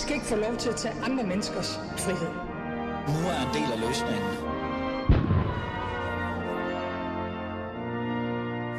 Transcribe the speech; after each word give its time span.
skal 0.00 0.14
ikke 0.14 0.26
få 0.26 0.36
lov 0.36 0.56
til 0.56 0.68
at 0.68 0.76
tage 0.76 0.94
andre 1.02 1.24
menneskers 1.24 1.76
frihed. 1.76 2.32
Nu 3.14 3.20
er 3.32 3.40
en 3.46 3.52
del 3.58 3.68
af 3.74 3.78
løsningen. 3.86 4.30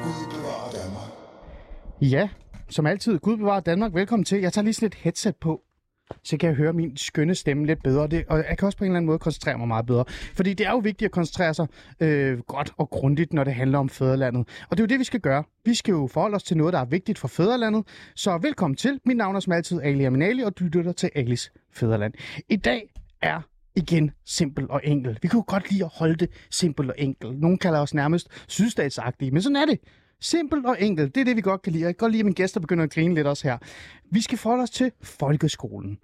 Gud 0.03 0.21
bevarer 0.33 0.69
Danmark. 0.79 1.11
Ja, 2.01 2.29
som 2.69 2.85
altid, 2.85 3.19
Gud 3.19 3.37
bevarer 3.37 3.59
Danmark. 3.59 3.93
Velkommen 3.93 4.25
til. 4.25 4.41
Jeg 4.41 4.53
tager 4.53 4.63
lige 4.63 4.73
sådan 4.73 4.87
et 4.87 4.95
headset 4.95 5.35
på, 5.35 5.61
så 6.23 6.37
kan 6.37 6.47
jeg 6.47 6.55
høre 6.55 6.73
min 6.73 6.97
skønne 6.97 7.35
stemme 7.35 7.65
lidt 7.65 7.83
bedre. 7.83 8.07
Det, 8.07 8.25
og 8.27 8.37
jeg 8.37 8.57
kan 8.57 8.65
også 8.65 8.77
på 8.77 8.83
en 8.83 8.91
eller 8.91 8.97
anden 8.97 9.07
måde 9.07 9.19
koncentrere 9.19 9.57
mig 9.57 9.67
meget 9.67 9.85
bedre. 9.85 10.05
Fordi 10.33 10.53
det 10.53 10.67
er 10.67 10.71
jo 10.71 10.77
vigtigt 10.77 11.05
at 11.05 11.11
koncentrere 11.11 11.53
sig 11.53 11.67
øh, 11.99 12.39
godt 12.39 12.71
og 12.77 12.89
grundigt, 12.89 13.33
når 13.33 13.43
det 13.43 13.53
handler 13.53 13.79
om 13.79 13.89
fædrelandet. 13.89 14.47
Og 14.69 14.77
det 14.77 14.79
er 14.79 14.83
jo 14.83 14.87
det, 14.87 14.99
vi 14.99 15.03
skal 15.03 15.19
gøre. 15.19 15.43
Vi 15.65 15.73
skal 15.73 15.91
jo 15.91 16.07
forholde 16.07 16.35
os 16.35 16.43
til 16.43 16.57
noget, 16.57 16.73
der 16.73 16.79
er 16.79 16.85
vigtigt 16.85 17.19
for 17.19 17.27
fædrelandet. 17.27 17.87
Så 18.15 18.37
velkommen 18.37 18.77
til. 18.77 18.99
Mit 19.05 19.17
navn 19.17 19.35
er 19.35 19.39
som 19.39 19.53
altid 19.53 19.81
Ali 19.83 20.03
Aminali, 20.03 20.41
og 20.41 20.59
du 20.59 20.63
lytter 20.63 20.91
til 20.91 21.09
Alis 21.15 21.51
Fædreland. 21.73 22.13
I 22.49 22.55
dag 22.55 22.93
er 23.21 23.41
igen 23.75 24.11
simpel 24.25 24.65
og 24.69 24.81
enkel. 24.83 25.17
Vi 25.21 25.27
kunne 25.27 25.43
godt 25.43 25.71
lide 25.71 25.83
at 25.83 25.91
holde 25.93 26.15
det 26.15 26.29
simpelt 26.49 26.89
og 26.89 26.95
enkelt. 26.97 27.39
Nogle 27.39 27.57
kalder 27.57 27.79
os 27.79 27.93
nærmest 27.93 28.27
sydstatsagtige, 28.47 29.31
men 29.31 29.41
sådan 29.41 29.55
er 29.55 29.65
det. 29.65 29.79
Simpelt 30.21 30.65
og 30.65 30.77
enkelt, 30.81 31.15
det 31.15 31.21
er 31.21 31.25
det, 31.25 31.35
vi 31.35 31.41
godt 31.41 31.61
kan 31.61 31.73
lide. 31.73 31.83
Jeg 31.83 31.95
kan 31.95 31.97
godt 32.05 32.11
lide, 32.11 32.21
at 32.21 32.25
mine 32.25 32.35
gæster 32.35 32.59
begynder 32.59 32.83
at 32.83 32.93
grine 32.93 33.15
lidt 33.15 33.27
også 33.27 33.47
her. 33.47 33.57
Vi 34.11 34.21
skal 34.21 34.37
forholde 34.37 34.63
os 34.63 34.69
til 34.69 34.91
folkeskolen. 35.01 35.97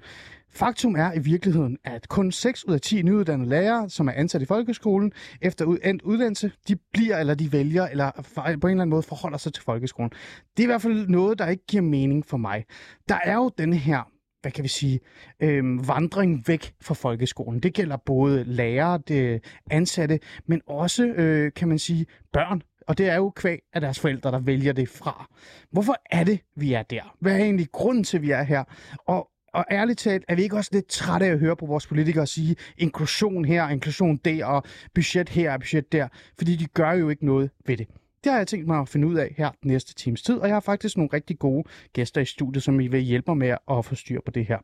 Faktum 0.50 0.96
er 0.96 1.14
i 1.14 1.20
virkeligheden, 1.20 1.78
at 1.84 2.10
kun 2.10 2.32
6 2.32 2.64
ud 2.64 2.74
af 2.74 2.82
10 2.82 3.02
nyuddannede 3.02 3.50
lærere, 3.50 3.90
som 3.90 4.08
er 4.08 4.12
ansat 4.12 4.42
i 4.42 4.46
folkeskolen, 4.46 5.12
efter 5.42 5.78
endt 5.84 6.02
uddannelse, 6.02 6.52
de 6.68 6.76
bliver 6.94 7.18
eller 7.18 7.36
de 7.36 7.52
vælger, 7.52 7.88
eller 7.88 8.12
på 8.36 8.42
en 8.42 8.52
eller 8.52 8.66
anden 8.68 8.90
måde 8.90 9.04
forholder 9.04 9.38
sig 9.38 9.54
til 9.54 9.64
folkeskolen. 9.64 10.12
Det 10.58 10.64
er 10.64 10.68
i 10.68 10.72
hvert 10.72 10.82
fald 10.82 11.08
noget, 11.08 11.40
der 11.40 11.48
ikke 11.48 11.66
giver 11.66 11.84
mening 11.84 12.26
for 12.26 12.38
mig. 12.38 12.66
Der 13.10 13.20
er 13.24 13.36
jo 13.36 13.52
den 13.58 13.74
her 13.74 14.12
hvad 14.42 14.52
kan 14.52 14.64
vi 14.64 14.70
sige, 14.70 15.00
øh, 15.40 15.88
vandring 15.88 16.48
væk 16.48 16.74
fra 16.82 16.94
folkeskolen. 16.94 17.60
Det 17.60 17.74
gælder 17.74 17.98
både 17.98 18.44
lærere, 18.44 19.00
det 19.08 19.44
ansatte, 19.72 20.20
men 20.46 20.62
også, 20.68 21.06
øh, 21.06 21.52
kan 21.56 21.68
man 21.68 21.80
sige, 21.80 22.06
børn. 22.34 22.62
Og 22.88 22.98
det 22.98 23.10
er 23.10 23.16
jo 23.16 23.30
kvæg 23.36 23.60
af 23.74 23.82
deres 23.82 24.00
forældre, 24.00 24.32
der 24.32 24.40
vælger 24.40 24.74
det 24.74 24.90
fra. 24.90 25.30
Hvorfor 25.72 25.96
er 26.12 26.24
det, 26.24 26.40
vi 26.56 26.74
er 26.74 26.84
der? 26.84 27.16
Hvad 27.20 27.34
er 27.34 27.38
egentlig 27.38 27.72
grunden 27.72 28.04
til, 28.04 28.18
at 28.18 28.24
vi 28.24 28.32
er 28.32 28.44
her? 28.44 28.64
Og 29.06 29.30
og 29.54 29.66
ærligt 29.72 30.00
talt, 30.00 30.26
er 30.28 30.36
vi 30.36 30.44
ikke 30.44 30.56
også 30.56 30.70
lidt 30.74 30.88
trætte 30.88 31.26
af 31.26 31.32
at 31.32 31.40
høre 31.40 31.56
på 31.56 31.66
vores 31.66 31.88
politikere 31.88 32.28
sige 32.28 32.56
inklusion 32.78 33.46
her, 33.46 33.70
inklusion 33.70 34.18
der, 34.18 34.46
og 34.46 34.64
budget 34.96 35.30
her 35.30 35.54
og 35.54 35.60
budget 35.60 35.92
der, 35.92 36.08
fordi 36.38 36.56
de 36.56 36.66
gør 36.66 36.92
jo 36.92 37.10
ikke 37.10 37.26
noget 37.26 37.50
ved 37.66 37.78
det. 37.78 37.88
Det 38.24 38.32
har 38.32 38.40
jeg 38.40 38.48
tænkt 38.48 38.68
mig 38.68 38.80
at 38.80 38.90
finde 38.90 39.08
ud 39.08 39.16
af 39.16 39.34
her 39.38 39.52
den 39.64 39.72
næste 39.72 39.94
times 39.94 40.22
tid, 40.22 40.36
og 40.36 40.48
jeg 40.48 40.56
har 40.56 40.60
faktisk 40.60 40.98
nogle 40.98 41.10
rigtig 41.14 41.40
gode 41.40 41.64
gæster 41.94 42.22
i 42.22 42.26
studiet, 42.26 42.64
som 42.64 42.80
I 42.80 42.88
vil 42.88 43.02
hjælpe 43.02 43.32
mig 43.32 43.38
med 43.38 43.58
at 43.72 43.86
få 43.86 43.96
styr 43.96 44.20
på 44.26 44.32
det 44.32 44.46
her. 44.46 44.58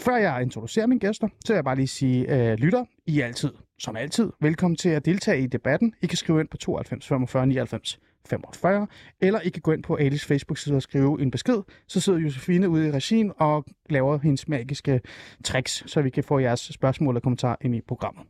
Før 0.00 0.16
jeg 0.16 0.42
introducerer 0.42 0.86
mine 0.86 1.00
gæster, 1.00 1.28
så 1.44 1.52
vil 1.52 1.56
jeg 1.56 1.64
bare 1.64 1.76
lige 1.76 1.88
sige, 1.88 2.50
øh, 2.50 2.58
lytter, 2.58 2.84
I 3.06 3.20
er 3.20 3.26
altid, 3.26 3.52
som 3.78 3.96
altid, 3.96 4.32
velkommen 4.40 4.76
til 4.76 4.88
at 4.88 5.04
deltage 5.04 5.40
i 5.40 5.46
debatten. 5.46 5.94
I 6.02 6.06
kan 6.06 6.16
skrive 6.16 6.40
ind 6.40 6.48
på 6.48 6.56
92 6.56 7.06
45 7.06 7.46
99 7.46 7.98
45, 8.28 8.86
eller 9.20 9.40
I 9.40 9.48
kan 9.48 9.62
gå 9.62 9.72
ind 9.72 9.82
på 9.82 9.94
Alice 9.94 10.26
Facebook-side 10.26 10.76
og 10.76 10.82
skrive 10.82 11.22
en 11.22 11.30
besked. 11.30 11.62
Så 11.86 12.00
sidder 12.00 12.18
Josefine 12.18 12.68
ude 12.68 12.88
i 12.88 12.90
regien 12.90 13.32
og 13.38 13.64
laver 13.90 14.18
hendes 14.18 14.48
magiske 14.48 15.00
tricks, 15.44 15.90
så 15.90 16.02
vi 16.02 16.10
kan 16.10 16.24
få 16.24 16.38
jeres 16.38 16.60
spørgsmål 16.60 17.16
og 17.16 17.22
kommentarer 17.22 17.56
ind 17.60 17.74
i 17.74 17.80
programmet. 17.80 18.26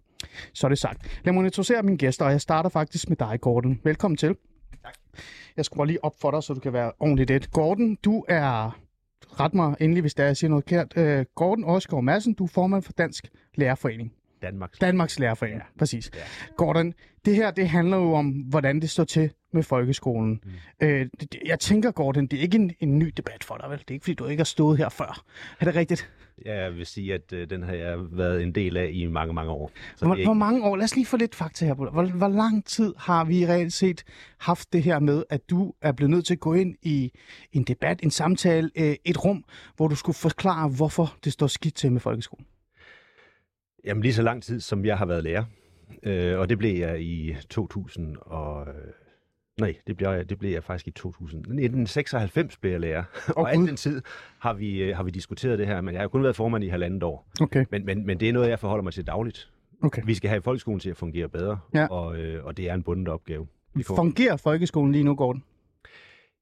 Så 0.52 0.66
er 0.66 0.68
det 0.68 0.78
sagt. 0.78 1.20
Lad 1.24 1.32
mig 1.32 1.44
introducere 1.44 1.82
mine 1.82 1.98
gæster, 1.98 2.24
og 2.24 2.30
jeg 2.30 2.40
starter 2.40 2.70
faktisk 2.70 3.08
med 3.08 3.16
dig, 3.16 3.40
Gordon. 3.40 3.80
Velkommen 3.84 4.16
til. 4.16 4.36
Tak. 4.84 4.94
Jeg 5.56 5.64
skruer 5.64 5.84
lige 5.84 6.04
op 6.04 6.20
for 6.20 6.30
dig, 6.30 6.42
så 6.42 6.54
du 6.54 6.60
kan 6.60 6.72
være 6.72 6.92
ordentligt 7.00 7.28
det. 7.28 7.50
Gordon, 7.50 7.94
du 7.94 8.24
er... 8.28 8.78
Ret 9.40 9.54
mig 9.54 9.76
endelig, 9.80 10.00
hvis 10.00 10.14
der 10.14 10.22
er, 10.22 10.26
jeg 10.26 10.36
siger 10.36 10.48
noget 10.48 10.64
kært. 10.64 10.96
Uh, 10.96 11.24
Gordon 11.34 11.64
Osgaard 11.64 12.04
Madsen, 12.04 12.34
du 12.34 12.44
er 12.44 12.48
formand 12.48 12.82
for 12.82 12.92
Dansk 12.92 13.28
Lærerforening. 13.54 14.12
Danmarks. 14.42 14.78
Danmarks 14.78 15.18
Lærerforening, 15.18 15.60
ja. 15.60 15.78
præcis. 15.78 16.10
Ja. 16.14 16.20
Gordon, 16.56 16.94
det 17.24 17.36
her 17.36 17.50
det 17.50 17.68
handler 17.68 17.96
jo 17.96 18.12
om, 18.12 18.30
hvordan 18.30 18.80
det 18.80 18.90
står 18.90 19.04
til 19.04 19.30
med 19.52 19.62
folkeskolen. 19.62 20.40
Mm. 20.44 20.86
Øh, 20.86 21.06
det, 21.20 21.36
jeg 21.46 21.60
tænker, 21.60 21.90
Gordon, 21.90 22.26
det 22.26 22.38
er 22.38 22.42
ikke 22.42 22.56
en, 22.56 22.72
en 22.80 22.98
ny 22.98 23.12
debat 23.16 23.44
for 23.44 23.56
dig, 23.56 23.70
vel? 23.70 23.78
Det 23.78 23.90
er 23.90 23.94
ikke, 23.94 24.04
fordi 24.04 24.14
du 24.14 24.26
ikke 24.26 24.40
har 24.40 24.44
stået 24.44 24.78
her 24.78 24.88
før. 24.88 25.24
Er 25.60 25.64
det 25.64 25.74
rigtigt? 25.74 26.10
Ja, 26.44 26.62
jeg 26.62 26.74
vil 26.74 26.86
sige, 26.86 27.14
at 27.14 27.32
øh, 27.32 27.50
den 27.50 27.62
har 27.62 27.72
jeg 27.72 27.98
været 27.98 28.42
en 28.42 28.52
del 28.52 28.76
af 28.76 28.90
i 28.92 29.06
mange, 29.06 29.34
mange 29.34 29.52
år. 29.52 29.70
Så 29.96 30.06
hvor, 30.06 30.14
ikke... 30.14 30.26
hvor 30.26 30.34
mange 30.34 30.64
år? 30.64 30.76
Lad 30.76 30.84
os 30.84 30.96
lige 30.96 31.06
få 31.06 31.16
lidt 31.16 31.34
fakta 31.34 31.64
her 31.66 31.74
på 31.74 31.90
hvor, 31.90 32.04
hvor 32.04 32.28
lang 32.28 32.64
tid 32.64 32.94
har 32.98 33.24
vi 33.24 33.46
reelt 33.46 33.72
set 33.72 34.04
haft 34.38 34.72
det 34.72 34.82
her 34.82 34.98
med, 34.98 35.24
at 35.30 35.50
du 35.50 35.72
er 35.82 35.92
blevet 35.92 36.10
nødt 36.10 36.26
til 36.26 36.34
at 36.34 36.40
gå 36.40 36.54
ind 36.54 36.76
i 36.82 37.12
en 37.52 37.64
debat, 37.64 38.00
en 38.02 38.10
samtale, 38.10 38.70
øh, 38.76 38.96
et 39.04 39.24
rum, 39.24 39.44
hvor 39.76 39.88
du 39.88 39.94
skulle 39.94 40.16
forklare, 40.16 40.68
hvorfor 40.68 41.16
det 41.24 41.32
står 41.32 41.46
skidt 41.46 41.74
til 41.74 41.92
med 41.92 42.00
folkeskolen? 42.00 42.46
Jamen 43.86 44.02
lige 44.02 44.14
så 44.14 44.22
lang 44.22 44.42
tid, 44.42 44.60
som 44.60 44.84
jeg 44.84 44.98
har 44.98 45.06
været 45.06 45.24
lærer. 45.24 45.44
Øh, 46.02 46.38
og 46.38 46.48
det 46.48 46.58
blev 46.58 46.78
jeg 46.78 47.00
i 47.02 47.36
2000 47.50 48.16
og... 48.20 48.66
Nej, 49.60 49.74
det 49.86 49.96
blev, 49.96 50.08
jeg, 50.08 50.28
det 50.28 50.38
blev 50.38 50.50
jeg 50.50 50.64
faktisk 50.64 50.88
i 50.88 50.90
2000. 50.90 51.38
1996 51.40 52.56
blev 52.56 52.70
jeg 52.72 52.80
lærer. 52.80 53.04
Oh, 53.36 53.42
og 53.42 53.52
al 53.52 53.58
den 53.58 53.76
tid 53.76 54.02
har 54.38 54.54
vi, 54.54 54.82
øh, 54.82 54.96
har 54.96 55.02
vi 55.02 55.10
diskuteret 55.10 55.58
det 55.58 55.66
her, 55.66 55.80
men 55.80 55.94
jeg 55.94 56.00
har 56.02 56.08
kun 56.08 56.22
været 56.22 56.36
formand 56.36 56.64
i 56.64 56.68
halvandet 56.68 57.02
år. 57.02 57.28
Okay. 57.40 57.64
Men, 57.70 57.86
men, 57.86 58.06
men 58.06 58.20
det 58.20 58.28
er 58.28 58.32
noget, 58.32 58.48
jeg 58.48 58.58
forholder 58.58 58.82
mig 58.82 58.92
til 58.92 59.06
dagligt. 59.06 59.50
Okay. 59.82 60.02
Vi 60.06 60.14
skal 60.14 60.30
have 60.30 60.42
folkeskolen 60.42 60.80
til 60.80 60.90
at 60.90 60.96
fungere 60.96 61.28
bedre, 61.28 61.58
Ja. 61.74 61.86
og, 61.86 62.16
øh, 62.18 62.44
og 62.44 62.56
det 62.56 62.70
er 62.70 62.74
en 62.74 62.82
bundet 62.82 63.08
opgave. 63.08 63.46
Fungerer 63.86 64.36
folkeskolen 64.36 64.92
lige 64.92 65.04
nu, 65.04 65.14
Gordon? 65.14 65.42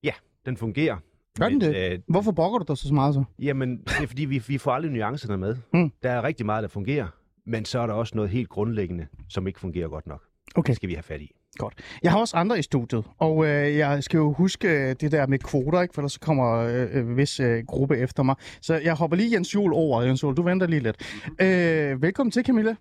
Ja, 0.02 0.12
den 0.46 0.56
fungerer. 0.56 0.96
Gør 1.38 1.48
den 1.48 1.60
det? 1.60 1.92
Øh, 1.92 1.98
Hvorfor 2.08 2.32
brokker 2.32 2.58
du 2.58 2.64
dig 2.68 2.78
så 2.78 2.94
meget 2.94 3.14
så? 3.14 3.24
Jamen, 3.38 3.76
det 3.78 4.02
er 4.02 4.06
fordi, 4.06 4.24
vi, 4.24 4.42
vi 4.48 4.58
får 4.58 4.70
aldrig 4.72 4.92
nuancerne 4.92 5.36
med. 5.36 5.56
Mm. 5.72 5.92
Der 6.02 6.10
er 6.10 6.24
rigtig 6.24 6.46
meget, 6.46 6.62
der 6.62 6.68
fungerer, 6.68 7.06
men 7.46 7.64
så 7.64 7.78
er 7.78 7.86
der 7.86 7.94
også 7.94 8.12
noget 8.16 8.30
helt 8.30 8.48
grundlæggende, 8.48 9.06
som 9.28 9.46
ikke 9.46 9.60
fungerer 9.60 9.88
godt 9.88 10.06
nok. 10.06 10.22
Okay. 10.54 10.68
Det 10.68 10.76
skal 10.76 10.88
vi 10.88 10.94
have 10.94 11.02
fat 11.02 11.20
i. 11.20 11.30
Godt. 11.58 11.74
Jeg 12.02 12.12
har 12.12 12.18
også 12.18 12.36
andre 12.36 12.58
i 12.58 12.62
studiet, 12.62 13.04
og 13.18 13.46
øh, 13.46 13.76
jeg 13.76 14.04
skal 14.04 14.18
jo 14.18 14.32
huske 14.32 14.68
øh, 14.68 14.96
det 15.00 15.12
der 15.12 15.26
med 15.26 15.38
kvoter, 15.38 15.82
ikke? 15.82 15.94
for 15.94 16.02
ellers 16.02 16.12
så 16.12 16.20
kommer 16.20 16.54
øh, 16.54 16.88
øh, 16.92 17.16
vis 17.16 17.40
øh, 17.40 17.64
gruppe 17.66 17.98
efter 17.98 18.22
mig. 18.22 18.34
Så 18.60 18.74
jeg 18.74 18.94
hopper 18.94 19.16
lige 19.16 19.32
Jens 19.34 19.54
Jul 19.54 19.72
over. 19.72 20.02
Jens 20.02 20.22
Jul, 20.22 20.36
du 20.36 20.42
venter 20.42 20.66
lige 20.66 20.80
lidt. 20.80 20.96
Øh, 21.40 22.02
velkommen 22.02 22.30
til, 22.30 22.44
Camilla. 22.44 22.74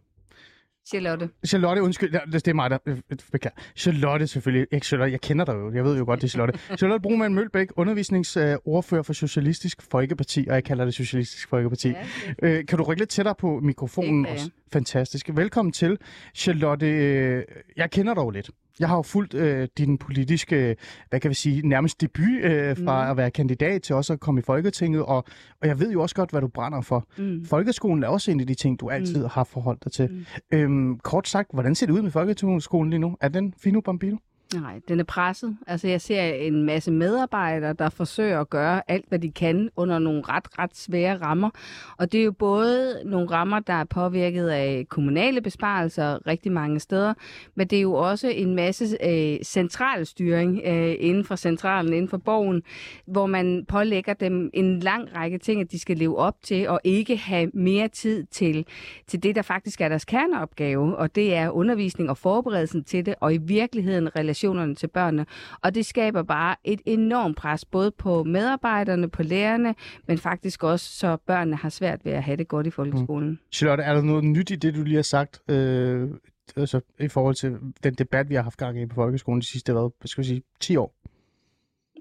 Charlotte. 0.88 1.29
Charlotte, 1.45 1.81
undskyld, 1.81 2.13
ja, 2.13 2.19
det 2.31 2.47
er 2.47 2.53
mig, 2.53 2.69
der 2.69 2.77
øh, 2.85 2.97
beklager. 3.31 3.55
Charlotte 3.75 4.27
selvfølgelig, 4.27 4.67
ikke 4.71 4.85
Charlotte, 4.85 5.11
jeg 5.11 5.21
kender 5.21 5.45
dig 5.45 5.53
jo, 5.53 5.71
jeg 5.73 5.83
ved 5.83 5.97
jo 5.97 6.05
godt, 6.05 6.21
det 6.21 6.27
er 6.27 6.29
Charlotte. 6.29 6.59
Charlotte 6.77 7.01
Broman 7.01 7.33
Mølbæk, 7.33 7.67
undervisningsordfører 7.75 9.01
for 9.03 9.13
Socialistisk 9.13 9.81
Folkeparti, 9.91 10.45
og 10.49 10.55
jeg 10.55 10.63
kalder 10.63 10.85
det 10.85 10.93
Socialistisk 10.93 11.49
Folkeparti. 11.49 11.88
Ja, 11.89 11.95
Øh, 12.43 12.66
kan 12.66 12.77
du 12.77 12.83
rykke 12.83 13.01
lidt 13.01 13.09
tættere 13.09 13.35
på 13.35 13.59
mikrofonen 13.59 14.19
Det 14.19 14.27
kan 14.27 14.33
også? 14.33 14.49
Fantastisk. 14.73 15.29
Velkommen 15.33 15.72
til, 15.72 15.97
Charlotte. 16.35 16.88
Øh, 16.89 17.43
jeg 17.77 17.91
kender 17.91 18.13
dig 18.13 18.22
jo 18.22 18.29
lidt. 18.29 18.49
Jeg 18.79 18.88
har 18.88 18.95
jo 18.95 19.01
fulgt 19.01 19.34
øh, 19.34 19.67
din 19.78 19.97
politiske, 19.97 20.75
hvad 21.09 21.19
kan 21.19 21.29
vi 21.29 21.35
sige, 21.35 21.67
nærmest 21.67 22.01
debut 22.01 22.41
øh, 22.41 22.78
fra 22.78 23.03
Mm. 23.06 23.11
at 23.11 23.17
være 23.17 23.31
kandidat 23.31 23.81
til 23.81 23.95
også 23.95 24.13
at 24.13 24.19
komme 24.19 24.39
i 24.39 24.44
Folketinget, 24.44 25.01
og, 25.03 25.25
og 25.61 25.67
jeg 25.67 25.79
ved 25.79 25.91
jo 25.91 26.01
også 26.01 26.16
godt, 26.16 26.31
hvad 26.31 26.41
du 26.41 26.47
brænder 26.47 26.81
for. 26.81 27.07
Mm. 27.17 27.45
Folkeskolen 27.45 28.03
er 28.03 28.07
også 28.07 28.31
en 28.31 28.39
af 28.39 28.47
de 28.47 28.53
ting, 28.53 28.79
du 28.79 28.89
altid 28.89 29.23
mm. 29.23 29.29
har 29.31 29.44
forholdt 29.44 29.84
dig 29.84 29.91
til. 29.91 30.09
Mm. 30.11 30.25
Øhm, 30.57 31.00
kort 31.00 31.28
sagt, 31.28 31.50
hvordan 31.53 31.75
ser 31.75 31.85
det 31.85 31.94
ud 31.94 32.01
med 32.01 32.11
folkeskolen 32.11 32.89
lige 32.89 33.00
nu? 33.00 33.17
Er 33.22 33.28
den 33.28 33.53
fino 33.57 33.81
bambino? 33.81 34.17
Nej, 34.53 34.80
den 34.88 35.00
er 35.00 35.03
presset. 35.03 35.58
Altså, 35.68 35.88
jeg 35.88 36.02
ser 36.02 36.24
en 36.24 36.64
masse 36.64 36.91
medarbejdere, 36.91 37.74
der 37.74 37.90
forsøger 37.90 38.41
at 38.41 38.50
gøre 38.50 38.81
alt, 38.91 39.06
hvad 39.09 39.19
de 39.19 39.31
kan 39.31 39.69
under 39.75 40.00
nogle 40.00 40.22
ret, 40.22 40.59
ret 40.59 40.78
svære 40.78 41.18
rammer. 41.18 41.50
Og 41.97 42.12
det 42.12 42.19
er 42.19 42.24
jo 42.24 42.31
både 42.31 43.02
nogle 43.06 43.31
rammer, 43.31 43.59
der 43.59 43.74
er 43.74 43.84
påvirket 43.84 44.47
af 44.47 44.86
kommunale 44.90 45.41
besparelser 45.41 46.28
rigtig 46.28 46.52
mange 46.52 46.79
steder, 46.79 47.14
men 47.55 47.67
det 47.67 47.78
er 47.78 47.82
jo 47.82 47.94
også 47.94 48.28
en 48.28 48.55
masse 48.55 48.97
øh, 49.03 49.38
central 49.44 50.05
styring 50.05 50.61
øh, 50.66 50.96
inden 50.99 51.26
for 51.26 51.35
centralen, 51.35 51.94
inden 51.94 52.09
for 52.09 52.17
borgen, 52.17 52.64
hvor 53.06 53.26
man 53.26 53.66
pålægger 53.67 54.14
dem 54.14 54.49
en 54.53 54.79
lang 54.79 55.16
række 55.16 55.38
ting, 55.38 55.61
at 55.61 55.72
de 55.72 55.79
skal 55.79 55.97
leve 55.97 56.17
op 56.17 56.35
til, 56.44 56.70
og 56.70 56.79
ikke 56.84 57.17
have 57.17 57.52
mere 57.53 57.88
tid 57.88 58.23
til, 58.23 58.66
til 59.08 59.23
det, 59.23 59.35
der 59.35 59.41
faktisk 59.41 59.82
er 59.82 59.90
deres 59.90 60.06
kerneopgave, 60.06 60.97
og 60.97 61.16
det 61.16 61.35
er 61.35 61.49
undervisning 61.49 62.09
og 62.09 62.17
forberedelsen 62.17 62.84
til 62.84 63.06
det, 63.06 63.16
og 63.20 63.34
i 63.34 63.38
virkeligheden 63.38 64.16
relationerne 64.43 64.75
til 64.75 64.87
børnene. 64.87 65.25
Og 65.61 65.75
det 65.75 65.85
skaber 65.85 66.23
bare 66.23 66.55
et 66.63 66.81
enormt 66.85 67.37
pres, 67.37 67.66
både 67.66 67.91
på 67.91 68.23
medarbejderne, 68.23 69.09
på 69.09 69.23
lærerne, 69.23 69.75
men 70.07 70.17
faktisk 70.17 70.63
også, 70.63 70.97
så 70.97 71.17
børnene 71.17 71.55
har 71.55 71.69
svært 71.69 72.05
ved 72.05 72.11
at 72.11 72.23
have 72.23 72.37
det 72.37 72.47
godt 72.47 72.67
i 72.67 72.69
folkeskolen. 72.69 73.29
Mm. 73.29 73.37
Charlotte, 73.51 73.84
er 73.84 73.93
der 73.93 74.01
noget 74.01 74.23
nyt 74.23 74.51
i 74.51 74.55
det, 74.55 74.75
du 74.75 74.84
lige 74.84 74.95
har 74.95 75.01
sagt, 75.01 75.41
øh, 75.49 76.09
altså, 76.55 76.81
i 76.99 77.07
forhold 77.07 77.35
til 77.35 77.57
den 77.84 77.93
debat, 77.93 78.29
vi 78.29 78.35
har 78.35 78.43
haft 78.43 78.57
gang 78.57 78.81
i 78.81 78.85
på 78.85 78.95
folkeskolen 78.95 79.41
de 79.41 79.45
sidste, 79.45 79.73
hvad, 79.73 79.90
skal 80.05 80.22
vi 80.22 80.28
sige, 80.28 80.43
10 80.59 80.75
år? 80.75 80.96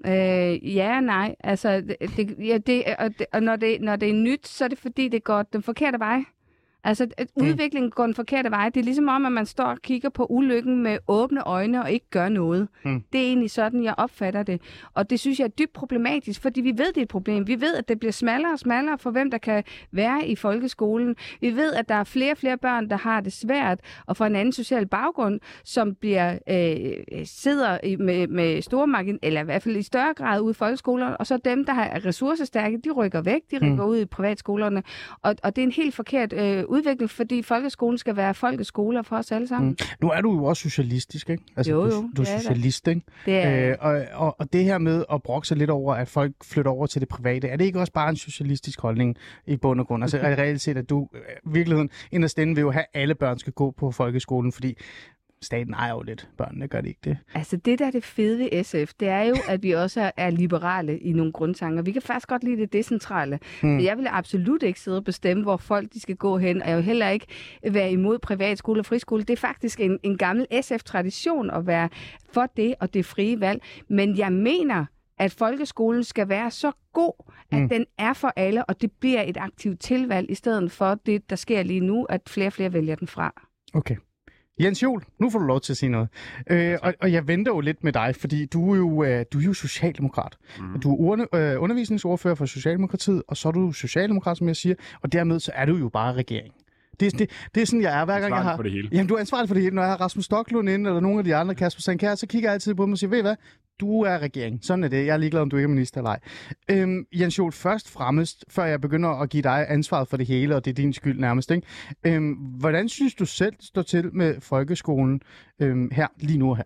Øh, 0.05 0.75
ja 0.75 0.99
nej. 0.99 1.35
Altså, 1.39 1.81
det, 1.81 1.97
det, 2.17 2.35
ja, 2.39 2.57
det, 2.57 2.83
og, 2.99 3.09
det, 3.19 3.25
og 3.33 3.43
når, 3.43 3.55
det, 3.55 3.81
når 3.81 3.95
det 3.95 4.09
er 4.09 4.13
nyt, 4.13 4.47
så 4.47 4.63
er 4.63 4.67
det 4.67 4.77
fordi, 4.77 5.07
det 5.07 5.23
går 5.23 5.43
den 5.43 5.63
forkerte 5.63 5.99
vej. 5.99 6.23
Altså, 6.83 7.07
at 7.17 7.27
udviklingen 7.35 7.91
går 7.91 8.05
den 8.05 8.15
forkerte 8.15 8.51
vej. 8.51 8.69
Det 8.69 8.79
er 8.79 8.83
ligesom 8.83 9.07
om, 9.07 9.25
at 9.25 9.31
man 9.31 9.45
står 9.45 9.63
og 9.63 9.81
kigger 9.81 10.09
på 10.09 10.25
ulykken 10.29 10.83
med 10.83 10.97
åbne 11.07 11.47
øjne 11.47 11.83
og 11.83 11.91
ikke 11.91 12.09
gør 12.09 12.29
noget. 12.29 12.67
Mm. 12.85 13.03
Det 13.13 13.21
er 13.21 13.25
egentlig 13.25 13.51
sådan, 13.51 13.83
jeg 13.83 13.95
opfatter 13.97 14.43
det. 14.43 14.61
Og 14.93 15.09
det 15.09 15.19
synes 15.19 15.39
jeg 15.39 15.45
er 15.45 15.49
dybt 15.49 15.73
problematisk, 15.73 16.41
fordi 16.41 16.61
vi 16.61 16.71
ved, 16.77 16.87
det 16.87 16.97
er 16.97 17.01
et 17.01 17.07
problem. 17.07 17.47
Vi 17.47 17.61
ved, 17.61 17.75
at 17.75 17.87
det 17.87 17.99
bliver 17.99 18.11
smallere 18.11 18.53
og 18.53 18.59
smallere 18.59 18.97
for, 18.97 19.11
hvem 19.11 19.31
der 19.31 19.37
kan 19.37 19.63
være 19.91 20.27
i 20.27 20.35
folkeskolen. 20.35 21.15
Vi 21.41 21.55
ved, 21.55 21.73
at 21.73 21.89
der 21.89 21.95
er 21.95 22.03
flere 22.03 22.31
og 22.31 22.37
flere 22.37 22.57
børn, 22.57 22.89
der 22.89 22.97
har 22.97 23.21
det 23.21 23.33
svært 23.33 23.79
og 24.05 24.17
får 24.17 24.25
en 24.25 24.35
anden 24.35 24.51
social 24.51 24.87
baggrund, 24.87 25.39
som 25.63 25.95
bliver 25.95 26.37
øh, 26.49 27.25
sidder 27.25 27.77
i, 27.83 27.95
med, 27.95 28.27
med 28.27 28.61
store 28.61 28.87
margin, 28.87 29.19
eller 29.21 29.41
i 29.41 29.43
hvert 29.43 29.63
fald 29.63 29.77
i 29.77 29.81
større 29.81 30.13
grad 30.13 30.41
ude 30.41 30.51
i 30.51 30.53
folkeskolerne, 30.53 31.17
og 31.17 31.27
så 31.27 31.37
dem, 31.37 31.65
der 31.65 31.73
har 31.73 32.05
ressourcestærke, 32.05 32.77
de 32.77 32.91
rykker 32.91 33.21
væk, 33.21 33.41
de 33.51 33.55
rykker 33.55 33.85
mm. 33.85 33.89
ud 33.89 33.97
i 33.97 34.05
privatskolerne. 34.05 34.83
Og, 35.21 35.35
og 35.43 35.55
det 35.55 35.61
er 35.61 35.65
en 35.65 35.71
helt 35.71 35.95
forkert 35.95 36.33
øh, 36.33 36.63
udvikling, 36.73 37.09
fordi 37.09 37.41
folkeskolen 37.41 37.97
skal 37.97 38.15
være 38.15 38.33
folkeskoler 38.33 39.01
for 39.01 39.15
os 39.17 39.31
alle 39.31 39.47
sammen. 39.47 39.69
Mm. 39.69 39.77
Nu 40.01 40.09
er 40.09 40.21
du 40.21 40.33
jo 40.33 40.43
også 40.43 40.61
socialistisk, 40.61 41.29
ikke? 41.29 41.43
Altså, 41.55 41.71
Jo, 41.71 41.81
du, 41.81 41.95
jo, 41.95 42.01
du 42.17 42.21
det 42.21 42.29
er 42.29 42.33
da. 42.35 42.39
socialist, 42.39 42.87
ikke? 42.87 43.01
Det 43.25 43.37
er, 43.37 43.69
Øh, 43.71 43.75
og, 43.79 44.05
og, 44.13 44.35
og 44.39 44.53
det 44.53 44.63
her 44.63 44.77
med 44.77 45.05
at 45.13 45.23
brokke 45.23 45.47
sig 45.47 45.57
lidt 45.57 45.69
over, 45.69 45.95
at 45.95 46.07
folk 46.07 46.33
flytter 46.43 46.71
over 46.71 46.87
til 46.87 47.01
det 47.01 47.09
private, 47.09 47.47
er 47.47 47.55
det 47.57 47.65
ikke 47.65 47.79
også 47.79 47.93
bare 47.93 48.09
en 48.09 48.15
socialistisk 48.15 48.81
holdning 48.81 49.15
i 49.47 49.57
bund 49.57 49.79
og 49.79 49.87
grund? 49.87 50.03
Altså 50.03 50.17
reelt 50.41 50.61
set, 50.61 50.77
at 50.77 50.89
du 50.89 51.07
øh, 51.13 51.19
i 51.45 51.49
virkeligheden 51.53 51.89
inderst 52.11 52.39
inde 52.39 52.55
vil 52.55 52.61
jo 52.61 52.71
have, 52.71 52.85
at 52.93 53.01
alle 53.01 53.15
børn 53.15 53.39
skal 53.39 53.53
gå 53.53 53.71
på 53.71 53.91
folkeskolen, 53.91 54.51
fordi 54.51 54.77
staten 55.43 55.73
ejer 55.73 55.91
jo 55.93 56.01
lidt 56.01 56.29
børnene, 56.37 56.67
gør 56.67 56.81
det 56.81 56.87
ikke 56.87 56.99
det? 57.03 57.17
Altså 57.33 57.57
det, 57.57 57.79
der 57.79 57.85
er 57.87 57.91
det 57.91 58.03
fede 58.03 58.39
ved 58.39 58.63
SF, 58.63 58.93
det 58.99 59.07
er 59.07 59.21
jo, 59.23 59.35
at 59.49 59.63
vi 59.63 59.71
også 59.71 60.01
er- 60.01 60.11
er 60.17 60.29
liberale 60.29 60.99
i 60.99 61.11
nogle 61.13 61.31
grundtanker. 61.31 61.81
Vi 61.81 61.91
kan 61.91 62.01
faktisk 62.01 62.27
godt 62.27 62.43
lide 62.43 62.57
det 62.61 62.73
decentrale. 62.73 63.39
Hmm. 63.61 63.69
Mm. 63.71 63.79
Jeg 63.79 63.97
vil 63.97 64.07
absolut 64.09 64.63
ikke 64.63 64.79
sidde 64.79 64.97
og 64.97 65.03
bestemme, 65.03 65.43
hvor 65.43 65.57
folk 65.57 65.93
de 65.93 65.99
skal 65.99 66.15
gå 66.15 66.37
hen, 66.37 66.61
og 66.61 66.69
jeg 66.69 66.77
vil 66.77 66.85
heller 66.85 67.09
ikke 67.09 67.25
være 67.71 67.91
imod 67.91 68.19
privatskole 68.19 68.81
og 68.81 68.85
friskole. 68.85 69.23
Det 69.23 69.33
er 69.33 69.37
faktisk 69.37 69.79
en, 69.79 69.99
en 70.03 70.17
gammel 70.17 70.47
SF-tradition 70.61 71.49
at 71.49 71.67
være 71.67 71.89
for 72.33 72.45
det 72.57 72.75
og 72.79 72.93
det 72.93 73.05
frie 73.05 73.39
valg. 73.39 73.61
Men 73.89 74.17
jeg 74.17 74.33
mener, 74.33 74.85
at 75.17 75.31
folkeskolen 75.31 76.03
skal 76.03 76.29
være 76.29 76.51
så 76.51 76.71
god, 76.93 77.31
at 77.51 77.61
mm. 77.61 77.69
den 77.69 77.85
er 77.97 78.13
for 78.13 78.33
alle, 78.35 78.65
og 78.65 78.81
det 78.81 78.91
bliver 78.91 79.21
et 79.21 79.37
aktivt 79.37 79.79
tilvalg, 79.79 80.31
i 80.31 80.35
stedet 80.35 80.71
for 80.71 80.95
det, 81.05 81.29
der 81.29 81.35
sker 81.35 81.63
lige 81.63 81.79
nu, 81.79 82.03
at 82.03 82.21
flere 82.27 82.47
og 82.47 82.53
flere 82.53 82.73
vælger 82.73 82.95
den 82.95 83.07
fra. 83.07 83.41
Okay. 83.73 83.95
Jens 84.59 84.83
Jol, 84.83 85.03
nu 85.19 85.29
får 85.29 85.39
du 85.39 85.45
lov 85.45 85.61
til 85.61 85.73
at 85.73 85.77
sige 85.77 85.89
noget. 85.89 86.09
Øh, 86.49 86.77
og, 86.81 86.93
og 87.01 87.11
jeg 87.11 87.27
venter 87.27 87.51
jo 87.51 87.59
lidt 87.59 87.83
med 87.83 87.93
dig, 87.93 88.15
fordi 88.15 88.45
du 88.45 88.71
er 88.73 88.77
jo, 88.77 89.03
øh, 89.03 89.25
du 89.33 89.39
er 89.39 89.43
jo 89.43 89.53
socialdemokrat. 89.53 90.37
Mm. 90.59 90.79
Du 90.79 90.91
er 90.91 90.97
urne, 90.97 91.35
øh, 91.35 91.61
undervisningsordfører 91.61 92.35
for 92.35 92.45
Socialdemokratiet, 92.45 93.23
og 93.27 93.37
så 93.37 93.47
er 93.47 93.51
du 93.51 93.71
socialdemokrat, 93.71 94.37
som 94.37 94.47
jeg 94.47 94.55
siger, 94.55 94.75
og 95.01 95.11
dermed 95.11 95.39
så 95.39 95.51
er 95.55 95.65
du 95.65 95.75
jo 95.75 95.89
bare 95.89 96.13
regering. 96.13 96.53
Det, 96.99 97.19
det, 97.19 97.29
det 97.55 97.61
er 97.61 97.65
sådan, 97.65 97.81
jeg 97.81 98.01
er 98.01 98.05
hver 98.05 98.19
gang, 98.19 98.35
jeg 98.35 98.43
har... 98.43 98.55
for 98.55 98.63
det 98.63 98.71
hele. 98.71 98.89
Jamen, 98.91 99.07
du 99.07 99.13
er 99.13 99.19
ansvarlig 99.19 99.49
for 99.49 99.53
det 99.53 99.63
hele. 99.63 99.75
Når 99.75 99.81
jeg 99.81 99.91
har 99.91 100.01
Rasmus 100.01 100.25
Stocklund 100.25 100.69
inde, 100.69 100.89
eller 100.89 100.99
nogle 100.99 101.17
af 101.17 101.23
de 101.23 101.35
andre, 101.35 101.55
Kasper 101.55 101.81
Sankær, 101.81 102.15
så 102.15 102.27
kigger 102.27 102.49
jeg 102.49 102.53
altid 102.53 102.75
på 102.75 102.83
dem 102.83 102.91
og 102.91 102.97
siger, 102.97 103.09
ved 103.09 103.19
I 103.19 103.21
hvad? 103.21 103.35
Du 103.79 104.01
er 104.01 104.19
regering. 104.19 104.59
Sådan 104.61 104.83
er 104.83 104.87
det. 104.87 105.05
Jeg 105.05 105.13
er 105.13 105.17
ligeglad, 105.17 105.41
om 105.41 105.49
du 105.49 105.57
ikke 105.57 105.65
er 105.65 105.69
minister 105.69 105.97
eller 106.01 106.09
ej. 106.09 106.19
Øhm, 106.71 107.05
Jens 107.13 107.37
Jol, 107.37 107.51
først 107.51 107.89
fremmest, 107.89 108.45
før 108.49 108.65
jeg 108.65 108.81
begynder 108.81 109.09
at 109.09 109.29
give 109.29 109.43
dig 109.43 109.65
ansvaret 109.69 110.07
for 110.07 110.17
det 110.17 110.27
hele, 110.27 110.55
og 110.55 110.65
det 110.65 110.71
er 110.71 110.75
din 110.75 110.93
skyld 110.93 111.19
nærmest, 111.19 111.51
ikke? 111.51 111.67
Øhm, 112.03 112.31
hvordan 112.33 112.89
synes 112.89 113.15
du 113.15 113.25
selv 113.25 113.53
står 113.59 113.81
til 113.81 114.15
med 114.15 114.41
folkeskolen 114.41 115.21
øhm, 115.59 115.91
her, 115.91 116.07
lige 116.19 116.37
nu 116.37 116.49
og 116.49 116.57
her? 116.57 116.63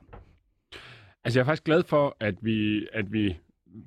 Altså, 1.24 1.40
jeg 1.40 1.44
er 1.44 1.46
faktisk 1.46 1.64
glad 1.64 1.84
for, 1.84 2.18
at 2.20 2.36
vi, 2.42 2.88
at 2.94 3.12
vi 3.12 3.38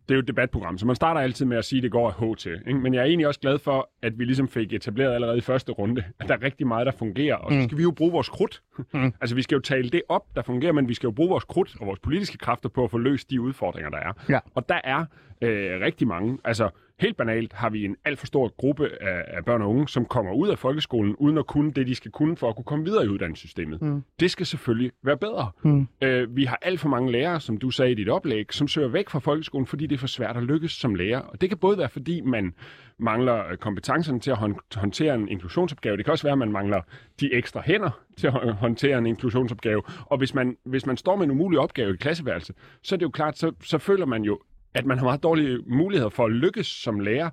det 0.08 0.14
er 0.14 0.14
jo 0.14 0.20
et 0.20 0.28
debatprogram, 0.28 0.78
så 0.78 0.86
man 0.86 0.96
starter 0.96 1.20
altid 1.20 1.46
med 1.46 1.56
at 1.56 1.64
sige, 1.64 1.78
at 1.78 1.82
det 1.82 1.92
går 1.92 2.10
af 2.10 2.14
H 2.14 2.36
til. 2.36 2.62
Ikke? 2.66 2.78
Men 2.78 2.94
jeg 2.94 3.00
er 3.00 3.04
egentlig 3.04 3.26
også 3.26 3.40
glad 3.40 3.58
for, 3.58 3.90
at 4.02 4.18
vi 4.18 4.24
ligesom 4.24 4.48
fik 4.48 4.72
etableret 4.72 5.14
allerede 5.14 5.38
i 5.38 5.40
første 5.40 5.72
runde, 5.72 6.04
at 6.20 6.28
der 6.28 6.34
er 6.34 6.42
rigtig 6.42 6.66
meget, 6.66 6.86
der 6.86 6.92
fungerer. 6.92 7.36
Og 7.36 7.52
så 7.52 7.62
skal 7.62 7.78
vi 7.78 7.82
jo 7.82 7.90
bruge 7.90 8.12
vores 8.12 8.28
krudt. 8.28 8.62
Mm. 8.94 9.12
altså, 9.20 9.34
vi 9.34 9.42
skal 9.42 9.54
jo 9.54 9.60
tale 9.60 9.90
det 9.90 10.02
op, 10.08 10.22
der 10.36 10.42
fungerer, 10.42 10.72
men 10.72 10.88
vi 10.88 10.94
skal 10.94 11.06
jo 11.06 11.10
bruge 11.10 11.28
vores 11.28 11.44
krudt 11.44 11.76
og 11.80 11.86
vores 11.86 11.98
politiske 11.98 12.38
kræfter 12.38 12.68
på 12.68 12.84
at 12.84 12.90
få 12.90 12.98
løst 12.98 13.30
de 13.30 13.40
udfordringer, 13.40 13.90
der 13.90 13.98
er. 13.98 14.12
Ja. 14.28 14.38
Og 14.54 14.68
der 14.68 14.80
er 14.84 15.04
øh, 15.42 15.80
rigtig 15.80 16.08
mange. 16.08 16.38
Altså, 16.44 16.70
helt 17.00 17.16
banalt 17.16 17.52
har 17.52 17.70
vi 17.70 17.84
en 17.84 17.96
alt 18.04 18.18
for 18.18 18.26
stor 18.26 18.48
gruppe 18.56 18.88
af, 19.02 19.24
af 19.26 19.44
børn 19.44 19.62
og 19.62 19.70
unge, 19.70 19.88
som 19.88 20.04
kommer 20.04 20.32
ud 20.32 20.48
af 20.48 20.58
folkeskolen, 20.58 21.16
uden 21.16 21.38
at 21.38 21.46
kunne 21.46 21.72
det, 21.72 21.86
de 21.86 21.94
skal 21.94 22.10
kunne 22.10 22.36
for 22.36 22.48
at 22.48 22.56
kunne 22.56 22.64
komme 22.64 22.84
videre 22.84 23.04
i 23.04 23.08
uddannelsessystemet. 23.08 23.82
Mm. 23.82 24.02
Det 24.20 24.30
skal 24.30 24.46
selvfølgelig 24.46 24.90
være 25.02 25.16
bedre. 25.16 25.50
Mm. 25.62 25.88
Øh, 26.02 26.36
vi 26.36 26.44
har 26.44 26.58
alt 26.62 26.80
for 26.80 26.88
mange 26.88 27.12
lærere, 27.12 27.40
som 27.40 27.56
du 27.58 27.70
sagde 27.70 27.92
i 27.92 27.94
dit 27.94 28.08
oplæg, 28.08 28.52
som 28.54 28.68
søger 28.68 28.88
væk 28.88 29.08
fra 29.08 29.18
folkeskolen, 29.18 29.66
fordi 29.66 29.86
det 29.86 29.94
er 29.94 29.98
for 29.98 30.06
svært 30.06 30.36
at 30.36 30.42
lykkes 30.42 30.72
som 30.72 30.94
lærer. 30.94 31.18
Og 31.20 31.40
det 31.40 31.48
kan 31.48 31.58
både 31.58 31.78
være, 31.78 31.88
fordi 31.88 32.20
man 32.20 32.54
mangler 32.98 33.48
øh, 33.50 33.56
kompetencerne 33.56 34.20
til 34.20 34.30
at 34.30 34.36
hånd- 34.36 34.78
håndtere 34.78 35.14
en 35.14 35.28
inklusionsopgave. 35.28 35.96
Det 35.96 36.04
kan 36.04 36.12
også 36.12 36.24
være, 36.24 36.32
at 36.32 36.38
man 36.38 36.52
mangler 36.52 36.80
de 37.20 37.34
ekstra 37.34 37.62
hænder 37.64 38.00
til 38.16 38.26
at 38.26 38.32
hå- 38.32 38.50
håndtere 38.52 38.98
en 38.98 39.06
inklusionsopgave. 39.06 39.82
Og 40.06 40.18
hvis 40.18 40.34
man, 40.34 40.56
hvis 40.64 40.86
man 40.86 40.96
står 40.96 41.16
med 41.16 41.24
en 41.24 41.30
umulig 41.30 41.58
opgave 41.58 41.94
i 41.94 41.96
klasseværelse, 41.96 42.52
så 42.82 42.94
er 42.94 42.96
det 42.96 43.02
jo 43.04 43.10
klart, 43.10 43.38
så, 43.38 43.52
så 43.62 43.78
føler 43.78 44.06
man 44.06 44.22
jo, 44.22 44.40
at 44.74 44.86
man 44.86 44.98
har 44.98 45.04
meget 45.04 45.22
dårlige 45.22 45.58
muligheder 45.66 46.10
for 46.10 46.24
at 46.24 46.32
lykkes 46.32 46.66
som 46.66 47.00
lærer. 47.00 47.30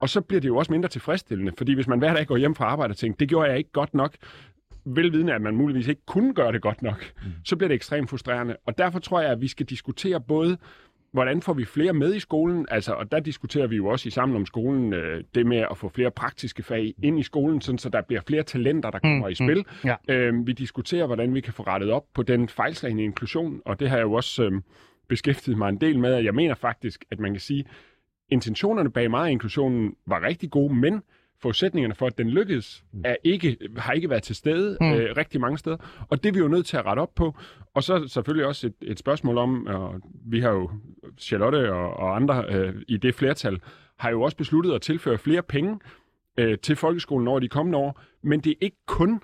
Og 0.00 0.08
så 0.08 0.20
bliver 0.20 0.40
det 0.40 0.48
jo 0.48 0.56
også 0.56 0.72
mindre 0.72 0.88
tilfredsstillende, 0.88 1.52
fordi 1.58 1.74
hvis 1.74 1.86
man 1.86 1.98
hver 1.98 2.14
dag 2.14 2.26
går 2.26 2.36
hjem 2.36 2.54
fra 2.54 2.64
arbejde 2.64 2.92
og 2.92 2.96
tænker, 2.96 3.16
det 3.16 3.28
gjorde 3.28 3.48
jeg 3.48 3.58
ikke 3.58 3.72
godt 3.72 3.94
nok, 3.94 4.16
velvidende, 4.86 5.34
at 5.34 5.42
man 5.42 5.56
muligvis 5.56 5.88
ikke 5.88 6.02
kunne 6.06 6.34
gøre 6.34 6.52
det 6.52 6.62
godt 6.62 6.82
nok, 6.82 7.12
mm. 7.16 7.30
så 7.44 7.56
bliver 7.56 7.68
det 7.68 7.74
ekstremt 7.74 8.10
frustrerende. 8.10 8.56
Og 8.66 8.78
derfor 8.78 8.98
tror 8.98 9.20
jeg, 9.20 9.30
at 9.30 9.40
vi 9.40 9.48
skal 9.48 9.66
diskutere 9.66 10.20
både, 10.20 10.58
hvordan 11.12 11.42
får 11.42 11.52
vi 11.52 11.64
flere 11.64 11.92
med 11.92 12.14
i 12.14 12.20
skolen, 12.20 12.66
altså, 12.70 12.92
og 12.92 13.12
der 13.12 13.20
diskuterer 13.20 13.66
vi 13.66 13.76
jo 13.76 13.86
også 13.86 14.08
i 14.08 14.10
Sammen 14.10 14.36
om 14.36 14.46
skolen, 14.46 14.92
øh, 14.92 15.24
det 15.34 15.46
med 15.46 15.64
at 15.70 15.76
få 15.76 15.88
flere 15.88 16.10
praktiske 16.10 16.62
fag 16.62 16.94
ind 17.02 17.20
i 17.20 17.22
skolen, 17.22 17.60
sådan, 17.60 17.78
så 17.78 17.88
der 17.88 18.02
bliver 18.02 18.20
flere 18.26 18.42
talenter, 18.42 18.90
der 18.90 18.98
kommer 18.98 19.26
mm. 19.26 19.32
i 19.32 19.34
spil. 19.34 19.64
Ja. 19.84 19.94
Øh, 20.08 20.46
vi 20.46 20.52
diskuterer, 20.52 21.06
hvordan 21.06 21.34
vi 21.34 21.40
kan 21.40 21.52
få 21.52 21.62
rettet 21.62 21.90
op 21.90 22.04
på 22.14 22.22
den 22.22 22.48
fejlslagende 22.48 23.04
inklusion, 23.04 23.60
og 23.64 23.80
det 23.80 23.90
har 23.90 23.96
jeg 23.96 24.04
jo 24.04 24.12
også 24.12 24.44
øh, 24.44 24.52
beskæftiget 25.08 25.58
mig 25.58 25.68
en 25.68 25.80
del 25.80 25.98
med, 25.98 26.14
og 26.14 26.24
jeg 26.24 26.34
mener 26.34 26.54
faktisk, 26.54 27.04
at 27.10 27.20
man 27.20 27.32
kan 27.32 27.40
sige, 27.40 27.64
intentionerne 28.28 28.90
bag 28.90 29.10
meget 29.10 29.30
inklusionen 29.30 29.94
var 30.06 30.22
rigtig 30.22 30.50
gode, 30.50 30.74
men 30.74 31.02
forudsætningerne 31.42 31.94
for, 31.94 32.06
at 32.06 32.18
den 32.18 32.30
lykkedes, 32.30 32.84
er 33.04 33.16
ikke, 33.24 33.56
har 33.76 33.92
ikke 33.92 34.10
været 34.10 34.22
til 34.22 34.36
stede 34.36 34.76
Mm. 34.80 34.86
mm. 34.86 34.92
øh, 34.92 35.16
rigtig 35.16 35.40
mange 35.40 35.58
steder. 35.58 35.76
Og 36.08 36.22
det 36.22 36.28
er 36.28 36.32
vi 36.32 36.38
jo 36.38 36.48
nødt 36.48 36.66
til 36.66 36.76
at 36.76 36.86
rette 36.86 37.00
op 37.00 37.14
på. 37.14 37.34
Og 37.74 37.82
så 37.82 38.08
selvfølgelig 38.08 38.46
også 38.46 38.66
et, 38.66 38.74
et 38.82 38.98
spørgsmål 38.98 39.38
om, 39.38 39.66
og 39.66 40.00
vi 40.26 40.40
har 40.40 40.50
jo, 40.50 40.70
Charlotte 41.18 41.72
og, 41.72 41.90
og 41.94 42.16
andre 42.16 42.44
øh, 42.48 42.74
i 42.88 42.96
det 42.96 43.14
flertal, 43.14 43.60
har 43.98 44.10
jo 44.10 44.22
også 44.22 44.36
besluttet 44.36 44.72
at 44.72 44.82
tilføre 44.82 45.18
flere 45.18 45.42
penge 45.42 45.78
øh, 46.38 46.58
til 46.58 46.76
folkeskolen 46.76 47.28
over 47.28 47.40
de 47.40 47.48
kommende 47.48 47.78
år. 47.78 48.00
Men 48.22 48.40
det 48.40 48.50
er 48.50 48.56
ikke 48.60 48.76
kun 48.86 49.20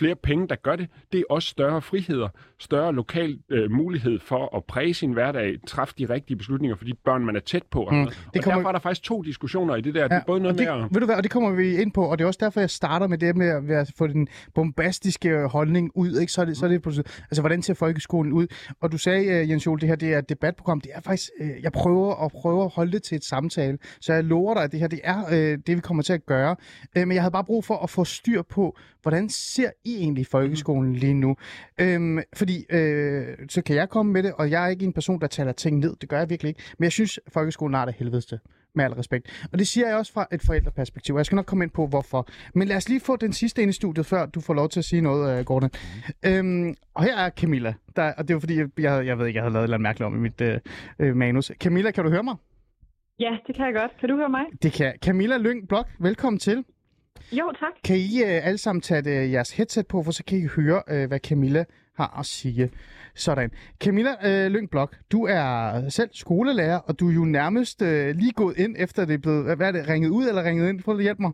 flere 0.00 0.14
penge, 0.14 0.48
der 0.48 0.54
gør 0.56 0.76
det. 0.76 0.88
Det 1.12 1.18
er 1.20 1.24
også 1.30 1.48
større 1.48 1.82
friheder, 1.82 2.28
større 2.58 2.92
lokal 2.94 3.38
øh, 3.50 3.70
mulighed 3.70 4.18
for 4.20 4.56
at 4.56 4.64
præge 4.64 4.94
sin 4.94 5.12
hverdag, 5.12 5.56
træffe 5.66 5.94
de 5.98 6.04
rigtige 6.14 6.36
beslutninger 6.36 6.76
for 6.76 6.84
de 6.84 6.94
børn, 7.04 7.24
man 7.24 7.36
er 7.36 7.40
tæt 7.40 7.62
på. 7.70 7.82
Og, 7.82 7.94
Mm. 7.94 8.04
Det 8.06 8.14
og 8.36 8.42
kommer- 8.44 8.56
derfor 8.56 8.68
er 8.68 8.72
der 8.72 8.78
faktisk 8.78 9.02
to 9.02 9.22
diskussioner 9.22 9.76
i 9.76 9.80
det 9.80 9.94
der. 9.94 10.00
Ja, 10.00 10.08
det 10.08 10.12
er 10.14 10.20
både 10.26 10.36
og 10.38 10.42
noget 10.42 10.58
det, 10.58 10.66
at... 10.66 10.94
ved 10.94 11.00
du 11.00 11.06
hvad, 11.06 11.16
og 11.16 11.22
det 11.22 11.30
kommer 11.30 11.50
vi 11.50 11.76
ind 11.76 11.92
på, 11.92 12.04
og 12.04 12.18
det 12.18 12.24
er 12.24 12.26
også 12.28 12.38
derfor, 12.42 12.60
jeg 12.60 12.70
starter 12.70 13.06
med 13.06 13.18
det 13.18 13.36
med 13.36 13.74
at, 13.76 13.92
få 13.98 14.06
den 14.06 14.28
bombastiske 14.54 15.46
holdning 15.46 15.90
ud, 15.94 16.18
ikke? 16.20 16.32
Så 16.32 16.40
er 16.40 16.44
det, 16.44 16.56
så 16.56 16.64
er 16.66 16.70
det 16.70 16.86
altså, 17.30 17.42
hvordan 17.42 17.62
ser 17.62 17.74
folkeskolen 17.74 18.32
ud? 18.32 18.46
Og 18.80 18.92
du 18.92 18.98
sagde, 18.98 19.42
uh, 19.42 19.50
Jens 19.50 19.66
Jol, 19.66 19.80
det 19.80 19.88
her 19.88 19.96
det 19.96 20.12
er 20.14 20.18
et 20.18 20.28
debatprogram, 20.28 20.80
det 20.80 20.90
er 20.94 21.00
faktisk, 21.00 21.30
uh, 21.40 21.46
jeg 21.62 21.72
prøver 21.72 22.24
at 22.24 22.32
prøve 22.32 22.64
at 22.64 22.70
holde 22.70 22.92
det 22.92 23.02
til 23.02 23.16
et 23.16 23.24
samtale, 23.24 23.78
så 24.00 24.12
jeg 24.12 24.24
lover 24.24 24.54
dig, 24.54 24.62
at 24.62 24.72
det 24.72 24.80
her, 24.80 24.86
det 24.88 25.00
er 25.04 25.24
uh, 25.26 25.32
det, 25.66 25.76
vi 25.76 25.80
kommer 25.80 26.02
til 26.02 26.12
at 26.12 26.26
gøre. 26.26 26.56
Uh, 26.96 27.02
men 27.08 27.12
jeg 27.12 27.22
havde 27.22 27.32
bare 27.32 27.44
brug 27.44 27.64
for 27.64 27.76
at 27.76 27.90
få 27.90 28.04
styr 28.04 28.42
på, 28.42 28.76
hvordan 29.02 29.28
ser 29.28 29.70
I 29.84 29.89
egentlig 29.98 30.26
folkeskolen 30.26 30.96
lige 30.96 31.14
nu? 31.14 31.36
Um, 31.82 32.20
fordi, 32.34 32.64
uh, 32.74 33.46
så 33.48 33.62
kan 33.66 33.76
jeg 33.76 33.88
komme 33.88 34.12
med 34.12 34.22
det, 34.22 34.32
og 34.32 34.50
jeg 34.50 34.64
er 34.64 34.68
ikke 34.68 34.84
en 34.84 34.92
person, 34.92 35.20
der 35.20 35.26
taler 35.26 35.52
ting 35.52 35.78
ned, 35.78 35.96
det 36.00 36.08
gør 36.08 36.18
jeg 36.18 36.30
virkelig 36.30 36.48
ikke, 36.48 36.62
men 36.78 36.84
jeg 36.84 36.92
synes, 36.92 37.20
folkeskolen 37.28 37.74
er 37.74 37.84
det 37.84 37.94
helvedeste 37.94 38.38
med 38.74 38.84
al 38.84 38.92
respekt. 38.92 39.46
Og 39.52 39.58
det 39.58 39.68
siger 39.68 39.88
jeg 39.88 39.96
også 39.96 40.12
fra 40.12 40.26
et 40.32 40.42
forældreperspektiv, 40.46 41.14
og 41.14 41.18
jeg 41.18 41.26
skal 41.26 41.36
nok 41.36 41.46
komme 41.46 41.64
ind 41.64 41.70
på, 41.70 41.86
hvorfor. 41.86 42.28
Men 42.54 42.68
lad 42.68 42.76
os 42.76 42.88
lige 42.88 43.00
få 43.00 43.16
den 43.16 43.32
sidste 43.32 43.62
ind 43.62 43.68
i 43.68 43.72
studiet, 43.72 44.06
før 44.06 44.26
du 44.26 44.40
får 44.40 44.54
lov 44.54 44.68
til 44.68 44.80
at 44.80 44.84
sige 44.84 45.02
noget, 45.02 45.38
uh, 45.38 45.44
Gordon. 45.44 45.70
Mm. 46.24 46.30
Øhm, 46.30 46.74
og 46.94 47.04
her 47.04 47.16
er 47.16 47.30
Camilla, 47.30 47.74
der, 47.96 48.12
og 48.12 48.28
det 48.28 48.34
var 48.34 48.40
fordi, 48.40 48.58
jeg, 48.58 48.68
jeg, 48.78 49.06
jeg 49.06 49.18
ved 49.18 49.26
ikke, 49.26 49.36
jeg 49.36 49.42
havde 49.42 49.52
lavet 49.52 49.62
et 49.62 49.66
eller 49.66 49.76
andet 49.76 49.82
mærkeligt 49.82 50.06
om 50.06 50.16
i 50.16 50.18
mit 50.18 50.40
øh, 50.40 50.58
øh, 50.98 51.16
manus. 51.16 51.52
Camilla, 51.60 51.90
kan 51.90 52.04
du 52.04 52.10
høre 52.10 52.22
mig? 52.22 52.36
Ja, 53.20 53.36
det 53.46 53.56
kan 53.56 53.66
jeg 53.66 53.74
godt. 53.74 53.90
Kan 54.00 54.08
du 54.08 54.16
høre 54.16 54.28
mig? 54.28 54.44
Det 54.62 54.72
kan. 54.72 54.92
Camilla 55.02 55.36
Lyng 55.36 55.68
Blok, 55.68 55.88
velkommen 55.98 56.38
til. 56.38 56.64
Jo, 57.32 57.52
tak. 57.60 57.72
Kan 57.84 57.96
I 57.96 58.22
øh, 58.22 58.46
alle 58.46 58.58
sammen 58.58 58.80
tage 58.82 59.22
øh, 59.24 59.32
jeres 59.32 59.56
headset 59.56 59.86
på, 59.86 60.02
for 60.02 60.12
så 60.12 60.24
kan 60.24 60.38
I 60.38 60.46
høre, 60.56 60.82
øh, 60.88 61.08
hvad 61.08 61.18
Camilla 61.18 61.64
har 61.96 62.18
at 62.18 62.26
sige. 62.26 62.70
Sådan. 63.14 63.50
Camilla 63.84 64.10
øh, 64.24 64.50
Lyng 64.50 64.70
Blok, 64.70 64.96
du 65.12 65.26
er 65.26 65.88
selv 65.88 66.10
skolelærer, 66.12 66.78
og 66.78 67.00
du 67.00 67.08
er 67.10 67.14
jo 67.14 67.24
nærmest 67.24 67.82
øh, 67.82 68.14
lige 68.16 68.32
gået 68.32 68.58
ind, 68.58 68.76
efter 68.78 69.04
det 69.04 69.14
er 69.14 69.18
blevet, 69.18 69.56
hvad 69.56 69.68
er 69.68 69.72
det, 69.72 69.88
ringet 69.88 70.10
ud 70.10 70.24
eller 70.28 70.44
ringet 70.44 70.68
ind? 70.68 70.82
Prøv 70.82 70.96
at 70.96 71.02
hjælpe 71.02 71.22
mig. 71.22 71.32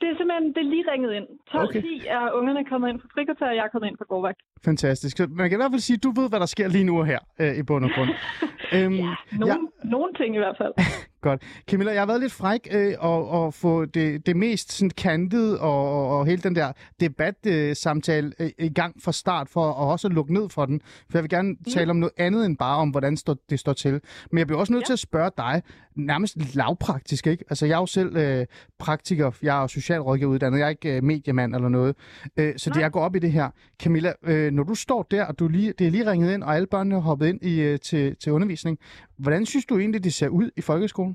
Det 0.00 0.08
er 0.12 0.16
simpelthen 0.16 0.48
det 0.54 0.60
er 0.66 0.70
lige 0.74 0.84
ringet 0.92 1.12
ind. 1.18 1.24
12.10 1.50 1.58
Okay. 1.58 1.82
er 2.06 2.32
ungerne 2.38 2.64
kommet 2.64 2.88
ind 2.88 3.00
på 3.00 3.06
frikvarter, 3.14 3.46
og 3.48 3.56
jeg 3.56 3.64
er 3.64 3.68
kommet 3.68 3.88
ind 3.88 3.96
på 3.98 4.04
gårdvagt. 4.04 4.38
Fantastisk. 4.64 5.16
Så 5.16 5.26
man 5.30 5.50
kan 5.50 5.56
i 5.56 5.60
hvert 5.62 5.72
fald 5.72 5.80
sige, 5.80 5.96
at 5.96 6.02
du 6.02 6.10
ved, 6.20 6.28
hvad 6.28 6.40
der 6.40 6.46
sker 6.46 6.68
lige 6.68 6.84
nu 6.84 6.98
og 6.98 7.06
her 7.06 7.18
øh, 7.40 7.54
i 7.58 7.62
bund 7.62 7.84
og 7.84 7.90
grund. 7.94 8.10
øhm, 8.76 8.92
Nogle, 8.92 9.46
ja. 9.46 9.56
nogle 9.84 10.12
ting 10.14 10.34
i 10.34 10.38
hvert 10.38 10.56
fald. 10.58 10.72
Godt. 11.24 11.42
Camilla, 11.70 11.92
jeg 11.92 12.00
har 12.00 12.06
været 12.06 12.20
lidt 12.20 12.32
fræk 12.32 12.68
øh, 12.72 12.94
og, 12.98 13.28
og 13.28 13.54
få 13.54 13.84
det, 13.84 14.26
det 14.26 14.36
mest 14.36 14.72
sådan 14.72 14.90
kantet 14.90 15.58
og, 15.58 15.90
og, 15.92 16.18
og 16.18 16.26
hele 16.26 16.42
den 16.42 16.54
der 16.56 16.72
debat-samtale 17.00 18.32
øh, 18.38 18.50
i 18.58 18.68
gang 18.68 19.02
fra 19.02 19.12
start, 19.12 19.48
for 19.48 19.66
at 19.70 19.74
også 19.76 20.08
lukke 20.08 20.34
ned 20.34 20.48
for 20.48 20.66
den. 20.66 20.80
For 21.10 21.18
jeg 21.18 21.22
vil 21.22 21.30
gerne 21.30 21.48
Mm. 21.48 21.56
tale 21.74 21.90
om 21.90 21.96
noget 21.96 22.12
andet 22.16 22.46
end 22.46 22.56
bare 22.56 22.76
om, 22.76 22.90
hvordan 22.90 23.16
stå, 23.16 23.34
det 23.50 23.58
står 23.60 23.72
til. 23.72 24.00
Men 24.30 24.38
jeg 24.38 24.46
bliver 24.46 24.60
også 24.60 24.72
nødt 24.72 24.82
Ja. 24.82 24.86
til 24.86 24.92
at 24.92 24.98
spørge 24.98 25.30
dig, 25.36 25.62
nærmest 25.96 26.54
lavpraktisk, 26.56 27.26
ikke? 27.26 27.44
Altså, 27.50 27.66
jeg 27.66 27.74
er 27.74 27.78
jo 27.78 27.86
selv 27.86 28.16
øh, 28.16 28.46
praktiker, 28.78 29.30
jeg 29.42 29.56
er 29.56 29.60
jo 29.60 29.68
socialrådgiver 29.68 30.30
uddannet, 30.30 30.58
jeg 30.58 30.64
er 30.64 30.68
ikke 30.70 30.96
øh, 30.96 31.04
mediemand 31.04 31.54
eller 31.54 31.68
noget. 31.68 31.96
Øh, 32.36 32.54
så 32.56 32.70
det, 32.70 32.76
Nej. 32.76 32.82
jeg 32.82 32.92
går 32.92 33.00
op 33.00 33.16
i 33.16 33.18
det 33.18 33.32
her. 33.32 33.50
Camilla, 33.82 34.12
øh, 34.22 34.52
når 34.52 34.62
du 34.62 34.74
står 34.74 35.02
der, 35.10 35.24
og 35.24 35.38
du 35.38 35.48
lige, 35.48 35.72
det 35.78 35.86
er 35.86 35.90
lige 35.90 36.10
ringet 36.10 36.34
ind, 36.34 36.42
og 36.42 36.54
alle 36.54 36.66
børnene 36.66 36.94
har 36.94 37.02
hoppet 37.02 37.26
ind 37.26 37.42
i, 37.44 37.60
øh, 37.60 37.78
til, 37.78 38.16
til 38.16 38.32
undervisning, 38.32 38.78
hvordan 39.18 39.46
synes 39.46 39.64
du 39.66 39.78
egentlig, 39.78 40.04
det 40.04 40.14
ser 40.14 40.28
ud 40.28 40.50
i 40.56 40.60
folkeskolen? 40.60 41.13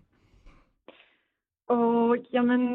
Og 1.70 2.18
jamen, 2.34 2.70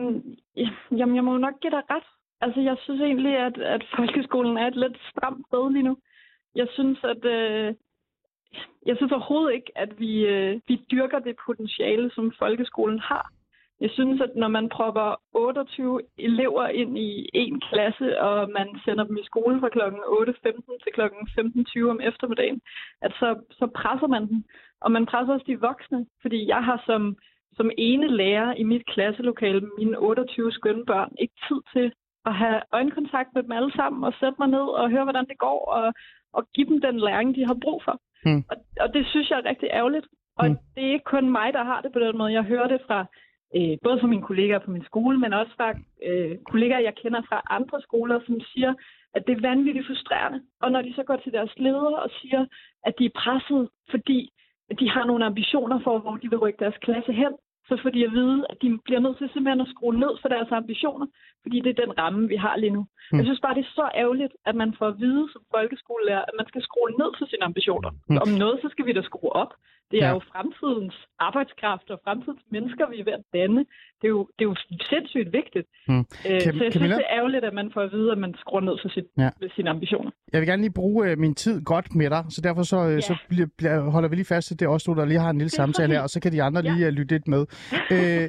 jamen, 0.96 1.16
jeg 1.16 1.24
må 1.24 1.32
jo 1.32 1.38
nok 1.38 1.60
give 1.60 1.70
dig 1.70 1.82
ret. 1.90 2.08
Altså, 2.40 2.60
jeg 2.60 2.76
synes 2.82 3.00
egentlig, 3.00 3.36
at, 3.36 3.58
at 3.58 3.84
folkeskolen 3.96 4.56
er 4.56 4.66
et 4.66 4.76
lidt 4.76 4.96
stramt 5.10 5.46
sted 5.46 5.72
lige 5.72 5.82
nu. 5.82 5.96
Jeg 6.54 6.68
synes, 6.72 6.98
at 7.04 7.24
øh, 7.24 7.74
jeg 8.86 8.96
synes 8.96 9.12
overhovedet 9.12 9.54
ikke, 9.54 9.72
at 9.74 10.00
vi, 10.00 10.26
øh, 10.26 10.60
vi 10.68 10.76
dyrker 10.90 11.18
det 11.18 11.36
potentiale, 11.46 12.10
som 12.14 12.32
folkeskolen 12.38 12.98
har. 12.98 13.30
Jeg 13.80 13.90
synes, 13.90 14.20
at 14.20 14.36
når 14.36 14.48
man 14.48 14.68
propper 14.68 15.20
28 15.32 16.00
elever 16.18 16.66
ind 16.68 16.98
i 16.98 17.30
en 17.34 17.60
klasse, 17.60 18.20
og 18.20 18.50
man 18.50 18.68
sender 18.84 19.04
dem 19.04 19.16
i 19.16 19.24
skole 19.24 19.60
fra 19.60 19.68
kl. 19.68 19.78
8.15 19.78 20.82
til 20.82 20.92
kl. 20.94 21.00
15.20 21.00 21.90
om 21.90 22.00
eftermiddagen, 22.00 22.60
at 23.02 23.12
så, 23.20 23.40
så 23.50 23.66
presser 23.66 24.06
man 24.06 24.28
dem. 24.28 24.44
Og 24.80 24.92
man 24.92 25.06
presser 25.06 25.32
også 25.34 25.46
de 25.46 25.60
voksne, 25.60 26.06
fordi 26.22 26.48
jeg 26.48 26.64
har 26.64 26.82
som, 26.86 27.16
som 27.56 27.70
ene 27.78 28.16
lærer 28.16 28.54
i 28.54 28.62
mit 28.62 28.86
klasselokale 28.86 29.60
med 29.60 29.70
mine 29.78 29.98
28 29.98 30.52
skønne 30.52 30.84
børn 30.84 31.12
ikke 31.18 31.34
tid 31.48 31.60
til 31.72 31.92
at 32.26 32.34
have 32.34 32.60
øjenkontakt 32.72 33.28
med 33.34 33.42
dem 33.42 33.52
alle 33.52 33.72
sammen 33.72 34.04
og 34.04 34.12
sætte 34.20 34.36
mig 34.38 34.48
ned 34.48 34.66
og 34.80 34.90
høre, 34.90 35.04
hvordan 35.04 35.26
det 35.26 35.38
går, 35.38 35.60
og, 35.76 35.92
og 36.32 36.42
give 36.54 36.66
dem 36.66 36.80
den 36.80 36.96
læring, 37.00 37.36
de 37.36 37.46
har 37.46 37.58
brug 37.62 37.82
for. 37.84 38.00
Hmm. 38.24 38.44
Og, 38.50 38.56
og 38.80 38.94
det 38.94 39.06
synes 39.06 39.30
jeg 39.30 39.38
er 39.38 39.48
rigtig 39.48 39.68
ærgerligt. 39.72 40.06
Og 40.38 40.46
Hmm. 40.46 40.56
det 40.74 40.82
er 40.84 40.92
ikke 40.92 41.12
kun 41.14 41.30
mig, 41.30 41.52
der 41.52 41.64
har 41.64 41.80
det 41.80 41.92
på 41.92 41.98
den 41.98 42.18
måde. 42.18 42.32
Jeg 42.32 42.42
hører 42.42 42.68
det 42.68 42.80
fra 42.86 43.06
øh, 43.56 43.78
både 43.84 44.00
fra 44.00 44.06
mine 44.06 44.22
kollegaer 44.22 44.58
på 44.58 44.70
min 44.70 44.84
skole, 44.84 45.18
men 45.18 45.32
også 45.32 45.52
fra 45.56 45.68
øh, 46.08 46.38
kollegaer, 46.50 46.78
jeg 46.88 46.94
kender 47.02 47.22
fra 47.28 47.42
andre 47.50 47.80
skoler, 47.80 48.20
som 48.26 48.40
siger, 48.40 48.74
at 49.14 49.26
det 49.26 49.36
er 49.36 49.40
vanvittigt 49.40 49.86
frustrerende. 49.86 50.42
Og 50.62 50.72
når 50.72 50.82
de 50.82 50.94
så 50.94 51.02
går 51.02 51.16
til 51.16 51.32
deres 51.32 51.52
ledere 51.56 51.96
og 52.04 52.10
siger, 52.20 52.46
at 52.84 52.94
de 52.98 53.04
er 53.04 53.18
presset, 53.22 53.68
fordi 53.90 54.30
de 54.80 54.90
har 54.90 55.04
nogle 55.04 55.24
ambitioner 55.24 55.80
for, 55.84 55.98
hvor 55.98 56.16
de 56.16 56.30
vil 56.30 56.38
rykke 56.38 56.58
deres 56.64 56.78
klasse 56.82 57.12
hen, 57.12 57.32
så 57.68 57.78
får 57.82 57.90
de 57.90 58.04
at 58.04 58.12
vide, 58.12 58.46
at 58.50 58.56
de 58.62 58.78
bliver 58.84 59.00
nødt 59.00 59.18
til 59.18 59.30
simpelthen 59.32 59.60
at 59.60 59.72
skrue 59.74 59.98
ned 60.04 60.12
for 60.22 60.28
deres 60.28 60.50
ambitioner, 60.50 61.06
fordi 61.44 61.56
det 61.64 61.70
er 61.72 61.82
den 61.84 61.92
ramme, 62.02 62.22
vi 62.32 62.36
har 62.44 62.54
lige 62.62 62.74
nu. 62.78 62.82
Mm. 63.12 63.18
Jeg 63.18 63.24
synes 63.26 63.40
bare, 63.44 63.54
det 63.58 63.64
er 63.68 63.72
så 63.80 63.86
ærgerligt, 64.02 64.32
at 64.48 64.54
man 64.62 64.70
får 64.78 64.86
at 64.92 64.96
vide 65.04 65.24
som 65.32 65.42
folkeskolelærer, 65.54 66.24
at 66.28 66.34
man 66.40 66.46
skal 66.50 66.62
skrue 66.68 66.90
ned 67.00 67.10
for 67.18 67.26
sine 67.30 67.44
ambitioner. 67.50 67.90
Mm. 68.10 68.16
Om 68.24 68.28
noget, 68.42 68.56
så 68.62 68.68
skal 68.72 68.86
vi 68.86 68.92
da 68.92 69.02
skrue 69.10 69.32
op. 69.42 69.52
Det 69.90 69.98
er 70.02 70.06
Ja. 70.08 70.12
jo 70.14 70.20
fremtidens 70.32 70.94
arbejdskraft 71.28 71.90
og 71.94 71.98
fremtidens 72.04 72.42
mennesker, 72.54 72.84
vi 72.92 72.96
er 73.00 73.04
ved 73.04 73.12
at 73.12 73.24
danne. 73.32 73.60
Det 74.00 74.06
er 74.10 74.14
jo, 74.18 74.22
det 74.38 74.42
er 74.44 74.48
jo 74.52 74.56
sindssygt 74.90 75.28
vigtigt. 75.40 75.66
Mm. 75.88 75.98
Øh, 75.98 76.04
så 76.40 76.64
jeg 76.64 76.72
synes, 76.72 76.74
det 76.74 77.06
er 77.10 77.16
ærgerligt, 77.18 77.44
at 77.44 77.54
man 77.60 77.70
får 77.74 77.80
at 77.80 77.92
vide, 77.92 78.12
at 78.12 78.18
man 78.18 78.34
skruer 78.42 78.60
ned 78.60 78.76
for 78.82 78.88
sit, 78.88 79.04
Ja. 79.18 79.30
sine 79.56 79.70
ambitioner. 79.70 80.10
Jeg 80.32 80.40
vil 80.40 80.48
gerne 80.48 80.62
lige 80.62 80.72
bruge 80.80 81.10
øh, 81.10 81.18
min 81.18 81.34
tid 81.34 81.64
godt 81.64 81.94
med 81.94 82.10
dig, 82.10 82.24
så 82.28 82.40
derfor 82.40 82.62
så, 82.62 82.78
øh, 82.88 82.92
Ja. 82.94 83.00
så 83.00 83.14
bliver, 83.28 83.46
bliver, 83.58 83.90
holder 83.90 84.08
vi 84.08 84.16
lige 84.16 84.32
fast 84.34 84.48
til 84.48 84.58
det 84.60 84.68
også 84.68 84.92
du, 84.92 85.00
der 85.00 85.06
lige 85.06 85.20
har 85.20 85.30
en 85.30 85.38
lille 85.38 85.50
samtale 85.50 85.92
her, 85.94 86.02
og 86.02 86.08
så 86.08 86.20
kan 86.20 86.32
de 86.32 86.42
andre 86.42 86.60
Ja. 86.64 86.72
lige 86.74 86.86
uh, 86.86 86.92
lytte 86.92 87.14
lidt 87.14 87.28
med. 87.28 87.42
øh, 87.96 88.24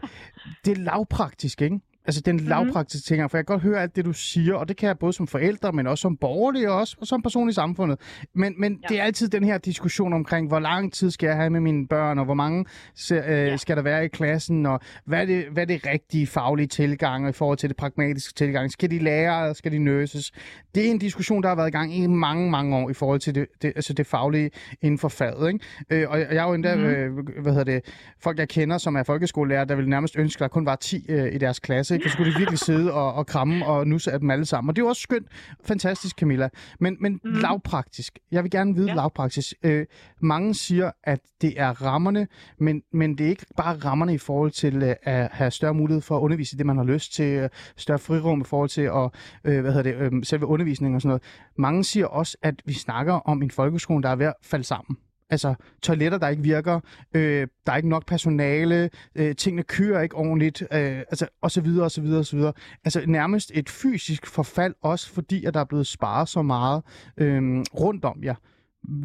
det 0.65 0.71
er 0.77 0.83
lavpraktisk, 0.89 1.61
ikke? 1.61 1.79
Altså 2.07 2.21
den 2.21 2.35
Mhm. 2.35 2.45
lavpraktiske 2.47 3.05
ting, 3.07 3.31
for 3.31 3.37
jeg 3.37 3.45
kan 3.45 3.53
godt 3.53 3.61
høre 3.63 3.81
alt 3.81 3.95
det, 3.95 4.05
du 4.05 4.13
siger, 4.13 4.55
og 4.55 4.67
det 4.67 4.77
kan 4.77 4.87
jeg 4.87 4.99
både 4.99 5.13
som 5.13 5.27
forældre, 5.27 5.71
men 5.71 5.87
også 5.87 6.01
som 6.01 6.17
borgerlig, 6.17 6.69
og 6.69 6.75
også 6.79 6.97
og 7.01 7.07
som 7.07 7.21
person 7.21 7.49
i 7.49 7.53
samfundet. 7.53 7.99
Men, 8.33 8.53
men 8.57 8.79
Ja. 8.83 8.87
det 8.89 8.99
er 8.99 9.03
altid 9.03 9.27
den 9.27 9.43
her 9.43 9.57
diskussion 9.57 10.13
omkring, 10.13 10.47
hvor 10.47 10.59
lang 10.59 10.93
tid 10.93 11.11
skal 11.11 11.27
jeg 11.27 11.35
have 11.35 11.49
med 11.49 11.59
mine 11.59 11.87
børn, 11.87 12.19
og 12.19 12.25
hvor 12.25 12.33
mange 12.33 12.65
øh, 13.11 13.17
Ja. 13.17 13.57
skal 13.57 13.77
der 13.77 13.81
være 13.83 14.05
i 14.05 14.07
klassen, 14.07 14.65
og 14.65 14.79
hvad 15.05 15.21
er, 15.21 15.25
det, 15.25 15.45
hvad 15.51 15.63
er 15.63 15.67
det 15.67 15.85
rigtige 15.87 16.27
faglige 16.27 16.67
tilgang 16.67 17.29
i 17.29 17.31
forhold 17.31 17.57
til 17.57 17.69
det 17.69 17.77
pragmatiske 17.77 18.33
tilgang? 18.33 18.71
Skal 18.71 18.91
de 18.91 18.99
lære, 18.99 19.41
eller 19.41 19.53
skal 19.53 19.71
de 19.71 19.77
nøses? 19.79 20.31
Det 20.75 20.87
er 20.87 20.91
en 20.91 20.99
diskussion, 20.99 21.43
der 21.43 21.49
har 21.49 21.55
været 21.55 21.67
i 21.67 21.71
gang 21.71 21.95
i 21.95 22.07
mange, 22.07 22.51
mange 22.51 22.75
år 22.77 22.89
i 22.89 22.93
forhold 22.93 23.19
til 23.19 23.35
det, 23.35 23.45
det, 23.61 23.73
altså 23.75 23.93
det 23.93 24.07
faglige 24.07 24.51
inden 24.81 24.97
for 24.97 25.07
faget. 25.07 25.47
Ikke? 25.53 26.03
Øh, 26.03 26.09
og 26.09 26.19
jeg 26.19 26.27
er 26.35 26.43
jo 26.43 26.53
endda, 26.53 26.75
Mhm. 26.75 26.83
øh, 26.85 27.17
hvad 27.41 27.51
hedder 27.53 27.63
det, 27.73 27.85
folk 28.19 28.39
jeg 28.39 28.49
kender, 28.49 28.77
som 28.77 28.95
er 28.95 29.03
folkeskolelærer, 29.03 29.65
der 29.65 29.75
vil 29.75 29.89
nærmest 29.89 30.17
ønske, 30.17 30.37
at 30.37 30.41
der 30.41 30.47
kun 30.53 30.65
var 30.65 30.75
10 30.75 31.05
øh, 31.09 31.33
i 31.33 31.37
deres 31.37 31.59
klasse. 31.59 31.94
Ikke? 31.95 32.03
For 32.03 32.09
så 32.09 32.13
skulle 32.13 32.33
de 32.33 32.37
virkelig 32.37 32.59
sidde 32.59 32.93
og, 32.93 33.13
og 33.13 33.27
kramme 33.27 33.65
og 33.65 33.87
nusse 33.87 34.11
af 34.11 34.19
dem 34.19 34.29
alle 34.31 34.45
sammen. 34.45 34.69
Og 34.69 34.75
det 34.75 34.81
er 34.81 34.85
jo 34.85 34.89
også 34.89 35.01
skønt. 35.01 35.27
Fantastisk, 35.65 36.15
Camilla. 36.19 36.49
Men, 36.79 36.97
men 36.99 37.19
Mhm. 37.23 37.33
lavpraktisk. 37.33 38.19
Jeg 38.31 38.43
vil 38.43 38.51
gerne 38.51 38.75
vide 38.75 38.87
Ja. 38.87 38.93
lavpraktisk. 38.93 39.53
Øh, 39.63 39.85
mange 40.21 40.53
siger, 40.53 40.91
at 41.03 41.19
det 41.41 41.53
er 41.59 41.81
rammerne, 41.81 42.27
men, 42.59 42.81
men 42.93 43.17
det 43.17 43.25
er 43.25 43.29
ikke 43.29 43.45
bare 43.57 43.75
rammerne 43.75 44.13
i 44.13 44.17
forhold 44.17 44.51
til 44.51 44.83
øh, 44.83 44.95
at 45.03 45.29
have 45.31 45.51
større 45.51 45.73
mulighed 45.73 46.01
for 46.01 46.17
at 46.17 46.21
undervise 46.21 46.57
det, 46.57 46.65
man 46.65 46.77
har 46.77 46.83
lyst 46.83 47.13
til, 47.13 47.25
øh, 47.25 47.49
større 47.77 47.99
frirum 47.99 48.41
i 48.41 48.43
forhold 48.43 48.69
til 48.69 48.81
at, 48.81 49.09
øh, 49.43 49.61
hvad 49.61 49.73
hedder 49.73 49.91
det, 49.97 50.13
øh, 50.13 50.23
selve 50.23 50.45
undervisningen 50.45 50.95
og 50.95 51.01
sådan 51.01 51.09
noget. 51.09 51.23
Mange 51.57 51.83
siger 51.83 52.05
også, 52.07 52.37
at 52.41 52.55
vi 52.65 52.73
snakker 52.73 53.13
om 53.13 53.41
en 53.41 53.51
folkeskole, 53.51 54.03
der 54.03 54.09
er 54.09 54.15
ved 54.15 54.25
at 54.25 54.33
falde 54.43 54.63
sammen. 54.65 54.97
Altså 55.29 55.55
toiletter, 55.81 56.17
der 56.17 56.27
ikke 56.27 56.43
virker, 56.43 56.79
øh, 57.15 57.47
der 57.65 57.71
er 57.71 57.75
ikke 57.75 57.89
nok 57.89 58.05
personale, 58.07 58.89
øh, 59.15 59.35
tingene 59.35 59.63
kører 59.63 60.01
ikke 60.01 60.15
ordentligt, 60.15 60.61
øh, 60.61 60.99
altså, 60.99 61.27
og 61.41 61.51
så 61.51 61.61
videre, 61.61 61.85
og 61.85 61.91
så 61.91 62.01
videre, 62.01 62.19
og 62.19 62.25
så 62.25 62.35
videre. 62.35 62.53
Altså 62.85 63.03
nærmest 63.07 63.51
et 63.55 63.69
fysisk 63.69 64.35
forfald, 64.35 64.73
også 64.81 65.13
fordi, 65.13 65.45
at 65.45 65.53
der 65.53 65.59
er 65.59 65.65
blevet 65.65 65.87
sparet 65.87 66.27
så 66.27 66.41
meget 66.41 66.83
øh, 67.17 67.63
rundt 67.81 68.05
om 68.05 68.23
jer. 68.23 68.35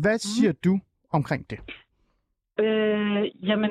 Hvad 0.01 0.19
siger 0.19 0.53
du 0.53 0.81
omkring 1.13 1.51
det? 1.51 1.59
Øh, 2.61 3.49
jamen, 3.49 3.71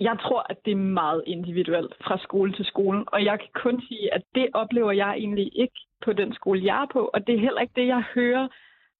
jeg 0.00 0.16
tror, 0.20 0.46
at 0.50 0.56
det 0.64 0.72
er 0.72 0.76
meget 1.02 1.22
individuelt 1.26 1.94
fra 2.04 2.18
skole 2.18 2.52
til 2.52 2.64
skole, 2.64 3.04
og 3.08 3.24
jeg 3.24 3.38
kan 3.38 3.48
kun 3.62 3.82
sige, 3.88 4.14
at 4.14 4.22
det 4.34 4.48
oplever 4.54 4.92
jeg 4.92 5.10
egentlig 5.16 5.50
ikke 5.54 5.80
på 6.04 6.12
den 6.12 6.34
skole, 6.34 6.64
jeg 6.64 6.82
er 6.82 6.86
på, 6.92 7.10
og 7.14 7.26
det 7.26 7.34
er 7.34 7.40
heller 7.40 7.60
ikke 7.60 7.80
det, 7.80 7.86
jeg 7.86 8.02
hører 8.14 8.48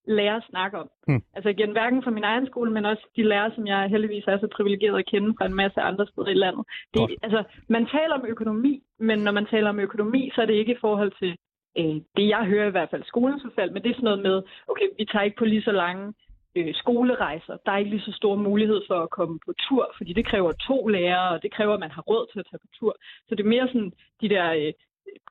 lærere 0.07 0.43
snakke 0.51 0.79
om. 0.79 0.89
Hmm. 1.07 1.23
Altså 1.35 1.49
igen, 1.49 1.71
hverken 1.73 2.03
fra 2.03 2.11
min 2.11 2.25
egen 2.25 2.47
skole, 2.47 2.71
men 2.73 2.85
også 2.85 3.05
de 3.17 3.23
lærere, 3.23 3.55
som 3.55 3.67
jeg 3.67 3.89
heldigvis 3.89 4.25
er 4.27 4.39
så 4.39 4.49
privilegeret 4.57 4.99
at 4.99 5.07
kende 5.07 5.35
fra 5.39 5.47
en 5.47 5.55
masse 5.55 5.81
andre 5.81 6.07
steder 6.07 6.29
i 6.29 6.35
landet. 6.35 6.65
Det, 6.95 7.01
Godt. 7.01 7.13
altså, 7.23 7.45
man 7.69 7.87
taler 7.87 8.15
om 8.15 8.27
økonomi, 8.27 8.83
men 8.99 9.19
når 9.19 9.33
man 9.33 9.47
taler 9.47 9.69
om 9.69 9.81
økonomi, 9.81 10.31
så 10.35 10.43
er 10.43 10.47
det 10.47 10.55
ikke 10.55 10.73
i 10.73 10.81
forhold 10.81 11.13
til 11.19 11.37
øh, 11.79 11.97
det, 12.17 12.29
jeg 12.29 12.45
hører 12.45 12.69
i 12.69 12.71
hvert 12.71 12.91
fald 12.91 13.05
skolens 13.05 13.45
udfald, 13.45 13.71
men 13.71 13.83
det 13.83 13.91
er 13.91 13.95
sådan 13.95 14.05
noget 14.05 14.23
med, 14.23 14.43
okay, 14.69 14.89
vi 14.99 15.05
tager 15.05 15.23
ikke 15.23 15.39
på 15.39 15.45
lige 15.45 15.63
så 15.63 15.73
lange 15.73 16.13
øh, 16.57 16.75
skolerejser. 16.75 17.57
Der 17.67 17.73
er 17.73 17.77
ikke 17.79 17.91
lige 17.91 18.09
så 18.09 18.13
stor 18.13 18.35
mulighed 18.37 18.81
for 18.89 18.99
at 19.03 19.11
komme 19.11 19.39
på 19.47 19.53
tur, 19.69 19.95
fordi 19.97 20.13
det 20.13 20.27
kræver 20.27 20.53
to 20.53 20.87
lærere, 20.87 21.29
og 21.35 21.43
det 21.43 21.55
kræver, 21.55 21.75
at 21.75 21.81
man 21.81 21.91
har 21.91 22.03
råd 22.03 22.27
til 22.33 22.39
at 22.39 22.47
tage 22.51 22.61
på 22.63 22.69
tur. 22.79 22.97
Så 23.29 23.35
det 23.35 23.41
er 23.41 23.55
mere 23.55 23.67
sådan 23.67 23.93
de 24.21 24.29
der, 24.29 24.53
øh, 24.53 24.73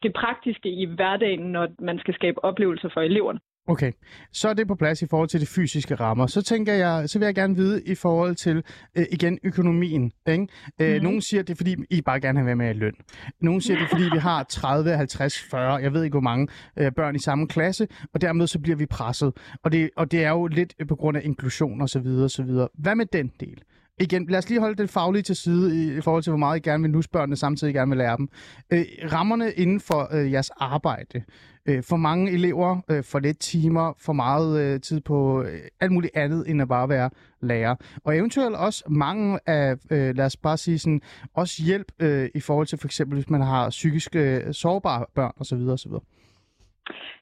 det 0.03 0.13
praktiske 0.13 0.69
i 0.69 0.85
hverdagen, 0.85 1.51
når 1.51 1.67
man 1.79 1.99
skal 1.99 2.13
skabe 2.13 2.43
oplevelser 2.43 2.89
for 2.93 3.01
eleverne. 3.01 3.39
Okay, 3.69 3.91
så 4.31 4.49
er 4.49 4.53
det 4.53 4.67
på 4.67 4.75
plads 4.75 5.01
i 5.01 5.05
forhold 5.07 5.29
til 5.29 5.41
de 5.41 5.45
fysiske 5.45 5.95
rammer. 5.95 6.27
Så 6.27 6.41
tænker 6.41 6.73
jeg, 6.73 7.09
så 7.09 7.19
vil 7.19 7.25
jeg 7.25 7.35
gerne 7.35 7.55
vide 7.55 7.81
i 7.85 7.95
forhold 7.95 8.35
til, 8.35 8.63
øh, 8.95 9.05
igen, 9.11 9.39
økonomien. 9.43 10.11
Ikke? 10.27 10.47
Øh, 10.81 10.93
Mhm. 10.95 11.03
Nogle 11.03 11.21
siger, 11.21 11.43
det 11.43 11.53
er 11.53 11.55
fordi, 11.55 11.75
I 11.89 12.01
bare 12.01 12.19
gerne 12.19 12.39
vil 12.39 12.45
være 12.45 12.55
med 12.55 12.69
i 12.69 12.73
løn. 12.73 12.93
Nogle 13.41 13.61
siger, 13.61 13.77
det 13.77 13.83
er 13.85 13.89
fordi, 13.89 14.03
vi 14.13 14.17
har 14.19 14.43
30, 14.43 14.91
50, 14.97 15.39
40, 15.51 15.75
jeg 15.75 15.93
ved 15.93 16.03
ikke 16.03 16.13
hvor 16.13 16.21
mange 16.21 16.47
øh, 16.77 16.91
børn 16.91 17.15
i 17.15 17.19
samme 17.19 17.47
klasse, 17.47 17.87
og 18.13 18.21
dermed 18.21 18.47
så 18.47 18.59
bliver 18.59 18.75
vi 18.77 18.85
presset. 18.85 19.33
Og 19.63 19.71
det, 19.71 19.89
og 19.97 20.11
det 20.11 20.23
er 20.23 20.29
jo 20.29 20.47
lidt 20.47 20.73
på 20.87 20.95
grund 20.95 21.17
af 21.17 21.21
inklusion 21.23 21.81
og 21.81 21.89
så 21.89 21.99
videre, 21.99 22.23
og 22.23 22.31
så 22.31 22.43
videre. 22.43 22.67
Hvad 22.73 22.95
med 22.95 23.05
den 23.05 23.31
del? 23.39 23.61
Igen, 24.01 24.25
lad 24.29 24.37
os 24.37 24.49
lige 24.49 24.59
holde 24.59 24.75
det 24.75 24.89
faglige 24.89 25.23
til 25.23 25.35
side 25.35 25.75
i, 25.83 25.97
i 25.97 26.01
forhold 26.01 26.23
til, 26.23 26.31
hvor 26.31 26.37
meget 26.37 26.57
I 26.57 26.69
gerne 26.69 26.83
vil 26.83 26.91
nusse 26.91 27.09
børnene, 27.09 27.35
samtidig 27.35 27.73
gerne 27.73 27.89
vil 27.89 27.97
lære 27.97 28.17
dem. 28.17 28.29
Øh, 28.73 28.85
rammerne 29.11 29.51
inden 29.51 29.79
for 29.79 30.15
øh, 30.15 30.31
jeres 30.31 30.49
arbejde. 30.49 31.23
Øh, 31.65 31.83
for 31.83 31.97
mange 31.97 32.31
elever, 32.31 32.81
øh, 32.89 33.03
for 33.03 33.19
lidt 33.19 33.39
timer, 33.39 33.93
for 33.97 34.13
meget 34.13 34.61
øh, 34.61 34.81
tid 34.81 35.01
på 35.01 35.41
øh, 35.41 35.59
alt 35.79 35.91
muligt 35.91 36.15
andet, 36.15 36.49
end 36.49 36.61
at 36.61 36.67
bare 36.67 36.89
være 36.89 37.09
lærer. 37.41 37.75
Og 38.03 38.17
eventuelt 38.17 38.55
også 38.55 38.83
mange 38.89 39.39
af, 39.45 39.75
øh, 39.89 40.15
lad 40.15 40.25
os 40.25 40.37
bare 40.37 40.57
sige 40.57 40.79
sådan, 40.79 41.01
også 41.33 41.63
hjælp 41.63 41.91
øh, 41.99 42.29
i 42.35 42.39
forhold 42.39 42.67
til 42.67 42.77
for 42.77 42.87
eksempel, 42.87 43.15
hvis 43.15 43.29
man 43.29 43.41
har 43.41 43.69
psykisk 43.69 44.15
øh, 44.15 44.53
sårbare 44.53 45.05
børn 45.15 45.31
osv. 45.37 45.57
osv. 45.57 45.91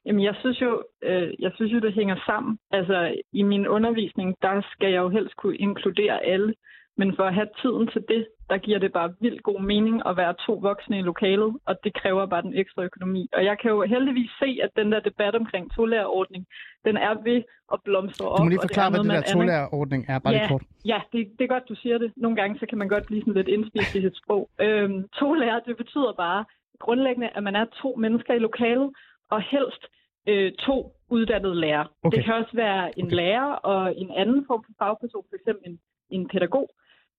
Jamen, 0.06 0.24
jeg 0.24 0.34
synes 0.40 0.60
jo, 0.60 0.82
øh, 1.02 1.30
jeg 1.38 1.50
synes 1.54 1.72
jo, 1.72 1.78
det 1.78 1.94
hænger 1.94 2.16
sammen. 2.26 2.58
Altså, 2.70 3.14
i 3.32 3.42
min 3.42 3.68
undervisning, 3.68 4.34
der 4.42 4.62
skal 4.72 4.90
jeg 4.90 4.98
jo 4.98 5.08
helst 5.08 5.36
kunne 5.36 5.56
inkludere 5.56 6.24
alle. 6.24 6.54
Men 7.00 7.16
for 7.16 7.24
at 7.24 7.34
have 7.34 7.48
tiden 7.62 7.86
til 7.94 8.02
det, 8.08 8.26
der 8.50 8.58
giver 8.58 8.78
det 8.78 8.92
bare 8.92 9.14
vildt 9.20 9.42
god 9.42 9.60
mening 9.60 9.96
at 10.08 10.16
være 10.16 10.34
to 10.46 10.52
voksne 10.52 10.98
i 10.98 11.02
lokalet, 11.02 11.50
og 11.66 11.74
det 11.84 11.92
kræver 12.00 12.26
bare 12.26 12.42
den 12.42 12.54
ekstra 12.54 12.82
økonomi. 12.82 13.28
Og 13.36 13.44
jeg 13.44 13.56
kan 13.60 13.70
jo 13.70 13.82
heldigvis 13.82 14.30
se, 14.42 14.58
at 14.62 14.70
den 14.76 14.92
der 14.92 15.00
debat 15.00 15.34
omkring 15.34 15.74
tolærerordning, 15.74 16.46
den 16.84 16.96
er 16.96 17.14
ved 17.28 17.42
at 17.72 17.78
blomstre 17.84 18.28
op. 18.28 18.38
Du 18.38 18.42
må 18.42 18.48
lige 18.48 18.66
forklare, 18.68 18.90
hvad 18.90 19.00
det 19.00 19.10
der 19.10 19.22
tolærerordning 19.32 20.04
er, 20.08 20.18
bare 20.18 20.34
ja, 20.34 20.48
kort. 20.48 20.62
Ja, 20.84 21.00
det, 21.12 21.20
det 21.38 21.44
er 21.44 21.48
godt, 21.54 21.68
du 21.68 21.74
siger 21.74 21.98
det. 21.98 22.12
Nogle 22.16 22.36
gange 22.36 22.58
så 22.58 22.66
kan 22.68 22.78
man 22.78 22.88
godt 22.88 23.06
blive 23.06 23.20
sådan 23.20 23.34
lidt 23.34 23.48
indspist 23.48 23.94
i 23.94 24.00
sit 24.00 24.16
sprog. 24.16 24.50
Øhm, 24.60 25.08
to 25.20 25.34
lærer, 25.34 25.60
det 25.60 25.76
betyder 25.76 26.12
bare 26.12 26.44
grundlæggende, 26.84 27.28
at 27.36 27.42
man 27.42 27.56
er 27.56 27.64
to 27.82 27.94
mennesker 27.98 28.34
i 28.34 28.38
lokalet, 28.38 28.90
og 29.30 29.42
helst 29.42 29.82
øh, 30.28 30.52
to 30.52 30.92
uddannede 31.10 31.60
lærere. 31.60 31.86
Okay. 32.02 32.16
Det 32.16 32.24
kan 32.24 32.34
også 32.34 32.54
være 32.54 32.98
en 32.98 33.06
Okay. 33.06 33.16
lærer 33.16 33.52
og 33.72 33.96
en 33.96 34.10
anden 34.10 34.44
form 34.46 34.64
for 34.66 34.72
fagperson, 34.78 35.24
f.eks. 35.30 35.58
En, 35.66 35.80
en 36.10 36.28
pædagog. 36.28 36.68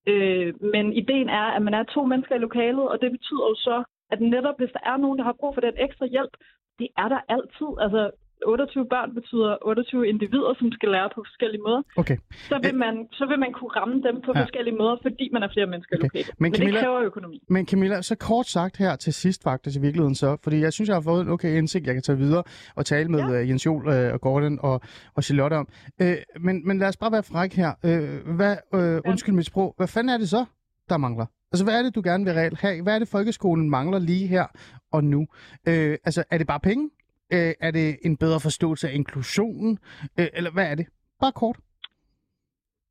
Øh, 0.08 0.64
men 0.74 0.94
ideen 0.94 1.30
er, 1.30 1.48
at 1.56 1.62
man 1.62 1.74
er 1.74 1.84
to 1.84 2.06
mennesker 2.06 2.36
i 2.36 2.46
lokalet, 2.48 2.90
og 2.90 3.02
det 3.02 3.12
betyder 3.12 3.46
jo 3.52 3.56
så, 3.56 3.84
at 4.12 4.22
netop 4.22 4.58
hvis 4.58 4.72
der 4.74 4.84
er 4.92 4.98
nogen, 4.98 5.18
der 5.18 5.24
har 5.24 5.36
brug 5.40 5.54
for 5.54 5.62
den 5.62 5.74
ekstra 5.78 6.06
hjælp, 6.06 6.34
det 6.80 6.88
er 6.98 7.08
der 7.10 7.22
altid. 7.30 7.70
Altså 7.80 8.12
28 8.46 8.86
børn 8.94 9.10
betyder 9.16 9.58
28 9.62 10.08
individer, 10.08 10.54
som 10.60 10.72
skal 10.72 10.90
lære 10.96 11.10
på 11.16 11.20
forskellige 11.30 11.62
måder. 11.68 11.82
Okay. 12.02 12.18
Så 12.50 12.56
vil, 12.64 12.76
man, 12.76 12.96
så 13.12 13.26
vil 13.26 13.40
man 13.40 13.52
kunne 13.54 13.70
ramme 13.80 13.96
dem 14.08 14.16
på 14.26 14.32
Ja. 14.34 14.40
ja. 14.40 14.44
forskellige 14.46 14.76
måder, 14.82 14.96
fordi 15.02 15.30
man 15.34 15.44
er 15.44 15.50
flere 15.56 15.68
mennesker 15.74 15.96
Okay. 15.96 16.04
lokalet. 16.04 16.32
Men 16.40 16.52
Men, 16.52 16.62
Camilla- 16.62 16.76
det 16.76 16.84
kræver 16.84 17.00
økonomi. 17.12 17.38
Men 17.50 17.68
Camilla, 17.68 18.02
så 18.02 18.16
kort 18.16 18.48
sagt 18.48 18.78
her 18.78 18.96
til 18.96 19.14
sidst 19.14 19.44
faktisk 19.44 19.78
i 19.78 19.82
virkeligheden 19.82 20.16
så, 20.16 20.38
fordi 20.44 20.58
jeg 20.62 20.74
synes, 20.74 20.88
jeg 20.90 20.96
har 20.96 21.02
fået 21.12 21.22
en 21.22 21.30
okay 21.30 21.58
indsigt, 21.58 21.88
jeg 21.88 21.94
kan 21.96 22.04
tage 22.04 22.18
videre 22.18 22.44
og 22.76 22.86
tale 22.86 23.10
med 23.10 23.20
ja. 23.20 23.32
Ja. 23.34 23.48
Jens 23.48 23.66
Jol 23.66 23.88
øh, 23.88 24.14
og 24.14 24.22
Gordon 24.22 24.60
og, 24.62 24.82
og 25.16 25.24
Charlotte 25.24 25.54
om. 25.54 25.68
Øh, 26.02 26.16
men, 26.40 26.68
men 26.68 26.80
lad 26.80 26.88
os 26.88 26.98
bare 26.98 27.12
være 27.12 27.24
fræk 27.24 27.54
her. 27.54 27.72
Øh, 27.86 28.36
hvad, 28.36 28.56
øh, 28.76 29.02
undskyld 29.06 29.36
mit 29.36 29.46
sprog, 29.46 29.74
hvad 29.78 29.88
fanden 29.88 30.10
er 30.10 30.18
det 30.18 30.30
så, 30.30 30.46
der 30.90 30.98
mangler? 30.98 31.26
Altså, 31.52 31.64
hvad 31.66 31.80
er 31.80 31.84
det, 31.84 31.96
du 31.96 32.02
gerne 32.04 32.26
vil 32.26 32.34
reelt 32.34 32.60
have? 32.60 32.84
Hvad 32.84 32.96
er 32.96 33.00
det, 33.00 33.08
folkeskolen 33.08 33.70
mangler 33.70 34.00
lige 34.00 34.28
her 34.28 34.46
og 34.92 35.04
nu? 35.04 35.28
Øh, 35.68 35.98
altså, 36.06 36.24
er 36.32 36.38
det 36.38 36.48
bare 36.48 36.60
penge? 36.60 36.90
Øh, 37.36 37.54
er 37.60 37.72
det 37.72 37.88
en 38.08 38.18
bedre 38.18 38.40
forståelse 38.40 38.90
af 38.90 38.94
inklusionen? 38.94 39.80
Øh, 40.20 40.28
eller 40.34 40.52
hvad 40.52 40.72
er 40.72 40.76
det? 40.76 40.88
Bare 41.22 41.32
kort. 41.32 41.58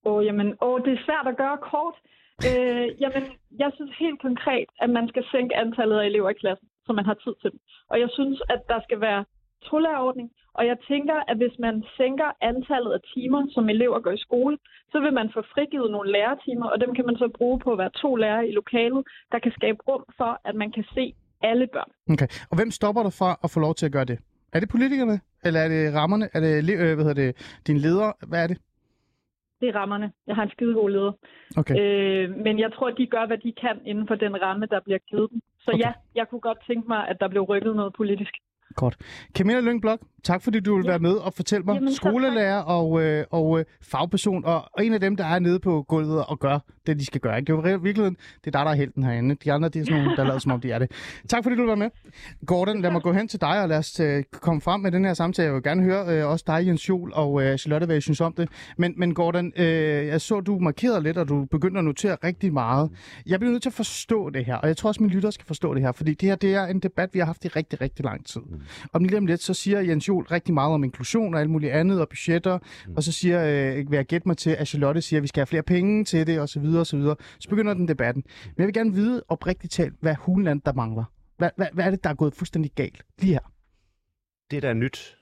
Åh, 0.04 0.24
jamen, 0.26 0.48
åh, 0.62 0.80
det 0.84 0.92
er 0.92 1.04
svært 1.06 1.26
at 1.32 1.36
gøre 1.36 1.58
kort. 1.72 1.96
Øh, 2.48 2.86
jamen, 3.02 3.22
jeg 3.62 3.70
synes 3.74 3.92
helt 3.98 4.20
konkret, 4.20 4.68
at 4.80 4.90
man 4.90 5.08
skal 5.08 5.24
sænke 5.32 5.56
antallet 5.56 5.98
af 5.98 6.06
elever 6.06 6.30
i 6.30 6.40
klassen, 6.42 6.68
så 6.86 6.92
man 6.92 7.04
har 7.04 7.14
tid 7.14 7.34
til 7.42 7.50
dem. 7.52 7.60
Og 7.90 8.00
jeg 8.00 8.08
synes, 8.12 8.42
at 8.48 8.60
der 8.68 8.80
skal 8.86 9.00
være 9.00 9.24
tolærerordning, 9.62 10.30
og 10.58 10.66
jeg 10.66 10.76
tænker, 10.88 11.16
at 11.30 11.36
hvis 11.36 11.56
man 11.58 11.84
sænker 11.96 12.28
antallet 12.40 12.92
af 12.92 13.00
timer, 13.14 13.46
som 13.54 13.68
elever 13.68 14.00
går 14.00 14.10
i 14.10 14.24
skole, 14.26 14.58
så 14.92 15.00
vil 15.00 15.12
man 15.12 15.30
få 15.34 15.42
frigivet 15.54 15.90
nogle 15.90 16.12
lærertimer, 16.12 16.66
og 16.66 16.80
dem 16.80 16.94
kan 16.94 17.06
man 17.06 17.16
så 17.16 17.28
bruge 17.38 17.58
på 17.58 17.72
at 17.72 17.78
være 17.78 17.90
to 18.02 18.14
lærere 18.16 18.48
i 18.48 18.52
lokalet, 18.52 19.02
der 19.32 19.38
kan 19.38 19.52
skabe 19.52 19.78
rum 19.88 20.04
for, 20.16 20.40
at 20.44 20.54
man 20.54 20.72
kan 20.72 20.84
se 20.94 21.14
alle 21.42 21.66
børn. 21.72 21.90
Okay. 22.12 22.26
Og 22.50 22.56
hvem 22.56 22.70
stopper 22.70 23.02
dig 23.02 23.12
fra 23.12 23.38
at 23.44 23.50
få 23.50 23.60
lov 23.60 23.74
til 23.74 23.86
at 23.86 23.92
gøre 23.92 24.04
det? 24.04 24.18
Er 24.52 24.60
det 24.60 24.68
politikerne? 24.68 25.20
Eller 25.44 25.60
er 25.60 25.68
det 25.68 25.94
rammerne? 25.94 26.28
Er 26.34 26.40
det, 26.40 26.80
øh, 26.80 26.94
hvad 26.94 27.04
hedder 27.04 27.14
det, 27.14 27.60
din 27.66 27.78
leder? 27.78 28.12
Hvad 28.26 28.42
er 28.42 28.46
det? 28.46 28.58
Det 29.60 29.68
er 29.68 29.74
rammerne. 29.74 30.12
Jeg 30.26 30.34
har 30.34 30.42
en 30.42 30.50
skidegod 30.50 30.90
leder. 30.90 31.12
Okay. 31.56 31.74
Øh, 31.80 32.36
men 32.36 32.58
jeg 32.58 32.72
tror, 32.72 32.88
at 32.88 32.94
de 32.98 33.06
gør, 33.06 33.26
hvad 33.26 33.38
de 33.38 33.52
kan 33.52 33.76
inden 33.86 34.06
for 34.06 34.14
den 34.14 34.42
ramme, 34.42 34.66
der 34.66 34.80
bliver 34.80 34.98
givet 34.98 35.30
dem. 35.30 35.40
Så 35.60 35.70
okay. 35.70 35.84
ja, 35.84 35.92
jeg 36.14 36.28
kunne 36.28 36.40
godt 36.40 36.58
tænke 36.66 36.88
mig, 36.88 37.08
at 37.08 37.16
der 37.20 37.28
blev 37.28 37.42
rykket 37.42 37.76
noget 37.76 37.92
politisk. 37.92 38.32
Godt. 38.74 38.96
Camilla 39.36 39.60
Lyngblok, 39.60 40.00
tak 40.24 40.42
fordi 40.42 40.60
du 40.60 40.76
vil 40.76 40.84
Ja. 40.84 40.90
være 40.90 40.98
med 40.98 41.10
og 41.12 41.34
fortælle 41.34 41.64
mig. 41.64 41.74
Jamen, 41.74 41.94
skolelærer 41.94 42.58
og, 42.60 43.02
øh, 43.02 43.24
og 43.30 43.58
øh, 43.58 43.64
fagperson, 43.82 44.44
og, 44.44 44.64
og 44.72 44.84
en 44.84 44.92
af 44.94 45.00
dem, 45.00 45.16
der 45.16 45.24
er 45.24 45.38
nede 45.38 45.58
på 45.58 45.82
gulvet 45.88 46.24
og 46.24 46.38
gør 46.38 46.58
det, 46.86 46.98
de 46.98 47.06
skal 47.06 47.20
gøre. 47.20 47.38
Ikke? 47.38 47.52
Det 47.52 47.64
er 47.66 47.70
jo 47.70 47.78
i 47.78 47.82
virkeligheden, 47.82 48.16
det 48.44 48.54
er 48.54 48.58
dig, 48.58 48.64
der 48.66 48.70
er 48.72 48.74
helten 48.76 49.02
herinde. 49.02 49.34
De 49.44 49.52
andre, 49.52 49.68
det 49.68 49.80
er 49.80 49.84
sådan 49.84 50.02
nogle, 50.02 50.16
der 50.16 50.24
lader 50.24 50.38
som 50.38 50.52
om, 50.52 50.60
de 50.60 50.70
er 50.72 50.78
det. 50.78 50.90
Tak 51.28 51.42
fordi 51.42 51.56
du 51.56 51.60
vil 51.62 51.66
være 51.68 51.76
med. 51.76 51.90
Gordon, 52.46 52.80
lad 52.80 52.90
mig 52.90 53.02
gå 53.02 53.12
hen 53.12 53.28
til 53.28 53.40
dig, 53.40 53.62
og 53.62 53.68
lad 53.68 53.78
os 53.78 54.00
øh, 54.00 54.22
komme 54.32 54.60
frem 54.60 54.80
med 54.80 54.92
den 54.92 55.04
her 55.04 55.14
samtale. 55.14 55.46
Jeg 55.46 55.54
vil 55.54 55.62
gerne 55.62 55.82
høre 55.82 56.18
øh, 56.18 56.26
også 56.26 56.44
dig, 56.46 56.66
Jens 56.66 56.88
Jol 56.88 57.12
og 57.14 57.42
øh, 57.42 57.58
Charlotte, 57.58 57.86
hvad 57.86 57.96
I 57.96 58.00
synes 58.00 58.20
om 58.20 58.32
det. 58.32 58.48
Men, 58.76 58.94
men 58.96 59.14
Gordon, 59.14 59.52
øh, 59.56 59.64
jeg 60.06 60.20
så, 60.20 60.40
du 60.40 60.58
markerede 60.58 61.02
lidt, 61.02 61.18
og 61.18 61.28
du 61.28 61.44
begyndte 61.44 61.78
at 61.78 61.84
notere 61.84 62.16
rigtig 62.24 62.52
meget. 62.52 62.90
Jeg 63.26 63.40
bliver 63.40 63.50
nødt 63.52 63.62
til 63.62 63.70
at 63.70 63.74
forstå 63.74 64.30
det 64.30 64.44
her, 64.44 64.56
og 64.56 64.68
jeg 64.68 64.76
tror 64.76 64.88
også, 64.88 65.02
mine 65.02 65.14
lyttere 65.14 65.32
skal 65.32 65.46
forstå 65.46 65.74
det 65.74 65.82
her, 65.82 65.92
fordi 65.92 66.14
det 66.14 66.28
her 66.28 66.36
det 66.36 66.54
er 66.54 66.66
en 66.66 66.80
debat, 66.80 67.14
vi 67.14 67.18
har 67.18 67.26
haft 67.26 67.44
i 67.44 67.48
rigtig, 67.48 67.80
rigtig 67.80 68.04
lang 68.04 68.26
tid. 68.26 68.40
Om 68.92 69.04
lige 69.04 69.18
om 69.18 69.26
lidt, 69.26 69.42
så 69.42 69.54
siger 69.54 69.80
Jens 69.80 70.07
Jol 70.08 70.24
rigtig 70.24 70.54
meget 70.54 70.74
om 70.74 70.84
inklusion 70.84 71.34
og 71.34 71.40
alt 71.40 71.50
muligt 71.50 71.72
andet, 71.72 72.00
og 72.00 72.08
budgetter, 72.08 72.58
mm. 72.86 72.94
og 72.96 73.02
så 73.02 73.12
siger, 73.12 73.44
øh, 73.44 73.90
vil 73.90 73.96
jeg 73.96 74.06
gætte 74.06 74.28
mig 74.28 74.36
til, 74.36 74.50
at 74.50 74.68
Charlotte 74.68 75.00
siger, 75.02 75.18
at 75.18 75.22
vi 75.22 75.28
skal 75.28 75.40
have 75.40 75.46
flere 75.46 75.62
penge 75.62 76.04
til 76.04 76.26
det, 76.26 76.40
og 76.40 76.48
så 76.48 76.60
videre, 76.60 76.80
og 76.80 76.86
så 76.86 76.96
videre. 76.96 77.16
Så 77.38 77.48
begynder 77.48 77.74
den 77.74 77.88
debatten. 77.88 78.24
Men 78.44 78.54
jeg 78.58 78.66
vil 78.66 78.74
gerne 78.74 78.92
vide 78.94 79.22
oprigtigt 79.28 79.72
talt, 79.72 79.94
hvad 80.00 80.14
hulen 80.14 80.58
der 80.66 80.72
mangler. 80.72 81.04
Hvad, 81.36 81.50
hvad, 81.56 81.66
hvad 81.72 81.84
er 81.84 81.90
det, 81.90 82.04
der 82.04 82.10
er 82.10 82.14
gået 82.14 82.34
fuldstændig 82.34 82.72
galt 82.74 83.02
lige 83.18 83.32
her? 83.32 83.52
Det, 84.50 84.62
der 84.62 84.68
er 84.68 84.74
nyt, 84.74 85.16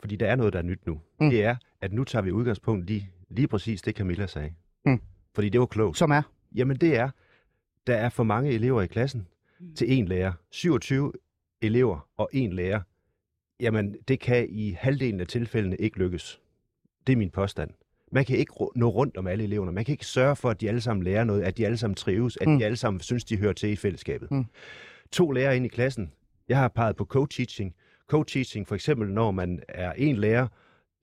fordi 0.00 0.16
der 0.16 0.26
er 0.26 0.36
noget, 0.36 0.52
der 0.52 0.58
er 0.58 0.62
nyt 0.62 0.86
nu, 0.86 0.92
Mm. 0.94 1.00
mm. 1.20 1.30
det 1.30 1.44
er, 1.44 1.56
at 1.80 1.92
nu 1.92 2.04
tager 2.04 2.22
vi 2.22 2.30
udgangspunkt 2.32 2.86
lige, 2.86 3.10
lige 3.30 3.48
præcis 3.48 3.82
det, 3.82 3.96
Camilla 3.96 4.26
sagde. 4.26 4.52
Mm. 4.86 5.00
Fordi 5.34 5.48
det 5.48 5.60
var 5.60 5.66
klogt. 5.66 5.98
Som 5.98 6.10
er? 6.10 6.22
Jamen 6.54 6.76
det 6.76 6.96
er, 6.96 7.10
der 7.86 7.94
er 7.96 8.08
for 8.08 8.22
mange 8.22 8.50
elever 8.50 8.82
i 8.82 8.86
klassen 8.86 9.26
til 9.76 9.84
én 9.86 10.04
lærer. 10.08 10.32
27 10.50 11.12
elever 11.62 12.08
og 12.16 12.30
én 12.34 12.48
lærer. 12.50 12.80
Jamen 13.60 13.96
det 14.08 14.20
kan 14.20 14.46
i 14.50 14.70
halvdelen 14.70 15.20
af 15.20 15.26
tilfældene 15.26 15.76
ikke 15.76 15.98
lykkes. 15.98 16.40
Det 17.06 17.12
er 17.12 17.16
min 17.16 17.30
påstand. 17.30 17.70
Man 18.12 18.24
kan 18.24 18.36
ikke 18.36 18.52
nå 18.76 18.88
rundt 18.88 19.16
om 19.16 19.26
alle 19.26 19.44
eleverne. 19.44 19.72
Man 19.72 19.84
kan 19.84 19.92
ikke 19.92 20.06
sørge 20.06 20.36
for, 20.36 20.50
at 20.50 20.60
de 20.60 20.68
alle 20.68 20.80
sammen 20.80 21.04
lærer 21.04 21.24
noget, 21.24 21.42
at 21.42 21.56
de 21.58 21.64
alle 21.64 21.76
sammen 21.76 21.94
trives, 21.94 22.38
at 22.40 22.48
mm. 22.48 22.58
de 22.58 22.64
alle 22.64 22.76
sammen 22.76 23.00
synes, 23.00 23.24
de 23.24 23.36
hører 23.36 23.52
til 23.52 23.68
i 23.68 23.76
fællesskabet. 23.76 24.30
Mm. 24.30 24.44
To 25.12 25.30
lærere 25.30 25.56
ind 25.56 25.64
i 25.64 25.68
klassen. 25.68 26.12
Jeg 26.48 26.58
har 26.58 26.68
peget 26.68 26.96
på 26.96 27.04
co-teaching. 27.04 27.74
Co-teaching 28.12 28.68
for 28.68 28.74
eksempel, 28.74 29.08
når 29.08 29.30
man 29.30 29.62
er 29.68 29.92
en 29.92 30.16
lærer, 30.16 30.46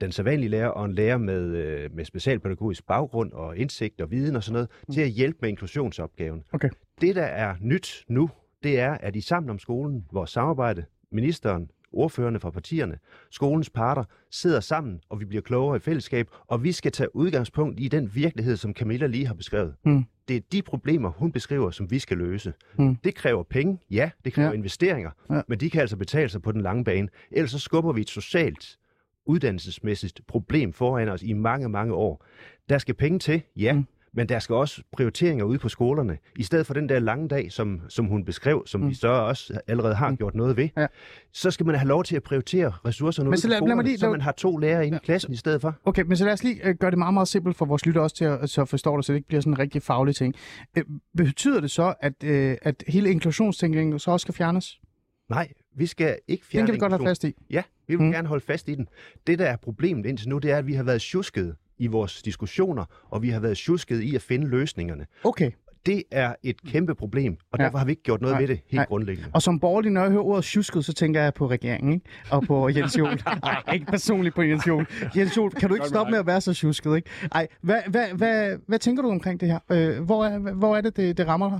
den 0.01 0.11
sædvanlige 0.11 0.49
lærer 0.49 0.67
og 0.67 0.85
en 0.85 0.93
lærer 0.93 1.17
med, 1.17 1.55
øh, 1.55 1.95
med 1.95 2.05
specialpædagogisk 2.05 2.87
baggrund 2.87 3.31
og 3.31 3.57
indsigt 3.57 4.01
og 4.01 4.11
viden 4.11 4.35
og 4.35 4.43
sådan 4.43 4.53
noget, 4.53 4.69
mm. 4.87 4.93
til 4.93 5.01
at 5.01 5.09
hjælpe 5.09 5.37
med 5.41 5.49
inklusionsopgaven. 5.49 6.43
Okay. 6.51 6.69
Det, 7.01 7.15
der 7.15 7.23
er 7.23 7.55
nyt 7.61 8.05
nu, 8.07 8.29
det 8.63 8.79
er, 8.79 8.91
at 8.91 9.15
i 9.15 9.21
Sammen 9.21 9.49
om 9.49 9.59
skolen, 9.59 10.05
vores 10.11 10.29
samarbejde, 10.29 10.85
ministeren, 11.11 11.69
ordførende 11.91 12.39
fra 12.39 12.49
partierne, 12.49 12.97
skolens 13.31 13.69
parter, 13.69 14.03
sidder 14.31 14.59
sammen, 14.59 15.01
og 15.09 15.19
vi 15.19 15.25
bliver 15.25 15.41
klogere 15.41 15.77
i 15.77 15.79
fællesskab, 15.79 16.27
og 16.47 16.63
vi 16.63 16.71
skal 16.71 16.91
tage 16.91 17.15
udgangspunkt 17.15 17.79
i 17.79 17.87
den 17.87 18.11
virkelighed, 18.15 18.57
som 18.57 18.73
Camilla 18.73 19.07
lige 19.07 19.27
har 19.27 19.33
beskrevet. 19.33 19.75
Mm. 19.85 20.03
Det 20.27 20.35
er 20.35 20.41
de 20.51 20.61
problemer, 20.61 21.09
hun 21.09 21.31
beskriver, 21.31 21.71
som 21.71 21.91
vi 21.91 21.99
skal 21.99 22.17
løse. 22.17 22.53
Mm. 22.77 22.95
Det 22.95 23.15
kræver 23.15 23.43
penge, 23.43 23.79
ja, 23.91 24.09
det 24.25 24.33
kræver 24.33 24.49
Ja. 24.49 24.53
investeringer, 24.55 25.11
ja. 25.29 25.41
men 25.47 25.59
de 25.59 25.69
kan 25.69 25.81
altså 25.81 25.97
betale 25.97 26.29
sig 26.29 26.41
på 26.41 26.51
den 26.51 26.61
lange 26.61 26.83
bane. 26.83 27.07
Ellers 27.31 27.51
så 27.51 27.59
skubber 27.59 27.93
vi 27.93 28.01
et 28.01 28.09
socialt, 28.09 28.77
uddannelsesmæssigt 29.25 30.21
problem 30.27 30.73
foran 30.73 31.09
os 31.09 31.23
i 31.23 31.33
mange, 31.33 31.69
mange 31.69 31.93
år. 31.93 32.25
Der 32.69 32.77
skal 32.77 32.95
penge 32.95 33.19
til, 33.19 33.41
ja, 33.55 33.73
Mm. 33.73 33.85
Men 34.13 34.29
der 34.29 34.39
skal 34.39 34.55
også 34.55 34.81
prioriteringer 34.91 35.45
ude 35.45 35.59
på 35.59 35.69
skolerne. 35.69 36.17
I 36.35 36.43
stedet 36.43 36.65
for 36.65 36.73
den 36.73 36.89
der 36.89 36.99
lange 36.99 37.27
dag, 37.27 37.51
som, 37.51 37.81
som 37.89 38.05
hun 38.05 38.25
beskrev, 38.25 38.63
som 38.65 38.81
Mm. 38.81 38.89
vi 38.89 38.93
så 38.93 39.07
også 39.07 39.59
allerede 39.67 39.95
har 39.95 40.09
Mm. 40.09 40.17
gjort 40.17 40.35
noget 40.35 40.57
ved, 40.57 40.69
Ja. 40.77 40.87
så 41.33 41.51
skal 41.51 41.65
man 41.65 41.75
have 41.75 41.87
lov 41.87 42.03
til 42.03 42.15
at 42.15 42.23
prioritere 42.23 42.71
ressourcerne 42.85 43.27
Men 43.29 43.33
ude 43.33 43.41
så 43.41 43.47
på 43.47 43.49
lad- 43.49 43.57
skolerne, 43.57 43.83
lige- 43.83 43.97
så 43.97 44.05
lad- 44.05 44.11
man 44.11 44.21
har 44.21 44.31
to 44.31 44.57
lærere 44.57 44.87
inde 44.87 44.95
i 44.97 45.05
klassen 45.05 45.33
i 45.33 45.35
stedet 45.37 45.61
for. 45.61 45.75
Okay, 45.85 46.01
men 46.01 46.17
så 46.17 46.25
lad 46.25 46.33
os 46.33 46.43
lige 46.43 46.67
øh, 46.67 46.75
gøre 46.75 46.91
det 46.91 46.97
meget, 46.97 47.13
meget 47.13 47.27
simpelt 47.27 47.57
for 47.57 47.65
vores 47.65 47.85
lytter 47.85 48.01
også 48.01 48.15
til 48.15 48.25
at 48.25 48.49
så 48.49 48.65
forstå 48.65 48.97
det, 48.97 49.05
så 49.05 49.13
det 49.13 49.17
ikke 49.17 49.27
bliver 49.27 49.41
sådan 49.41 49.53
en 49.53 49.59
rigtig 49.59 49.81
faglig 49.83 50.15
ting. 50.15 50.35
Øh, 50.77 50.83
betyder 51.17 51.59
det 51.61 51.71
så, 51.71 51.93
at, 52.01 52.23
øh, 52.23 52.57
at 52.61 52.83
hele 52.87 53.09
inklusionstænkningen 53.11 53.99
så 53.99 54.11
også 54.11 54.23
skal 54.23 54.33
fjernes? 54.33 54.79
Nej, 55.29 55.51
vi 55.75 55.85
skal 55.85 56.17
ikke 56.27 56.41
Den 56.41 56.47
fjerne 56.51 56.65
kan 56.67 56.73
vi 56.73 56.79
godt 56.79 56.91
have 56.91 57.03
fast 57.07 57.23
i. 57.23 57.33
Ja, 57.51 57.63
vi 57.87 57.95
vil 57.95 58.05
Mm. 58.05 58.11
gerne 58.11 58.27
holde 58.27 58.45
fast 58.45 58.69
i 58.69 58.75
den. 58.75 58.87
Det, 59.27 59.39
der 59.39 59.45
er 59.45 59.55
problemet 59.55 60.05
indtil 60.05 60.29
nu, 60.29 60.37
det 60.37 60.51
er, 60.51 60.57
at 60.57 60.67
vi 60.67 60.73
har 60.73 60.83
været 60.83 61.01
tjusket 61.01 61.55
i 61.79 61.87
vores 61.87 62.21
diskussioner, 62.21 62.85
og 63.09 63.21
vi 63.21 63.29
har 63.29 63.39
været 63.39 63.57
tjusket 63.57 64.01
i 64.01 64.15
at 64.15 64.21
finde 64.21 64.47
løsningerne. 64.47 65.05
Okay. 65.23 65.51
Det 65.85 66.03
er 66.11 66.35
et 66.43 66.61
kæmpe 66.61 66.95
problem, 66.95 67.37
og 67.51 67.59
Ja. 67.59 67.63
derfor 67.63 67.77
har 67.77 67.85
vi 67.85 67.91
ikke 67.91 68.03
gjort 68.03 68.21
noget 68.21 68.33
Nej. 68.33 68.41
ved 68.41 68.47
det 68.47 68.55
helt 68.57 68.73
Nej. 68.73 68.85
grundlæggende. 68.85 69.29
Og 69.33 69.41
som 69.41 69.59
borgerlig, 69.59 69.91
når 69.91 70.01
jeg 70.01 70.11
hører 70.11 70.23
ordet 70.23 70.43
tjusket, 70.45 70.85
så 70.85 70.93
tænker 70.93 71.21
jeg 71.21 71.33
på 71.33 71.47
regeringen, 71.49 71.93
ikke? 71.93 72.05
Og 72.31 72.43
på 72.43 72.69
Jens 72.75 72.97
Jol. 72.97 73.19
Nej, 73.43 73.63
ikke 73.73 73.85
personligt 73.85 74.35
på 74.35 74.41
Jens 74.41 74.67
Jol. 74.67 74.85
Jens 75.17 75.37
Jol, 75.37 75.51
kan 75.51 75.69
du 75.69 75.75
ikke 75.75 75.87
stoppe 75.87 76.11
med 76.11 76.19
at 76.19 76.25
være 76.25 76.41
så 76.41 76.53
tjusket, 76.53 76.95
ikke? 76.95 77.09
Ej, 77.31 77.47
hvad, 77.61 77.81
hvad, 77.89 78.07
hvad, 78.13 78.57
hvad 78.67 78.79
tænker 78.79 79.03
du 79.03 79.09
omkring 79.09 79.39
det 79.39 79.47
her? 79.47 79.59
Øh, 79.71 80.03
hvor, 80.03 80.25
er, 80.25 80.39
hvor 80.53 80.75
er 80.77 80.81
det, 80.81 80.97
det, 80.97 81.17
det 81.17 81.27
rammer 81.27 81.49
dig? 81.49 81.59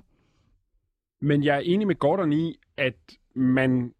Men 1.21 1.43
jeg 1.43 1.55
er 1.55 1.59
enig 1.59 1.87
med 1.87 1.95
Gordon 1.95 2.33
i, 2.33 2.55
at 2.77 2.95
man, 3.35 3.91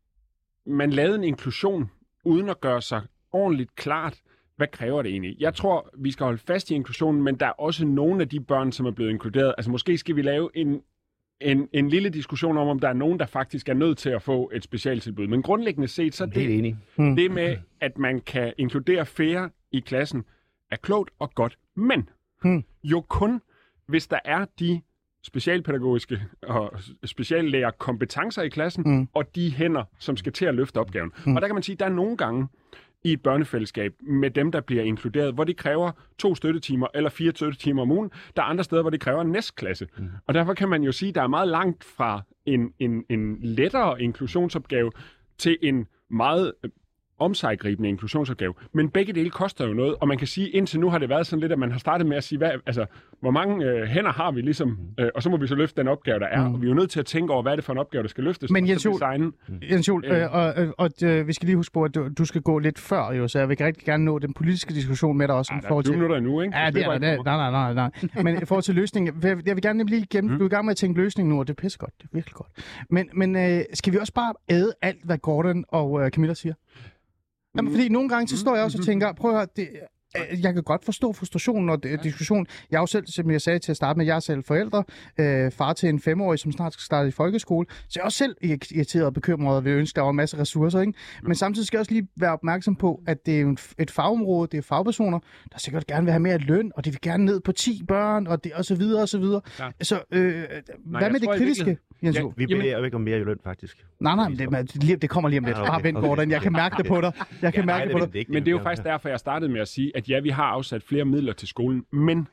man 0.65 0.89
lavede 0.89 1.15
en 1.15 1.23
inklusion 1.23 1.89
uden 2.25 2.49
at 2.49 2.62
gøre 2.62 2.82
sig 2.82 3.01
ordentligt 3.32 3.75
klart, 3.75 4.17
hvad 4.60 4.67
kræver 4.67 5.02
det 5.02 5.12
egentlig? 5.12 5.36
Jeg 5.39 5.54
tror, 5.56 5.89
vi 5.98 6.12
skal 6.12 6.24
holde 6.24 6.38
fast 6.48 6.72
i 6.72 6.76
inklusionen, 6.76 7.22
men 7.24 7.36
der 7.36 7.45
er 7.45 7.52
også 7.52 7.86
nogle 7.86 8.22
af 8.22 8.30
de 8.30 8.39
børn, 8.39 8.72
som 8.72 8.86
er 8.86 8.91
blevet 8.91 9.10
inkluderet. 9.10 9.54
Altså 9.58 9.72
måske 9.72 9.98
skal 9.98 10.15
vi 10.15 10.22
lave 10.22 10.50
en, 10.54 10.82
en, 11.41 11.67
en 11.74 11.89
lille 11.89 12.10
diskussion 12.10 12.58
om, 12.58 12.67
om 12.67 12.80
der 12.80 12.88
er 12.89 12.93
nogen, 12.93 13.19
der 13.19 13.26
faktisk 13.26 13.69
er 13.69 13.74
nødt 13.74 13.98
til 13.98 14.10
at 14.10 14.22
få 14.22 14.52
et 14.54 14.63
specialtilbud. 14.63 15.28
Men 15.28 15.41
grundlæggende 15.41 15.88
set, 15.88 16.15
så 16.15 16.24
er 16.24 16.28
det, 16.28 16.58
enig. 16.58 16.78
det 17.15 17.32
med, 17.32 17.58
at 17.82 17.98
man 17.98 18.22
kan 18.22 18.54
inkludere 18.58 19.06
flere 19.06 19.50
i 19.72 19.80
klassen, 19.80 20.24
er 20.72 20.76
klogt 20.76 21.12
og 21.19 21.34
godt. 21.36 21.58
Men 21.76 22.10
Hmm. 22.41 22.63
jo 22.84 23.02
kun, 23.02 23.41
hvis 23.88 24.08
der 24.08 24.19
er 24.26 24.45
de 24.60 24.82
specialpædagogiske 25.24 26.22
og 26.43 26.72
speciallærer 27.06 27.72
kompetencer 27.72 28.41
i 28.41 28.50
klassen, 28.50 28.84
Mm. 28.86 29.08
og 29.13 29.36
de 29.36 29.52
hænder, 29.54 29.84
som 30.00 30.17
skal 30.17 30.32
til 30.34 30.45
at 30.45 30.56
løfte 30.56 30.78
opgaven. 30.78 31.12
Mm. 31.26 31.30
Mm. 31.32 31.36
Og 31.36 31.41
der 31.41 31.48
kan 31.48 31.56
man 31.56 31.63
sige, 31.63 31.74
at 31.74 31.80
der 31.80 31.86
er 31.86 31.89
nogle 31.89 32.17
gange 32.17 32.48
i 33.03 33.13
et 33.13 33.21
børnefællesskab 33.21 33.93
med 34.01 34.31
dem, 34.31 34.51
der 34.51 34.62
bliver 34.62 34.83
inkluderet, 34.83 35.33
hvor 35.33 35.43
det 35.43 35.57
kræver 35.57 35.91
to 36.17 36.35
støttetimer 36.35 36.88
eller 36.93 37.09
fire 37.09 37.31
støttetimer 37.35 37.81
om 37.81 37.91
ugen. 37.91 38.12
Der 38.35 38.41
er 38.41 38.45
andre 38.45 38.63
steder, 38.63 38.81
hvor 38.81 38.89
det 38.89 38.99
kræver 38.99 39.21
en 39.21 39.31
næstklasse. 39.31 39.88
Mm. 39.97 40.09
Og 40.27 40.33
derfor 40.33 40.53
kan 40.53 40.69
man 40.69 40.83
jo 40.83 40.91
sige, 40.91 41.09
at 41.09 41.15
der 41.15 41.21
er 41.21 41.27
meget 41.27 41.47
langt 41.47 41.83
fra 41.83 42.21
en, 42.45 42.73
en, 42.79 43.03
en 43.09 43.38
lettere 43.41 44.01
inklusionsopgave 44.01 44.91
til 45.38 45.57
en 45.62 45.88
meget 46.09 46.53
øh, 47.21 47.25
omsaggribende 47.25 47.89
inklusionsopgave. 47.89 48.53
Men 48.73 48.89
begge 48.89 49.13
dele 49.13 49.29
koster 49.29 49.67
jo 49.67 49.73
noget, 49.73 49.95
og 50.01 50.08
man 50.08 50.17
kan 50.17 50.27
sige, 50.27 50.49
indtil 50.49 50.79
nu 50.79 50.89
har 50.89 50.97
det 50.97 51.10
været 51.10 51.27
sådan 51.27 51.39
lidt, 51.41 51.51
at 51.51 51.60
man 51.60 51.71
har 51.71 51.79
startet 51.79 52.08
med 52.08 52.17
at 52.17 52.23
sige, 52.23 52.38
hvad, 52.38 52.51
altså, 52.65 52.86
hvor 53.21 53.32
mange 53.32 53.65
øh, 53.65 53.88
hænder 53.88 54.12
har 54.12 54.32
vi 54.32 54.41
ligesom, 54.41 54.77
øh, 54.99 55.10
og 55.15 55.23
så 55.23 55.29
må 55.29 55.38
vi 55.38 55.47
så 55.47 55.55
løfte 55.55 55.82
den 55.82 55.88
opgave, 55.88 56.19
der 56.19 56.25
er. 56.25 56.47
Mm. 56.47 56.53
Og 56.53 56.62
vi 56.62 56.65
er 56.65 56.69
jo 56.69 56.75
nødt 56.75 56.89
til 56.91 56.99
at 56.99 57.05
tænke 57.05 57.34
over, 57.34 57.41
hvad 57.41 57.51
er 57.51 57.55
det 57.55 57.65
for 57.65 57.73
en 57.73 57.79
opgave, 57.79 58.01
der 58.01 58.10
skal 58.10 58.23
løftes. 58.23 58.51
Men 58.51 58.67
Jens 58.69 58.86
Juhl-. 58.86 59.32
Jens 59.71 59.88
Juhl, 59.88 60.05
Øh. 60.05 60.21
øh, 60.21 60.34
og, 60.34 60.53
og, 60.53 60.73
og 60.77 60.89
øh, 61.03 61.27
vi 61.27 61.34
skal 61.34 61.45
lige 61.45 61.55
huske 61.55 61.73
på, 61.73 61.84
at 61.84 61.95
du, 61.95 62.10
du 62.17 62.25
skal 62.25 62.41
gå 62.41 62.60
lidt 62.60 62.79
før, 62.79 63.12
jo, 63.12 63.27
så 63.27 63.39
jeg 63.39 63.49
vil 63.49 63.58
rigtig 63.62 63.86
gerne 63.86 64.05
nå 64.05 64.19
den 64.19 64.34
politiske 64.34 64.73
diskussion 64.73 65.17
med 65.17 65.27
dig 65.27 65.36
også. 65.36 65.53
I 65.53 65.58
der 65.58 65.63
er 65.63 65.67
forhold 65.67 65.86
20 65.86 65.91
til... 65.93 65.97
minutter 65.97 66.17
endnu, 66.17 66.41
ikke? 66.41 66.58
Ja, 66.58 66.69
det 66.71 66.86
er 66.86 66.93
ikke 66.93 67.23
Nej, 67.23 67.51
nej, 67.51 67.73
nej, 67.73 67.73
nej. 68.13 68.23
Men 68.23 68.41
i 68.41 68.45
forhold 68.45 68.63
til 68.63 68.75
løsningen, 68.75 69.15
jeg 69.23 69.38
jeg 69.45 69.55
vil 69.55 69.62
gerne 69.62 69.84
lige 69.84 70.05
gennem, 70.10 70.32
Mm. 70.32 70.38
du 70.38 70.43
er 70.43 70.49
i 70.49 70.49
gang 70.49 70.65
med 70.65 70.71
at 70.71 70.77
tænke 70.77 71.01
løsning 71.01 71.29
nu, 71.29 71.39
og 71.39 71.47
det 71.47 71.53
er 71.53 71.62
pissegodt, 71.62 71.93
det 71.97 72.03
er 72.03 72.10
virkelig 72.13 72.34
godt. 72.34 72.49
Men, 72.89 73.10
men 73.13 73.36
øh, 73.36 73.62
skal 73.73 73.93
vi 73.93 73.97
også 73.97 74.13
bare 74.13 74.34
æde 74.49 74.73
alt, 74.82 74.97
hvad 75.03 75.17
Gordon 75.17 75.65
og 75.67 76.01
øh, 76.05 76.10
Camilla 76.12 76.34
siger? 76.34 76.53
Jamen, 77.60 77.72
fordi 77.72 77.89
nogle 77.89 78.10
gange, 78.10 78.28
så 78.28 78.38
står 78.38 78.56
jeg 78.56 78.63
også 78.63 78.78
og 78.78 78.86
tænker, 78.86 79.13
prøv 79.13 79.32
at 79.32 79.38
høre, 79.38 79.48
det, 79.56 79.67
jeg 80.43 80.54
kan 80.54 80.63
godt 80.63 80.86
forstå 80.86 81.13
frustrationen 81.13 81.69
og 81.69 81.80
øh, 81.86 82.04
diskussionen. 82.04 82.48
Jeg 82.72 82.78
er 82.78 82.82
jo 82.82 82.86
selv, 82.86 83.08
som 83.08 83.32
jeg 83.32 83.41
sagde 83.41 83.60
til 83.60 83.72
at 83.72 83.76
starte 83.78 83.98
med, 83.98 84.06
jeg 84.06 84.15
er 84.15 84.19
selv 84.19 84.43
forældre, 84.43 84.84
øh, 85.19 85.52
far 85.52 85.74
til 85.74 85.89
en 85.89 86.00
femårig, 86.00 86.39
som 86.39 86.52
snart 86.52 86.74
skal 86.74 86.82
starte 86.84 87.08
i 87.08 87.12
folkeskole. 87.12 87.65
Så 87.69 87.88
jeg 87.95 88.02
er 88.02 88.06
også 88.06 88.17
selv 88.17 88.36
irriteret 88.41 89.06
og 89.06 89.13
bekymret 89.13 89.56
og 89.58 89.65
vil 89.65 89.74
ønske, 89.74 89.95
der 89.95 90.02
var 90.02 90.10
en 90.10 90.15
masse 90.15 90.38
ressourcer. 90.38 90.82
Ikke? 90.82 90.93
Men 91.24 91.36
samtidig 91.36 91.67
skal 91.67 91.78
jeg 91.78 91.80
også 91.80 91.91
lige 91.91 92.08
være 92.17 92.32
opmærksom 92.34 92.76
på, 92.76 93.02
at 93.08 93.26
det 93.26 93.41
er 93.41 93.56
et 93.80 93.91
fagområde, 93.91 94.48
det 94.52 94.58
er 94.58 94.62
fagpersoner, 94.62 95.19
der 95.52 95.60
sikkert 95.60 95.88
gerne 95.88 96.04
vil 96.06 96.12
have 96.12 96.19
mere 96.22 96.38
løn, 96.38 96.72
og 96.76 96.86
de 96.86 96.89
vil 96.91 97.02
gerne 97.02 97.26
ned 97.26 97.39
på 97.39 97.52
10 97.52 97.84
børn, 97.88 98.28
og, 98.28 98.43
det, 98.43 98.54
og 98.54 98.65
så 98.65 98.76
videre, 98.76 99.02
og 99.02 99.10
så 99.10 99.17
videre. 99.19 99.41
Klart. 99.56 99.74
Så 99.82 100.00
øh, 100.12 100.34
hvad 100.86 101.02
jeg 101.02 101.12
med 101.12 101.19
det 101.19 101.30
kritiske, 101.30 101.78
Jens 102.04 102.17
Ja? 102.17 102.24
Vi 102.38 102.45
beder 102.45 102.78
jo 102.78 102.84
ikke 102.84 102.95
om 102.95 103.02
mere 103.02 103.19
i 103.19 103.24
løn, 103.24 103.38
faktisk. 103.43 103.86
Nej, 104.02 104.15
nej, 104.15 104.30
men 104.30 104.54
det, 104.67 104.84
lige- 104.84 104.95
det 104.98 105.10
kommer 105.10 105.30
lige 105.30 105.39
om 105.39 105.45
lidt. 105.45 105.58
Ja, 105.58 105.62
okay, 105.62 105.72
Bare 105.72 105.84
vent, 105.84 105.98
okay. 105.98 106.08
Gordon. 106.08 106.32
Jeg 106.32 106.41
kan 106.41 106.52
mærke 106.52 106.76
det 106.78 106.86
på 106.86 107.02
dig. 107.02 107.12
Jeg 107.41 107.54
kan 107.54 107.62
Ja, 107.62 107.65
mærke 107.65 107.86
nej, 107.86 107.86
det 107.86 107.91
på 108.02 108.06
dig. 108.13 108.15
ikke 108.19 108.32
Men 108.32 108.41
det 108.43 108.48
er 108.48 108.52
jo 108.52 108.58
Ja. 108.58 108.63
faktisk 108.63 108.84
derfor, 108.84 109.10
jeg 109.10 109.19
startede 109.19 109.52
med 109.52 109.62
at 109.62 109.67
sige, 109.67 109.91
at 109.99 110.09
ja, 110.09 110.19
vi 110.19 110.29
har 110.29 110.43
afsat 110.43 110.83
flere 110.83 111.05
midler 111.05 111.33
til 111.33 111.47
skolen, 111.47 111.85
men 111.91 112.27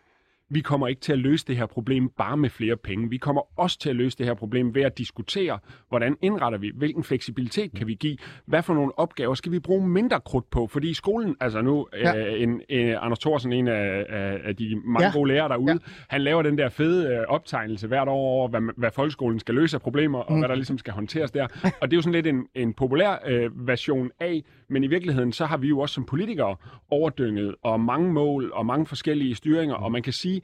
vi 0.51 0.61
kommer 0.61 0.89
ikke 0.89 1.01
til 1.01 1.13
at 1.13 1.19
løse 1.19 1.47
det 1.47 1.57
her 1.57 1.67
problem 1.67 2.09
bare 2.09 2.37
med 2.37 2.51
flere 2.51 2.77
penge. 2.77 3.11
Vi 3.11 3.17
kommer 3.17 3.61
også 3.61 3.79
til 3.79 3.91
at 3.91 3.97
løse 3.97 4.19
det 4.19 4.27
her 4.27 4.35
problem 4.35 4.75
ved 4.75 4.83
at 4.83 4.99
diskutere, 4.99 5.59
hvordan 5.89 6.17
indretter 6.23 6.59
vi, 6.59 6.73
hvilken 6.75 7.05
fleksibilitet 7.05 7.73
kan 7.77 7.87
vi 7.87 7.95
give, 7.95 8.17
hvad 8.47 8.63
for 8.63 8.75
nogle 8.75 8.99
opgaver 8.99 9.35
skal 9.35 9.53
vi 9.53 9.59
bruge 9.59 9.89
mindre 9.89 10.21
krudt 10.21 10.51
på, 10.51 10.67
fordi 10.67 10.91
i 10.91 10.95
skolen, 10.95 11.37
altså 11.41 11.63
nu, 11.63 11.87
Ja. 11.93 12.17
ja. 12.17 12.35
øh, 12.35 12.43
en, 12.43 12.61
øh, 12.71 12.95
Anders 13.01 13.19
Thorsen, 13.19 13.53
en 13.53 13.69
af, 13.69 14.07
af, 14.09 14.41
af 14.45 14.57
de 14.57 14.81
mange 14.85 15.07
Ja. 15.07 15.13
gode 15.13 15.29
lærere 15.29 15.49
derude, 15.49 15.67
Ja. 15.73 15.73
ja. 15.73 15.79
han 16.09 16.21
laver 16.21 16.43
den 16.43 16.59
der 16.59 16.69
fede 16.69 17.09
øh, 17.15 17.19
optegnelse 17.29 17.87
hvert 17.87 18.09
år 18.09 18.13
over, 18.29 18.49
hvad, 18.49 18.61
hvad 18.77 18.91
folkeskolen 18.91 19.39
skal 19.41 19.55
løse 19.55 19.77
af 19.77 19.81
problemer, 19.81 20.19
og 20.19 20.33
Mm. 20.33 20.39
hvad 20.39 20.49
der 20.49 20.55
ligesom 20.55 20.79
skal 20.79 20.93
håndteres 20.93 21.31
der. 21.31 21.47
Og 21.81 21.91
det 21.91 21.93
er 21.93 21.97
jo 21.97 22.03
sådan 22.03 22.13
lidt 22.13 22.27
en, 22.27 22.47
en 22.55 22.75
populær 22.75 23.23
øh, 23.27 23.67
version 23.69 24.11
af, 24.21 24.43
men 24.69 24.85
i 24.85 24.87
virkeligheden, 24.87 25.33
så 25.33 25.45
har 25.47 25.57
vi 25.57 25.69
jo 25.69 25.79
også 25.79 25.95
som 25.95 26.05
politikere 26.05 26.57
overdynget, 26.91 27.55
og 27.63 27.81
mange 27.81 28.13
mål, 28.13 28.51
og 28.55 28.67
mange 28.67 28.87
forskellige 28.87 29.35
styringer, 29.35 29.75
og 29.75 29.93
man 29.93 30.03
kan 30.03 30.13
sige, 30.13 30.36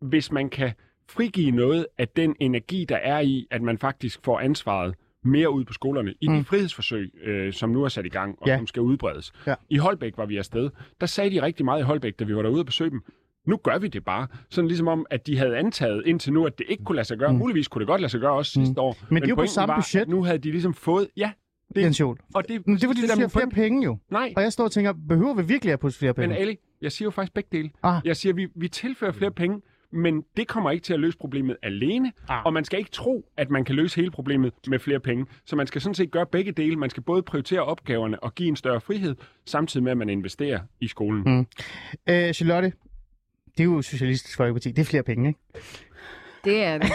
hvis 0.00 0.32
man 0.32 0.48
kan 0.48 0.72
frigive 1.10 1.50
noget 1.50 1.86
af 1.98 2.08
den 2.08 2.36
energi, 2.40 2.84
der 2.88 2.96
er 2.96 3.20
i, 3.20 3.46
at 3.50 3.62
man 3.62 3.78
faktisk 3.78 4.20
får 4.24 4.40
ansvaret 4.40 4.94
mere 5.24 5.50
ud 5.50 5.64
på 5.64 5.72
skolerne 5.72 6.14
i 6.20 6.28
mm. 6.28 6.32
Mm. 6.34 6.38
de 6.38 6.44
frihedsforsøg, 6.44 7.10
øh, 7.24 7.52
som 7.52 7.70
nu 7.70 7.84
er 7.84 7.88
sat 7.88 8.06
i 8.06 8.08
gang, 8.08 8.36
og 8.40 8.48
Ja. 8.48 8.56
som 8.56 8.66
skal 8.66 8.82
udbredes. 8.82 9.32
Ja. 9.46 9.54
I 9.70 9.76
Holbæk 9.76 10.12
var 10.16 10.26
vi 10.26 10.36
afsted. 10.36 10.70
Der 11.00 11.06
sagde 11.06 11.30
de 11.30 11.42
rigtig 11.42 11.64
meget 11.64 11.80
i 11.80 11.82
Holbæk, 11.82 12.18
da 12.18 12.24
vi 12.24 12.36
var 12.36 12.42
derude 12.42 12.60
og 12.60 12.66
besøge 12.66 12.90
dem. 12.90 13.02
Nu 13.46 13.56
gør 13.56 13.78
vi 13.78 13.88
det 13.88 14.04
bare. 14.04 14.26
Sådan 14.50 14.68
ligesom 14.68 14.88
om, 14.88 15.06
at 15.10 15.26
de 15.26 15.38
havde 15.38 15.56
antaget 15.56 16.02
indtil 16.06 16.32
nu, 16.32 16.46
at 16.46 16.58
det 16.58 16.66
ikke 16.68 16.84
kunne 16.84 16.96
lade 16.96 17.06
sig 17.08 17.18
gøre. 17.18 17.28
Mm. 17.28 17.34
Mm. 17.34 17.38
Muligvis 17.38 17.68
kunne 17.68 17.80
det 17.80 17.86
godt 17.86 18.00
lade 18.00 18.10
sig 18.10 18.20
gøre 18.20 18.32
også 18.32 18.52
sidste 18.52 18.80
år. 18.80 18.96
Men 19.08 19.16
det 19.22 19.26
er 19.28 19.28
jo 19.28 19.34
på 19.34 19.46
samme 19.46 19.72
var, 19.72 19.78
budget. 19.78 20.08
Nu 20.08 20.24
havde 20.24 20.38
de 20.38 20.50
ligesom 20.50 20.74
fået... 20.74 21.08
Ja, 21.16 21.30
det, 21.74 21.82
Jens 21.82 22.00
Juhl. 22.00 22.18
og 22.34 22.48
det, 22.48 22.66
Men 22.66 22.76
det 22.76 22.84
er 22.84 22.88
fordi, 22.88 23.00
du 23.00 23.06
er 23.06 23.14
siger 23.14 23.28
flere 23.28 23.48
penge 23.50 23.84
jo. 23.84 23.98
Nej, 24.10 24.32
Og 24.36 24.42
jeg 24.42 24.52
står 24.52 24.64
og 24.64 24.72
tænker, 24.72 24.92
behøver 25.08 25.34
vi 25.34 25.42
virkelig 25.46 25.72
at 25.72 25.80
putte 25.80 25.98
flere 25.98 26.14
penge? 26.14 26.28
men 26.28 26.36
Ali, 26.38 26.56
jeg 26.82 26.92
siger 26.92 27.06
jo 27.06 27.10
faktisk 27.10 27.34
begge 27.34 27.48
dele. 27.52 27.70
Ah. 27.82 28.02
Jeg 28.04 28.16
siger, 28.16 28.32
at 28.32 28.36
vi, 28.36 28.48
vi 28.54 28.68
tilfører 28.68 29.12
flere 29.12 29.30
penge, 29.30 29.60
men 29.92 30.24
det 30.36 30.48
kommer 30.48 30.70
ikke 30.70 30.84
til 30.84 30.94
at 30.94 31.00
løse 31.00 31.18
problemet 31.18 31.56
alene. 31.62 32.12
Ah. 32.28 32.44
Og 32.46 32.52
man 32.52 32.64
skal 32.64 32.78
ikke 32.78 32.90
tro, 32.90 33.24
at 33.36 33.50
man 33.50 33.64
kan 33.64 33.74
løse 33.74 33.96
hele 33.96 34.10
problemet 34.10 34.52
med 34.66 34.78
flere 34.78 35.00
penge. 35.00 35.26
Så 35.46 35.56
man 35.56 35.66
skal 35.66 35.80
sådan 35.80 35.94
set 35.94 36.10
gøre 36.10 36.26
begge 36.26 36.52
dele. 36.52 36.76
Man 36.76 36.90
skal 36.90 37.02
både 37.02 37.22
prioritere 37.22 37.60
opgaverne 37.60 38.22
og 38.22 38.34
give 38.34 38.48
en 38.48 38.56
større 38.56 38.80
frihed, 38.80 39.16
samtidig 39.46 39.84
med, 39.84 39.90
at 39.92 39.98
man 39.98 40.08
investerer 40.08 40.60
i 40.80 40.88
skolen. 40.88 41.22
Mm. 41.26 41.46
Øh, 42.08 42.32
Charlotte, 42.32 42.72
det 43.52 43.60
er 43.60 43.64
jo 43.64 43.82
Socialistisk 43.82 44.36
Folkeparti. 44.36 44.70
Det 44.70 44.78
er 44.78 44.86
flere 44.86 45.02
penge, 45.02 45.28
ikke? 45.28 45.40
Det 46.44 46.64
er 46.64 46.78
det. 46.78 46.92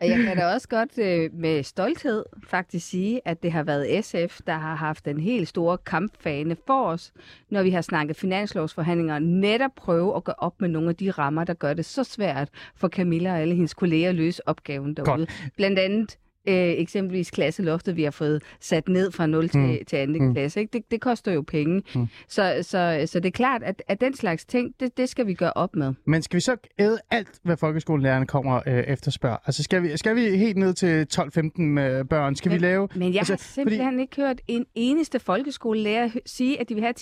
Og 0.00 0.08
jeg 0.08 0.18
kan 0.18 0.36
da 0.36 0.46
også 0.46 0.68
godt 0.68 0.98
øh, 0.98 1.30
med 1.34 1.62
stolthed 1.62 2.24
faktisk 2.46 2.88
sige, 2.88 3.20
at 3.24 3.42
det 3.42 3.52
har 3.52 3.62
været 3.62 4.04
SF, 4.04 4.40
der 4.46 4.52
har 4.52 4.74
haft 4.74 5.04
den 5.04 5.20
helt 5.20 5.48
store 5.48 5.78
kampfane 5.78 6.56
for 6.66 6.84
os, 6.86 7.12
når 7.50 7.62
vi 7.62 7.70
har 7.70 7.80
snakket 7.80 8.16
finanslovsforhandlinger, 8.16 9.18
netop 9.18 9.70
prøve 9.76 10.16
at 10.16 10.24
gå 10.24 10.32
op 10.38 10.60
med 10.60 10.68
nogle 10.68 10.88
af 10.88 10.96
de 10.96 11.10
rammer, 11.10 11.44
der 11.44 11.54
gør 11.54 11.74
det 11.74 11.84
så 11.84 12.04
svært 12.04 12.48
for 12.76 12.88
Camilla 12.88 13.32
og 13.32 13.38
alle 13.38 13.54
hendes 13.54 13.74
kolleger 13.74 14.08
at 14.08 14.14
løse 14.14 14.48
opgaven 14.48 14.94
derude. 14.94 15.26
Godt. 15.26 15.52
Blandt 15.56 15.78
andet 15.78 16.18
øh, 16.48 16.54
eksempelvis 16.54 17.30
klasseloftet, 17.30 17.96
vi 17.96 18.02
har 18.02 18.10
fået 18.10 18.42
sat 18.60 18.88
ned 18.88 19.12
fra 19.12 19.26
0 19.26 19.48
til, 19.48 19.60
Mm. 19.60 19.78
til 19.86 20.18
2. 20.18 20.24
Mm. 20.24 20.34
Klasse. 20.34 20.60
Ikke? 20.60 20.72
Det, 20.72 20.90
det 20.90 21.00
koster 21.00 21.32
jo 21.32 21.42
penge. 21.42 21.82
Mm. 21.94 22.06
Så, 22.28 22.58
så, 22.62 23.02
så 23.06 23.20
det 23.20 23.26
er 23.26 23.30
klart, 23.30 23.62
at, 23.62 23.82
at 23.88 24.00
den 24.00 24.14
slags 24.16 24.44
ting, 24.44 24.74
det, 24.80 24.96
det 24.96 25.08
skal 25.08 25.26
vi 25.26 25.34
gøre 25.34 25.52
op 25.52 25.76
med. 25.76 25.92
Men 26.04 26.22
skal 26.22 26.36
vi 26.36 26.40
så 26.40 26.56
æde 26.78 26.98
alt, 27.10 27.28
hvad 27.42 27.56
folkeskolelærerne 27.56 28.26
kommer 28.26 28.60
øh, 28.66 28.74
efterspørger? 28.86 29.36
Altså 29.46 29.62
skal 29.62 29.82
vi, 29.82 29.96
skal 29.96 30.16
vi 30.16 30.36
helt 30.36 30.56
ned 30.56 30.74
til 30.74 31.06
12-15 31.14 31.62
øh, 31.80 32.04
børn? 32.04 32.36
Skal 32.36 32.52
vi 32.52 32.58
lave... 32.58 32.88
Men 32.94 33.12
jeg 33.12 33.18
altså, 33.18 33.32
har 33.32 33.38
simpelthen 33.38 33.86
fordi... 33.86 34.00
ikke 34.00 34.16
hørt 34.16 34.40
en 34.48 34.66
eneste 34.74 35.18
folkeskolelærer 35.18 36.10
sige, 36.26 36.60
at 36.60 36.68
de 36.68 36.74
vil 36.74 36.82
have 36.82 36.94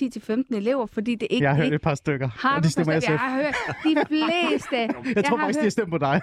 10-15 0.50 0.56
elever, 0.56 0.86
fordi 0.86 1.14
det 1.14 1.26
ikke 1.30 1.44
Jeg 1.44 1.50
har 1.50 1.56
hørt 1.56 1.64
ikke 1.64 1.74
et 1.74 1.80
par 1.80 1.94
stykker, 1.94 2.28
har 2.38 2.56
og 2.56 2.64
de 2.64 2.70
stemmer 2.70 2.92
forstået? 2.92 3.02
SF. 3.04 3.10
Jeg 3.10 3.18
har 3.18 3.36
hørt 3.42 3.54
de 3.84 4.06
fleste. 4.08 4.76
Jeg 5.16 5.24
tror 5.24 5.36
har 5.36 5.44
faktisk, 5.44 5.58
de 5.58 5.60
har 5.60 5.64
hørt... 5.64 5.72
stemt 5.72 5.90
på 5.90 5.98
dig. 5.98 6.20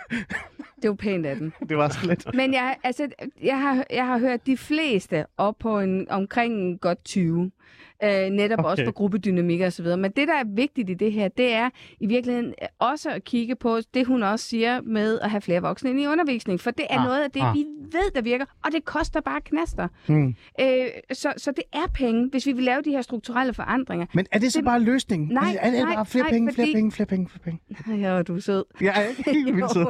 Det 0.76 0.86
jo 0.86 0.94
pænt 0.94 1.26
af 1.26 1.36
den. 1.36 1.54
Det 1.70 1.78
var 1.78 1.90
så 1.90 2.08
lidt. 2.08 2.26
Men 2.36 2.54
jeg, 2.54 2.76
altså, 2.84 3.05
Altså, 3.06 3.30
jeg, 3.42 3.62
har, 3.62 3.86
jeg 3.90 4.08
har 4.08 4.18
hørt 4.18 4.46
de 4.46 4.58
fleste 4.58 5.26
op 5.38 5.56
på 5.60 5.80
en, 5.80 6.10
omkring 6.10 6.54
en 6.54 6.78
godt 6.78 7.06
20. 7.06 7.52
Øh, 8.04 8.30
netop 8.30 8.60
okay. 8.60 8.70
også 8.70 8.82
Okay. 8.82 8.86
for 8.88 8.92
gruppedynamik 8.92 9.62
og 9.62 9.74
så 9.74 9.84
videre. 9.84 9.98
Men 9.98 10.12
det, 10.12 10.28
der 10.28 10.34
er 10.34 10.44
vigtigt 10.56 10.90
i 10.90 10.94
det 10.94 11.12
her, 11.12 11.28
det 11.28 11.54
er 11.54 11.70
i 12.00 12.06
virkeligheden 12.08 12.54
også 12.80 13.10
at 13.10 13.24
kigge 13.24 13.56
på 13.56 13.80
det, 13.94 14.06
hun 14.08 14.24
også 14.24 14.46
siger 14.48 14.82
med 14.82 15.20
at 15.20 15.30
have 15.30 15.42
flere 15.42 15.62
voksne 15.62 15.90
ind 15.90 16.00
i 16.00 16.08
undervisning. 16.08 16.60
For 16.60 16.72
det 16.72 16.86
er 16.90 17.00
Ah, 17.00 17.06
noget 17.06 17.24
af 17.24 17.32
det, 17.32 17.42
ah. 17.42 17.54
vi 17.56 17.66
ved, 17.92 18.12
der 18.16 18.22
virker, 18.22 18.46
og 18.66 18.72
det 18.72 18.86
koster 18.86 19.22
bare 19.22 19.42
knaster. 19.42 19.88
Hmm. 20.08 20.36
Øh, 20.62 20.68
så, 21.14 21.34
så 21.38 21.52
det 21.52 21.64
er 21.74 21.88
penge, 21.94 22.28
hvis 22.32 22.46
vi 22.46 22.52
vil 22.52 22.64
lave 22.64 22.82
de 22.82 22.90
her 22.92 23.02
strukturelle 23.02 23.54
forandringer. 23.54 24.06
Men 24.14 24.26
er 24.32 24.40
det 24.40 24.54
så 24.54 24.60
Det- 24.60 24.66
bare 24.66 24.80
løsningen? 24.80 25.30
Nej, 25.30 25.44
altså, 25.50 25.60
er 25.62 25.70
det 25.72 25.80
nej, 25.84 25.96
bare 25.96 26.06
flere 26.06 26.24
nej, 26.24 26.32
penge, 26.32 26.54
flere 26.54 26.66
fordi- 26.68 26.74
penge, 26.74 26.92
flere 26.92 27.08
penge, 27.08 27.30
flere 27.30 27.58
penge? 27.88 28.08
Ja, 28.10 28.22
du 28.22 28.36
er 28.36 28.40
sød. 28.40 28.64
Jeg 28.82 28.94
er 28.96 29.02
ikke 29.10 29.24
helt 29.32 29.56
vildt 29.56 29.74
sød. 29.74 29.86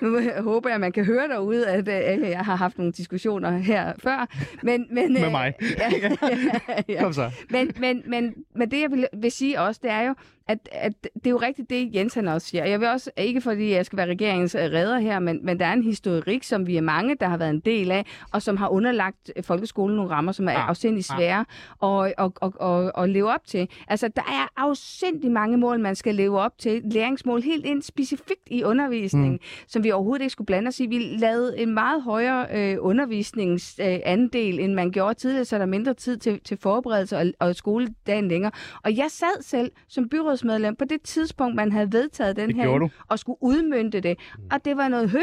nu 0.02 0.20
håber 0.42 0.68
jeg, 0.68 0.74
at 0.74 0.80
man 0.80 0.92
kan 0.92 1.04
høre 1.04 1.28
derude, 1.28 1.66
at 1.68 1.88
øh, 2.22 2.30
jeg 2.30 2.38
har 2.38 2.56
haft 2.56 2.78
nogle 2.78 2.92
diskussioner 2.92 3.58
her 3.58 3.92
før. 3.98 4.28
Men, 4.62 4.86
men, 4.90 5.12
Med 5.12 5.24
øh, 5.24 5.30
mig. 5.30 5.52
Ja, 5.78 5.90
ja, 6.02 6.08
ja. 6.88 7.02
Kom 7.02 7.12
så. 7.12 7.30
Men, 7.50 7.72
men, 7.80 8.02
men, 8.06 8.34
men 8.54 8.70
det, 8.70 8.80
jeg 8.80 8.90
vil, 8.90 9.06
vil 9.12 9.30
sige 9.30 9.60
også, 9.60 9.80
det 9.82 9.90
er 9.90 10.02
jo, 10.02 10.14
at, 10.50 10.68
at 10.72 10.92
det 11.02 11.26
er 11.26 11.30
jo 11.30 11.36
rigtigt 11.36 11.70
det, 11.70 11.94
Jens 11.94 12.14
han 12.14 12.28
også 12.28 12.46
siger. 12.46 12.64
Jeg 12.64 12.80
vil 12.80 12.88
også, 12.88 13.10
ikke 13.16 13.40
fordi 13.40 13.70
jeg 13.72 13.86
skal 13.86 13.96
være 13.96 14.06
regeringens 14.06 14.54
øh, 14.54 14.60
redder 14.60 14.98
her, 14.98 15.18
men, 15.18 15.44
men 15.44 15.60
der 15.60 15.66
er 15.66 15.72
en 15.72 15.82
historik, 15.82 16.42
som 16.42 16.66
vi 16.66 16.76
er 16.76 16.80
mange, 16.80 17.16
der 17.20 17.28
har 17.28 17.36
været 17.36 17.50
en 17.50 17.60
del 17.60 17.90
af, 17.90 18.06
og 18.32 18.42
som 18.42 18.56
har 18.56 18.68
underlagt 18.68 19.32
øh, 19.36 19.44
folkeskolen 19.44 19.96
nogle 19.96 20.10
rammer, 20.10 20.32
som 20.32 20.48
er 20.48 20.52
Ah, 20.52 20.68
afsindig 20.68 21.04
svære 21.04 21.44
at, 21.82 22.14
at, 22.18 22.30
at, 22.42 22.52
at, 22.68 22.92
at 23.02 23.08
leve 23.08 23.32
op 23.32 23.46
til. 23.46 23.68
Altså, 23.88 24.08
der 24.16 24.22
er 24.22 24.52
afsindig 24.56 25.30
mange 25.30 25.56
mål, 25.56 25.80
man 25.80 25.96
skal 25.96 26.14
leve 26.14 26.40
op 26.40 26.58
til. 26.58 26.82
Læringsmål 26.84 27.42
helt 27.42 27.66
ind 27.66 27.82
specifikt 27.82 28.48
i 28.50 28.64
undervisningen, 28.64 29.32
mm. 29.32 29.66
som 29.68 29.84
vi 29.84 29.90
overhovedet 29.90 30.22
ikke 30.22 30.32
skulle 30.32 30.46
blande 30.46 30.68
os 30.68 30.80
i. 30.80 30.86
Vi 30.86 30.98
lavede 30.98 31.58
en 31.58 31.74
meget 31.74 32.02
højere 32.02 32.46
øh, 32.52 32.76
undervisningsandel, 32.80 34.58
øh, 34.58 34.64
end 34.64 34.74
man 34.74 34.90
gjorde 34.90 35.14
tidligere, 35.14 35.44
så 35.44 35.56
er 35.56 35.58
der 35.58 35.66
mindre 35.66 35.94
tid 35.94 36.16
til, 36.16 36.39
til 36.44 36.56
forberedelse 36.56 37.16
og, 37.18 37.26
og 37.38 37.56
skoledagen 37.56 38.28
længere. 38.28 38.52
Og 38.84 38.96
jeg 38.96 39.06
sad 39.08 39.42
selv 39.42 39.72
som 39.88 40.08
byrådsmedlem 40.08 40.76
på 40.76 40.84
det 40.84 41.02
tidspunkt, 41.02 41.56
man 41.56 41.72
havde 41.72 41.92
vedtaget 41.92 42.36
den 42.36 42.48
Det 42.48 42.56
her 42.56 42.88
og 43.08 43.18
skulle 43.18 43.38
udmønte 43.40 44.00
det. 44.00 44.18
Og 44.50 44.64
det 44.64 44.76
var 44.76 44.88
noget 44.88 45.10
hø, 45.10 45.22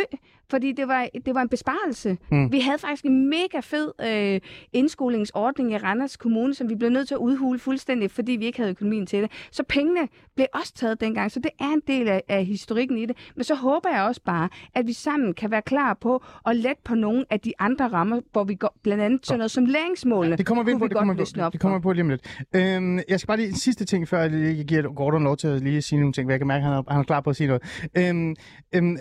fordi 0.49 0.71
det 0.71 0.87
var, 0.87 1.07
det 1.25 1.35
var 1.35 1.41
en 1.41 1.49
besparelse. 1.49 2.17
Mm. 2.31 2.51
Vi 2.51 2.59
havde 2.59 2.77
faktisk 2.77 3.05
en 3.05 3.29
mega 3.29 3.59
fed 3.61 3.91
øh, 4.01 4.41
indskolingsordning 4.73 5.71
i 5.71 5.77
Randers 5.77 6.17
Kommune, 6.17 6.53
som 6.53 6.69
vi 6.69 6.75
blev 6.75 6.89
nødt 6.89 7.07
til 7.07 7.15
at 7.15 7.19
udhule 7.19 7.59
fuldstændig, 7.59 8.11
fordi 8.11 8.31
vi 8.31 8.45
ikke 8.45 8.57
havde 8.57 8.71
økonomien 8.71 9.05
til 9.05 9.21
det. 9.21 9.31
Så 9.51 9.63
pengene 9.63 10.07
blev 10.35 10.47
også 10.53 10.73
taget 10.73 11.01
dengang, 11.01 11.31
så 11.31 11.39
det 11.39 11.51
er 11.59 11.69
en 11.73 11.81
del 11.87 12.07
af, 12.07 12.23
af 12.29 12.45
historikken 12.45 12.97
i 12.97 13.05
det. 13.05 13.17
Men 13.35 13.43
så 13.43 13.55
håber 13.55 13.89
jeg 13.89 14.03
også 14.03 14.21
bare, 14.25 14.49
at 14.75 14.87
vi 14.87 14.93
sammen 14.93 15.33
kan 15.33 15.51
være 15.51 15.61
klar 15.61 15.93
på 15.93 16.23
at 16.45 16.55
lette 16.55 16.81
på 16.83 16.95
nogle 16.95 17.25
af 17.29 17.39
de 17.39 17.53
andre 17.59 17.87
rammer, 17.87 18.21
hvor 18.31 18.43
vi 18.43 18.55
går, 18.55 18.75
blandt 18.83 19.03
andet 19.03 19.25
sådan 19.25 19.37
noget 19.37 19.51
som 19.51 19.65
læringsmålene. 19.65 20.37
Det 20.37 20.45
kommer 20.45 20.63
vi 20.63 20.71
ind 20.71 20.79
på, 20.79 20.83
kunne 20.83 20.89
det 20.89 20.97
kommer, 20.97 21.13
vi, 21.13 21.41
op 21.41 21.53
det 21.53 21.61
kommer 21.61 21.77
vi 21.77 21.83
på 21.83 21.91
lige 21.91 22.01
om 22.01 22.09
lidt. 22.09 22.45
Øhm, 22.55 22.99
jeg 23.09 23.19
skal 23.19 23.27
bare 23.27 23.37
lige 23.37 23.49
en 23.49 23.55
sidste 23.55 23.85
ting, 23.85 24.07
før 24.07 24.21
jeg 24.21 24.65
giver 24.65 24.93
Gordon 24.93 25.23
lov 25.23 25.37
til 25.37 25.47
at 25.47 25.61
lige 25.61 25.81
sige 25.81 25.99
nogle 25.99 26.13
ting, 26.13 26.27
for 26.27 26.31
jeg 26.31 26.39
kan 26.39 26.47
mærke, 26.47 26.57
at 26.57 26.63
han 26.63 26.73
er, 26.73 26.83
han 26.91 26.99
er 26.99 27.03
klar 27.03 27.21
på 27.21 27.29
at 27.29 27.35
sige 27.35 27.47
noget. 27.47 27.87
Øhm, 27.97 28.35
øhm, 28.75 28.97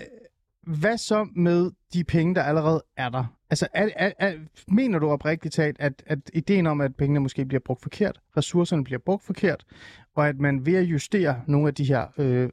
hvad 0.67 0.99
så 0.99 1.27
med 1.37 1.71
de 1.93 2.05
penge, 2.05 2.35
der 2.35 2.43
allerede 2.43 2.83
er 2.97 3.09
der? 3.09 3.25
Altså, 3.51 3.69
er, 3.75 3.89
er, 3.97 4.13
er, 4.19 4.33
mener 4.69 4.99
du 4.99 5.09
oprigtigt 5.11 5.55
talt, 5.55 5.77
at, 5.81 6.03
at 6.07 6.19
ideen 6.35 6.67
om, 6.67 6.81
at 6.81 6.97
pengene 6.97 7.21
måske 7.21 7.45
bliver 7.45 7.61
brugt 7.65 7.83
forkert, 7.83 8.21
ressourcerne 8.37 8.85
bliver 8.85 8.99
brugt 8.99 9.25
forkert, 9.25 9.65
og 10.15 10.29
at 10.29 10.39
man 10.39 10.67
ved 10.67 10.75
at 10.77 10.85
justere 10.85 11.41
nogle 11.47 11.69
af 11.69 11.75
de 11.75 11.85
her 11.85 12.07
øh, 12.19 12.49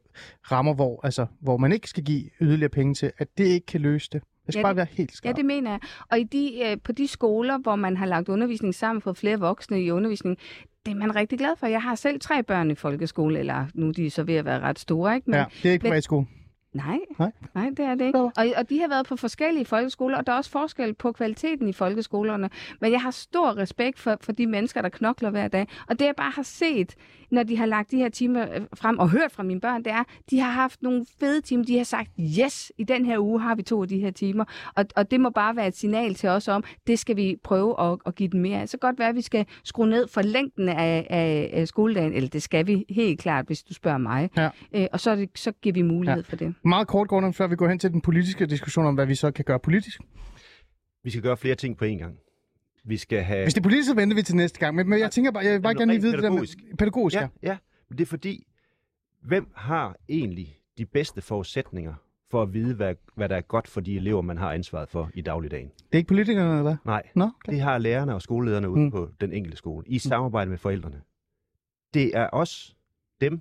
rammer, 0.52 0.74
hvor, 0.74 1.00
altså, 1.04 1.26
hvor 1.40 1.56
man 1.56 1.72
ikke 1.72 1.88
skal 1.88 2.04
give 2.04 2.30
yderligere 2.40 2.68
penge 2.70 2.94
til, 2.94 3.12
at 3.18 3.28
det 3.38 3.44
ikke 3.44 3.66
kan 3.66 3.80
løse 3.80 4.08
det? 4.12 4.22
Jeg 4.46 4.52
skal 4.52 4.58
Ja, 4.58 4.62
bare 4.62 4.70
det- 4.72 4.76
være 4.76 4.86
helt 4.90 5.10
Ja, 5.10 5.14
skarp. 5.14 5.36
det 5.36 5.44
mener 5.44 5.70
jeg. 5.70 5.80
Og 6.10 6.18
i 6.18 6.24
de, 6.24 6.52
øh, 6.70 6.76
på 6.84 6.92
de 6.92 7.08
skoler, 7.08 7.58
hvor 7.58 7.76
man 7.76 7.96
har 7.96 8.06
lagt 8.06 8.28
undervisning 8.28 8.74
sammen, 8.74 9.02
fået 9.02 9.16
flere 9.16 9.38
voksne 9.40 9.82
i 9.82 9.90
undervisning, 9.90 10.36
det 10.86 10.92
er 10.92 10.96
man 10.96 11.16
rigtig 11.16 11.38
glad 11.38 11.56
for. 11.58 11.66
Jeg 11.66 11.82
har 11.82 11.94
selv 11.94 12.20
tre 12.20 12.42
børn 12.42 12.70
i 12.70 12.74
folkeskole, 12.74 13.38
eller 13.38 13.66
nu 13.74 13.88
er 13.88 13.92
de 13.92 14.10
så 14.10 14.22
ved 14.22 14.34
at 14.34 14.44
være 14.44 14.60
ret 14.60 14.78
store, 14.78 15.14
ikke? 15.16 15.30
Men, 15.30 15.34
ja, 15.38 15.44
det 15.62 15.68
er 15.68 15.72
ikke 15.72 15.82
privatskole. 15.82 16.26
Nej, 16.74 16.98
Nej. 17.18 17.30
nej, 17.54 17.68
det 17.76 17.80
er 17.80 17.94
det 17.94 18.04
ikke. 18.06 18.18
Og, 18.18 18.32
og 18.56 18.70
de 18.70 18.80
har 18.80 18.88
været 18.88 19.06
på 19.06 19.16
forskellige 19.16 19.64
folkeskoler, 19.64 20.18
og 20.18 20.26
der 20.26 20.32
er 20.32 20.36
også 20.36 20.50
forskel 20.50 20.94
på 20.94 21.12
kvaliteten 21.12 21.68
i 21.68 21.72
folkeskolerne. 21.72 22.50
Men 22.80 22.92
jeg 22.92 23.00
har 23.00 23.10
stor 23.10 23.56
respekt 23.56 23.98
for, 23.98 24.16
for 24.20 24.32
de 24.32 24.46
mennesker, 24.46 24.82
der 24.82 24.88
knokler 24.88 25.30
hver 25.30 25.48
dag. 25.48 25.68
Og 25.88 25.98
det 25.98 26.04
jeg 26.04 26.14
bare 26.16 26.30
har 26.34 26.42
set, 26.42 26.94
når 27.30 27.42
de 27.42 27.56
har 27.56 27.66
lagt 27.66 27.90
de 27.90 27.96
her 27.96 28.08
timer 28.08 28.42
øh, 28.54 28.60
frem, 28.74 28.98
og 28.98 29.10
hørt 29.10 29.32
fra 29.32 29.42
mine 29.42 29.60
børn, 29.60 29.84
det 29.84 29.92
er, 29.92 30.04
de 30.30 30.40
har 30.40 30.50
haft 30.50 30.82
nogle 30.82 31.06
fede 31.20 31.40
timer. 31.40 31.64
De 31.64 31.76
har 31.76 31.84
sagt, 31.84 32.10
yes, 32.44 32.72
i 32.78 32.84
den 32.84 33.04
her 33.06 33.18
uge 33.18 33.40
har 33.40 33.54
vi 33.54 33.62
to 33.62 33.82
af 33.82 33.88
de 33.88 33.98
her 33.98 34.10
timer. 34.10 34.44
Og, 34.74 34.84
og 34.96 35.10
det 35.10 35.20
må 35.20 35.30
bare 35.30 35.56
være 35.56 35.66
et 35.68 35.76
signal 35.76 36.14
til 36.14 36.28
os 36.28 36.48
om, 36.48 36.64
det 36.86 36.98
skal 36.98 37.16
vi 37.16 37.36
prøve 37.44 37.80
at, 37.80 37.98
at 38.06 38.14
give 38.14 38.28
dem 38.28 38.40
mere 38.40 38.60
af. 38.60 38.68
Så 38.68 38.76
godt 38.78 38.98
være, 38.98 39.08
at 39.08 39.14
vi 39.16 39.22
skal 39.22 39.46
skrue 39.64 39.86
ned 39.88 40.08
for 40.08 40.22
længden 40.22 40.68
af, 40.68 41.06
af, 41.10 41.50
af 41.52 41.68
skoledagen, 41.68 42.12
eller 42.12 42.28
det 42.28 42.42
skal 42.42 42.66
vi 42.66 42.84
helt 42.90 43.20
klart, 43.20 43.46
hvis 43.46 43.62
du 43.62 43.74
spørger 43.74 43.98
mig. 43.98 44.30
Ja. 44.36 44.48
Øh, 44.74 44.86
og 44.92 45.00
så, 45.00 45.16
det, 45.16 45.30
så 45.34 45.52
giver 45.52 45.72
vi 45.72 45.82
mulighed 45.82 46.22
Ja. 46.22 46.30
for 46.30 46.36
det. 46.36 46.54
Meget 46.64 46.88
kort, 46.88 47.08
Gordon, 47.08 47.32
før 47.34 47.46
vi 47.46 47.56
går 47.56 47.68
hen 47.68 47.78
til 47.78 47.92
den 47.92 48.00
politiske 48.00 48.46
diskussion 48.46 48.86
om, 48.86 48.94
hvad 48.94 49.06
vi 49.06 49.14
så 49.14 49.30
kan 49.30 49.44
gøre 49.44 49.58
politisk. 49.60 50.00
Vi 51.04 51.10
skal 51.10 51.22
gøre 51.22 51.36
flere 51.36 51.54
ting 51.54 51.76
på 51.78 51.84
én 51.84 51.88
gang. 51.88 52.18
Vi 52.84 52.96
skal 52.96 53.22
have... 53.22 53.42
Hvis 53.42 53.54
det 53.54 53.60
er 53.60 53.62
politisk, 53.62 53.88
så 53.88 53.94
venter 53.94 54.16
vi 54.16 54.22
til 54.22 54.36
næste 54.36 54.60
gang. 54.60 54.74
Men, 54.76 54.88
men 54.88 54.98
jeg 54.98 55.10
tænker 55.10 55.30
bare, 55.30 55.44
jeg 55.44 55.52
vil 55.54 55.60
bare 55.62 55.74
gerne 55.74 55.92
lige 55.92 56.02
vide 56.02 56.12
det 56.12 56.22
der 56.22 56.28
pædagogisk. 56.30 56.58
med 56.68 56.76
pædagogisk. 56.76 57.16
Ja. 57.16 57.28
Ja. 57.42 57.56
Men 57.88 57.98
det 57.98 58.04
er 58.04 58.08
fordi, 58.08 58.46
hvem 59.22 59.48
har 59.54 59.96
egentlig 60.08 60.58
de 60.78 60.86
bedste 60.86 61.22
forudsætninger 61.22 61.94
for 62.30 62.42
at 62.42 62.52
vide, 62.54 62.74
hvad, 62.74 62.94
hvad 63.14 63.28
der 63.28 63.36
er 63.36 63.40
godt 63.40 63.68
for 63.68 63.80
de 63.80 63.96
elever, 63.96 64.22
man 64.22 64.38
har 64.38 64.52
ansvaret 64.52 64.88
for 64.88 65.10
i 65.14 65.20
dagligdagen? 65.20 65.68
Det 65.68 65.84
er 65.92 65.96
ikke 65.96 66.08
politikerne, 66.08 66.50
eller 66.50 66.62
hvad? 66.62 66.76
Nej, 66.84 67.02
Nå, 67.14 67.24
okay. 67.24 67.52
det 67.52 67.60
har 67.60 67.78
lærerne 67.78 68.14
og 68.14 68.22
skolelederne 68.22 68.68
ude 68.70 68.78
Mm. 68.80 68.84
mm. 68.84 68.90
på 68.90 69.10
den 69.20 69.32
enkelte 69.32 69.56
skole, 69.56 69.84
i 69.88 69.98
samarbejde 69.98 70.50
med 70.50 70.58
forældrene. 70.58 71.00
Det 71.94 72.16
er 72.16 72.26
også 72.26 72.74
dem, 73.20 73.40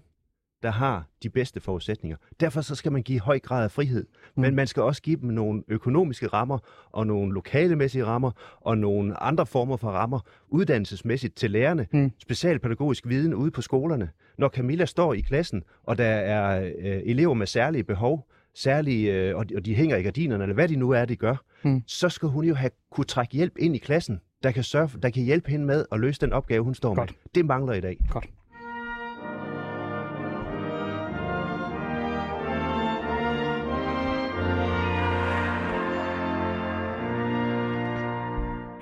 der 0.63 0.71
har 0.71 1.07
de 1.23 1.29
bedste 1.29 1.59
forudsætninger. 1.59 2.17
Derfor 2.39 2.61
så 2.61 2.75
skal 2.75 2.91
man 2.91 3.03
give 3.03 3.19
høj 3.19 3.39
grad 3.39 3.63
af 3.63 3.71
frihed. 3.71 4.05
Mm. 4.35 4.41
Men 4.41 4.55
man 4.55 4.67
skal 4.67 4.83
også 4.83 5.01
give 5.01 5.19
dem 5.21 5.29
nogle 5.29 5.63
økonomiske 5.67 6.27
rammer, 6.27 6.57
og 6.91 7.07
nogle 7.07 7.33
lokalemæssige 7.33 8.05
rammer, 8.05 8.31
og 8.61 8.77
nogle 8.77 9.23
andre 9.23 9.45
former 9.45 9.77
for 9.77 9.87
rammer, 9.89 10.19
uddannelsesmæssigt 10.47 11.35
til 11.35 11.51
lærerne, 11.51 11.87
Mm. 11.91 12.11
specialpædagogisk 12.21 13.07
viden 13.07 13.33
ude 13.33 13.51
på 13.51 13.61
skolerne. 13.61 14.09
Når 14.37 14.49
Camilla 14.49 14.85
står 14.85 15.13
i 15.13 15.21
klassen, 15.21 15.63
og 15.83 15.97
der 15.97 16.05
er 16.05 16.63
øh, 16.79 17.01
elever 17.05 17.33
med 17.33 17.47
særlige 17.47 17.83
behov, 17.83 18.27
særlige, 18.55 19.13
øh, 19.13 19.35
og, 19.35 19.49
de, 19.49 19.55
og 19.55 19.65
de 19.65 19.75
hænger 19.75 19.97
i 19.97 20.01
gardinerne, 20.01 20.43
eller 20.43 20.53
hvad 20.53 20.67
de 20.67 20.75
nu 20.75 20.89
er, 20.91 21.05
de 21.05 21.15
gør, 21.15 21.35
Mm. 21.65 21.83
så 21.87 22.09
skal 22.09 22.29
hun 22.29 22.45
jo 22.45 22.55
have 22.55 22.71
kunne 22.91 23.05
trække 23.05 23.33
hjælp 23.33 23.53
ind 23.59 23.75
i 23.75 23.77
klassen, 23.79 24.21
der 24.43 24.51
kan, 24.51 24.63
sørge, 24.63 24.89
der 25.01 25.09
kan 25.09 25.23
hjælpe 25.23 25.51
hende 25.51 25.65
med 25.65 25.85
at 25.91 25.99
løse 25.99 26.21
den 26.21 26.33
opgave, 26.33 26.63
hun 26.63 26.75
står 26.75 26.95
Godt. 26.95 27.09
med. 27.09 27.31
Det 27.35 27.45
mangler 27.45 27.73
i 27.73 27.81
dag. 27.81 27.97
Godt. 28.09 28.25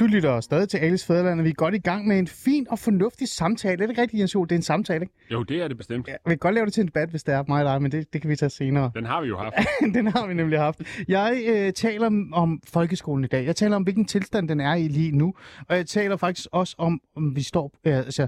Du 0.01 0.05
lytter 0.05 0.41
stadig 0.41 0.69
til 0.69 0.77
Alice 0.77 1.05
Fæderland, 1.05 1.41
vi 1.41 1.49
er 1.49 1.53
godt 1.53 1.75
i 1.75 1.77
gang 1.77 2.07
med 2.07 2.19
en 2.19 2.27
fin 2.27 2.67
og 2.69 2.79
fornuftig 2.79 3.27
samtale. 3.27 3.73
Er 3.73 3.77
det 3.77 3.89
ikke 3.89 4.01
rigtigt, 4.01 4.19
Jens 4.19 4.35
Jol? 4.35 4.47
Det 4.47 4.51
er 4.51 4.55
en 4.57 4.61
samtale, 4.61 5.01
ikke? 5.01 5.13
Jo, 5.31 5.43
det 5.43 5.61
er 5.61 5.67
det 5.67 5.77
bestemt. 5.77 6.07
Ja, 6.07 6.13
vi 6.25 6.29
kan 6.29 6.37
godt 6.37 6.55
lave 6.55 6.65
det 6.65 6.73
til 6.73 6.81
en 6.81 6.87
debat, 6.87 7.09
hvis 7.09 7.23
det 7.23 7.33
er 7.33 7.43
mig 7.47 7.65
og 7.65 7.73
dig, 7.73 7.81
men 7.81 7.91
det, 7.91 8.13
det 8.13 8.21
kan 8.21 8.29
vi 8.29 8.35
tage 8.35 8.49
senere. 8.49 8.91
Den 8.95 9.05
har 9.05 9.21
vi 9.21 9.27
jo 9.27 9.37
haft. 9.37 9.55
den 9.95 10.07
har 10.07 10.27
vi 10.27 10.33
nemlig 10.33 10.59
haft. 10.59 10.81
Jeg 11.07 11.43
øh, 11.47 11.73
taler 11.73 12.07
om, 12.07 12.33
om 12.33 12.61
folkeskolen 12.67 13.23
i 13.23 13.27
dag. 13.27 13.45
Jeg 13.45 13.55
taler 13.55 13.75
om, 13.75 13.83
hvilken 13.83 14.05
tilstand 14.05 14.49
den 14.49 14.59
er 14.59 14.75
i 14.75 14.87
lige 14.87 15.17
nu. 15.17 15.33
Og 15.69 15.75
jeg 15.75 15.85
taler 15.85 16.17
faktisk 16.17 16.47
også 16.51 16.75
om, 16.77 17.01
om 17.15 17.35
vi 17.35 17.43
står 17.43 17.71
øh, 17.85 17.97
altså, 17.97 18.27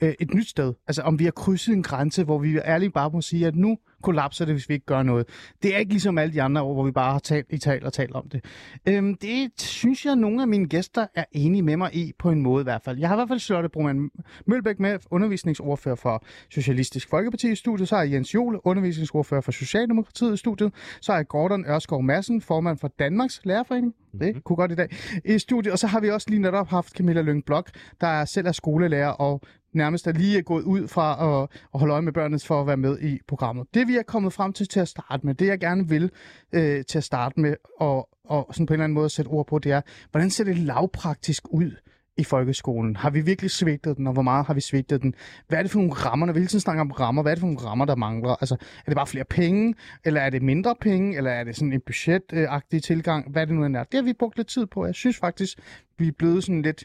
øh, 0.00 0.14
et 0.20 0.34
nyt 0.34 0.48
sted. 0.48 0.74
Altså 0.88 1.02
om 1.02 1.18
vi 1.18 1.24
har 1.24 1.30
krydset 1.30 1.74
en 1.74 1.82
grænse, 1.82 2.24
hvor 2.24 2.38
vi 2.38 2.58
ærligt 2.58 2.94
bare 2.94 3.10
må 3.10 3.20
sige, 3.20 3.46
at 3.46 3.56
nu 3.56 3.78
kollapser 4.02 4.44
det, 4.44 4.54
hvis 4.54 4.68
vi 4.68 4.74
ikke 4.74 4.86
gør 4.86 5.02
noget. 5.02 5.26
Det 5.62 5.74
er 5.74 5.78
ikke 5.78 5.92
ligesom 5.92 6.18
alle 6.18 6.34
de 6.34 6.42
andre 6.42 6.62
år, 6.62 6.74
hvor 6.74 6.84
vi 6.84 6.90
bare 6.90 7.12
har 7.12 7.18
talt 7.18 7.46
i 7.50 7.58
talt 7.58 7.84
og 7.84 7.92
talt 7.92 8.12
om 8.12 8.28
det. 8.28 8.44
Øhm, 8.88 9.14
det 9.14 9.50
synes 9.60 10.04
jeg, 10.04 10.12
at 10.12 10.18
nogle 10.18 10.42
af 10.42 10.48
mine 10.48 10.68
gæster 10.68 11.06
er 11.14 11.24
enige 11.32 11.62
med 11.62 11.76
mig 11.76 11.94
i, 11.94 12.12
på 12.18 12.30
en 12.30 12.42
måde 12.42 12.60
i 12.60 12.64
hvert 12.64 12.82
fald. 12.82 12.98
Jeg 12.98 13.08
har 13.08 13.16
i 13.16 13.18
hvert 13.18 13.28
fald 13.28 13.40
Charlotte 13.40 13.68
Broman 13.68 14.10
Mølbæk 14.46 14.80
med, 14.80 14.98
undervisningsordfører 15.10 15.94
for 15.94 16.24
Socialistisk 16.50 17.10
Folkeparti 17.10 17.52
i 17.52 17.54
studiet. 17.54 17.88
Så 17.88 17.96
jeg 17.96 18.12
Jens 18.12 18.34
Jol, 18.34 18.60
undervisningsordfører 18.64 19.40
for 19.40 19.52
Socialdemokratiet 19.52 20.34
i 20.34 20.36
studiet. 20.36 20.72
Så 21.00 21.14
jeg 21.14 21.28
Gordon 21.28 21.64
Ørskov 21.68 22.02
Madsen, 22.02 22.40
formand 22.40 22.78
for 22.78 22.88
Danmarks 22.98 23.40
Lærerforening. 23.44 23.94
Det 24.20 24.44
kunne 24.44 24.56
godt 24.56 24.72
i 24.72 24.74
dag. 24.74 24.88
I 25.24 25.38
studiet. 25.38 25.72
Og 25.72 25.78
så 25.78 25.86
har 25.86 26.00
vi 26.00 26.10
også 26.10 26.30
lige 26.30 26.42
netop 26.42 26.68
haft 26.68 26.96
Camilla 26.96 27.20
Lyng 27.20 27.44
Blok, 27.44 27.70
der 28.00 28.24
selv 28.24 28.46
er 28.46 28.52
skolelærer 28.52 29.10
og 29.10 29.40
nærmest 29.72 30.06
er 30.06 30.12
lige 30.12 30.42
gået 30.42 30.62
ud 30.62 30.88
fra 30.88 31.40
at, 31.42 31.48
at 31.74 31.80
holde 31.80 31.92
øje 31.92 32.02
med 32.02 32.12
børnene 32.12 32.38
for 32.38 32.60
at 32.60 32.66
være 32.66 32.76
med 32.76 32.98
i 33.00 33.18
programmet. 33.28 33.66
Det 33.74 33.87
vi 33.88 33.96
er 33.96 34.02
kommet 34.02 34.32
frem 34.32 34.52
til 34.52 34.68
til 34.68 34.80
at 34.80 34.88
starte 34.88 35.26
med, 35.26 35.34
det 35.34 35.46
jeg 35.46 35.60
gerne 35.60 35.88
vil 35.88 36.10
øh, 36.52 36.84
til 36.84 36.98
at 36.98 37.04
starte 37.04 37.40
med, 37.40 37.54
og, 37.80 38.08
og 38.24 38.48
sådan 38.52 38.66
på 38.66 38.72
en 38.72 38.74
eller 38.74 38.84
anden 38.84 38.94
måde 38.94 39.04
at 39.04 39.12
sætte 39.12 39.28
ord 39.28 39.46
på, 39.46 39.58
det 39.58 39.72
er, 39.72 39.80
hvordan 40.10 40.30
ser 40.30 40.44
det 40.44 40.58
lavpraktisk 40.58 41.42
ud 41.50 41.70
i 42.18 42.24
folkeskolen? 42.24 42.96
Har 42.96 43.10
vi 43.10 43.20
virkelig 43.20 43.50
svigtet 43.50 43.96
den, 43.96 44.06
og 44.06 44.12
hvor 44.12 44.22
meget 44.22 44.46
har 44.46 44.54
vi 44.54 44.60
svigtet 44.60 45.02
den? 45.02 45.14
Hvad 45.48 45.58
er 45.58 45.62
det 45.62 45.70
for 45.70 45.78
nogle 45.78 45.92
rammer, 45.92 46.26
når 46.26 46.32
vi 46.32 46.38
hele 46.38 46.48
tiden 46.48 46.60
snakker 46.60 46.80
om 46.80 46.90
rammer, 46.90 47.22
hvad 47.22 47.32
er 47.32 47.34
det 47.34 47.40
for 47.40 47.46
nogle 47.46 47.60
rammer, 47.60 47.84
der 47.84 47.96
mangler? 47.96 48.30
Altså, 48.40 48.54
er 48.54 48.84
det 48.86 48.94
bare 48.94 49.06
flere 49.06 49.24
penge, 49.24 49.74
eller 50.04 50.20
er 50.20 50.30
det 50.30 50.42
mindre 50.42 50.74
penge, 50.80 51.16
eller 51.16 51.30
er 51.30 51.44
det 51.44 51.56
sådan 51.56 51.72
en 51.72 51.80
budgetagtig 51.80 52.82
tilgang? 52.82 53.30
Hvad 53.30 53.42
er 53.42 53.46
det 53.46 53.54
nu 53.54 53.64
end 53.64 53.76
er? 53.76 53.84
Det 53.84 53.94
har 53.94 54.02
vi 54.02 54.12
brugt 54.12 54.36
lidt 54.36 54.48
tid 54.48 54.66
på. 54.66 54.86
Jeg 54.86 54.94
synes 54.94 55.16
faktisk, 55.16 55.58
vi 55.98 56.08
er 56.08 56.12
blevet 56.12 56.44
sådan 56.44 56.62
lidt 56.62 56.84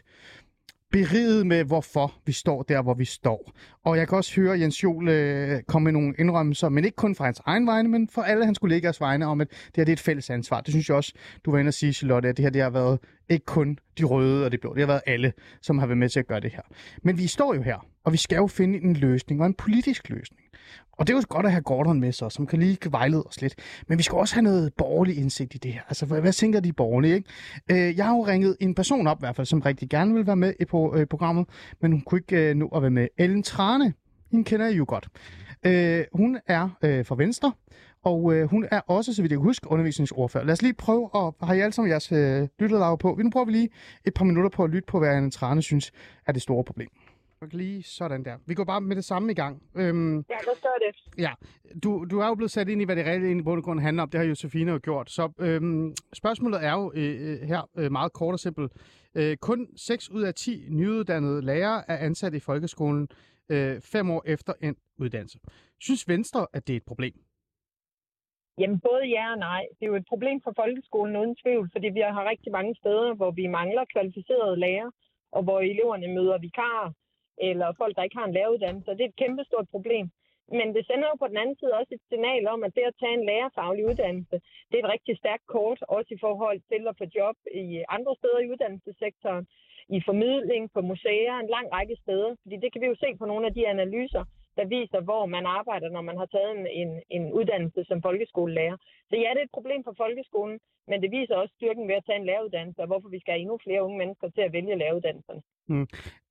beriget 0.94 1.46
med, 1.46 1.64
hvorfor 1.64 2.14
vi 2.26 2.32
står 2.32 2.62
der, 2.62 2.82
hvor 2.82 2.94
vi 2.94 3.04
står. 3.04 3.52
Og 3.84 3.96
jeg 3.96 4.08
kan 4.08 4.18
også 4.18 4.40
høre 4.40 4.60
Jens 4.60 4.82
Jol 4.82 5.08
øh, 5.08 5.62
komme 5.62 5.84
med 5.84 5.92
nogle 5.92 6.14
indrømmelser, 6.18 6.68
men 6.68 6.84
ikke 6.84 6.96
kun 6.96 7.14
fra 7.14 7.24
hans 7.24 7.40
egen 7.46 7.66
vegne, 7.66 7.88
men 7.88 8.08
for 8.08 8.22
alle 8.22 8.44
hans 8.44 8.58
kollegaers 8.58 9.00
vegne, 9.00 9.26
om 9.26 9.40
at 9.40 9.48
det 9.50 9.76
her 9.76 9.84
det 9.84 9.92
er 9.92 9.96
et 9.96 10.00
fælles 10.00 10.30
ansvar. 10.30 10.60
Det 10.60 10.72
synes 10.72 10.88
jeg 10.88 10.96
også, 10.96 11.12
du 11.44 11.50
var 11.50 11.58
inde 11.58 11.68
og 11.68 11.74
sige, 11.74 11.92
Charlotte, 11.92 12.28
at 12.28 12.36
det 12.36 12.42
her 12.42 12.50
det 12.50 12.62
har 12.62 12.70
været 12.70 12.98
ikke 13.28 13.46
kun 13.46 13.78
de 13.98 14.04
røde 14.04 14.44
og 14.44 14.52
de 14.52 14.58
blå, 14.58 14.74
det 14.74 14.80
har 14.80 14.86
været 14.86 15.02
alle, 15.06 15.32
som 15.62 15.78
har 15.78 15.86
været 15.86 15.98
med 15.98 16.08
til 16.08 16.20
at 16.20 16.26
gøre 16.26 16.40
det 16.40 16.50
her. 16.52 16.62
Men 17.02 17.18
vi 17.18 17.26
står 17.26 17.54
jo 17.54 17.62
her, 17.62 17.86
og 18.04 18.12
vi 18.12 18.16
skal 18.16 18.36
jo 18.36 18.46
finde 18.46 18.78
en 18.78 18.96
løsning, 18.96 19.40
og 19.40 19.46
en 19.46 19.54
politisk 19.54 20.08
løsning. 20.08 20.43
Og 20.92 21.06
det 21.06 21.12
er 21.12 21.16
jo 21.16 21.22
godt 21.28 21.46
at 21.46 21.52
have 21.52 21.62
Gordon 21.62 22.00
med 22.00 22.12
sig, 22.12 22.32
som 22.32 22.46
kan 22.46 22.58
lige 22.58 22.78
vejlede 22.90 23.22
os 23.22 23.40
lidt. 23.42 23.54
Men 23.88 23.98
vi 23.98 24.02
skal 24.02 24.18
også 24.18 24.34
have 24.34 24.42
noget 24.42 24.74
borgerlig 24.74 25.18
indsigt 25.18 25.54
i 25.54 25.58
det 25.58 25.72
her. 25.72 25.80
Altså, 25.88 26.06
hvad, 26.06 26.20
hvad 26.20 26.32
tænker 26.32 26.60
de 26.60 26.72
borgerlige, 26.72 27.14
ikke? 27.14 27.28
Øh, 27.70 27.96
jeg 27.96 28.04
har 28.04 28.12
jo 28.12 28.26
ringet 28.26 28.56
en 28.60 28.74
person 28.74 29.06
op, 29.06 29.18
i 29.18 29.22
hvert 29.22 29.36
fald, 29.36 29.46
som 29.46 29.60
rigtig 29.60 29.88
gerne 29.88 30.14
vil 30.14 30.26
være 30.26 30.36
med 30.36 30.52
i 30.60 30.64
på, 30.64 30.94
øh, 30.96 31.06
programmet, 31.06 31.46
men 31.80 31.92
hun 31.92 32.00
kunne 32.00 32.18
ikke 32.18 32.50
øh, 32.50 32.54
nå 32.54 32.68
at 32.68 32.82
være 32.82 32.90
med. 32.90 33.08
Ellen 33.18 33.42
Trane, 33.42 33.94
hende 34.30 34.44
kender 34.44 34.68
I 34.68 34.76
jo 34.76 34.84
godt. 34.88 35.08
Øh, 35.66 36.04
hun 36.12 36.38
er 36.46 36.68
øh, 36.82 37.06
fra 37.06 37.14
Venstre, 37.14 37.52
og 38.04 38.34
øh, 38.34 38.50
hun 38.50 38.66
er 38.70 38.80
også, 38.80 39.14
så 39.14 39.22
vidt 39.22 39.32
jeg 39.32 39.38
kan 39.38 39.44
huske, 39.44 39.70
undervisningsordfører. 39.70 40.44
Lad 40.44 40.52
os 40.52 40.62
lige 40.62 40.74
prøve 40.74 41.10
at... 41.14 41.32
Har 41.48 41.54
I 41.54 41.60
alle 41.60 41.72
sammen 41.72 41.90
jeres 41.90 42.12
øh, 42.12 42.48
lytterlag 42.58 42.98
på? 42.98 43.18
Nu 43.22 43.30
prøver 43.30 43.46
vi 43.46 43.52
lige 43.52 43.68
et 44.04 44.14
par 44.14 44.24
minutter 44.24 44.50
på 44.50 44.64
at 44.64 44.70
lytte 44.70 44.86
på, 44.86 44.98
hvad 44.98 45.14
Ellen 45.14 45.30
Trane 45.30 45.62
synes 45.62 45.92
er 46.26 46.32
det 46.32 46.42
store 46.42 46.64
problem. 46.64 46.88
Lige 47.52 47.82
sådan 47.82 48.24
der. 48.24 48.36
Vi 48.46 48.54
går 48.54 48.64
bare 48.64 48.80
med 48.80 48.96
det 48.96 49.04
samme 49.04 49.32
i 49.32 49.34
gang. 49.34 49.62
Øhm, 49.76 50.16
Ja, 50.16 50.22
lad 50.46 50.52
os 50.54 50.60
gøre 50.60 50.78
det. 50.86 51.18
Ja, 51.18 51.32
du, 51.82 52.04
du 52.10 52.18
er 52.18 52.26
jo 52.26 52.34
blevet 52.34 52.50
sat 52.50 52.68
ind 52.68 52.82
i, 52.82 52.84
hvad 52.84 52.96
det 52.96 53.06
reelt 53.06 53.24
egentlig 53.24 53.40
i 53.40 53.44
bund 53.44 53.62
grund 53.62 53.80
handler 53.80 54.02
om. 54.02 54.10
Det 54.10 54.20
har 54.20 54.26
Josefine 54.26 54.72
jo 54.72 54.80
gjort. 54.82 55.10
Så 55.10 55.32
øhm, 55.40 55.94
spørgsmålet 56.12 56.64
er 56.64 56.72
jo 56.72 56.92
øh, 56.94 57.40
her 57.40 57.68
øh, 57.78 57.92
meget 57.92 58.12
kort 58.12 58.32
og 58.32 58.38
simpelt. 58.40 58.72
Øh, 59.14 59.36
kun 59.36 59.68
6 59.76 60.10
ud 60.10 60.22
af 60.22 60.34
10 60.34 60.66
nyuddannede 60.70 61.42
lærere 61.42 61.82
er 61.90 61.96
ansat 61.96 62.34
i 62.34 62.40
folkeskolen 62.40 63.08
øh, 63.48 63.80
fem 63.80 64.10
år 64.10 64.22
efter 64.26 64.52
en 64.62 64.76
uddannelse. 64.98 65.38
Synes 65.80 66.08
Venstre, 66.08 66.46
at 66.52 66.66
det 66.66 66.72
er 66.72 66.76
et 66.76 66.84
problem? 66.86 67.14
Jamen, 68.58 68.80
både 68.80 69.04
ja 69.16 69.32
og 69.32 69.38
nej. 69.38 69.62
Det 69.76 69.82
er 69.86 69.90
jo 69.92 69.96
et 69.96 70.08
problem 70.08 70.40
for 70.44 70.52
folkeskolen 70.56 71.16
uden 71.16 71.36
tvivl, 71.42 71.70
fordi 71.72 71.88
vi 71.88 72.00
har 72.00 72.24
rigtig 72.32 72.52
mange 72.52 72.74
steder, 72.74 73.14
hvor 73.14 73.30
vi 73.30 73.46
mangler 73.46 73.84
kvalificerede 73.94 74.56
lærere, 74.64 74.92
og 75.32 75.42
hvor 75.42 75.60
eleverne 75.60 76.08
møder 76.16 76.38
vikarer, 76.38 76.88
eller 77.38 77.78
folk, 77.80 77.96
der 77.96 78.02
ikke 78.02 78.18
har 78.18 78.26
en 78.26 78.36
læreruddannelse. 78.38 78.90
Og 78.90 78.96
det 78.96 79.04
er 79.04 79.08
et 79.08 79.22
kæmpestort 79.22 79.68
problem. 79.70 80.06
Men 80.58 80.74
det 80.74 80.86
sender 80.86 81.08
jo 81.10 81.16
på 81.18 81.28
den 81.28 81.36
anden 81.42 81.56
side 81.58 81.78
også 81.80 81.92
et 81.94 82.08
signal 82.08 82.48
om, 82.54 82.64
at 82.64 82.74
det 82.76 82.84
at 82.90 82.98
tage 83.00 83.14
en 83.14 83.26
lærerfaglig 83.30 83.84
uddannelse, 83.90 84.36
det 84.68 84.76
er 84.76 84.84
et 84.84 84.92
rigtig 84.94 85.16
stærkt 85.18 85.46
kort, 85.46 85.80
også 85.88 86.10
i 86.14 86.22
forhold 86.24 86.60
til 86.72 86.82
at 86.88 86.98
få 87.00 87.06
job 87.18 87.36
i 87.54 87.84
andre 87.88 88.14
steder 88.20 88.38
i 88.40 88.50
uddannelsessektoren, 88.52 89.46
i 89.88 89.98
formidling, 90.08 90.72
på 90.74 90.80
museer, 90.80 91.34
en 91.38 91.54
lang 91.56 91.66
række 91.72 91.96
steder. 92.04 92.30
Fordi 92.42 92.56
det 92.56 92.72
kan 92.72 92.82
vi 92.82 92.86
jo 92.86 92.94
se 92.94 93.08
på 93.18 93.24
nogle 93.26 93.46
af 93.46 93.54
de 93.54 93.68
analyser, 93.68 94.24
der 94.56 94.64
viser, 94.64 95.00
hvor 95.00 95.26
man 95.26 95.46
arbejder, 95.46 95.88
når 95.88 96.00
man 96.00 96.16
har 96.18 96.26
taget 96.26 96.50
en, 96.58 96.66
en, 96.66 97.02
en 97.10 97.32
uddannelse 97.32 97.84
som 97.84 98.02
folkeskolelærer. 98.02 98.76
Så 99.08 99.14
ja, 99.16 99.30
det 99.34 99.40
er 99.40 99.48
et 99.48 99.58
problem 99.58 99.84
for 99.84 99.94
folkeskolen, 99.96 100.58
men 100.88 101.02
det 101.02 101.10
viser 101.10 101.34
også 101.36 101.54
styrken 101.56 101.88
ved 101.88 101.94
at 101.94 102.04
tage 102.06 102.18
en 102.18 102.26
læreruddannelse, 102.26 102.80
og 102.80 102.86
hvorfor 102.86 103.08
vi 103.08 103.20
skal 103.20 103.32
have 103.32 103.40
endnu 103.40 103.58
flere 103.64 103.82
unge 103.82 103.98
mennesker 103.98 104.28
til 104.28 104.40
at 104.40 104.52
vælge 104.52 104.78
læreruddannelserne. 104.78 105.42
Mm. 105.68 105.86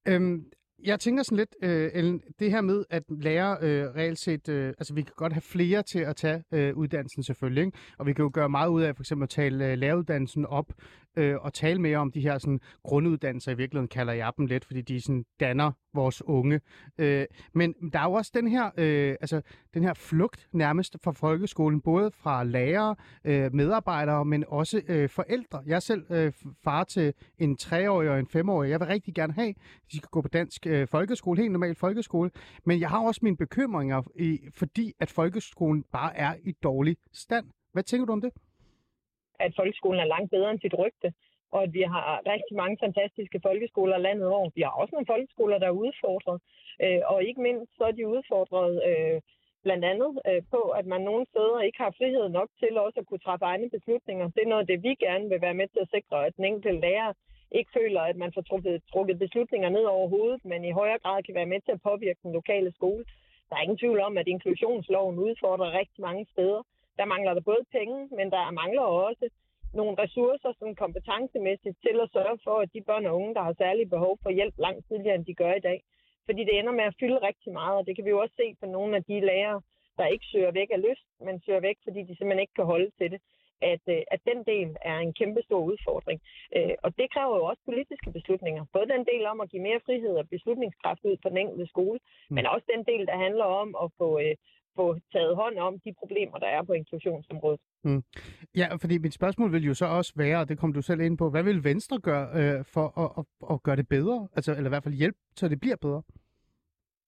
Øhm, 0.10 0.52
jeg 0.84 1.00
tænker 1.00 1.24
sådan 1.24 1.38
lidt, 1.38 1.56
øh, 1.64 1.92
Ellen, 1.94 2.22
det 2.40 2.52
her 2.52 2.62
med, 2.62 2.84
at 2.90 3.04
lærer 3.10 3.58
øh, 3.62 3.96
reelt 3.96 4.20
set, 4.20 4.50
øh, 4.50 4.68
altså 4.68 4.94
vi 4.94 5.02
kan 5.02 5.14
godt 5.16 5.34
have 5.34 5.42
flere 5.42 5.84
til 5.84 6.00
at 6.00 6.16
tage 6.16 6.44
øh, 6.52 6.78
uddannelsen 6.78 7.24
selvfølgelig, 7.24 7.66
ikke? 7.66 7.78
og 7.98 8.06
vi 8.06 8.14
kan 8.14 8.24
jo 8.24 8.32
gøre 8.34 8.50
meget 8.50 8.70
ud 8.70 8.82
af 8.82 8.96
for 8.96 9.04
eksempel 9.04 9.24
at 9.24 9.30
tale 9.30 9.72
øh, 9.72 9.78
læreruddannelsen 9.78 10.46
op, 10.46 10.74
øh, 11.18 11.36
og 11.42 11.54
tale 11.54 11.82
mere 11.82 11.98
om 11.98 12.12
de 12.12 12.22
her 12.22 12.38
sådan, 12.38 12.60
grunduddannelser, 12.84 13.52
i 13.52 13.58
virkeligheden 13.58 13.88
kalder 13.88 14.14
jeg 14.14 14.32
dem 14.38 14.46
lidt, 14.46 14.66
fordi 14.66 14.82
de 14.82 15.02
sådan, 15.02 15.26
danner 15.40 15.72
vores 15.94 16.22
unge. 16.26 16.62
Øh, 16.98 17.26
men 17.54 17.74
der 17.94 18.00
er 18.00 18.04
jo 18.04 18.14
også 18.14 18.32
den 18.34 18.48
her, 18.48 18.66
øh, 18.78 19.16
altså, 19.22 19.42
den 19.74 19.84
her 19.84 19.94
flugt 19.94 20.48
nærmest 20.52 20.98
fra 21.04 21.12
folkeskolen, 21.12 21.82
både 21.82 22.12
fra 22.12 22.44
lærere, 22.44 22.96
øh, 23.24 23.54
medarbejdere, 23.54 24.26
men 24.26 24.46
også 24.48 24.82
øh, 24.88 25.10
forældre. 25.10 25.64
Jeg 25.66 25.76
er 25.76 25.80
selv 25.80 26.12
øh, 26.12 26.34
far 26.64 26.84
til 26.84 27.14
en 27.40 27.58
treårig 27.58 28.10
og 28.10 28.20
en 28.20 28.28
femårig. 28.28 28.70
Jeg 28.70 28.80
vil 28.80 28.88
rigtig 28.88 29.14
gerne 29.14 29.34
have, 29.34 29.50
at 29.50 29.56
de 29.92 29.98
skal 29.98 30.10
gå 30.12 30.22
på 30.22 30.28
dansk 30.28 30.68
øh, 30.68 30.88
folkeskole, 30.88 31.42
helt 31.42 31.52
normal 31.52 31.76
folkeskole. 31.76 32.32
Men 32.66 32.80
jeg 32.80 32.90
har 32.90 33.00
også 33.00 33.20
mine 33.24 33.38
bekymringer, 33.38 34.02
i, 34.16 34.40
fordi 34.54 34.94
at 35.00 35.12
folkeskolen 35.12 35.84
bare 35.92 36.18
er 36.18 36.36
i 36.44 36.52
dårlig 36.52 36.98
stand. 37.14 37.46
Hvad 37.74 37.84
tænker 37.84 38.06
du 38.06 38.12
om 38.12 38.22
det? 38.22 38.32
At 39.40 39.54
folkeskolen 39.56 40.00
er 40.00 40.14
langt 40.14 40.32
bedre 40.32 40.52
end 40.52 40.60
sit 40.60 40.78
rygte 40.78 41.14
og 41.56 41.64
at 41.64 41.74
vi 41.78 41.84
har 41.94 42.22
rigtig 42.34 42.56
mange 42.62 42.78
fantastiske 42.86 43.40
folkeskoler 43.48 43.98
landet 43.98 44.28
over. 44.38 44.50
Vi 44.56 44.62
har 44.62 44.74
også 44.82 44.94
nogle 44.96 45.12
folkeskoler, 45.14 45.58
der 45.58 45.68
er 45.68 45.82
udfordret, 45.86 46.38
øh, 46.84 47.02
og 47.12 47.18
ikke 47.24 47.42
mindst 47.48 47.72
så 47.78 47.84
er 47.90 47.96
de 47.98 48.08
udfordret 48.16 48.74
øh, 48.90 49.18
blandt 49.66 49.86
andet 49.92 50.12
øh, 50.30 50.42
på, 50.54 50.62
at 50.80 50.86
man 50.94 51.02
nogle 51.02 51.26
steder 51.32 51.60
ikke 51.62 51.80
har 51.84 51.96
frihed 52.00 52.30
nok 52.30 52.50
til 52.60 52.74
også 52.86 53.00
at 53.00 53.08
kunne 53.08 53.26
træffe 53.26 53.46
egne 53.52 53.70
beslutninger. 53.76 54.26
Det 54.36 54.42
er 54.44 54.54
noget 54.54 54.68
det, 54.72 54.84
vi 54.88 54.94
gerne 55.06 55.30
vil 55.32 55.42
være 55.42 55.60
med 55.60 55.68
til 55.68 55.82
at 55.86 55.92
sikre, 55.96 56.26
at 56.26 56.36
den 56.38 56.46
enkelte 56.46 56.80
lærer 56.86 57.12
ikke 57.58 57.72
føler, 57.80 58.02
at 58.02 58.18
man 58.24 58.32
får 58.36 58.42
trukket, 58.42 58.82
trukket 58.94 59.20
beslutninger 59.20 59.70
ned 59.70 59.86
over 59.96 60.08
hovedet, 60.10 60.46
men 60.46 60.66
i 60.66 60.78
højere 60.80 61.00
grad 61.04 61.24
kan 61.24 61.36
være 61.36 61.52
med 61.54 61.62
til 61.62 61.72
at 61.72 61.86
påvirke 61.90 62.20
den 62.24 62.34
lokale 62.40 62.72
skole. 62.78 63.04
Der 63.50 63.56
er 63.56 63.62
ingen 63.66 63.78
tvivl 63.78 64.00
om, 64.00 64.18
at 64.18 64.28
inklusionsloven 64.28 65.20
udfordrer 65.20 65.78
rigtig 65.80 66.02
mange 66.08 66.26
steder. 66.34 66.62
Der 66.98 67.06
mangler 67.06 67.34
der 67.34 67.42
både 67.42 67.64
penge, 67.72 67.98
men 68.18 68.32
der 68.32 68.52
mangler 68.52 68.82
også 68.82 69.30
nogle 69.74 69.96
ressourcer 70.04 70.52
sådan 70.60 70.76
kompetencemæssigt 70.76 71.78
til 71.86 71.96
at 72.04 72.12
sørge 72.14 72.38
for, 72.44 72.56
at 72.64 72.74
de 72.74 72.82
børn 72.90 73.06
og 73.06 73.16
unge, 73.16 73.34
der 73.34 73.42
har 73.42 73.54
særlige 73.54 73.94
behov 73.96 74.14
for 74.24 74.30
hjælp 74.30 74.56
langt 74.58 74.88
tidligere, 74.88 75.16
end 75.16 75.26
de 75.26 75.36
gør 75.42 75.54
i 75.54 75.66
dag. 75.70 75.80
Fordi 76.26 76.42
det 76.44 76.60
ender 76.60 76.74
med 76.80 76.84
at 76.84 76.96
fylde 77.00 77.20
rigtig 77.30 77.52
meget, 77.54 77.78
og 77.80 77.86
det 77.88 77.96
kan 77.96 78.06
vi 78.06 78.10
jo 78.10 78.20
også 78.20 78.36
se 78.36 78.56
på 78.60 78.66
nogle 78.66 78.96
af 78.98 79.04
de 79.04 79.20
lærere, 79.20 79.62
der 79.98 80.06
ikke 80.06 80.26
søger 80.26 80.52
væk 80.52 80.70
af 80.72 80.82
lyst, 80.88 81.08
men 81.26 81.42
søger 81.46 81.60
væk, 81.60 81.78
fordi 81.84 82.00
de 82.00 82.16
simpelthen 82.16 82.44
ikke 82.46 82.58
kan 82.60 82.66
holde 82.66 82.92
til 83.00 83.12
det. 83.12 83.22
At, 83.74 83.84
øh, 83.96 84.02
at 84.16 84.22
den 84.30 84.40
del 84.52 84.70
er 84.82 84.98
en 84.98 85.14
kæmpe 85.14 85.42
stor 85.42 85.62
udfordring. 85.72 86.22
Øh, 86.56 86.76
og 86.84 86.98
det 86.98 87.12
kræver 87.14 87.36
jo 87.38 87.46
også 87.46 87.62
politiske 87.66 88.12
beslutninger. 88.12 88.66
Både 88.74 88.88
den 88.94 89.06
del 89.12 89.26
om 89.26 89.42
at 89.42 89.50
give 89.50 89.64
mere 89.68 89.80
frihed 89.86 90.16
og 90.22 90.30
beslutningskraft 90.30 91.04
ud 91.04 91.18
på 91.24 91.30
den 91.30 91.38
enkelte 91.38 91.68
skole, 91.68 92.00
mm. 92.00 92.36
men 92.36 92.46
også 92.46 92.66
den 92.76 92.84
del, 92.92 93.08
der 93.08 93.18
handler 93.26 93.46
om 93.46 93.76
at 93.84 93.88
få, 93.98 94.20
øh, 94.20 94.36
få 94.76 94.86
taget 95.12 95.36
hånd 95.36 95.58
om 95.58 95.80
de 95.86 95.94
problemer, 96.02 96.38
der 96.38 96.48
er 96.48 96.64
på 96.64 96.74
inklusionsområdet. 96.74 97.60
Mm. 97.84 98.04
Ja, 98.56 98.68
fordi 98.82 98.98
mit 98.98 99.14
spørgsmål 99.14 99.52
vil 99.52 99.64
jo 99.64 99.74
så 99.74 99.86
også 99.86 100.14
være, 100.16 100.40
og 100.40 100.50
det 100.50 100.58
kom 100.58 100.74
du 100.74 100.82
selv 100.82 101.02
ind 101.02 101.18
på, 101.18 101.30
hvad 101.30 101.44
vil 101.44 101.64
Venstre 101.64 102.00
gøre 102.00 102.28
øh, 102.40 102.66
for 102.74 102.88
at, 103.04 103.10
at, 103.20 103.26
at 103.54 103.64
gøre 103.64 103.76
det 103.76 103.88
bedre? 103.88 104.28
Altså, 104.36 104.52
eller 104.52 104.70
i 104.70 104.74
hvert 104.74 104.84
fald 104.84 105.02
hjælpe, 105.02 105.20
så 105.36 105.48
det 105.48 105.60
bliver 105.60 105.76
bedre? 105.76 106.02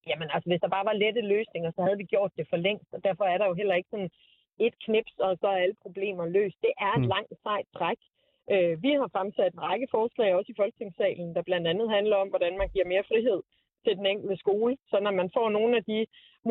Jamen 0.10 0.30
altså, 0.34 0.50
hvis 0.50 0.62
der 0.62 0.76
bare 0.76 0.86
var 0.86 0.94
lette 1.04 1.22
løsninger, 1.22 1.72
så 1.72 1.82
havde 1.86 1.98
vi 1.98 2.04
gjort 2.04 2.32
det 2.38 2.46
for 2.50 2.58
længst, 2.58 2.90
og 2.94 3.04
derfor 3.04 3.24
er 3.24 3.38
der 3.38 3.48
jo 3.48 3.54
heller 3.54 3.76
ikke 3.76 3.90
sådan 3.92 4.12
et 4.60 4.76
knips, 4.86 5.14
og 5.20 5.38
så 5.42 5.48
er 5.48 5.58
alle 5.64 5.76
problemer 5.86 6.26
løst. 6.26 6.58
Det 6.62 6.74
er 6.86 6.94
et 6.94 7.02
mm. 7.02 7.14
langt 7.14 7.34
sejt 7.44 7.68
træk. 7.78 8.00
Øh, 8.54 8.84
vi 8.84 8.92
har 9.00 9.10
fremsat 9.16 9.54
en 9.54 9.66
række 9.70 9.88
forslag, 9.92 10.36
også 10.36 10.52
i 10.52 10.60
Folketingssalen, 10.62 11.36
der 11.36 11.42
blandt 11.50 11.68
andet 11.68 11.88
handler 11.90 12.16
om, 12.24 12.28
hvordan 12.30 12.58
man 12.58 12.70
giver 12.74 12.88
mere 12.94 13.08
frihed 13.12 13.42
til 13.86 13.98
den 14.00 14.06
enkelte 14.06 14.38
skole, 14.44 14.78
så 14.92 14.98
når 15.06 15.12
man 15.12 15.30
får 15.36 15.48
nogle 15.50 15.74
af 15.80 15.84
de 15.92 16.00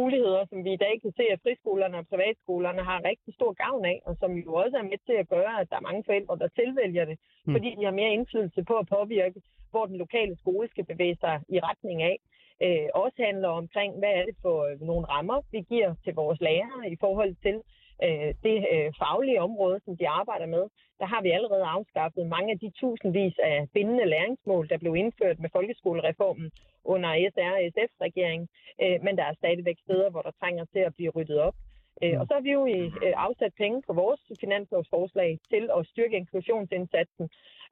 muligheder, 0.00 0.42
som 0.50 0.58
vi 0.64 0.72
i 0.72 0.82
dag 0.84 0.94
kan 1.02 1.12
se, 1.18 1.24
at 1.34 1.42
friskolerne 1.44 1.96
og 1.98 2.06
privatskolerne 2.10 2.82
har 2.90 3.08
rigtig 3.10 3.34
stor 3.34 3.52
gavn 3.64 3.84
af, 3.92 3.98
og 4.06 4.16
som 4.20 4.30
jo 4.44 4.50
også 4.62 4.76
er 4.76 4.90
med 4.92 4.98
til 5.06 5.16
at 5.22 5.28
gøre, 5.28 5.54
at 5.60 5.70
der 5.70 5.76
er 5.76 5.88
mange 5.88 6.04
forældre, 6.08 6.38
der 6.42 6.48
tilvælger 6.60 7.04
det, 7.10 7.16
mm. 7.46 7.54
fordi 7.54 7.68
de 7.78 7.84
har 7.84 8.00
mere 8.00 8.14
indflydelse 8.16 8.64
på 8.70 8.74
at 8.82 8.88
påvirke, 8.96 9.40
hvor 9.70 9.84
den 9.86 9.96
lokale 10.04 10.36
skole 10.42 10.66
skal 10.68 10.84
bevæge 10.84 11.16
sig 11.24 11.34
i 11.48 11.58
retning 11.68 12.02
af. 12.02 12.16
Øh, 12.64 12.88
også 12.94 13.18
handler 13.28 13.48
omkring, 13.48 13.98
hvad 13.98 14.12
er 14.18 14.24
det 14.28 14.36
for 14.42 14.84
nogle 14.90 15.06
rammer, 15.06 15.38
vi 15.52 15.60
giver 15.60 15.94
til 16.04 16.14
vores 16.14 16.40
lærere 16.40 16.90
i 16.94 16.96
forhold 17.00 17.34
til, 17.46 17.56
øh, 18.02 18.30
det 18.46 18.56
øh, 18.72 18.92
faglige 19.02 19.40
område, 19.40 19.80
som 19.84 19.96
de 19.96 20.08
arbejder 20.08 20.46
med, 20.46 20.64
der 21.00 21.06
har 21.06 21.22
vi 21.22 21.30
allerede 21.30 21.64
afskaffet 21.64 22.26
mange 22.26 22.52
af 22.52 22.58
de 22.58 22.70
tusindvis 22.80 23.36
af 23.42 23.66
bindende 23.74 24.06
læringsmål, 24.06 24.68
der 24.68 24.78
blev 24.78 24.96
indført 24.96 25.38
med 25.40 25.50
folkeskolereformen 25.52 26.50
under 26.84 27.10
SR-SF-regeringen, 27.32 28.48
øh, 28.82 28.98
men 29.04 29.16
der 29.18 29.24
er 29.24 29.34
stadigvæk 29.34 29.78
steder, 29.84 30.10
hvor 30.10 30.22
der 30.22 30.30
trænger 30.40 30.64
til 30.64 30.78
at 30.78 30.94
blive 30.94 31.10
ryddet 31.10 31.38
op. 31.38 31.54
Øh, 32.02 32.20
og 32.20 32.26
så 32.26 32.34
har 32.34 32.40
vi 32.40 32.52
jo 32.52 32.66
øh, 32.66 33.12
afsat 33.26 33.52
penge 33.62 33.82
på 33.86 33.92
vores 33.92 34.20
finanslovsforslag 34.40 35.38
til 35.50 35.70
at 35.76 35.86
styrke 35.86 36.16
inklusionsindsatsen 36.16 37.28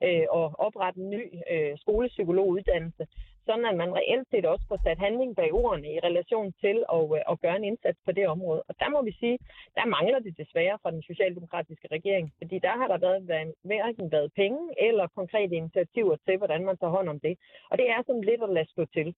øh, 0.06 0.26
og 0.30 0.46
oprette 0.58 1.00
en 1.00 1.10
ny 1.10 1.24
øh, 1.52 1.78
skolepsykologuddannelse, 1.78 3.06
sådan 3.46 3.66
at 3.70 3.76
man 3.82 3.94
reelt 3.98 4.28
set 4.30 4.46
også 4.46 4.64
får 4.68 4.80
sat 4.84 4.98
handling 4.98 5.36
bag 5.36 5.52
ordene 5.52 5.88
i 5.94 6.00
relation 6.08 6.52
til 6.62 6.76
at, 6.96 7.04
øh, 7.16 7.32
at 7.32 7.40
gøre 7.40 7.56
en 7.56 7.68
indsats 7.70 7.98
på 8.06 8.12
det 8.12 8.26
område. 8.34 8.62
Og 8.68 8.74
der 8.80 8.88
må 8.94 9.02
vi 9.02 9.12
sige, 9.20 9.38
der 9.76 9.92
mangler 9.96 10.18
det 10.18 10.38
desværre 10.42 10.78
fra 10.82 10.90
den 10.90 11.02
socialdemokratiske 11.02 11.88
regering, 11.96 12.32
fordi 12.40 12.56
der 12.66 12.74
har 12.80 12.88
der 12.88 12.98
været 13.06 13.22
hverken 13.62 14.12
været 14.12 14.32
penge 14.40 14.60
eller 14.86 15.06
konkrete 15.18 15.54
initiativer 15.54 16.16
til, 16.26 16.36
hvordan 16.38 16.64
man 16.64 16.76
tager 16.76 16.96
hånd 16.96 17.08
om 17.08 17.20
det. 17.20 17.34
Og 17.70 17.78
det 17.78 17.86
er 17.90 18.02
sådan 18.06 18.28
lidt 18.30 18.42
at 18.42 18.54
lade 18.56 18.70
stå 18.70 18.84
til. 18.84 19.14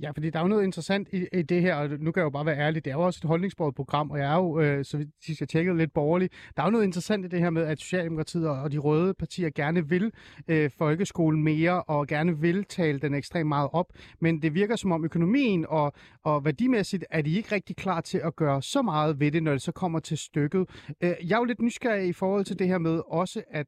Ja, 0.00 0.10
fordi 0.10 0.30
der 0.30 0.38
er 0.38 0.42
jo 0.42 0.48
noget 0.48 0.64
interessant 0.64 1.08
i, 1.12 1.26
i 1.32 1.42
det 1.42 1.62
her, 1.62 1.74
og 1.74 1.88
nu 1.88 2.12
kan 2.12 2.20
jeg 2.20 2.24
jo 2.24 2.30
bare 2.30 2.46
være 2.46 2.58
ærlig, 2.58 2.84
det 2.84 2.90
er 2.90 2.94
jo 2.94 3.00
også 3.00 3.20
et 3.24 3.28
holdningsbordet 3.28 3.74
program, 3.74 4.10
og 4.10 4.18
jeg 4.18 4.32
er 4.32 4.36
jo, 4.36 4.60
øh, 4.60 4.84
så 4.84 5.06
hvis 5.26 5.40
jeg 5.40 5.48
tjekkede 5.48 5.76
lidt 5.76 5.92
borgerlig, 5.92 6.30
der 6.56 6.62
er 6.62 6.66
jo 6.66 6.70
noget 6.70 6.84
interessant 6.84 7.24
i 7.24 7.28
det 7.28 7.40
her 7.40 7.50
med, 7.50 7.62
at 7.62 7.80
Socialdemokratiet 7.80 8.48
og 8.48 8.72
de 8.72 8.78
røde 8.78 9.14
partier 9.14 9.50
gerne 9.50 9.88
vil 9.88 10.12
øh, 10.48 10.70
folkeskolen 10.70 11.42
mere, 11.44 11.82
og 11.82 12.06
gerne 12.06 12.38
vil 12.38 12.64
tale 12.64 12.98
den 12.98 13.14
ekstremt 13.14 13.48
meget 13.48 13.70
op, 13.72 13.92
men 14.20 14.42
det 14.42 14.54
virker 14.54 14.76
som 14.76 14.92
om 14.92 15.04
økonomien 15.04 15.66
og, 15.68 15.92
og 16.22 16.44
værdimæssigt 16.44 17.04
er 17.10 17.22
de 17.22 17.32
ikke 17.32 17.54
rigtig 17.54 17.76
klar 17.76 18.00
til 18.00 18.18
at 18.18 18.36
gøre 18.36 18.62
så 18.62 18.82
meget 18.82 19.20
ved 19.20 19.32
det, 19.32 19.42
når 19.42 19.52
det 19.52 19.62
så 19.62 19.72
kommer 19.72 20.00
til 20.00 20.18
stykket. 20.18 20.68
Øh, 21.00 21.10
jeg 21.24 21.34
er 21.34 21.38
jo 21.38 21.44
lidt 21.44 21.62
nysgerrig 21.62 22.08
i 22.08 22.12
forhold 22.12 22.44
til 22.44 22.58
det 22.58 22.68
her 22.68 22.78
med 22.78 23.02
også, 23.06 23.42
at 23.50 23.66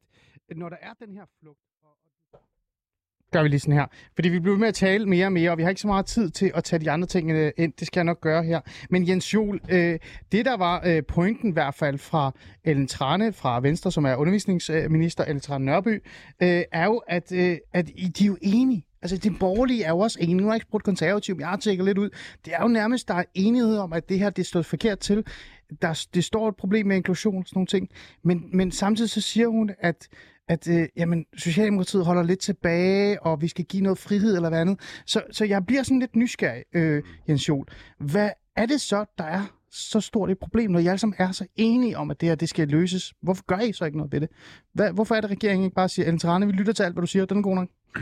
når 0.55 0.69
der 0.69 0.77
er 0.81 0.93
den 1.05 1.13
her 1.13 1.25
flugt, 1.39 1.59
gør 3.31 3.43
vi 3.43 3.49
lige 3.49 3.59
sådan 3.59 3.73
her. 3.73 3.85
Fordi 4.15 4.29
vi 4.29 4.39
bliver 4.39 4.57
med 4.57 4.67
at 4.67 4.73
tale 4.73 5.05
mere 5.05 5.25
og 5.25 5.31
mere, 5.31 5.51
og 5.51 5.57
vi 5.57 5.63
har 5.63 5.69
ikke 5.69 5.81
så 5.81 5.87
meget 5.87 6.05
tid 6.05 6.29
til 6.29 6.51
at 6.55 6.63
tage 6.63 6.79
de 6.79 6.91
andre 6.91 7.07
ting 7.07 7.31
øh, 7.31 7.51
ind. 7.57 7.73
Det 7.79 7.87
skal 7.87 7.99
jeg 7.99 8.05
nok 8.05 8.21
gøre 8.21 8.43
her. 8.43 8.61
Men 8.89 9.07
Jens 9.07 9.33
Jol, 9.33 9.59
øh, 9.69 9.99
det 10.31 10.45
der 10.45 10.57
var 10.57 10.83
øh, 10.85 11.03
pointen 11.07 11.49
i 11.49 11.53
hvert 11.53 11.75
fald 11.75 11.97
fra 11.97 12.31
Ellen 12.63 12.87
Trane 12.87 13.33
fra 13.33 13.59
Venstre, 13.59 13.91
som 13.91 14.05
er 14.05 14.15
undervisningsminister, 14.15 15.23
Ellen 15.23 15.41
Trane 15.41 15.65
Nørby, 15.65 16.03
øh, 16.41 16.63
er 16.71 16.85
jo, 16.85 16.97
at, 17.07 17.31
øh, 17.31 17.57
at 17.73 17.87
de 17.87 18.23
er 18.23 18.27
jo 18.27 18.37
enige. 18.41 18.85
Altså, 19.01 19.17
det 19.17 19.39
borgerlige 19.39 19.83
er 19.83 19.89
jo 19.89 19.99
også 19.99 20.19
enige. 20.21 20.35
Nu 20.35 20.43
har 20.43 20.51
jeg 20.51 20.55
ikke 20.55 20.69
brugt 20.69 20.83
konservativ, 20.83 21.35
men 21.35 21.39
jeg 21.39 21.49
har 21.49 21.57
tjekket 21.57 21.85
lidt 21.85 21.97
ud. 21.97 22.09
Det 22.45 22.53
er 22.53 22.61
jo 22.61 22.67
nærmest, 22.67 23.07
der 23.07 23.13
er 23.13 23.23
enighed 23.33 23.77
om, 23.77 23.93
at 23.93 24.09
det 24.09 24.19
her, 24.19 24.29
det 24.29 24.45
står 24.45 24.61
forkert 24.61 24.99
til. 24.99 25.23
Der, 25.81 26.05
det 26.13 26.23
står 26.23 26.49
et 26.49 26.55
problem 26.55 26.85
med 26.85 26.95
inklusion 26.95 27.37
og 27.37 27.43
sådan 27.45 27.57
nogle 27.57 27.67
ting. 27.67 27.89
Men, 28.23 28.49
men 28.53 28.71
samtidig 28.71 29.09
så 29.09 29.21
siger 29.21 29.47
hun, 29.47 29.71
at 29.79 30.07
at 30.49 30.67
øh, 30.69 30.87
jamen, 30.97 31.25
Socialdemokratiet 31.37 32.05
holder 32.05 32.23
lidt 32.23 32.39
tilbage, 32.39 33.23
og 33.23 33.41
vi 33.41 33.47
skal 33.47 33.65
give 33.65 33.83
noget 33.83 33.97
frihed 33.97 34.35
eller 34.35 34.49
hvad 34.49 34.59
andet. 34.59 34.79
Så, 35.05 35.23
så 35.31 35.45
jeg 35.45 35.65
bliver 35.65 35.83
sådan 35.83 35.99
lidt 35.99 36.15
nysgerrig, 36.15 36.63
øh, 36.73 37.03
Jens 37.29 37.49
Jol. 37.49 37.65
Hvad 37.99 38.29
er 38.55 38.65
det 38.65 38.81
så, 38.81 39.05
der 39.17 39.23
er 39.23 39.45
så 39.71 40.01
stort 40.01 40.31
et 40.31 40.39
problem, 40.39 40.71
når 40.71 40.79
I 40.79 40.87
alle 40.87 40.97
sammen 40.97 41.15
er 41.17 41.31
så 41.31 41.47
enige 41.55 41.97
om, 41.97 42.11
at 42.11 42.21
det 42.21 42.29
her 42.29 42.35
det 42.35 42.49
skal 42.49 42.67
løses? 42.67 43.13
Hvorfor 43.21 43.43
gør 43.45 43.59
I 43.59 43.73
så 43.73 43.85
ikke 43.85 43.97
noget 43.97 44.11
ved 44.11 44.21
det? 44.21 44.29
Hvad, 44.73 44.93
hvorfor 44.93 45.15
er 45.15 45.21
det, 45.21 45.27
at 45.27 45.31
regeringen 45.31 45.65
ikke 45.65 45.75
bare 45.75 45.89
siger, 45.89 46.05
Ellen 46.05 46.19
Trane, 46.19 46.45
vi 46.45 46.51
lytter 46.51 46.73
til 46.73 46.83
alt, 46.83 46.93
hvad 46.95 47.01
du 47.01 47.07
siger, 47.07 47.25
den 47.25 47.37
er 47.37 47.41
god 47.41 47.55
nok? 47.55 47.69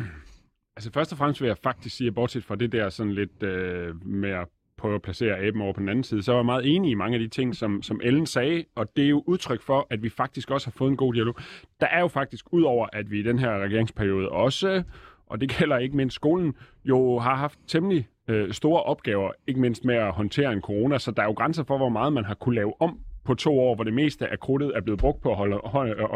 Altså 0.77 0.91
først 0.91 1.11
og 1.11 1.17
fremmest 1.17 1.41
vil 1.41 1.47
jeg 1.47 1.57
faktisk 1.63 1.95
sige, 1.95 2.11
bortset 2.11 2.43
fra 2.43 2.55
det 2.55 2.71
der 2.71 2.89
sådan 2.89 3.13
lidt 3.13 3.43
øh, 3.43 4.05
med 4.07 4.29
at 4.29 4.47
prøve 4.77 4.95
at 4.95 5.01
placere 5.01 5.39
aben 5.39 5.61
over 5.61 5.73
på 5.73 5.79
den 5.79 5.89
anden 5.89 6.03
side, 6.03 6.23
så 6.23 6.31
var 6.31 6.39
jeg 6.39 6.45
meget 6.45 6.75
enig 6.75 6.91
i 6.91 6.93
mange 6.93 7.15
af 7.15 7.19
de 7.19 7.27
ting, 7.27 7.55
som, 7.55 7.81
som 7.81 8.01
Ellen 8.03 8.25
sagde, 8.25 8.63
og 8.75 8.95
det 8.95 9.05
er 9.05 9.09
jo 9.09 9.23
udtryk 9.25 9.61
for, 9.61 9.87
at 9.89 10.03
vi 10.03 10.09
faktisk 10.09 10.51
også 10.51 10.67
har 10.67 10.71
fået 10.71 10.89
en 10.91 10.97
god 10.97 11.13
dialog. 11.13 11.35
Der 11.81 11.87
er 11.87 11.99
jo 11.99 12.07
faktisk, 12.07 12.45
udover 12.51 12.87
at 12.93 13.11
vi 13.11 13.19
i 13.19 13.23
den 13.23 13.39
her 13.39 13.59
regeringsperiode 13.59 14.29
også, 14.29 14.83
og 15.27 15.41
det 15.41 15.57
gælder 15.57 15.77
ikke 15.77 15.97
mindst 15.97 16.15
skolen, 16.15 16.53
jo 16.85 17.19
har 17.19 17.35
haft 17.35 17.59
temmelig 17.67 18.07
øh, 18.27 18.51
store 18.51 18.83
opgaver, 18.83 19.31
ikke 19.47 19.59
mindst 19.59 19.85
med 19.85 19.95
at 19.95 20.11
håndtere 20.11 20.53
en 20.53 20.61
corona, 20.61 20.97
så 20.97 21.11
der 21.11 21.21
er 21.21 21.25
jo 21.25 21.33
grænser 21.33 21.63
for, 21.63 21.77
hvor 21.77 21.89
meget 21.89 22.13
man 22.13 22.25
har 22.25 22.33
kunne 22.33 22.55
lave 22.55 22.81
om 22.81 22.99
på 23.23 23.33
to 23.33 23.59
år, 23.59 23.75
hvor 23.75 23.83
det 23.83 23.93
meste 23.93 24.27
af 24.27 24.39
krudtet 24.39 24.71
er 24.75 24.81
blevet 24.81 24.99
brugt 24.99 25.21
på 25.21 25.31
at 25.31 25.37
holde, 25.37 25.59
holde, 25.63 25.91
øh, 25.91 26.07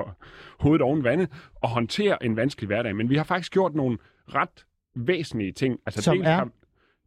hovedet 0.59 0.81
oven 0.81 1.03
vandet 1.03 1.29
og 1.55 1.69
håndtere 1.69 2.25
en 2.25 2.35
vanskelig 2.35 2.67
hverdag. 2.67 2.95
Men 2.95 3.09
vi 3.09 3.15
har 3.15 3.23
faktisk 3.23 3.51
gjort 3.53 3.75
nogle 3.75 3.97
ret 4.27 4.65
væsentlige 4.95 5.51
ting. 5.51 5.79
Altså 5.85 6.01
Som 6.01 6.17
dels, 6.17 6.27
er? 6.27 6.31
har, 6.31 6.49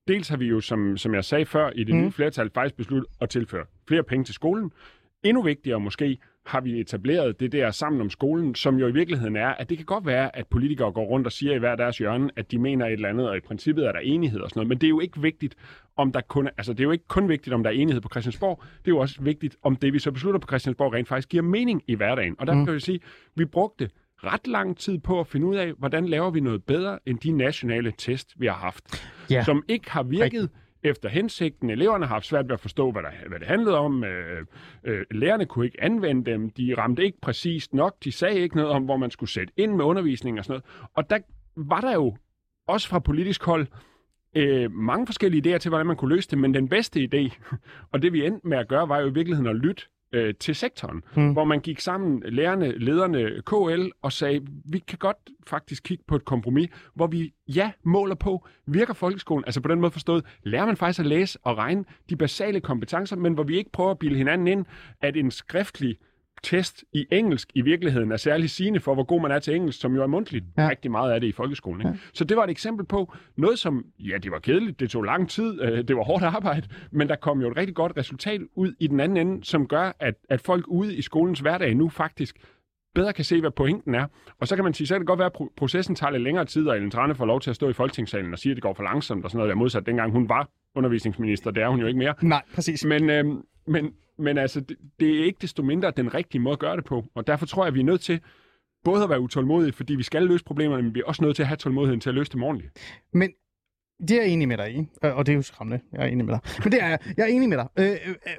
dels 0.08 0.28
har 0.28 0.36
vi 0.36 0.46
jo, 0.46 0.60
som, 0.60 0.96
som 0.96 1.14
jeg 1.14 1.24
sagde 1.24 1.46
før, 1.46 1.70
i 1.74 1.84
det 1.84 1.94
Mm. 1.94 2.00
nye 2.00 2.10
flertal 2.12 2.50
faktisk 2.54 2.76
besluttet 2.76 3.10
at 3.20 3.28
tilføre 3.28 3.64
flere 3.88 4.02
penge 4.02 4.24
til 4.24 4.34
skolen. 4.34 4.72
Endnu 5.22 5.42
vigtigere 5.42 5.80
måske 5.80 6.18
har 6.46 6.60
vi 6.60 6.80
etableret 6.80 7.40
det 7.40 7.52
der 7.52 7.70
sammen 7.70 8.00
om 8.00 8.10
skolen, 8.10 8.54
som 8.54 8.76
jo 8.76 8.86
i 8.86 8.92
virkeligheden 8.92 9.36
er, 9.36 9.48
at 9.48 9.68
det 9.70 9.78
kan 9.78 9.86
godt 9.86 10.06
være, 10.06 10.36
at 10.36 10.46
politikere 10.46 10.92
går 10.92 11.04
rundt 11.04 11.26
og 11.26 11.32
siger 11.32 11.54
i 11.54 11.58
hver 11.58 11.76
deres 11.76 11.98
hjørne, 11.98 12.30
at 12.36 12.50
de 12.50 12.58
mener 12.58 12.86
et 12.86 12.92
eller 12.92 13.08
andet, 13.08 13.28
og 13.28 13.36
i 13.36 13.40
princippet 13.40 13.86
er 13.86 13.92
der 13.92 13.98
enighed 13.98 14.40
og 14.40 14.50
sådan 14.50 14.58
noget, 14.58 14.68
men 14.68 14.78
det 14.78 14.86
er 14.86 14.88
jo 14.88 15.00
ikke 15.00 15.20
vigtigt, 15.20 15.54
om 15.96 16.12
der 16.12 16.20
kun, 16.20 16.48
altså 16.56 16.72
det 16.72 16.80
er 16.80 16.84
jo 16.84 16.90
ikke 16.90 17.08
kun 17.08 17.28
vigtigt, 17.28 17.54
om 17.54 17.62
der 17.62 17.70
er 17.70 17.74
enighed 17.74 18.00
på 18.00 18.08
Christiansborg, 18.08 18.62
det 18.62 18.90
er 18.90 18.94
jo 18.94 18.98
også 18.98 19.22
vigtigt, 19.22 19.56
om 19.62 19.76
det 19.76 19.92
vi 19.92 19.98
så 19.98 20.12
beslutter 20.12 20.40
på 20.40 20.46
Christiansborg 20.46 20.92
rent 20.92 21.08
faktisk 21.08 21.28
giver 21.28 21.42
mening 21.42 21.82
i 21.86 21.94
hverdagen. 21.94 22.36
Og 22.38 22.46
der 22.46 22.54
Mm. 22.54 22.64
kan 22.64 22.74
vi 22.74 22.80
sige, 22.80 23.00
vi 23.34 23.44
brugte 23.44 23.90
ret 24.32 24.46
lang 24.46 24.76
tid 24.78 24.98
på 24.98 25.20
at 25.20 25.26
finde 25.26 25.46
ud 25.46 25.56
af, 25.56 25.72
hvordan 25.72 26.06
laver 26.08 26.30
vi 26.30 26.40
noget 26.40 26.64
bedre 26.64 26.98
end 27.06 27.18
de 27.18 27.32
nationale 27.32 27.92
test, 27.98 28.32
vi 28.36 28.46
har 28.46 28.54
haft, 28.54 29.08
Ja. 29.30 29.44
som 29.44 29.64
ikke 29.68 29.90
har 29.90 30.02
virket 30.02 30.50
efter 30.82 31.08
hensigten. 31.08 31.70
Eleverne 31.70 32.06
har 32.06 32.14
haft 32.14 32.26
svært 32.26 32.44
ved 32.44 32.52
at 32.52 32.60
forstå, 32.60 32.90
hvad, 32.90 33.02
der, 33.02 33.28
hvad 33.28 33.38
det 33.38 33.46
handlede 33.48 33.78
om. 33.78 34.04
Øh, 34.04 34.46
øh, 34.84 35.04
lærerne 35.10 35.46
kunne 35.46 35.64
ikke 35.64 35.82
anvende 35.82 36.30
dem. 36.30 36.50
De 36.50 36.74
ramte 36.78 37.04
ikke 37.04 37.20
præcist 37.20 37.74
nok. 37.74 38.04
De 38.04 38.12
sagde 38.12 38.38
ikke 38.40 38.56
noget 38.56 38.70
om, 38.70 38.84
hvor 38.84 38.96
man 38.96 39.10
skulle 39.10 39.30
sætte 39.30 39.52
ind 39.56 39.74
med 39.74 39.84
undervisning 39.84 40.38
og 40.38 40.44
sådan 40.44 40.52
noget. 40.52 40.88
Og 40.94 41.10
der 41.10 41.18
var 41.56 41.80
der 41.80 41.92
jo 41.94 42.16
også 42.68 42.88
fra 42.88 42.98
politisk 42.98 43.44
hold 43.44 43.66
øh, 44.36 44.72
mange 44.72 45.06
forskellige 45.06 45.54
idéer 45.54 45.58
til, 45.58 45.68
hvordan 45.68 45.86
man 45.86 45.96
kunne 45.96 46.14
løse 46.14 46.30
det, 46.30 46.38
men 46.38 46.54
den 46.54 46.68
bedste 46.68 47.08
idé, 47.14 47.36
og 47.92 48.02
det 48.02 48.12
vi 48.12 48.26
endte 48.26 48.48
med 48.48 48.58
at 48.58 48.68
gøre, 48.68 48.88
var 48.88 48.98
jo 49.00 49.06
i 49.06 49.12
virkeligheden 49.12 49.50
at 49.50 49.56
lytte 49.56 49.82
øh, 50.14 50.34
til 50.40 50.54
sektoren, 50.54 51.02
Hmm. 51.14 51.32
hvor 51.32 51.44
man 51.44 51.60
gik 51.60 51.80
sammen, 51.80 52.22
lærerne, 52.26 52.78
lederne, 52.78 53.42
KL, 53.46 53.90
og 54.02 54.12
sagde, 54.12 54.40
vi 54.64 54.78
kan 54.78 54.98
godt 54.98 55.16
faktisk 55.46 55.82
kigge 55.82 56.04
på 56.08 56.16
et 56.16 56.24
kompromis, 56.24 56.68
hvor 56.94 57.06
vi, 57.06 57.32
ja, 57.48 57.70
måler 57.82 58.14
på, 58.14 58.46
virker 58.66 58.94
folkeskolen, 58.94 59.44
altså 59.44 59.60
på 59.60 59.68
den 59.68 59.80
måde 59.80 59.90
forstået, 59.92 60.24
lærer 60.42 60.66
man 60.66 60.76
faktisk 60.76 61.00
at 61.00 61.06
læse 61.06 61.38
og 61.42 61.58
regne 61.58 61.84
de 62.10 62.16
basale 62.16 62.60
kompetencer, 62.60 63.16
men 63.16 63.34
hvor 63.34 63.42
vi 63.42 63.56
ikke 63.56 63.70
prøver 63.72 63.90
at 63.90 63.98
bilde 63.98 64.16
hinanden 64.16 64.46
ind, 64.46 64.64
at 65.00 65.16
en 65.16 65.30
skriftlig 65.30 65.96
test 66.44 66.84
i 66.92 67.06
engelsk 67.12 67.50
i 67.54 67.60
virkeligheden 67.60 68.12
er 68.12 68.16
særlig 68.16 68.50
sigende 68.50 68.80
for, 68.80 68.94
hvor 68.94 69.04
god 69.04 69.22
man 69.22 69.30
er 69.30 69.38
til 69.38 69.54
engelsk, 69.54 69.80
som 69.80 69.94
jo 69.94 70.02
er 70.02 70.06
mundtligt. 70.06 70.44
Ja. 70.58 70.68
Rigtig 70.68 70.90
meget 70.90 71.12
af 71.12 71.20
det 71.20 71.26
i 71.28 71.32
folkeskolen. 71.32 71.80
Ikke? 71.80 71.90
Ja. 71.90 71.96
Så 72.12 72.24
det 72.24 72.36
var 72.36 72.44
et 72.44 72.50
eksempel 72.50 72.86
på 72.86 73.12
noget, 73.36 73.58
som, 73.58 73.84
ja, 73.98 74.18
det 74.18 74.30
var 74.30 74.38
kedeligt, 74.38 74.80
det 74.80 74.90
tog 74.90 75.02
lang 75.02 75.30
tid, 75.30 75.62
øh, 75.62 75.88
det 75.88 75.96
var 75.96 76.02
hårdt 76.04 76.24
arbejde, 76.24 76.68
men 76.90 77.08
der 77.08 77.16
kom 77.16 77.40
jo 77.40 77.50
et 77.50 77.56
rigtig 77.56 77.74
godt 77.74 77.92
resultat 77.96 78.40
ud 78.54 78.74
i 78.80 78.86
den 78.86 79.00
anden 79.00 79.26
ende, 79.26 79.44
som 79.44 79.66
gør, 79.66 79.92
at, 80.00 80.14
at 80.28 80.40
folk 80.40 80.64
ude 80.68 80.96
i 80.96 81.02
skolens 81.02 81.40
hverdag 81.40 81.74
nu 81.74 81.88
faktisk 81.88 82.36
bedre 82.94 83.12
kan 83.12 83.24
se, 83.24 83.40
hvad 83.40 83.50
pointen 83.50 83.94
er. 83.94 84.06
Og 84.40 84.48
så 84.48 84.54
kan 84.54 84.64
man 84.64 84.74
sige, 84.74 84.86
så 84.86 84.94
kan 84.94 85.00
det 85.00 85.06
godt 85.06 85.18
være, 85.18 85.26
at 85.26 85.40
pro- 85.40 85.54
processen 85.56 85.94
tager 85.94 86.10
lidt 86.10 86.22
længere 86.22 86.44
tid, 86.44 86.66
og 86.66 86.76
Ellen 86.76 86.90
Trane 86.90 87.14
får 87.14 87.26
lov 87.26 87.40
til 87.40 87.50
at 87.50 87.56
stå 87.56 87.68
i 87.68 87.72
Folketingssalen 87.72 88.32
og 88.32 88.38
sige, 88.38 88.50
at 88.50 88.56
det 88.56 88.62
går 88.62 88.74
for 88.74 88.82
langsomt 88.82 89.24
og 89.24 89.30
sådan 89.30 89.38
noget 89.38 89.48
der 89.48 89.54
modsat, 89.54 89.86
dengang 89.86 90.12
hun 90.12 90.28
var 90.28 90.48
undervisningsminister. 90.74 91.50
Det 91.50 91.62
er 91.62 91.68
hun 91.68 91.80
jo 91.80 91.86
ikke 91.86 91.98
mere. 91.98 92.14
Nej, 92.22 92.42
præcis. 92.54 92.84
Men, 92.84 93.10
øhm, 93.10 93.42
men, 93.66 93.92
men 94.18 94.38
altså, 94.38 94.60
det, 94.60 94.76
det 95.00 95.20
er 95.20 95.24
ikke 95.24 95.38
desto 95.42 95.62
mindre 95.62 95.90
den 95.90 96.14
rigtige 96.14 96.40
måde 96.40 96.52
at 96.52 96.58
gøre 96.58 96.76
det 96.76 96.84
på. 96.84 97.04
Og 97.14 97.26
derfor 97.26 97.46
tror 97.46 97.64
jeg, 97.64 97.68
at 97.68 97.74
vi 97.74 97.80
er 97.80 97.84
nødt 97.84 98.00
til 98.00 98.20
både 98.84 99.02
at 99.02 99.10
være 99.10 99.20
utålmodige, 99.20 99.72
fordi 99.72 99.94
vi 99.94 100.02
skal 100.02 100.22
løse 100.22 100.44
problemerne, 100.44 100.82
men 100.82 100.94
vi 100.94 101.00
er 101.00 101.04
også 101.04 101.24
nødt 101.24 101.36
til 101.36 101.42
at 101.42 101.46
have 101.46 101.56
tålmodigheden 101.56 102.00
til 102.00 102.08
at 102.08 102.14
løse 102.14 102.32
dem 102.32 102.42
ordentligt. 102.42 102.72
Men 103.12 103.32
det 104.00 104.10
er 104.10 104.22
jeg 104.22 104.30
enig 104.30 104.48
med 104.48 104.56
dig 104.56 104.74
i, 104.74 104.86
og 105.02 105.26
det 105.26 105.32
er 105.32 105.36
jo 105.36 105.42
skræmmende. 105.42 105.82
Jeg 105.92 106.02
er 106.02 106.06
enig 106.06 106.24
med 106.26 106.34
dig. 106.34 106.40
Men 106.64 106.72
det 106.72 106.82
er 106.82 106.88
jeg. 106.88 106.98
Jeg 107.16 107.22
er 107.22 107.26
enig 107.26 107.48
med 107.48 107.56
dig. 107.56 107.66
Øh, 107.78 107.90
øh, 107.90 107.96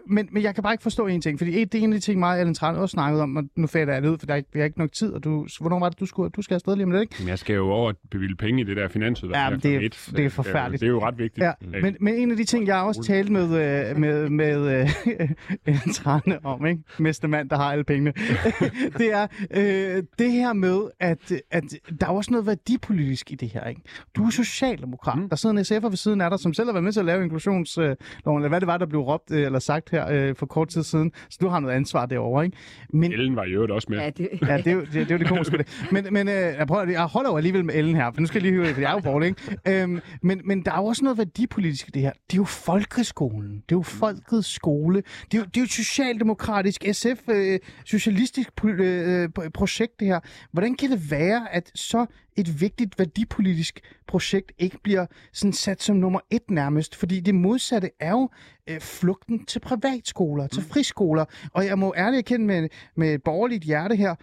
men, 0.08 0.30
men 0.32 0.44
jeg 0.44 0.56
kan 0.56 0.64
bare 0.64 0.74
ikke 0.74 0.82
forstå 0.82 1.08
en 1.08 1.22
ting, 1.22 1.38
fordi 1.40 1.64
det 1.66 1.80
er 1.80 1.84
en 1.84 1.94
af 1.94 2.00
de 2.00 2.06
ting, 2.06 2.20
mig 2.20 2.30
og 2.30 2.40
Allen 2.40 2.54
Tran 2.56 2.76
også 2.76 2.94
snakkede 2.94 3.24
om, 3.24 3.36
og 3.36 3.44
nu 3.56 3.68
fatter 3.68 3.94
jeg 3.94 4.04
det 4.04 4.10
ud, 4.10 4.18
for 4.18 4.26
der 4.26 4.34
er, 4.34 4.38
ikke- 4.38 4.50
vi 4.54 4.60
har 4.60 4.66
ikke 4.66 4.78
nok 4.80 4.92
tid, 4.92 5.12
og 5.14 5.24
du, 5.24 5.48
hvornår 5.60 5.80
var 5.80 5.90
det, 5.90 6.00
du 6.00 6.06
skulle, 6.06 6.30
du 6.30 6.42
skal 6.42 6.56
afsted 6.56 6.76
lige 6.76 6.84
om 6.86 6.92
lidt, 6.92 7.02
ikke? 7.02 7.16
Men 7.20 7.28
jeg 7.30 7.40
skal 7.40 7.56
jo 7.56 7.70
over 7.70 7.90
at 7.90 7.96
bevilge 8.12 8.36
penge 8.36 8.62
i 8.62 8.64
det 8.64 8.78
der 8.78 8.88
finansudvalg. 8.88 9.38
Ja, 9.44 9.50
men 9.50 9.60
det 9.60 9.76
er- 9.76 9.80
et, 9.80 10.10
det 10.18 10.26
er 10.26 10.30
forfærdeligt. 10.30 10.82
Det 10.82 10.88
er 10.88 10.92
jo 10.92 11.02
ret 11.06 11.18
vigtigt. 11.18 11.44
Ja, 11.46 11.52
men, 11.82 11.96
men 12.00 12.14
en 12.14 12.32
af 12.32 12.38
de 12.38 12.44
ting, 12.44 12.68
jeg 12.68 12.76
også 12.82 13.04
talte 13.04 13.32
med, 13.32 13.44
øh, 13.90 13.98
med, 13.98 14.30
med 14.30 14.82
øh, 14.82 14.90
Ellen 15.66 15.94
Trane 15.94 16.46
om, 16.46 16.66
ikke? 16.66 16.82
Mester 17.00 17.28
mand, 17.28 17.50
der 17.50 17.56
har 17.56 17.72
alle 17.72 17.84
pengene, 17.84 18.14
det 19.00 19.14
er 19.14 19.28
øh, 19.52 20.04
det 20.20 20.32
her 20.32 20.54
med, 20.54 20.80
at, 21.00 21.32
at 21.52 21.64
der 22.00 22.06
er 22.06 22.12
også 22.12 22.32
noget 22.32 22.46
værdipolitisk 22.48 23.32
i 23.32 23.36
det 23.36 23.50
her, 23.50 23.64
ikke? 23.68 23.82
Du 24.16 24.26
er 24.26 24.30
socialdemokrat. 24.30 25.18
Mm. 25.22 25.30
Der 25.30 25.36
sidder 25.46 25.76
en 25.78 25.84
SF'er 25.84 25.90
ved 25.90 25.98
siden 25.98 26.22
af 26.22 26.30
dig, 26.30 26.40
som 26.40 26.54
selv 26.54 26.68
har 26.68 26.74
været 26.74 26.84
med 26.84 26.92
til 26.92 27.00
at 27.00 27.06
lave 27.06 27.24
inklusionsloven, 27.24 27.98
eller 28.28 28.48
hvad 28.50 28.60
det 28.60 28.68
var, 28.68 28.78
der 28.78 28.86
blev 28.86 29.02
råbt 29.02 29.32
øh, 29.32 29.46
eller 29.46 29.60
sagt 29.60 29.90
her 29.90 30.08
øh, 30.12 30.36
for 30.36 30.46
kort 30.46 30.68
tid 30.68 30.84
siden. 30.84 31.12
Så 31.30 31.38
du 31.42 31.48
har 31.48 31.60
noget 31.60 31.74
ansvar 31.76 32.06
derovre, 32.06 32.46
ikke? 32.46 32.58
Men, 32.94 33.12
Ellen 33.14 33.36
var 33.36 33.44
i 33.44 33.52
øvrigt 33.52 33.72
også 33.72 33.88
med. 33.90 33.98
Ja, 33.98 34.10
det, 34.10 34.30
Ja, 34.48 34.58
det 34.58 34.68
er 34.68 34.72
jo 34.72 34.82
det, 34.82 34.94
det, 34.94 35.12
er 35.12 35.16
jo 35.16 35.18
det 35.18 35.28
komiske 35.28 35.58
det. 35.58 35.88
Men, 35.92 36.08
men 36.12 36.28
øh, 36.28 36.34
jeg, 36.34 36.68
prøver, 36.68 36.90
jeg 36.90 37.04
holder 37.06 37.30
jo 37.30 37.38
alligevel 37.38 37.66
med 37.66 37.76
Ellen 37.76 37.96
her, 37.96 38.12
for 38.14 38.22
nu 38.22 38.28
skal 38.28 38.44
jeg 38.44 38.52
lige 38.52 38.54
høre 38.56 38.68
det, 38.68 38.74
for 38.74 38.82
jeg 38.82 38.90
er 38.90 38.94
jo 38.94 39.00
borgerlig, 39.00 39.28
ikke? 39.28 39.82
Øhm, 39.84 40.00
men, 40.22 40.42
men 40.46 40.66
der 40.66 40.72
er 40.72 40.78
jo 40.78 40.86
også 40.86 41.04
noget 41.04 41.18
værdipolitisk 41.18 41.88
i 41.88 41.92
det 41.92 42.02
her. 42.02 42.12
Det 42.12 42.34
er 42.34 42.38
jo 42.38 42.44
folkeskolen. 42.44 43.52
Det 43.56 43.76
er 43.76 43.76
jo 43.76 43.82
folkets 43.82 44.54
skole. 44.54 45.04
Det 45.32 45.34
er 45.34 45.38
jo, 45.38 45.46
det 45.46 45.58
er 45.58 45.62
jo 45.62 45.64
et 45.64 45.72
socialdemokratisk, 45.72 46.84
SF, 46.92 47.30
øh, 47.30 47.60
socialistisk 47.86 48.50
øh, 48.64 49.30
pro- 49.40 49.50
projekt, 49.50 50.00
det 50.00 50.08
her. 50.08 50.20
Hvordan 50.52 50.76
kan 50.76 50.92
det 50.92 51.12
være, 51.12 51.54
at 51.54 51.72
så 51.76 52.06
et 52.38 52.62
vigtigt 52.62 53.00
værdipolitisk 53.00 53.80
projekt 54.08 54.52
ikke 54.58 54.78
bliver 54.84 55.06
sådan 55.34 55.54
sat 55.54 55.84
som 55.84 55.96
nummer 55.96 56.20
et 56.32 56.50
nærmest? 56.50 56.96
Fordi 56.96 57.20
det 57.20 57.36
modsatte 57.36 57.90
er 58.00 58.12
jo 58.12 58.30
øh, 58.70 58.80
flugten 58.80 59.46
til 59.46 59.60
privatskoler, 59.60 60.48
til 60.48 60.64
friskoler. 60.64 61.26
Og 61.54 61.66
jeg 61.66 61.80
må 61.80 61.94
ærligt 61.98 62.20
erkende 62.20 62.46
med, 62.46 62.70
med 62.96 63.14
et 63.14 63.24
borgerligt 63.24 63.64
hjerte 63.64 63.96
her, 63.96 64.16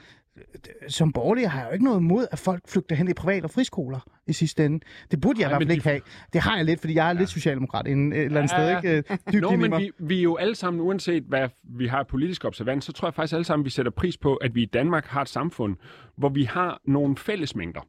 som 0.88 1.12
borgerlig 1.12 1.50
har 1.50 1.60
jeg 1.60 1.68
jo 1.68 1.72
ikke 1.72 1.84
noget 1.84 2.00
imod, 2.00 2.26
at 2.32 2.38
folk 2.38 2.68
flygter 2.68 2.96
hen 2.96 3.08
i 3.08 3.12
private 3.14 3.44
og 3.44 3.50
friskoler 3.50 4.00
i 4.26 4.32
sidste 4.32 4.64
ende. 4.66 4.80
Det 5.10 5.20
burde 5.20 5.40
jeg 5.40 5.46
i 5.46 5.48
hvert 5.48 5.60
fald 5.62 5.70
ikke 5.70 5.82
de- 5.84 5.88
have. 5.88 6.00
Det 6.32 6.40
har 6.40 6.56
jeg 6.56 6.64
lidt, 6.64 6.80
fordi 6.80 6.94
jeg 6.94 7.04
er 7.04 7.12
ja. 7.12 7.18
lidt 7.18 7.28
socialdemokrat 7.30 7.86
inden, 7.86 8.12
et 8.12 8.18
eller 8.18 8.40
andet 8.40 8.52
Ja, 8.52 8.80
sted. 8.80 8.90
Ikke? 8.90 9.12
Øh, 9.12 9.18
Dybt 9.32 9.42
Nå, 9.42 9.56
men 9.56 9.76
vi, 9.78 9.90
vi 9.98 10.18
er 10.18 10.22
jo 10.22 10.36
alle 10.36 10.54
sammen, 10.54 10.80
uanset 10.82 11.22
hvad 11.22 11.48
vi 11.64 11.86
har 11.86 12.02
politisk 12.02 12.44
observans, 12.44 12.84
så 12.84 12.92
tror 12.92 13.08
jeg 13.08 13.14
faktisk 13.14 13.34
alle 13.34 13.44
sammen, 13.44 13.64
vi 13.64 13.70
sætter 13.70 13.92
pris 13.92 14.16
på, 14.18 14.34
at 14.36 14.54
vi 14.54 14.62
i 14.62 14.66
Danmark 14.66 15.06
har 15.06 15.22
et 15.22 15.28
samfund, 15.28 15.76
hvor 16.16 16.28
vi 16.28 16.44
har 16.44 16.80
nogle 16.86 17.16
fællesmængder. 17.16 17.80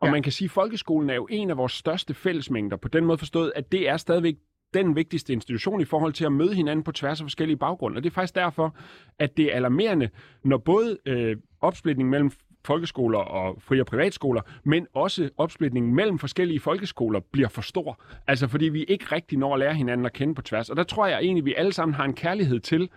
Og 0.00 0.06
Ja. 0.06 0.12
man 0.12 0.22
kan 0.22 0.32
sige, 0.32 0.46
at 0.46 0.50
folkeskolen 0.50 1.10
er 1.10 1.14
jo 1.14 1.26
en 1.30 1.50
af 1.50 1.56
vores 1.56 1.72
største 1.72 2.14
fællesmængder, 2.14 2.76
på 2.76 2.88
den 2.88 3.04
måde 3.04 3.18
forstået, 3.18 3.52
at 3.56 3.72
det 3.72 3.88
er 3.88 3.96
stadigvæk 3.96 4.34
den 4.74 4.96
vigtigste 4.96 5.32
institution 5.32 5.80
i 5.80 5.84
forhold 5.84 6.12
til 6.12 6.24
at 6.24 6.32
møde 6.32 6.54
hinanden 6.54 6.82
på 6.84 6.92
tværs 6.92 7.20
af 7.20 7.24
forskellige 7.24 7.56
baggrunde. 7.56 7.96
Og 7.98 8.04
det 8.04 8.10
er 8.10 8.14
faktisk 8.14 8.34
derfor, 8.34 8.76
at 9.18 9.36
det 9.36 9.52
er 9.52 9.56
alarmerende, 9.56 10.08
når 10.44 10.56
både 10.58 10.98
øh, 11.06 11.36
opsplitning 11.60 12.08
mellem 12.10 12.30
folkeskoler 12.64 13.18
og 13.18 13.62
fri- 13.62 13.80
og 13.80 13.86
privatskoler, 13.86 14.40
men 14.64 14.86
også 14.94 15.30
opsplitningen 15.36 15.94
mellem 15.94 16.18
forskellige 16.18 16.60
folkeskoler 16.60 17.20
bliver 17.32 17.48
for 17.48 17.62
stor. 17.62 18.02
Altså 18.26 18.48
fordi 18.48 18.64
vi 18.68 18.84
ikke 18.84 19.04
rigtig 19.12 19.38
når 19.38 19.52
at 19.54 19.58
lære 19.60 19.74
hinanden 19.74 20.06
at 20.06 20.12
kende 20.12 20.34
på 20.34 20.42
tværs. 20.42 20.70
Og 20.70 20.76
der 20.76 20.82
tror 20.82 21.06
jeg 21.06 21.18
egentlig, 21.18 21.42
at 21.42 21.46
vi 21.46 21.54
alle 21.56 21.72
sammen 21.72 21.94
har 21.94 22.04
en 22.04 22.14
kærlighed 22.14 22.60
til, 22.60 22.90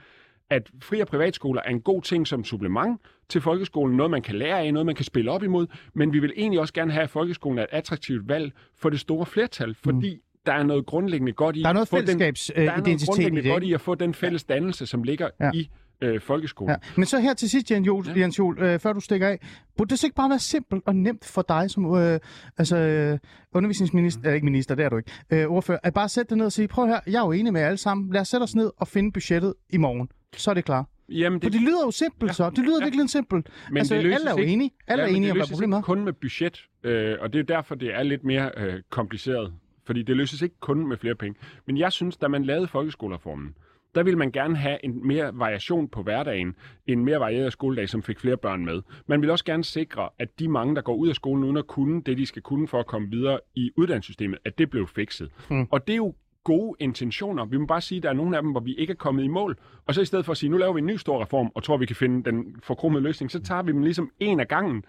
at 0.50 0.70
fri- 0.82 1.00
og 1.00 1.08
privatskoler 1.08 1.62
er 1.66 1.70
en 1.70 1.82
god 1.82 2.02
ting 2.02 2.28
som 2.28 2.44
supplement 2.44 3.02
til 3.30 3.42
folkeskolen, 3.42 3.98
noget 3.98 4.12
man 4.12 4.22
kan 4.22 4.36
lære 4.36 4.60
af, 4.60 4.74
noget 4.74 4.86
man 4.86 4.96
kan 4.96 5.06
spille 5.06 5.32
op 5.32 5.44
imod, 5.44 5.68
men 5.94 6.14
vi 6.14 6.20
vil 6.20 6.34
egentlig 6.38 6.60
også 6.60 6.74
gerne 6.74 6.92
have, 6.92 7.04
at 7.04 7.10
folkeskolen 7.10 7.58
er 7.60 7.64
et 7.64 7.70
attraktivt 7.72 8.28
valg 8.30 8.52
for 8.78 8.90
det 8.90 9.00
store 9.00 9.26
flertal, 9.26 9.76
fordi 9.84 10.16
mm. 10.16 10.22
der 10.46 10.54
er 10.54 10.64
noget 10.64 10.86
grundlæggende 10.86 11.34
godt 11.34 11.56
i 11.56 11.62
Der 11.62 11.70
er 11.70 11.74
noget 11.74 11.86
at 11.86 11.90
få 11.90 11.98
den, 12.02 12.08
der 12.08 12.14
er 12.14 12.18
noget 12.18 12.38
fællesskabsidentitet 12.38 13.02
i 13.02 13.06
grundlæggende 13.06 13.44
det. 13.44 13.52
godt 13.52 13.64
i 13.64 13.74
at 13.74 13.82
få 13.82 13.96
den 13.96 14.14
fælles 14.14 14.44
dannelse, 14.44 14.86
som 14.86 15.04
ligger 15.04 15.30
Ja. 15.40 15.52
i 15.54 15.70
øh, 16.02 16.22
folkeskolen. 16.22 16.70
Ja. 16.72 16.76
Men 16.96 17.06
så 17.06 17.20
her 17.20 17.34
til 17.34 17.50
sidst, 17.50 17.72
Jens 17.72 17.88
Jol, 17.88 18.06
ja. 18.08 18.20
Jens 18.20 18.40
Jol 18.40 18.60
øh, 18.60 18.80
før 18.80 18.94
du 18.94 19.00
stikker 19.00 19.28
af. 19.28 19.40
Burde 19.78 19.90
det 19.90 20.00
så 20.00 20.08
ikke 20.08 20.16
bare 20.16 20.30
være 20.30 20.40
simpelt 20.40 20.84
og 20.86 20.96
nemt 20.96 21.26
for 21.26 21.42
dig 21.42 21.70
som 21.72 21.96
øh, 21.96 22.20
altså, 22.58 22.78
øh, 22.78 23.20
undervisningsminister, 23.54 24.30
mm. 24.30 24.36
ikke 24.36 24.46
minister, 24.46 24.76
det 24.76 24.86
er 24.86 24.90
du 24.90 24.98
ikke, 24.98 25.12
øh, 25.30 25.48
ordfører, 25.48 25.80
at 25.84 25.94
bare 25.94 26.10
sætte 26.10 26.30
dig 26.30 26.38
ned 26.38 26.46
og 26.46 26.52
sige, 26.52 26.68
prøv 26.68 26.88
her, 26.88 27.00
jeg 27.08 27.16
er 27.22 27.26
jo 27.26 27.32
enig 27.32 27.54
med 27.54 27.62
jer 27.62 27.68
alle 27.68 27.78
sammen, 27.78 28.14
lad 28.14 28.22
os 28.22 28.28
sætte 28.28 28.44
os 28.44 28.56
ned 28.56 28.72
og 28.78 28.88
finde 28.88 29.12
budgettet 29.12 29.54
i 29.70 29.78
morgen. 29.78 30.10
Så 30.38 30.50
er 30.50 30.54
det 30.54 30.66
klar. 30.66 30.86
Jamen, 31.10 31.42
For 31.42 31.50
det 31.50 31.62
lyder 31.62 31.86
jo 31.86 31.92
simpelt 31.92 32.30
Ja. 32.30 32.34
så. 32.34 32.50
Det 32.50 32.58
lyder 32.60 32.78
Ja. 32.80 32.86
virkelig 32.86 33.10
simpelt. 33.10 33.50
Men 33.70 33.78
altså, 33.78 33.96
det 33.96 34.04
løses 34.04 34.16
alle 34.20 34.30
er 34.30 34.34
jo 34.34 34.40
ikke. 34.40 34.54
enige. 34.54 34.72
Alle 34.88 35.04
ja, 35.04 35.10
er 35.10 35.16
enige 35.16 35.32
om, 35.32 35.38
det 35.38 35.48
hvad 35.48 35.56
problemet 35.56 35.78
er. 35.78 35.82
kun 35.82 36.04
med 36.06 36.14
budget, 36.14 36.66
øh, 36.84 37.16
og 37.20 37.34
det 37.34 37.40
er 37.40 37.44
derfor, 37.44 37.76
det 37.76 37.94
er 37.96 38.04
lidt 38.04 38.24
mere 38.24 38.52
øh, 38.58 38.74
kompliceret. 38.90 39.54
Fordi 39.86 40.04
det 40.04 40.18
løses 40.18 40.42
ikke 40.42 40.56
kun 40.60 40.88
med 40.88 40.98
flere 40.98 41.16
penge. 41.16 41.40
Men 41.66 41.78
jeg 41.78 41.92
synes, 41.92 42.18
da 42.18 42.28
man 42.28 42.44
lavede 42.46 42.68
folkeskolereformen, 42.68 43.56
der 43.96 44.04
ville 44.04 44.18
man 44.18 44.32
gerne 44.32 44.56
have 44.58 44.86
en 44.86 45.08
mere 45.08 45.32
variation 45.34 45.88
på 45.88 46.04
hverdagen, 46.04 46.56
en 46.88 47.06
mere 47.06 47.20
varieret 47.20 47.54
skoledag, 47.54 47.90
som 47.90 48.04
fik 48.04 48.20
flere 48.20 48.38
børn 48.38 48.66
med. 48.66 48.82
Man 49.08 49.22
vil 49.22 49.30
også 49.30 49.46
gerne 49.46 49.64
sikre, 49.64 50.10
at 50.20 50.40
de 50.40 50.48
mange, 50.48 50.76
der 50.76 50.82
går 50.82 50.96
ud 50.96 51.10
af 51.10 51.16
skolen 51.16 51.44
uden 51.44 51.58
at 51.58 51.68
kunne 51.68 52.02
det, 52.02 52.18
de 52.18 52.26
skal 52.26 52.42
kunne 52.42 52.68
for 52.68 52.80
at 52.80 52.88
komme 52.88 53.10
videre 53.10 53.40
i 53.56 53.72
uddannelsessystemet, 53.78 54.40
at 54.46 54.58
det 54.58 54.70
blev 54.70 54.88
fikset. 54.88 55.32
Mm. 55.50 55.68
Og 55.72 55.88
det 55.88 55.94
er 55.94 55.98
jo 55.98 56.14
gode 56.44 56.76
intentioner. 56.80 57.46
Vi 57.46 57.58
må 57.58 57.66
bare 57.66 57.82
sige, 57.82 57.98
at 57.98 58.04
der 58.04 58.10
er 58.10 58.14
nogle 58.14 58.38
af 58.38 58.44
dem, 58.44 58.52
hvor 58.52 58.60
vi 58.60 58.76
ikke 58.76 58.92
er 58.92 58.96
kommet 58.96 59.24
i 59.24 59.28
mål. 59.28 59.58
Og 59.86 59.94
så 59.94 60.02
i 60.02 60.06
stedet 60.06 60.26
for 60.26 60.32
at 60.32 60.38
sige, 60.38 60.50
nu 60.50 60.58
laver 60.58 60.74
vi 60.74 60.80
en 60.80 60.86
ny 60.86 60.96
stor 60.96 61.22
reform, 61.22 61.52
og 61.56 61.64
tror, 61.64 61.78
vi 61.78 61.86
kan 61.86 61.96
finde 61.96 62.32
den 62.32 62.56
forkromede 62.64 63.04
løsning, 63.04 63.32
så 63.32 63.40
tager 63.42 63.62
vi 63.62 63.72
dem 63.72 63.82
ligesom 63.84 64.12
en 64.20 64.40
af 64.40 64.48
gangen. 64.48 64.84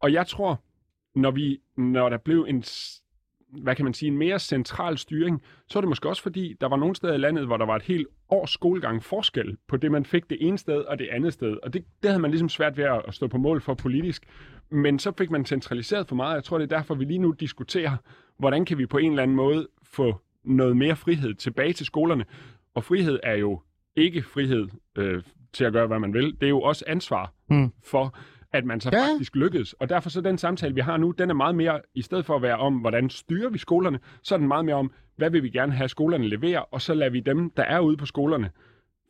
Og 0.00 0.12
jeg 0.12 0.26
tror, 0.26 0.62
når, 1.14 1.30
vi, 1.30 1.60
når 1.76 2.08
der 2.08 2.16
blev 2.16 2.46
en, 2.48 2.64
hvad 3.62 3.76
kan 3.76 3.84
man 3.84 3.94
sige, 3.94 4.10
en 4.10 4.18
mere 4.18 4.38
central 4.38 4.98
styring, 4.98 5.42
så 5.68 5.78
er 5.78 5.80
det 5.80 5.88
måske 5.88 6.08
også 6.08 6.22
fordi, 6.22 6.56
der 6.60 6.68
var 6.68 6.76
nogle 6.76 6.96
steder 6.96 7.14
i 7.14 7.18
landet, 7.18 7.46
hvor 7.46 7.56
der 7.56 7.66
var 7.66 7.76
et 7.76 7.82
helt 7.82 8.06
års 8.28 8.50
skolegang 8.50 9.04
forskel 9.04 9.56
på 9.68 9.76
det, 9.76 9.92
man 9.92 10.04
fik 10.04 10.30
det 10.30 10.38
ene 10.40 10.58
sted 10.58 10.80
og 10.80 10.98
det 10.98 11.08
andet 11.12 11.32
sted. 11.32 11.56
Og 11.62 11.72
det, 11.72 11.84
det 12.02 12.10
havde 12.10 12.22
man 12.22 12.30
ligesom 12.30 12.48
svært 12.48 12.76
ved 12.76 12.84
at 12.84 13.14
stå 13.14 13.26
på 13.26 13.38
mål 13.38 13.60
for 13.60 13.74
politisk. 13.74 14.26
Men 14.70 14.98
så 14.98 15.12
fik 15.18 15.30
man 15.30 15.44
centraliseret 15.44 16.08
for 16.08 16.16
meget. 16.16 16.34
Jeg 16.34 16.44
tror, 16.44 16.58
det 16.58 16.72
er 16.72 16.76
derfor, 16.76 16.94
vi 16.94 17.04
lige 17.04 17.18
nu 17.18 17.30
diskuterer, 17.30 17.96
hvordan 18.38 18.64
kan 18.64 18.78
vi 18.78 18.86
på 18.86 18.98
en 18.98 19.10
eller 19.10 19.22
anden 19.22 19.36
måde 19.36 19.68
få 19.82 20.20
noget 20.44 20.76
mere 20.76 20.96
frihed 20.96 21.34
tilbage 21.34 21.72
til 21.72 21.86
skolerne. 21.86 22.24
Og 22.74 22.84
frihed 22.84 23.20
er 23.22 23.34
jo 23.34 23.60
ikke 23.96 24.22
frihed 24.22 24.68
øh, 24.98 25.22
til 25.52 25.64
at 25.64 25.72
gøre, 25.72 25.86
hvad 25.86 25.98
man 25.98 26.14
vil. 26.14 26.24
Det 26.40 26.42
er 26.42 26.48
jo 26.48 26.60
også 26.60 26.84
ansvar 26.88 27.32
Mm. 27.50 27.72
for, 27.84 28.18
at 28.52 28.64
man 28.64 28.80
så 28.80 28.90
Ja. 28.92 29.12
faktisk 29.12 29.36
lykkedes. 29.36 29.72
Og 29.72 29.88
derfor 29.88 30.10
så 30.10 30.20
den 30.20 30.38
samtale, 30.38 30.74
vi 30.74 30.80
har 30.80 30.96
nu, 30.96 31.10
den 31.10 31.30
er 31.30 31.34
meget 31.34 31.54
mere, 31.54 31.80
i 31.94 32.02
stedet 32.02 32.26
for 32.26 32.36
at 32.36 32.42
være 32.42 32.56
om, 32.56 32.74
hvordan 32.76 33.10
styrer 33.10 33.50
vi 33.50 33.58
skolerne, 33.58 33.98
så 34.22 34.34
er 34.34 34.38
den 34.38 34.48
meget 34.48 34.64
mere 34.64 34.76
om, 34.76 34.92
hvad 35.16 35.30
vil 35.30 35.42
vi 35.42 35.50
gerne 35.50 35.72
have 35.72 35.88
skolerne 35.88 36.28
levere, 36.28 36.64
og 36.64 36.80
så 36.82 36.94
lader 36.94 37.10
vi 37.10 37.20
dem, 37.20 37.50
der 37.50 37.62
er 37.62 37.80
ude 37.80 37.96
på 37.96 38.06
skolerne, 38.06 38.50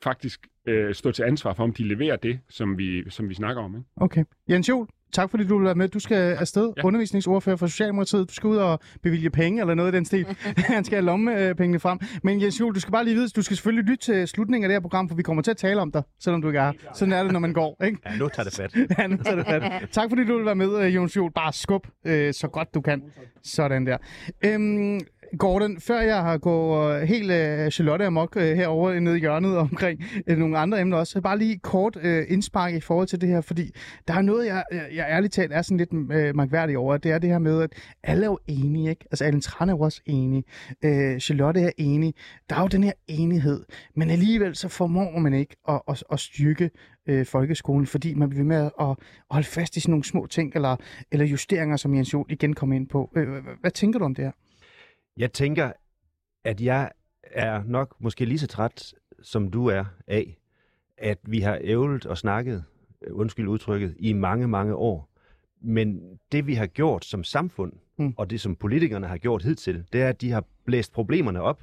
faktisk 0.03 0.47
øh, 0.67 0.95
stå 0.95 1.13
til 1.13 1.23
ansvar 1.23 1.53
for, 1.55 1.63
om 1.65 1.73
de 1.73 1.89
leverer 1.89 2.17
det, 2.17 2.41
som 2.49 2.79
vi, 2.79 3.11
som 3.11 3.29
vi 3.29 3.35
snakker 3.35 3.63
om. 3.63 3.75
Ikke? 3.77 3.89
Okay. 3.97 4.25
Jens 4.51 4.69
Juhl, 4.69 4.89
tak 5.13 5.31
fordi 5.31 5.45
du 5.45 5.57
vil 5.59 5.65
være 5.65 5.75
med. 5.75 5.89
Du 5.89 5.99
skal 5.99 6.17
afsted, 6.17 6.73
ja. 6.77 6.85
Undervisningsordfører 6.85 7.57
for 7.57 7.67
Socialdemokratiet. 7.67 8.29
Du 8.29 8.35
skal 8.35 8.47
ud 8.47 8.57
og 8.57 8.81
bevilge 9.03 9.31
penge 9.31 9.61
eller 9.61 9.75
noget 9.75 9.93
i 9.93 9.97
den 9.97 10.05
stil. 10.05 10.27
Han 10.57 10.85
skal 10.85 10.97
have 10.97 11.05
lommepengene 11.07 11.81
frem. 11.81 11.99
Men 12.23 12.43
Jens 12.43 12.61
Juhl, 12.61 12.75
du 12.75 12.81
skal 12.81 12.93
bare 12.93 13.05
lige 13.05 13.15
vide, 13.15 13.29
du 13.29 13.43
skal 13.43 13.57
selvfølgelig 13.57 13.85
lytte 13.91 14.05
til 14.05 14.29
slutningen 14.29 14.65
af 14.65 14.69
det 14.69 14.75
her 14.75 14.81
program, 14.81 15.09
for 15.09 15.17
vi 15.17 15.23
kommer 15.23 15.43
til 15.43 15.51
at 15.51 15.57
tale 15.57 15.81
om 15.81 15.93
dig, 15.93 16.03
selvom 16.21 16.43
du 16.43 16.49
ikke 16.49 16.59
er 16.59 16.65
her. 16.65 16.73
Sådan 16.95 17.13
er 17.13 17.23
det, 17.23 17.33
når 17.33 17.41
man 17.41 17.53
går, 17.53 17.85
ikke? 17.85 17.99
Ja, 18.07 18.17
nu 18.17 18.29
tager 18.29 18.45
det 18.45 18.55
fat. 18.57 18.75
Ja, 18.99 19.07
nu 19.07 19.17
tager 19.17 19.37
det 19.37 19.47
fat. 19.47 19.63
Tak 19.93 20.09
fordi 20.09 20.25
du 20.25 20.37
vil 20.37 20.47
være 20.47 20.55
med, 20.55 20.79
øh, 20.79 20.95
Jens 20.95 21.17
Juhl. 21.17 21.33
Bare 21.33 21.53
skub 21.53 21.87
øh, 22.07 22.35
så 22.35 22.49
godt 22.49 22.75
du 22.75 22.81
kan. 22.81 23.03
Sådan 23.43 23.87
der. 23.87 23.97
Øhm, 24.45 25.01
Gordon, 25.39 25.81
før 25.81 26.01
jeg 26.01 26.23
har 26.23 26.39
gået 26.39 27.03
øh, 27.03 27.09
helt 27.09 27.31
øh, 27.31 27.71
Charlotte 27.71 28.07
amok 28.07 28.37
øh, 28.37 28.57
herovre 28.57 29.01
nede 29.01 29.17
i 29.17 29.21
hjørnet 29.21 29.57
omkring 29.59 30.05
øh, 30.27 30.39
nogle 30.39 30.59
andre 30.59 30.81
emner 30.81 30.97
også, 30.97 31.13
så 31.13 31.21
bare 31.21 31.39
lige 31.39 31.59
kort 31.59 31.99
øh, 32.03 32.27
indspark 32.29 32.75
i 32.75 32.81
forhold 32.81 33.07
til 33.07 33.21
det 33.21 33.29
her, 33.29 33.41
fordi 33.41 33.71
der 34.09 34.15
er 34.15 34.23
noget, 34.23 34.47
jeg, 34.47 34.65
jeg, 34.73 34.87
jeg 34.95 35.07
ærligt 35.09 35.33
talt 35.33 35.53
er 35.53 35.63
sådan 35.63 35.77
lidt 35.77 36.13
øh, 36.13 36.37
magværdig 36.37 36.79
over, 36.79 36.97
det 36.97 37.11
er 37.11 37.19
det 37.19 37.31
her 37.31 37.39
med, 37.39 37.63
at 37.63 37.73
alle 38.03 38.23
er 38.23 38.31
jo 38.31 38.39
enige, 38.47 38.91
ikke? 38.91 39.05
Altså, 39.11 39.25
Alan 39.25 39.41
Tran 39.41 39.69
er 39.69 39.73
jo 39.73 39.81
også 39.81 40.01
enig, 40.07 40.45
øh, 40.85 41.19
Charlotte 41.19 41.61
er 41.61 41.71
enig, 41.77 42.15
der 42.51 42.57
er 42.57 42.61
jo 42.61 42.69
den 42.69 42.85
her 42.85 42.93
enighed, 43.07 43.65
men 43.97 44.11
alligevel 44.11 44.57
så 44.57 44.69
formår 44.69 45.19
man 45.19 45.35
ikke 45.35 45.57
at, 45.69 45.81
at, 45.89 46.05
at 46.13 46.21
styrke 46.21 46.71
øh, 47.09 47.27
folkeskolen, 47.27 47.87
fordi 47.87 48.15
man 48.15 48.31
bliver 48.31 48.45
med 48.45 48.57
at, 48.57 48.73
at 48.81 48.97
holde 49.31 49.47
fast 49.47 49.77
i 49.77 49.81
sådan 49.81 49.93
nogle 49.93 50.05
små 50.05 50.27
ting, 50.27 50.53
eller, 50.55 50.77
eller 51.13 51.27
justeringer, 51.27 51.77
som 51.77 51.95
Jens 51.95 52.13
Jol 52.13 52.27
igen 52.29 52.55
kom 52.55 52.73
ind 52.73 52.89
på. 52.89 53.11
Øh, 53.17 53.29
hvad, 53.29 53.41
hvad 53.61 53.71
tænker 53.71 53.99
du 53.99 54.05
om 54.05 54.15
det 54.15 54.25
her? 54.25 54.33
Jeg 55.17 55.33
tænker, 55.33 55.73
at 56.45 56.61
jeg 56.61 56.91
er 57.23 57.63
nok 57.65 57.95
måske 58.01 58.25
lige 58.25 58.39
så 58.39 58.47
træt, 58.47 58.95
som 59.23 59.51
du 59.51 59.67
er 59.67 59.85
af, 60.07 60.39
at 60.97 61.19
vi 61.23 61.41
har 61.41 61.59
ævlet 61.61 62.07
og 62.07 62.19
snakket, 62.19 62.65
øh, 63.03 63.17
undskyld 63.17 63.49
udtrykket, 63.49 63.95
i 63.99 64.13
mange, 64.13 64.49
mange 64.49 64.75
år. 64.75 65.09
Men 65.61 66.19
det, 66.33 66.47
vi 66.47 66.55
har 66.55 66.67
gjort 66.67 67.05
som 67.05 67.25
samfund, 67.25 67.73
Mm. 67.97 68.05
mm. 68.05 68.15
og 68.17 68.31
det, 68.31 68.41
som 68.41 68.57
politikerne 68.57 69.07
har 69.07 69.17
gjort 69.19 69.43
hidtil, 69.43 69.85
det 69.93 70.03
er, 70.03 70.09
at 70.09 70.21
de 70.21 70.31
har 70.31 70.45
blæst 70.65 70.93
problemerne 70.93 71.43
op. 71.43 71.63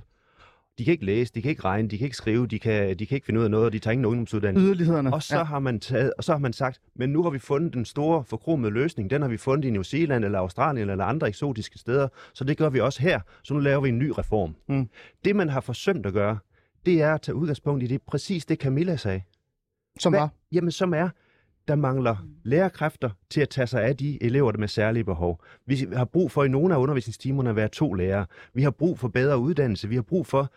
De 0.80 0.86
kan 0.86 0.92
ikke 0.92 1.06
læse, 1.06 1.34
de 1.34 1.42
kan 1.42 1.50
ikke 1.50 1.64
regne, 1.64 1.88
de 1.90 1.98
kan 1.98 2.06
ikke 2.06 2.18
skrive, 2.18 2.48
de 2.48 2.60
kan, 2.60 3.00
de 3.00 3.06
kan 3.06 3.16
ikke 3.16 3.26
finde 3.26 3.40
ud 3.40 3.46
af 3.46 3.52
noget, 3.52 3.66
og 3.66 3.74
de 3.74 3.80
tager 3.80 3.92
ingen 3.92 4.06
ungdomsuddannelse. 4.06 4.66
Yderlighederne. 4.68 5.14
Og 5.14 5.24
så, 5.24 5.38
ja. 5.38 5.44
har 5.44 5.60
man 5.60 5.80
taget, 5.80 6.14
og 6.18 6.24
så 6.24 6.32
har 6.32 6.40
man 6.40 6.54
sagt, 6.54 6.82
men 6.96 7.10
nu 7.10 7.24
har 7.24 7.30
vi 7.30 7.40
fundet 7.40 7.74
den 7.74 7.86
store 7.86 8.24
forkromede 8.24 8.72
løsning. 8.74 9.10
Den 9.10 9.22
har 9.22 9.30
vi 9.30 9.38
fundet 9.38 9.68
i 9.68 9.72
New 9.72 9.84
Zealand 9.84 10.26
eller 10.26 10.40
Australien 10.40 10.90
eller 10.90 11.06
andre 11.06 11.28
eksotiske 11.28 11.80
steder. 11.80 12.08
Så 12.34 12.44
det 12.44 12.58
gør 12.58 12.70
vi 12.70 12.80
også 12.80 13.02
her. 13.02 13.20
Så 13.44 13.54
nu 13.54 13.60
laver 13.60 13.82
vi 13.82 13.90
en 13.90 14.00
ny 14.00 14.12
reform. 14.18 14.56
Mm. 14.70 14.90
Det, 15.26 15.36
man 15.36 15.50
har 15.50 15.62
forsømt 15.62 16.06
at 16.06 16.14
gøre, 16.14 16.38
det 16.86 17.02
er 17.02 17.14
at 17.14 17.22
tage 17.22 17.36
udgangspunkt 17.36 17.84
i 17.84 17.88
det 17.88 18.02
præcis 18.02 18.46
det, 18.46 18.60
Camilla 18.60 18.96
sagde. 18.96 19.22
Som 20.00 20.12
Hvad- 20.14 20.20
var. 20.20 20.30
Jamen, 20.52 20.72
som 20.72 20.94
er, 20.94 21.10
der 21.70 21.76
mangler 21.76 22.16
lærerkræfter 22.44 23.10
til 23.30 23.42
at 23.42 23.50
tage 23.50 23.68
sig 23.68 23.84
af 23.84 23.98
de 23.98 24.24
elever, 24.24 24.52
der 24.52 24.60
med 24.60 24.68
særlige 24.68 25.04
behov. 25.04 25.42
Vi 25.66 25.88
har 25.94 26.06
brug 26.06 26.32
for 26.32 26.44
i 26.44 26.48
nogle 26.48 26.74
af 26.74 26.78
undervisningstimerne 26.80 27.50
at 27.50 27.56
være 27.56 27.68
to 27.68 27.94
lærere. 27.94 28.26
Vi 28.54 28.64
har 28.64 28.72
brug 28.72 29.00
for 29.00 29.08
bedre 29.08 29.38
uddannelse. 29.38 29.90
Vi 29.90 29.96
har 29.96 30.02
brug 30.02 30.28
for, 30.28 30.52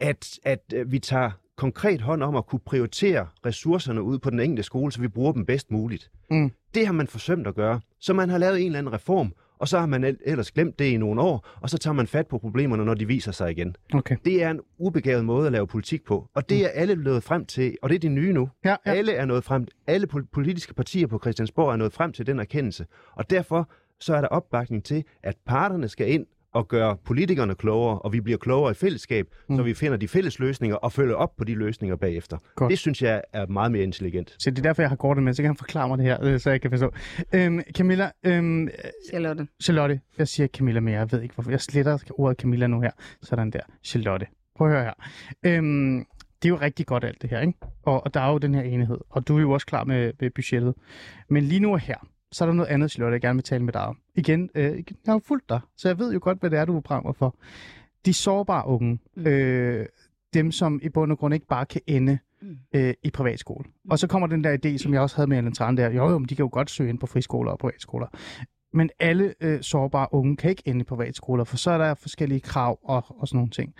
at, 0.00 0.38
at 0.44 0.72
øh, 0.74 0.92
vi 0.92 0.98
tager 0.98 1.30
konkret 1.56 2.00
hånd 2.00 2.22
om 2.22 2.36
at 2.36 2.46
kunne 2.46 2.60
prioritere 2.60 3.26
ressourcerne 3.46 4.02
ud 4.02 4.18
på 4.18 4.30
den 4.30 4.40
enkelte 4.40 4.62
skole, 4.62 4.92
så 4.92 5.00
vi 5.00 5.08
bruger 5.08 5.32
dem 5.32 5.46
bedst 5.46 5.70
muligt. 5.70 6.10
Mm. 6.30 6.52
Det 6.74 6.86
har 6.86 6.92
man 6.92 7.06
forsømt 7.06 7.46
at 7.46 7.54
gøre. 7.54 7.80
Så 8.00 8.12
man 8.12 8.30
har 8.30 8.38
lavet 8.38 8.60
en 8.60 8.66
eller 8.66 8.78
anden 8.78 8.92
reform, 8.92 9.32
og 9.58 9.68
så 9.68 9.78
har 9.78 9.86
man 9.86 10.04
el- 10.04 10.18
ellers 10.24 10.52
glemt 10.52 10.78
det 10.78 10.84
i 10.84 10.96
nogle 10.96 11.20
år, 11.20 11.46
og 11.60 11.70
så 11.70 11.78
tager 11.78 11.94
man 11.94 12.06
fat 12.06 12.26
på 12.26 12.38
problemerne, 12.38 12.84
når 12.84 12.94
de 12.94 13.06
viser 13.06 13.32
sig 13.32 13.50
igen. 13.50 13.76
Okay. 13.94 14.16
Det 14.24 14.42
er 14.42 14.50
en 14.50 14.60
ubegavet 14.78 15.24
måde 15.24 15.46
at 15.46 15.52
lave 15.52 15.66
politik 15.66 16.04
på, 16.04 16.28
og 16.34 16.48
det 16.48 16.64
er 16.64 16.68
alle 16.68 16.96
nået 16.96 17.22
frem 17.22 17.46
til, 17.46 17.76
og 17.82 17.88
det 17.88 17.94
er 17.94 17.98
det 18.00 18.10
nye 18.10 18.32
nu. 18.32 18.48
Ja, 18.64 18.76
ja. 18.86 18.92
Alle 18.92 19.12
er 19.12 19.24
nået 19.24 19.44
frem, 19.44 19.66
alle 19.86 20.06
pol- 20.14 20.26
politiske 20.32 20.74
partier 20.74 21.06
på 21.06 21.18
Christiansborg 21.18 21.72
er 21.72 21.76
nået 21.76 21.92
frem 21.92 22.12
til 22.12 22.26
den 22.26 22.38
erkendelse, 22.38 22.86
og 23.12 23.30
derfor 23.30 23.70
så 24.00 24.14
er 24.14 24.20
der 24.20 24.28
opbakning 24.28 24.84
til, 24.84 25.04
at 25.22 25.36
parterne 25.46 25.88
skal 25.88 26.10
ind 26.12 26.26
og 26.52 26.68
gøre 26.68 26.96
politikerne 27.04 27.54
klogere, 27.54 27.98
og 27.98 28.12
vi 28.12 28.20
bliver 28.20 28.38
klogere 28.38 28.70
i 28.70 28.74
fællesskab, 28.74 29.26
mm. 29.48 29.56
så 29.56 29.62
vi 29.62 29.74
finder 29.74 29.96
de 29.96 30.08
fælles 30.08 30.38
løsninger 30.38 30.76
og 30.76 30.92
følger 30.92 31.14
op 31.14 31.36
på 31.36 31.44
de 31.44 31.54
løsninger 31.54 31.96
bagefter. 31.96 32.38
Godt. 32.56 32.70
Det 32.70 32.78
synes 32.78 33.02
jeg 33.02 33.22
er 33.32 33.46
meget 33.46 33.72
mere 33.72 33.82
intelligent. 33.82 34.34
Så 34.38 34.50
det 34.50 34.58
er 34.58 34.62
derfor, 34.62 34.82
jeg 34.82 34.88
har 34.88 34.96
Gordon 34.96 35.24
med, 35.24 35.34
så 35.34 35.42
kan 35.42 35.48
han 35.48 35.56
forklare 35.56 35.88
mig 35.88 35.98
det 35.98 36.06
her, 36.06 36.24
øh, 36.24 36.40
så 36.40 36.50
jeg 36.50 36.60
kan 36.60 36.70
forstå. 36.70 36.92
Øhm, 37.32 37.60
Camilla, 37.72 38.10
øhm, 38.24 38.68
Charlotte. 39.10 39.48
Charlotte, 39.62 40.00
jeg 40.18 40.28
siger 40.28 40.46
Camilla 40.46 40.80
mere, 40.80 40.98
jeg 40.98 41.12
ved 41.12 41.22
ikke 41.22 41.34
hvorfor. 41.34 41.50
Jeg 41.50 41.60
sletter 41.60 41.98
ordet 42.10 42.38
Camilla 42.40 42.66
nu 42.66 42.80
her. 42.80 42.90
Sådan 43.22 43.50
der. 43.50 43.60
Charlotte. 43.84 44.26
Prøv 44.56 44.66
at 44.68 44.72
høre 44.72 44.84
her. 44.84 44.94
Øhm, 45.42 46.04
det 46.42 46.48
er 46.48 46.48
jo 46.48 46.56
rigtig 46.60 46.86
godt 46.86 47.04
alt 47.04 47.22
det 47.22 47.30
her, 47.30 47.40
ikke? 47.40 47.58
Og, 47.82 48.04
og 48.04 48.14
der 48.14 48.20
er 48.20 48.32
jo 48.32 48.38
den 48.38 48.54
her 48.54 48.62
enighed, 48.62 48.98
og 49.10 49.28
du 49.28 49.36
er 49.36 49.40
jo 49.40 49.50
også 49.50 49.66
klar 49.66 49.84
med, 49.84 50.12
med 50.20 50.30
budgettet. 50.30 50.74
Men 51.30 51.44
lige 51.44 51.60
nu 51.60 51.76
her, 51.76 52.08
så 52.32 52.44
er 52.44 52.46
der 52.46 52.54
noget 52.54 52.68
andet, 52.68 52.90
Charlotte, 52.90 53.14
jeg 53.14 53.20
gerne 53.20 53.36
vil 53.36 53.44
tale 53.44 53.64
med 53.64 53.72
dig 53.72 53.86
om. 53.86 53.98
Igen, 54.14 54.50
øh, 54.54 54.64
jeg 54.64 54.84
har 55.06 55.12
jo 55.12 55.20
fulgt 55.24 55.48
dig, 55.48 55.60
så 55.76 55.88
jeg 55.88 55.98
ved 55.98 56.12
jo 56.12 56.18
godt, 56.22 56.40
hvad 56.40 56.50
det 56.50 56.58
er, 56.58 56.64
du 56.64 56.80
brænder 56.80 57.12
for. 57.12 57.36
De 58.06 58.12
sårbare 58.12 58.66
unge, 58.66 58.98
øh, 59.16 59.86
dem 60.34 60.52
som 60.52 60.80
i 60.82 60.88
bund 60.88 61.12
og 61.12 61.18
grund 61.18 61.34
ikke 61.34 61.46
bare 61.46 61.66
kan 61.66 61.80
ende 61.86 62.18
Mm. 62.42 62.58
øh, 62.74 62.94
i 63.02 63.10
privatskole. 63.10 63.64
Og 63.90 63.98
så 63.98 64.06
kommer 64.06 64.28
den 64.28 64.44
der 64.44 64.56
idé, 64.64 64.78
som 64.78 64.94
jeg 64.94 65.00
også 65.02 65.16
havde 65.16 65.26
med 65.26 65.38
Ellen 65.38 65.54
Tran 65.54 65.76
der, 65.76 65.90
jo, 65.90 66.10
jo, 66.10 66.18
men 66.18 66.28
de 66.28 66.36
kan 66.36 66.42
jo 66.42 66.48
godt 66.52 66.70
søge 66.70 66.90
ind 66.90 66.98
på 66.98 67.06
friskoler 67.06 67.52
og 67.52 67.58
privatskoler. 67.58 68.06
Men 68.72 68.90
alle 69.00 69.34
øh, 69.40 69.62
sårbare 69.62 70.08
unge 70.10 70.36
kan 70.36 70.50
ikke 70.50 70.62
ende 70.66 70.80
i 70.80 70.84
privatskoler, 70.84 71.44
for 71.44 71.56
så 71.56 71.70
er 71.70 71.78
der 71.78 71.94
forskellige 71.94 72.40
krav 72.40 72.78
og, 72.84 73.04
og 73.08 73.28
sådan 73.28 73.36
nogle 73.36 73.50
ting. 73.50 73.74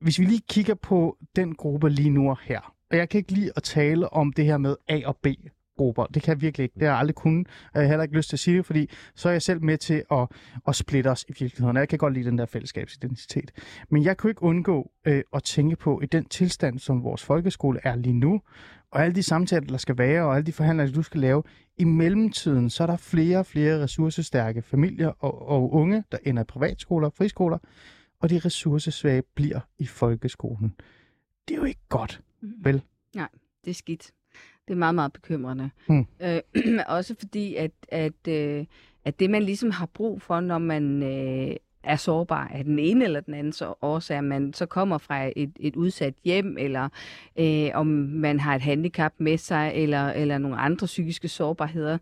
Hvis 0.00 0.18
vi 0.18 0.24
lige 0.24 0.42
kigger 0.48 0.74
på 0.74 1.16
den 1.36 1.54
gruppe 1.54 1.88
lige 1.88 2.10
nu 2.10 2.30
og 2.30 2.38
her, 2.42 2.74
og 2.90 2.96
jeg 2.96 3.08
kan 3.08 3.18
ikke 3.18 3.32
lide 3.32 3.50
at 3.56 3.62
tale 3.62 4.12
om 4.12 4.32
det 4.32 4.44
her 4.44 4.58
med 4.58 4.76
A 4.88 5.00
og 5.06 5.16
B 5.16 5.26
grupper. 5.78 6.06
Det 6.06 6.22
kan 6.22 6.34
jeg 6.34 6.40
virkelig 6.40 6.64
ikke. 6.64 6.74
Det 6.74 6.82
har 6.82 6.88
jeg 6.88 6.98
aldrig 6.98 7.14
kunnet. 7.14 7.46
Jeg 7.74 7.82
har 7.82 7.88
heller 7.88 8.02
ikke 8.02 8.16
lyst 8.16 8.28
til 8.28 8.36
at 8.36 8.40
sige 8.40 8.56
det, 8.56 8.66
fordi 8.66 8.90
så 9.14 9.28
er 9.28 9.32
jeg 9.32 9.42
selv 9.42 9.62
med 9.62 9.78
til 9.78 10.02
at, 10.12 10.28
at 10.68 10.76
splitte 10.76 11.08
os 11.08 11.24
i 11.28 11.32
virkeligheden. 11.40 11.76
Jeg 11.76 11.88
kan 11.88 11.98
godt 11.98 12.14
lide 12.14 12.24
den 12.24 12.38
der 12.38 12.46
fællesskabsidentitet. 12.46 13.50
Men 13.90 14.04
jeg 14.04 14.16
kunne 14.16 14.30
ikke 14.30 14.42
undgå 14.42 14.90
øh, 15.04 15.22
at 15.34 15.42
tænke 15.42 15.76
på, 15.76 16.00
i 16.00 16.06
den 16.06 16.24
tilstand, 16.24 16.78
som 16.78 17.04
vores 17.04 17.24
folkeskole 17.24 17.80
er 17.84 17.96
lige 17.96 18.12
nu, 18.12 18.40
og 18.90 19.02
alle 19.02 19.14
de 19.14 19.22
samtaler, 19.22 19.66
der 19.66 19.76
skal 19.76 19.98
være, 19.98 20.22
og 20.22 20.34
alle 20.36 20.46
de 20.46 20.52
forhandlinger, 20.52 20.94
du 20.94 21.02
skal 21.02 21.20
lave, 21.20 21.42
i 21.76 21.84
mellemtiden, 21.84 22.70
så 22.70 22.82
er 22.82 22.86
der 22.86 22.96
flere 22.96 23.38
og 23.38 23.46
flere 23.46 23.82
ressourcestærke 23.82 24.62
familier 24.62 25.08
og, 25.08 25.48
og 25.48 25.72
unge, 25.72 26.04
der 26.12 26.18
ender 26.24 26.42
i 26.42 26.44
privatskoler 26.44 27.06
og 27.06 27.12
friskoler, 27.12 27.58
og 28.20 28.30
de 28.30 28.38
ressourcesvage 28.38 29.22
bliver 29.34 29.60
i 29.78 29.86
folkeskolen. 29.86 30.74
Det 31.48 31.54
er 31.54 31.58
jo 31.58 31.64
ikke 31.64 31.80
godt, 31.88 32.20
vel? 32.40 32.82
Det 33.64 33.70
er 33.70 33.74
skidt. 33.74 34.12
Det 34.68 34.74
er 34.74 34.78
meget, 34.78 34.94
meget 34.94 35.12
bekymrende. 35.12 35.70
Mm. 35.88 36.06
Øh, 36.22 36.40
også 36.98 37.14
fordi, 37.18 37.54
at, 37.54 37.70
at, 37.88 38.28
øh, 38.28 38.64
at 39.04 39.20
det, 39.20 39.30
man 39.30 39.42
ligesom 39.42 39.70
har 39.70 39.86
brug 39.86 40.22
for, 40.22 40.40
når 40.40 40.58
man 40.58 41.02
øh, 41.02 41.56
er 41.82 41.96
sårbar 41.96 42.50
af 42.54 42.64
den 42.64 42.78
ene 42.78 43.04
eller 43.04 43.20
den 43.20 43.34
anden 43.34 43.52
så 43.52 43.74
årsag, 43.82 44.18
at 44.18 44.24
man 44.24 44.52
så 44.52 44.66
kommer 44.66 44.98
fra 44.98 45.30
et, 45.36 45.52
et 45.60 45.76
udsat 45.76 46.14
hjem, 46.24 46.56
eller 46.58 46.88
øh, 47.38 47.70
om 47.74 47.86
man 47.86 48.40
har 48.40 48.54
et 48.54 48.62
handicap 48.62 49.12
med 49.18 49.38
sig, 49.38 49.72
eller, 49.74 50.10
eller 50.10 50.38
nogle 50.38 50.56
andre 50.56 50.86
psykiske 50.86 51.28
sårbarheder, 51.28 51.98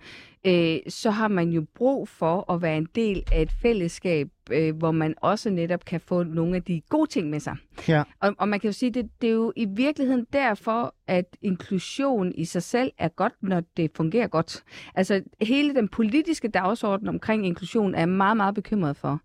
øh, 0.46 0.78
så 0.88 1.10
har 1.10 1.28
man 1.28 1.48
jo 1.48 1.64
brug 1.74 2.08
for 2.08 2.52
at 2.52 2.62
være 2.62 2.76
en 2.76 2.88
del 2.94 3.24
af 3.32 3.42
et 3.42 3.52
fællesskab, 3.62 4.28
øh, 4.50 4.76
hvor 4.76 4.90
man 4.90 5.14
også 5.20 5.50
netop 5.50 5.84
kan 5.84 6.00
få 6.00 6.22
nogle 6.22 6.56
af 6.56 6.62
de 6.62 6.82
gode 6.88 7.10
ting 7.10 7.30
med 7.30 7.40
sig. 7.40 7.56
Ja. 7.88 8.02
Og, 8.20 8.34
og 8.38 8.48
man 8.48 8.60
kan 8.60 8.68
jo 8.68 8.72
sige, 8.72 8.90
det, 8.90 9.10
det 9.20 9.28
er 9.28 9.32
jo 9.32 9.52
i 9.56 9.64
virkeligheden 9.64 10.26
derfor, 10.32 10.94
at 11.06 11.36
inklusion 11.42 12.32
i 12.34 12.44
sig 12.44 12.62
selv 12.62 12.92
er 12.98 13.08
godt, 13.08 13.32
når 13.42 13.62
det 13.76 13.90
fungerer 13.94 14.26
godt. 14.26 14.64
Altså 14.94 15.22
hele 15.40 15.74
den 15.74 15.88
politiske 15.88 16.48
dagsorden 16.48 17.08
omkring 17.08 17.46
inklusion 17.46 17.94
er 17.94 17.98
jeg 17.98 18.08
meget, 18.08 18.36
meget 18.36 18.54
bekymret 18.54 18.96
for. 18.96 19.20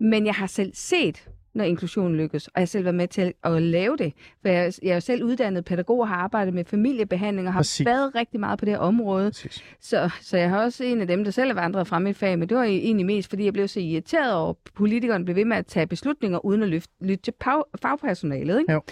Men 0.00 0.26
jeg 0.26 0.34
har 0.34 0.46
selv 0.46 0.70
set 0.74 1.28
når 1.54 1.64
inklusion 1.64 2.16
lykkes. 2.16 2.46
Og 2.46 2.52
jeg 2.56 2.60
har 2.60 2.66
selv 2.66 2.84
været 2.84 2.94
med 2.94 3.08
til 3.08 3.32
at 3.44 3.62
lave 3.62 3.96
det. 3.96 4.12
For 4.42 4.48
jeg, 4.48 4.72
jeg 4.82 4.90
er 4.90 4.94
jo 4.94 5.00
selv 5.00 5.24
uddannet 5.24 5.64
pædagog 5.64 6.00
og 6.00 6.08
har 6.08 6.16
arbejdet 6.16 6.54
med 6.54 6.64
familiebehandling 6.64 7.48
og 7.48 7.52
har 7.54 7.60
Præcis. 7.60 7.86
været 7.86 8.14
rigtig 8.14 8.40
meget 8.40 8.58
på 8.58 8.64
det 8.64 8.72
her 8.72 8.78
område. 8.78 9.30
Præcis. 9.30 9.64
Så, 9.80 10.10
så 10.20 10.36
jeg 10.36 10.50
har 10.50 10.62
også 10.62 10.84
en 10.84 11.00
af 11.00 11.06
dem, 11.06 11.24
der 11.24 11.30
selv 11.30 11.50
er 11.50 11.54
vandret 11.54 11.86
frem 11.86 12.06
i 12.06 12.12
fag, 12.12 12.38
men 12.38 12.48
det 12.48 12.56
var 12.56 12.64
egentlig 12.64 13.06
mest, 13.06 13.28
fordi 13.28 13.44
jeg 13.44 13.52
blev 13.52 13.68
så 13.68 13.80
irriteret 13.80 14.34
over, 14.34 14.50
at 14.50 14.56
politikerne 14.74 15.24
blev 15.24 15.36
ved 15.36 15.44
med 15.44 15.56
at 15.56 15.66
tage 15.66 15.86
beslutninger, 15.86 16.44
uden 16.44 16.62
at 16.62 16.68
lytte, 17.00 17.22
til 17.22 17.34
fagpersonalet. 17.82 18.60
Ikke? 18.60 18.72
Jo. 18.72 18.82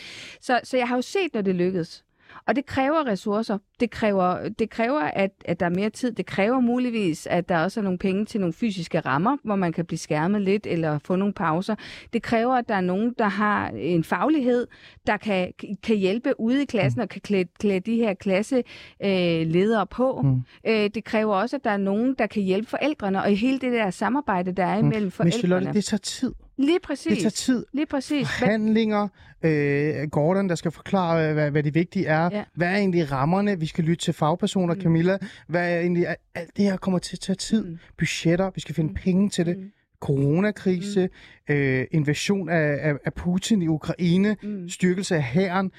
Så, 0.41 0.61
så 0.65 0.77
jeg 0.77 0.89
har 0.89 0.97
jo 0.97 1.03
set, 1.03 1.35
når 1.35 1.41
det 1.43 1.55
lykkedes. 1.55 2.05
Og 2.49 2.57
det 2.57 2.67
kræver 2.67 3.07
ressourcer. 3.07 3.59
Det 3.81 3.91
kræver, 3.91 4.49
det 4.49 4.71
kræver 4.71 5.01
at, 5.01 5.31
at 5.45 5.61
der 5.61 5.67
er 5.67 5.71
mere 5.71 5.91
tid. 5.91 6.13
Det 6.13 6.27
kræver 6.27 6.61
muligvis, 6.61 7.27
at 7.27 7.49
der 7.49 7.59
også 7.59 7.81
er 7.81 7.85
nogle 7.85 7.99
penge 7.99 8.25
til 8.25 8.41
nogle 8.41 8.53
fysiske 8.53 9.01
rammer, 9.01 9.37
hvor 9.45 9.57
man 9.57 9.73
kan 9.73 9.85
blive 9.85 9.99
skærmet 9.99 10.43
lidt 10.43 10.67
eller 10.67 10.99
få 11.05 11.17
nogle 11.17 11.35
pauser. 11.35 11.75
Det 12.13 12.23
kræver, 12.23 12.55
at 12.55 12.69
der 12.69 12.75
er 12.75 12.81
nogen, 12.81 13.15
der 13.19 13.29
har 13.29 13.69
en 13.69 14.05
faglighed, 14.05 14.67
der 15.07 15.17
kan, 15.17 15.53
kan 15.83 15.97
hjælpe 15.97 16.41
ude 16.41 16.63
i 16.63 16.65
klassen 16.65 17.01
og 17.01 17.09
kan 17.09 17.21
klæde, 17.21 17.45
klæde 17.61 17.81
de 17.81 17.97
her 17.97 18.15
klasseledere 18.15 19.81
øh, 19.81 19.89
på. 19.91 20.21
Mm. 20.23 20.43
Øh, 20.67 20.91
det 20.95 21.05
kræver 21.05 21.35
også, 21.35 21.57
at 21.57 21.65
der 21.65 21.71
er 21.71 21.77
nogen, 21.77 22.15
der 22.19 22.27
kan 22.27 22.43
hjælpe 22.43 22.69
forældrene, 22.69 23.23
og 23.23 23.33
i 23.33 23.35
hele 23.35 23.59
det 23.59 23.73
der 23.73 23.91
samarbejde, 23.91 24.53
der 24.53 24.67
er 24.67 24.79
imellem 24.79 25.03
Men 25.03 25.11
forældrene. 25.11 25.41
Charlotte, 25.41 25.73
det 25.73 25.85
tager 25.85 25.99
tid. 25.99 26.33
Lige 26.59 26.75
Det 26.75 26.83
præcis. 26.83 27.19
tager 27.19 27.31
tid. 27.31 27.67
Lige 27.73 27.87
præcis. 27.87 28.13
Men, 28.13 28.27
Forhandlinger, 28.27 29.09
øh, 29.43 30.09
Gordon, 30.11 30.49
der 30.49 30.55
skal 30.55 30.71
forklare, 30.71 31.33
hvad, 31.33 31.51
hvad 31.51 31.63
det 31.63 31.75
vigtige 31.75 32.07
er. 32.07 32.29
Ja. 32.33 32.45
Hvad 32.55 32.69
er 32.69 32.77
egentlig 32.77 33.13
rammerne? 33.13 33.61
Vi 33.61 33.67
skal 33.67 33.85
lytte 33.85 34.05
til 34.05 34.15
fagpersoner, 34.15 34.75
Mm. 34.75 34.81
Camilla. 34.81 35.19
Hvad 35.49 35.73
er 35.75 35.81
egentlig... 35.81 36.07
Alt 36.35 36.57
det 36.57 36.65
her 36.65 36.77
kommer 36.77 36.99
til 36.99 37.17
at 37.17 37.21
tage 37.21 37.37
tid. 37.37 37.65
Mm. 37.65 37.79
Budgetter, 37.99 38.51
vi 38.55 38.61
skal 38.61 38.75
finde 38.75 38.91
Mm. 38.91 38.95
penge 38.95 39.31
til 39.31 39.47
det. 39.47 39.59
Mm. 39.59 39.71
Coronakrise, 40.01 41.09
øh, 41.51 41.87
invasion 41.91 42.49
af, 42.49 42.79
af, 42.91 42.95
af 43.05 43.15
Putin 43.15 43.63
i 43.63 43.69
Ukraine, 43.69 44.37
mm, 44.43 44.69
styrkelse 44.69 45.17
af 45.17 45.23
hæren. 45.23 45.71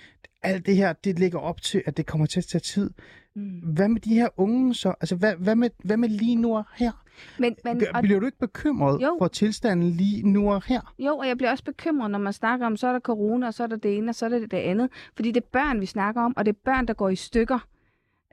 Alt 0.43 0.65
det 0.65 0.75
her, 0.75 0.93
det 0.93 1.19
ligger 1.19 1.39
op 1.39 1.61
til, 1.61 1.83
at 1.85 1.97
det 1.97 2.05
kommer 2.05 2.25
til 2.27 2.39
at 2.39 2.45
tage 2.45 2.59
tid. 2.61 2.89
Mm. 3.35 3.59
Hvad 3.59 3.89
med 3.89 4.01
de 4.01 4.13
her 4.13 4.27
unge 4.37 4.73
så? 4.75 4.93
Altså, 5.01 5.15
hvad, 5.15 5.35
hvad, 5.35 5.55
med, 5.55 5.69
hvad 5.83 5.97
med 5.97 6.09
lige 6.09 6.35
nu 6.35 6.57
og 6.57 6.63
her? 6.75 6.91
Men, 7.39 7.55
men, 7.63 7.81
og, 7.93 8.01
Bliver 8.01 8.19
du 8.19 8.25
ikke 8.25 8.37
bekymret 8.37 9.01
Jo. 9.01 9.15
for 9.19 9.27
tilstanden 9.27 9.89
lige 9.89 10.29
nu 10.29 10.51
og 10.53 10.63
her? 10.65 10.93
jo, 10.99 11.17
og 11.17 11.27
jeg 11.27 11.37
bliver 11.37 11.51
også 11.51 11.63
bekymret, 11.63 12.11
når 12.11 12.19
man 12.19 12.33
snakker 12.33 12.65
om, 12.65 12.77
så 12.77 12.87
er 12.87 12.91
der 12.91 12.99
corona, 12.99 13.47
og 13.47 13.53
så 13.53 13.63
er 13.63 13.67
der 13.67 13.75
det 13.75 13.97
ene, 13.97 14.09
og 14.11 14.15
så 14.15 14.25
er 14.25 14.29
der 14.29 14.39
det 14.39 14.57
andet. 14.57 14.89
Fordi 15.15 15.31
det 15.31 15.43
er 15.43 15.47
børn, 15.51 15.81
vi 15.81 15.85
snakker 15.85 16.21
om, 16.21 16.33
og 16.37 16.45
det 16.45 16.51
er 16.55 16.59
børn, 16.65 16.87
der 16.87 16.93
går 16.93 17.09
i 17.09 17.15
stykker. 17.15 17.59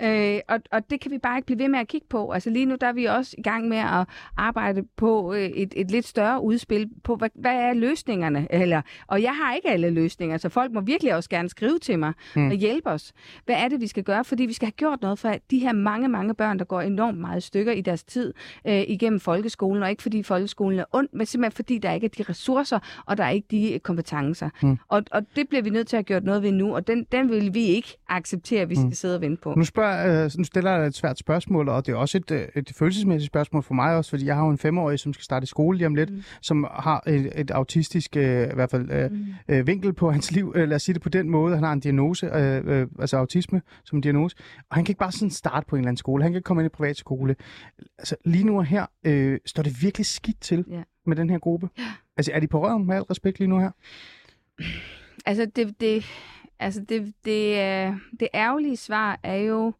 Øh, 0.03 0.39
og, 0.49 0.61
og 0.73 0.91
det 0.91 1.01
kan 1.01 1.11
vi 1.11 1.19
bare 1.19 1.39
ikke 1.39 1.47
blive 1.47 1.59
ved 1.59 1.69
med 1.69 1.79
at 1.79 1.89
kigge 1.89 2.07
på. 2.11 2.31
Altså 2.31 2.51
lige 2.51 2.67
nu 2.67 2.77
der 2.81 2.87
er 2.87 2.93
vi 2.93 3.05
også 3.05 3.35
i 3.39 3.43
gang 3.43 3.69
med 3.69 3.77
at 3.79 4.07
arbejde 4.37 4.83
på 4.97 5.35
øh, 5.35 5.41
et, 5.41 5.73
et 5.77 5.91
lidt 5.91 6.07
større 6.07 6.43
udspil 6.43 6.89
på, 7.05 7.17
hvad, 7.17 7.29
hvad 7.35 7.55
er 7.55 7.73
løsningerne? 7.75 8.47
Eller, 8.63 8.83
og 9.07 9.23
jeg 9.23 9.33
har 9.37 9.55
ikke 9.55 9.69
alle 9.71 9.91
løsninger, 9.91 10.37
så 10.37 10.49
folk 10.49 10.73
må 10.73 10.81
virkelig 10.81 11.15
også 11.15 11.31
gerne 11.31 11.49
skrive 11.49 11.79
til 11.79 11.99
mig 11.99 12.13
Mm. 12.37 12.47
og 12.49 12.55
hjælpe 12.55 12.91
os. 12.91 13.13
Hvad 13.45 13.57
er 13.57 13.69
det, 13.69 13.81
vi 13.81 13.87
skal 13.87 14.03
gøre? 14.05 14.25
Fordi 14.25 14.45
vi 14.47 14.53
skal 14.53 14.67
have 14.67 14.73
gjort 14.73 15.03
noget 15.03 15.19
for 15.19 15.35
de 15.51 15.59
her 15.59 15.73
mange, 15.73 16.09
mange 16.09 16.35
børn, 16.35 16.59
der 16.59 16.65
går 16.65 16.81
enormt 16.81 17.19
meget 17.19 17.43
stykker 17.43 17.73
i 17.73 17.81
deres 17.81 18.05
tid 18.05 18.35
øh, 18.67 18.83
igennem 18.89 19.21
folkeskolen, 19.21 19.83
og 19.83 19.91
ikke 19.91 20.03
fordi 20.03 20.23
folkeskolen 20.23 20.79
er 20.79 20.85
ond, 20.93 21.09
men 21.13 21.27
simpelthen 21.27 21.57
fordi 21.57 21.79
der 21.79 21.93
ikke 21.93 22.05
er 22.05 22.09
de 22.19 22.23
ressourcer, 22.23 22.79
og 23.07 23.17
der 23.17 23.25
er 23.25 23.31
ikke 23.31 23.47
de 23.51 23.73
øh, 23.75 23.81
kompetencer. 23.81 24.49
Mm. 24.63 24.79
Og, 24.89 25.03
og 25.11 25.23
det 25.37 25.49
bliver 25.49 25.63
vi 25.63 25.71
nødt 25.71 25.89
til 25.89 25.97
at 25.97 26.07
gjort 26.07 26.25
noget 26.25 26.43
ved 26.43 26.53
nu, 26.53 26.75
og 26.75 26.87
den, 26.87 27.07
den 27.13 27.31
vil 27.31 27.55
vi 27.55 27.65
ikke 27.65 27.97
acceptere, 28.09 28.61
at 28.63 28.71
vi 28.71 28.75
skal 28.75 28.85
Mm. 28.87 28.93
sidde 28.93 29.15
og 29.15 29.21
vente 29.21 29.41
på. 29.43 29.55
Nu, 29.57 29.65
spørger, 29.65 29.86
øh, 29.87 30.31
nu 30.39 30.45
stiller 30.45 30.79
dig 30.79 30.87
et 30.87 30.95
svært 30.95 31.19
spørgsmål, 31.19 31.69
og 31.69 31.87
det 31.87 31.93
er 31.93 31.97
også 31.97 32.19
et, 32.19 32.31
øh, 32.31 32.49
et 32.57 32.73
følelsesmæssigt 32.75 33.27
spørgsmål 33.33 33.63
for 33.63 33.75
mig 33.75 33.97
også, 33.97 34.11
fordi 34.11 34.27
jeg 34.27 34.35
har 34.37 34.45
jo 34.45 34.51
en 34.51 34.59
femårig, 34.59 34.99
som 34.99 35.13
skal 35.13 35.25
starte 35.25 35.45
i 35.45 35.47
skole 35.47 35.79
lige 35.79 35.87
om 35.87 35.95
lidt, 35.95 36.11
mm. 36.11 36.23
Som 36.43 36.67
har 36.71 37.03
et, 37.07 37.33
et 37.41 37.51
autistisk 37.51 38.17
øh, 38.17 38.51
i 38.51 38.55
hvert 38.55 38.71
fald 38.71 38.91
øh, 38.91 39.11
Mm. 39.13 39.25
øh, 39.49 39.67
vinkel 39.67 39.93
på 39.93 40.11
hans 40.11 40.33
liv. 40.33 40.53
Øh, 40.57 40.69
lad 40.69 40.77
os 40.77 40.83
sige 40.83 40.95
det 40.95 41.03
på 41.03 41.09
den 41.09 41.31
måde. 41.31 41.55
Han 41.55 41.65
har 41.65 41.73
en 41.73 41.81
diagnose, 41.81 42.27
øh, 42.27 42.63
øh, 42.81 42.87
altså 43.01 43.17
autisme 43.17 43.63
som 43.85 43.99
en 43.99 44.03
diagnose, 44.03 44.37
og 44.71 44.77
han 44.77 44.85
kan 44.85 44.91
ikke 44.91 44.99
bare 44.99 45.13
sådan 45.13 45.31
starte 45.31 45.67
på 45.69 45.77
en 45.77 45.81
eller 45.81 45.89
anden 45.89 45.97
skole. 45.97 46.23
Han 46.23 46.33
kan 46.33 46.37
ikke 46.39 46.47
komme 46.47 46.63
ind 46.63 46.73
i 46.73 46.75
privat 46.77 46.97
skole. 46.97 47.37
Altså 47.99 48.17
lige 48.25 48.45
nu 48.45 48.59
og 48.59 48.65
her 48.65 48.87
øh, 49.05 49.39
står 49.47 49.63
det 49.63 49.83
virkelig 49.83 50.07
skidt 50.07 50.41
til 50.41 50.65
Ja. 50.71 50.83
med 51.07 51.17
den 51.17 51.31
her 51.31 51.39
gruppe. 51.39 51.69
Altså 52.17 52.33
er 52.35 52.41
de 52.41 52.47
på 52.47 52.63
røven 52.67 52.87
med 52.87 52.97
al 52.97 53.03
respekt 53.03 53.39
lige 53.39 53.49
nu 53.49 53.59
her? 53.59 53.71
Altså, 55.27 55.47
det, 55.57 55.81
det, 55.81 56.05
altså 56.59 56.81
det, 56.81 57.15
det, 57.25 57.51
øh, 57.51 57.93
det 58.21 58.29
ærgerlige 58.35 58.77
svar 58.77 59.21
er 59.23 59.37
jo, 59.37 59.73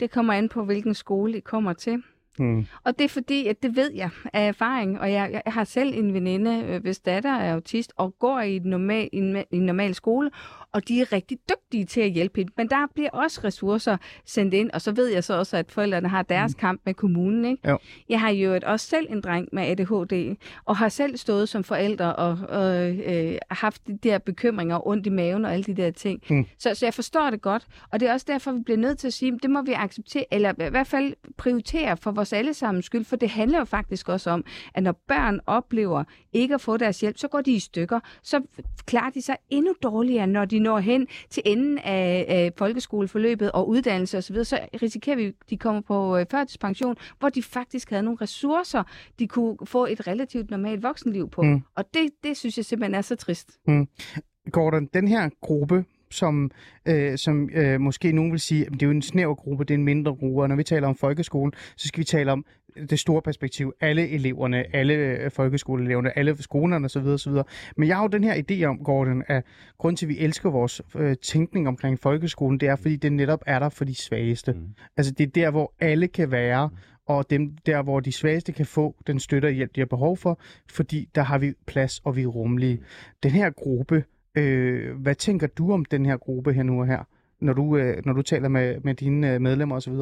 det 0.00 0.10
kommer 0.10 0.32
an 0.32 0.48
på, 0.48 0.64
hvilken 0.64 0.94
skole 0.94 1.36
I 1.36 1.40
kommer 1.40 1.72
til. 1.72 2.02
Mm. 2.38 2.66
Og 2.84 2.98
det 2.98 3.04
er 3.04 3.08
fordi, 3.08 3.46
at 3.46 3.62
det 3.62 3.76
ved 3.76 3.92
jeg 3.94 4.10
af 4.32 4.48
erfaring, 4.48 5.00
og 5.00 5.12
jeg, 5.12 5.42
jeg 5.44 5.52
har 5.52 5.64
selv 5.64 5.94
en 5.98 6.14
veninde, 6.14 6.64
øh, 6.68 6.82
hvis 6.82 6.98
datter 6.98 7.30
er 7.30 7.54
autist, 7.54 7.92
og 7.96 8.18
går 8.18 8.40
i 8.40 8.56
en, 8.56 8.62
normal, 8.62 9.08
en, 9.12 9.36
i 9.36 9.56
en 9.56 9.66
normal 9.66 9.94
skole, 9.94 10.30
og 10.74 10.88
de 10.88 11.00
er 11.00 11.12
rigtig 11.12 11.38
dygtige 11.48 11.84
til 11.84 12.00
at 12.00 12.10
hjælpe 12.10 12.40
hende. 12.40 12.52
Men 12.56 12.68
der 12.68 12.86
bliver 12.94 13.10
også 13.10 13.40
ressourcer 13.44 13.96
sendt 14.26 14.54
ind, 14.54 14.70
og 14.70 14.80
så 14.80 14.92
ved 14.92 15.06
jeg 15.06 15.24
så 15.24 15.34
også, 15.34 15.56
at 15.56 15.72
forældrene 15.72 16.08
har 16.08 16.22
deres 16.22 16.54
mm. 16.56 16.60
kamp 16.60 16.80
med 16.84 16.94
kommunen. 16.94 17.44
Ikke? 17.44 17.68
Jo. 17.68 17.78
Jeg 18.08 18.20
har 18.20 18.30
jo 18.30 18.60
også 18.66 18.86
selv 18.86 19.06
en 19.10 19.20
dreng 19.20 19.48
med 19.52 19.62
ADHD, 19.62 20.36
og 20.64 20.76
har 20.76 20.88
selv 20.88 21.16
stået 21.16 21.48
som 21.48 21.64
forælder 21.64 22.06
og, 22.06 22.38
og 22.48 22.90
øh, 22.90 23.38
haft 23.50 23.86
de 23.86 23.98
der 24.02 24.18
bekymringer, 24.18 24.86
ondt 24.86 25.06
i 25.06 25.10
maven 25.10 25.44
og 25.44 25.52
alle 25.52 25.64
de 25.64 25.74
der 25.74 25.90
ting. 25.90 26.22
Mm. 26.30 26.46
Så, 26.58 26.74
så 26.74 26.86
jeg 26.86 26.94
forstår 26.94 27.30
det 27.30 27.42
godt, 27.42 27.66
og 27.92 28.00
det 28.00 28.08
er 28.08 28.12
også 28.12 28.26
derfor, 28.28 28.52
vi 28.52 28.60
bliver 28.64 28.78
nødt 28.78 28.98
til 28.98 29.06
at 29.06 29.12
sige, 29.12 29.38
det 29.42 29.50
må 29.50 29.62
vi 29.62 29.72
acceptere, 29.72 30.24
eller 30.30 30.66
i 30.66 30.70
hvert 30.70 30.86
fald 30.86 31.14
prioritere 31.36 31.96
for 31.96 32.10
vores 32.10 32.32
allesammens 32.32 32.86
skyld, 32.86 33.04
for 33.04 33.16
det 33.16 33.30
handler 33.30 33.58
jo 33.58 33.64
faktisk 33.64 34.08
også 34.08 34.30
om, 34.30 34.44
at 34.74 34.82
når 34.82 35.00
børn 35.08 35.40
oplever 35.46 36.04
ikke 36.32 36.54
at 36.54 36.60
få 36.60 36.76
deres 36.76 37.00
hjælp, 37.00 37.18
så 37.18 37.28
går 37.28 37.40
de 37.40 37.52
i 37.52 37.58
stykker, 37.58 38.00
så 38.22 38.40
klarer 38.86 39.10
de 39.10 39.22
sig 39.22 39.36
endnu 39.50 39.74
dårligere, 39.82 40.26
når 40.26 40.44
de 40.44 40.58
når 40.64 40.78
hen 40.78 41.06
til 41.30 41.42
enden 41.46 41.78
af, 41.78 42.24
af 42.28 42.52
folkeskoleforløbet 42.58 43.52
og 43.52 43.68
uddannelse 43.68 44.18
osv., 44.18 44.44
så 44.44 44.58
risikerer 44.82 45.16
vi, 45.16 45.24
at 45.24 45.34
de 45.50 45.56
kommer 45.56 45.80
på 45.80 46.16
øh, 46.16 46.26
førtidspension, 46.30 46.96
hvor 47.18 47.28
de 47.28 47.42
faktisk 47.42 47.90
havde 47.90 48.02
nogle 48.02 48.18
ressourcer, 48.20 48.82
de 49.18 49.28
kunne 49.28 49.56
få 49.64 49.86
et 49.86 50.06
relativt 50.06 50.50
normalt 50.50 50.82
voksenliv 50.82 51.30
på. 51.30 51.42
Mm. 51.42 51.54
Mm. 51.54 51.62
Og 51.74 51.84
det, 51.94 52.10
det 52.24 52.36
synes 52.36 52.56
jeg 52.56 52.64
simpelthen 52.64 52.94
er 52.94 53.02
så 53.02 53.16
trist. 53.16 53.58
Gordon, 54.52 54.86
den 54.94 55.08
her 55.08 55.28
gruppe, 55.40 55.84
som, 56.10 56.50
øh, 56.86 57.18
som 57.18 57.50
øh, 57.54 57.80
måske 57.80 58.12
nogen 58.12 58.32
vil 58.32 58.40
sige, 58.40 58.66
at 58.66 58.72
det 58.72 58.82
er 58.82 58.86
jo 58.86 58.90
en 58.90 59.02
snæver 59.02 59.34
gruppe, 59.34 59.64
det 59.64 59.74
er 59.74 59.78
en 59.78 59.84
mindre 59.84 60.14
gruppe, 60.14 60.42
og 60.42 60.48
når 60.48 60.56
vi 60.56 60.62
taler 60.62 60.88
om 60.88 60.96
folkeskolen, 60.96 61.52
så 61.76 61.88
skal 61.88 61.98
vi 61.98 62.04
tale 62.04 62.32
om 62.32 62.44
det 62.90 62.98
store 62.98 63.22
perspektiv. 63.22 63.72
Alle 63.80 64.08
eleverne, 64.08 64.76
alle 64.76 64.94
øh, 64.94 65.30
folkeskoleeleverne, 65.30 66.18
alle 66.18 66.42
skolerne 66.42 66.84
osv. 66.84 67.06
osv. 67.06 67.32
Men 67.76 67.88
jeg 67.88 67.96
har 67.96 68.02
jo 68.02 68.08
den 68.08 68.24
her 68.24 68.42
idé 68.50 68.64
om, 68.64 68.78
Gordon, 68.78 69.22
at 69.26 69.44
grund 69.78 69.96
til, 69.96 70.06
at 70.06 70.08
vi 70.08 70.18
elsker 70.18 70.50
vores 70.50 70.82
øh, 70.96 71.16
tænkning 71.22 71.68
omkring 71.68 71.98
folkeskolen, 71.98 72.60
det 72.60 72.68
er, 72.68 72.76
fordi 72.76 72.96
det 72.96 73.12
netop 73.12 73.42
er 73.46 73.58
der 73.58 73.68
for 73.68 73.84
de 73.84 73.94
svageste. 73.94 74.52
Mm. 74.52 74.60
Altså 74.96 75.12
det 75.12 75.26
er 75.26 75.30
der, 75.30 75.50
hvor 75.50 75.72
alle 75.80 76.08
kan 76.08 76.30
være, 76.30 76.70
og 77.06 77.30
dem 77.30 77.56
der, 77.66 77.82
hvor 77.82 78.00
de 78.00 78.12
svageste 78.12 78.52
kan 78.52 78.66
få 78.66 78.96
den 79.06 79.20
støtte 79.20 79.46
og 79.46 79.52
hjælp, 79.52 79.74
de 79.74 79.80
har 79.80 79.86
behov 79.86 80.16
for, 80.16 80.40
fordi 80.70 81.08
der 81.14 81.22
har 81.22 81.38
vi 81.38 81.52
plads, 81.66 82.00
og 82.04 82.16
vi 82.16 82.22
er 82.22 82.26
rummelige. 82.26 82.80
Den 83.22 83.30
her 83.30 83.50
gruppe, 83.50 84.04
øh, 84.34 84.96
hvad 84.96 85.14
tænker 85.14 85.46
du 85.46 85.72
om 85.72 85.84
den 85.84 86.06
her 86.06 86.16
gruppe 86.16 86.52
her 86.52 86.62
nu 86.62 86.80
og 86.80 86.86
her, 86.86 87.04
når 87.40 87.52
du, 87.52 87.76
øh, 87.76 88.02
når 88.04 88.12
du 88.12 88.22
taler 88.22 88.48
med, 88.48 88.80
med 88.80 88.94
dine 88.94 89.34
øh, 89.34 89.40
medlemmer 89.40 89.76
osv.? 89.76 89.94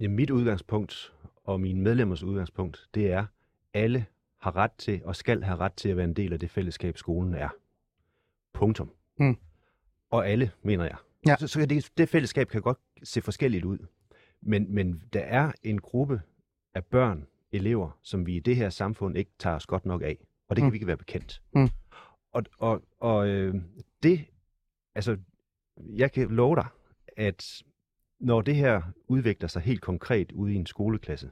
Ja, 0.00 0.08
mit 0.08 0.30
udgangspunkt 0.30 1.12
og 1.46 1.60
mine 1.60 1.82
medlemmers 1.82 2.22
udgangspunkt, 2.22 2.88
det 2.94 3.10
er, 3.12 3.26
alle 3.74 4.06
har 4.40 4.56
ret 4.56 4.72
til 4.78 5.00
og 5.04 5.16
skal 5.16 5.42
have 5.42 5.58
ret 5.58 5.72
til 5.72 5.88
at 5.88 5.96
være 5.96 6.04
en 6.04 6.14
del 6.14 6.32
af 6.32 6.38
det 6.40 6.50
fællesskab, 6.50 6.96
skolen 6.98 7.34
er. 7.34 7.48
Punktum. 8.52 8.90
Mm. 9.18 9.36
Og 10.10 10.28
alle, 10.28 10.50
mener 10.62 10.84
jeg. 10.84 10.96
Ja. 11.26 11.36
Så, 11.36 11.48
så 11.48 11.66
det, 11.66 11.90
det 11.98 12.08
fællesskab 12.08 12.48
kan 12.48 12.62
godt 12.62 12.78
se 13.02 13.22
forskelligt 13.22 13.64
ud. 13.64 13.78
Men, 14.40 14.74
men 14.74 15.02
der 15.12 15.20
er 15.20 15.52
en 15.62 15.80
gruppe 15.80 16.20
af 16.74 16.84
børn, 16.84 17.26
elever, 17.52 17.98
som 18.02 18.26
vi 18.26 18.36
i 18.36 18.40
det 18.40 18.56
her 18.56 18.70
samfund 18.70 19.16
ikke 19.16 19.30
tager 19.38 19.56
os 19.56 19.66
godt 19.66 19.86
nok 19.86 20.02
af. 20.02 20.18
Og 20.48 20.56
det 20.56 20.62
kan 20.62 20.66
Mm. 20.68 20.72
vi 20.72 20.76
ikke 20.76 20.86
være 20.86 20.96
bekendt. 20.96 21.42
Mm. 21.54 21.68
Og, 22.32 22.42
og, 22.58 22.82
og 22.98 23.28
øh, 23.28 23.54
det, 24.02 24.24
altså, 24.94 25.16
jeg 25.96 26.12
kan 26.12 26.28
love 26.28 26.56
dig, 26.56 26.66
at 27.16 27.62
når 28.20 28.40
det 28.40 28.56
her 28.56 28.82
udvikler 29.08 29.48
sig 29.48 29.62
helt 29.62 29.80
konkret 29.80 30.32
ude 30.32 30.52
i 30.52 30.56
en 30.56 30.66
skoleklasse, 30.66 31.30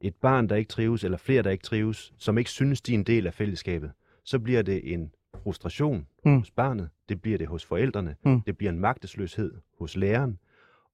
et 0.00 0.14
barn, 0.14 0.48
der 0.48 0.56
ikke 0.56 0.68
trives, 0.68 1.04
eller 1.04 1.18
flere, 1.18 1.42
der 1.42 1.50
ikke 1.50 1.64
trives, 1.64 2.12
som 2.18 2.38
ikke 2.38 2.50
synes, 2.50 2.80
de 2.80 2.94
er 2.94 2.98
en 2.98 3.04
del 3.04 3.26
af 3.26 3.34
fællesskabet, 3.34 3.90
så 4.24 4.38
bliver 4.38 4.62
det 4.62 4.92
en 4.94 5.12
frustration 5.42 6.06
Mm. 6.24 6.38
hos 6.38 6.50
barnet, 6.50 6.88
det 7.08 7.22
bliver 7.22 7.38
det 7.38 7.46
hos 7.46 7.64
forældrene, 7.64 8.16
Mm. 8.24 8.40
det 8.40 8.56
bliver 8.58 8.72
en 8.72 8.78
magtesløshed 8.80 9.54
hos 9.78 9.96
læreren, 9.96 10.38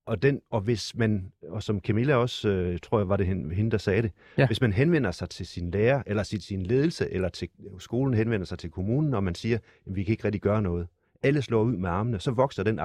og, 0.07 0.23
den, 0.23 0.41
og 0.51 0.61
hvis 0.61 0.97
man, 0.97 1.33
og 1.49 1.63
som 1.63 1.81
Camilla 1.81 2.15
også, 2.17 2.49
øh, 2.49 2.79
tror 2.83 2.99
jeg 2.99 3.09
var 3.09 3.17
det 3.17 3.27
hende, 3.27 3.71
der 3.71 3.79
sagde 3.79 4.03
det, 4.03 4.13
Ja. 4.39 4.47
hvis 4.47 4.61
man 4.61 4.73
henvender 4.73 5.11
sig 5.11 5.31
til 5.31 5.47
sin 5.47 5.71
lærer, 5.71 6.03
eller 6.07 6.23
til 6.23 6.43
sin 6.43 6.63
ledelse, 6.63 7.11
eller 7.11 7.29
til 7.29 7.49
skolen 7.79 8.15
henvender 8.15 8.47
sig 8.47 8.59
til 8.59 8.71
kommunen, 8.71 9.15
og 9.15 9.25
man 9.25 9.35
siger, 9.35 9.57
at 9.87 9.95
vi 9.97 10.05
kan 10.05 10.13
ikke 10.13 10.25
rigtig 10.25 10.41
gøre 10.43 10.63
noget, 10.63 10.87
alle 11.23 11.43
slår 11.43 11.63
ud 11.63 11.77
med 11.77 11.91
armene, 11.91 12.21
så 12.21 12.31
vokser 12.31 12.63
den 12.63 12.81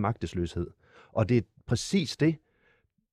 magtesløshed. 0.00 0.70
Og 1.14 1.28
det 1.28 1.36
er 1.36 1.42
præcis 1.66 2.16
det, 2.16 2.36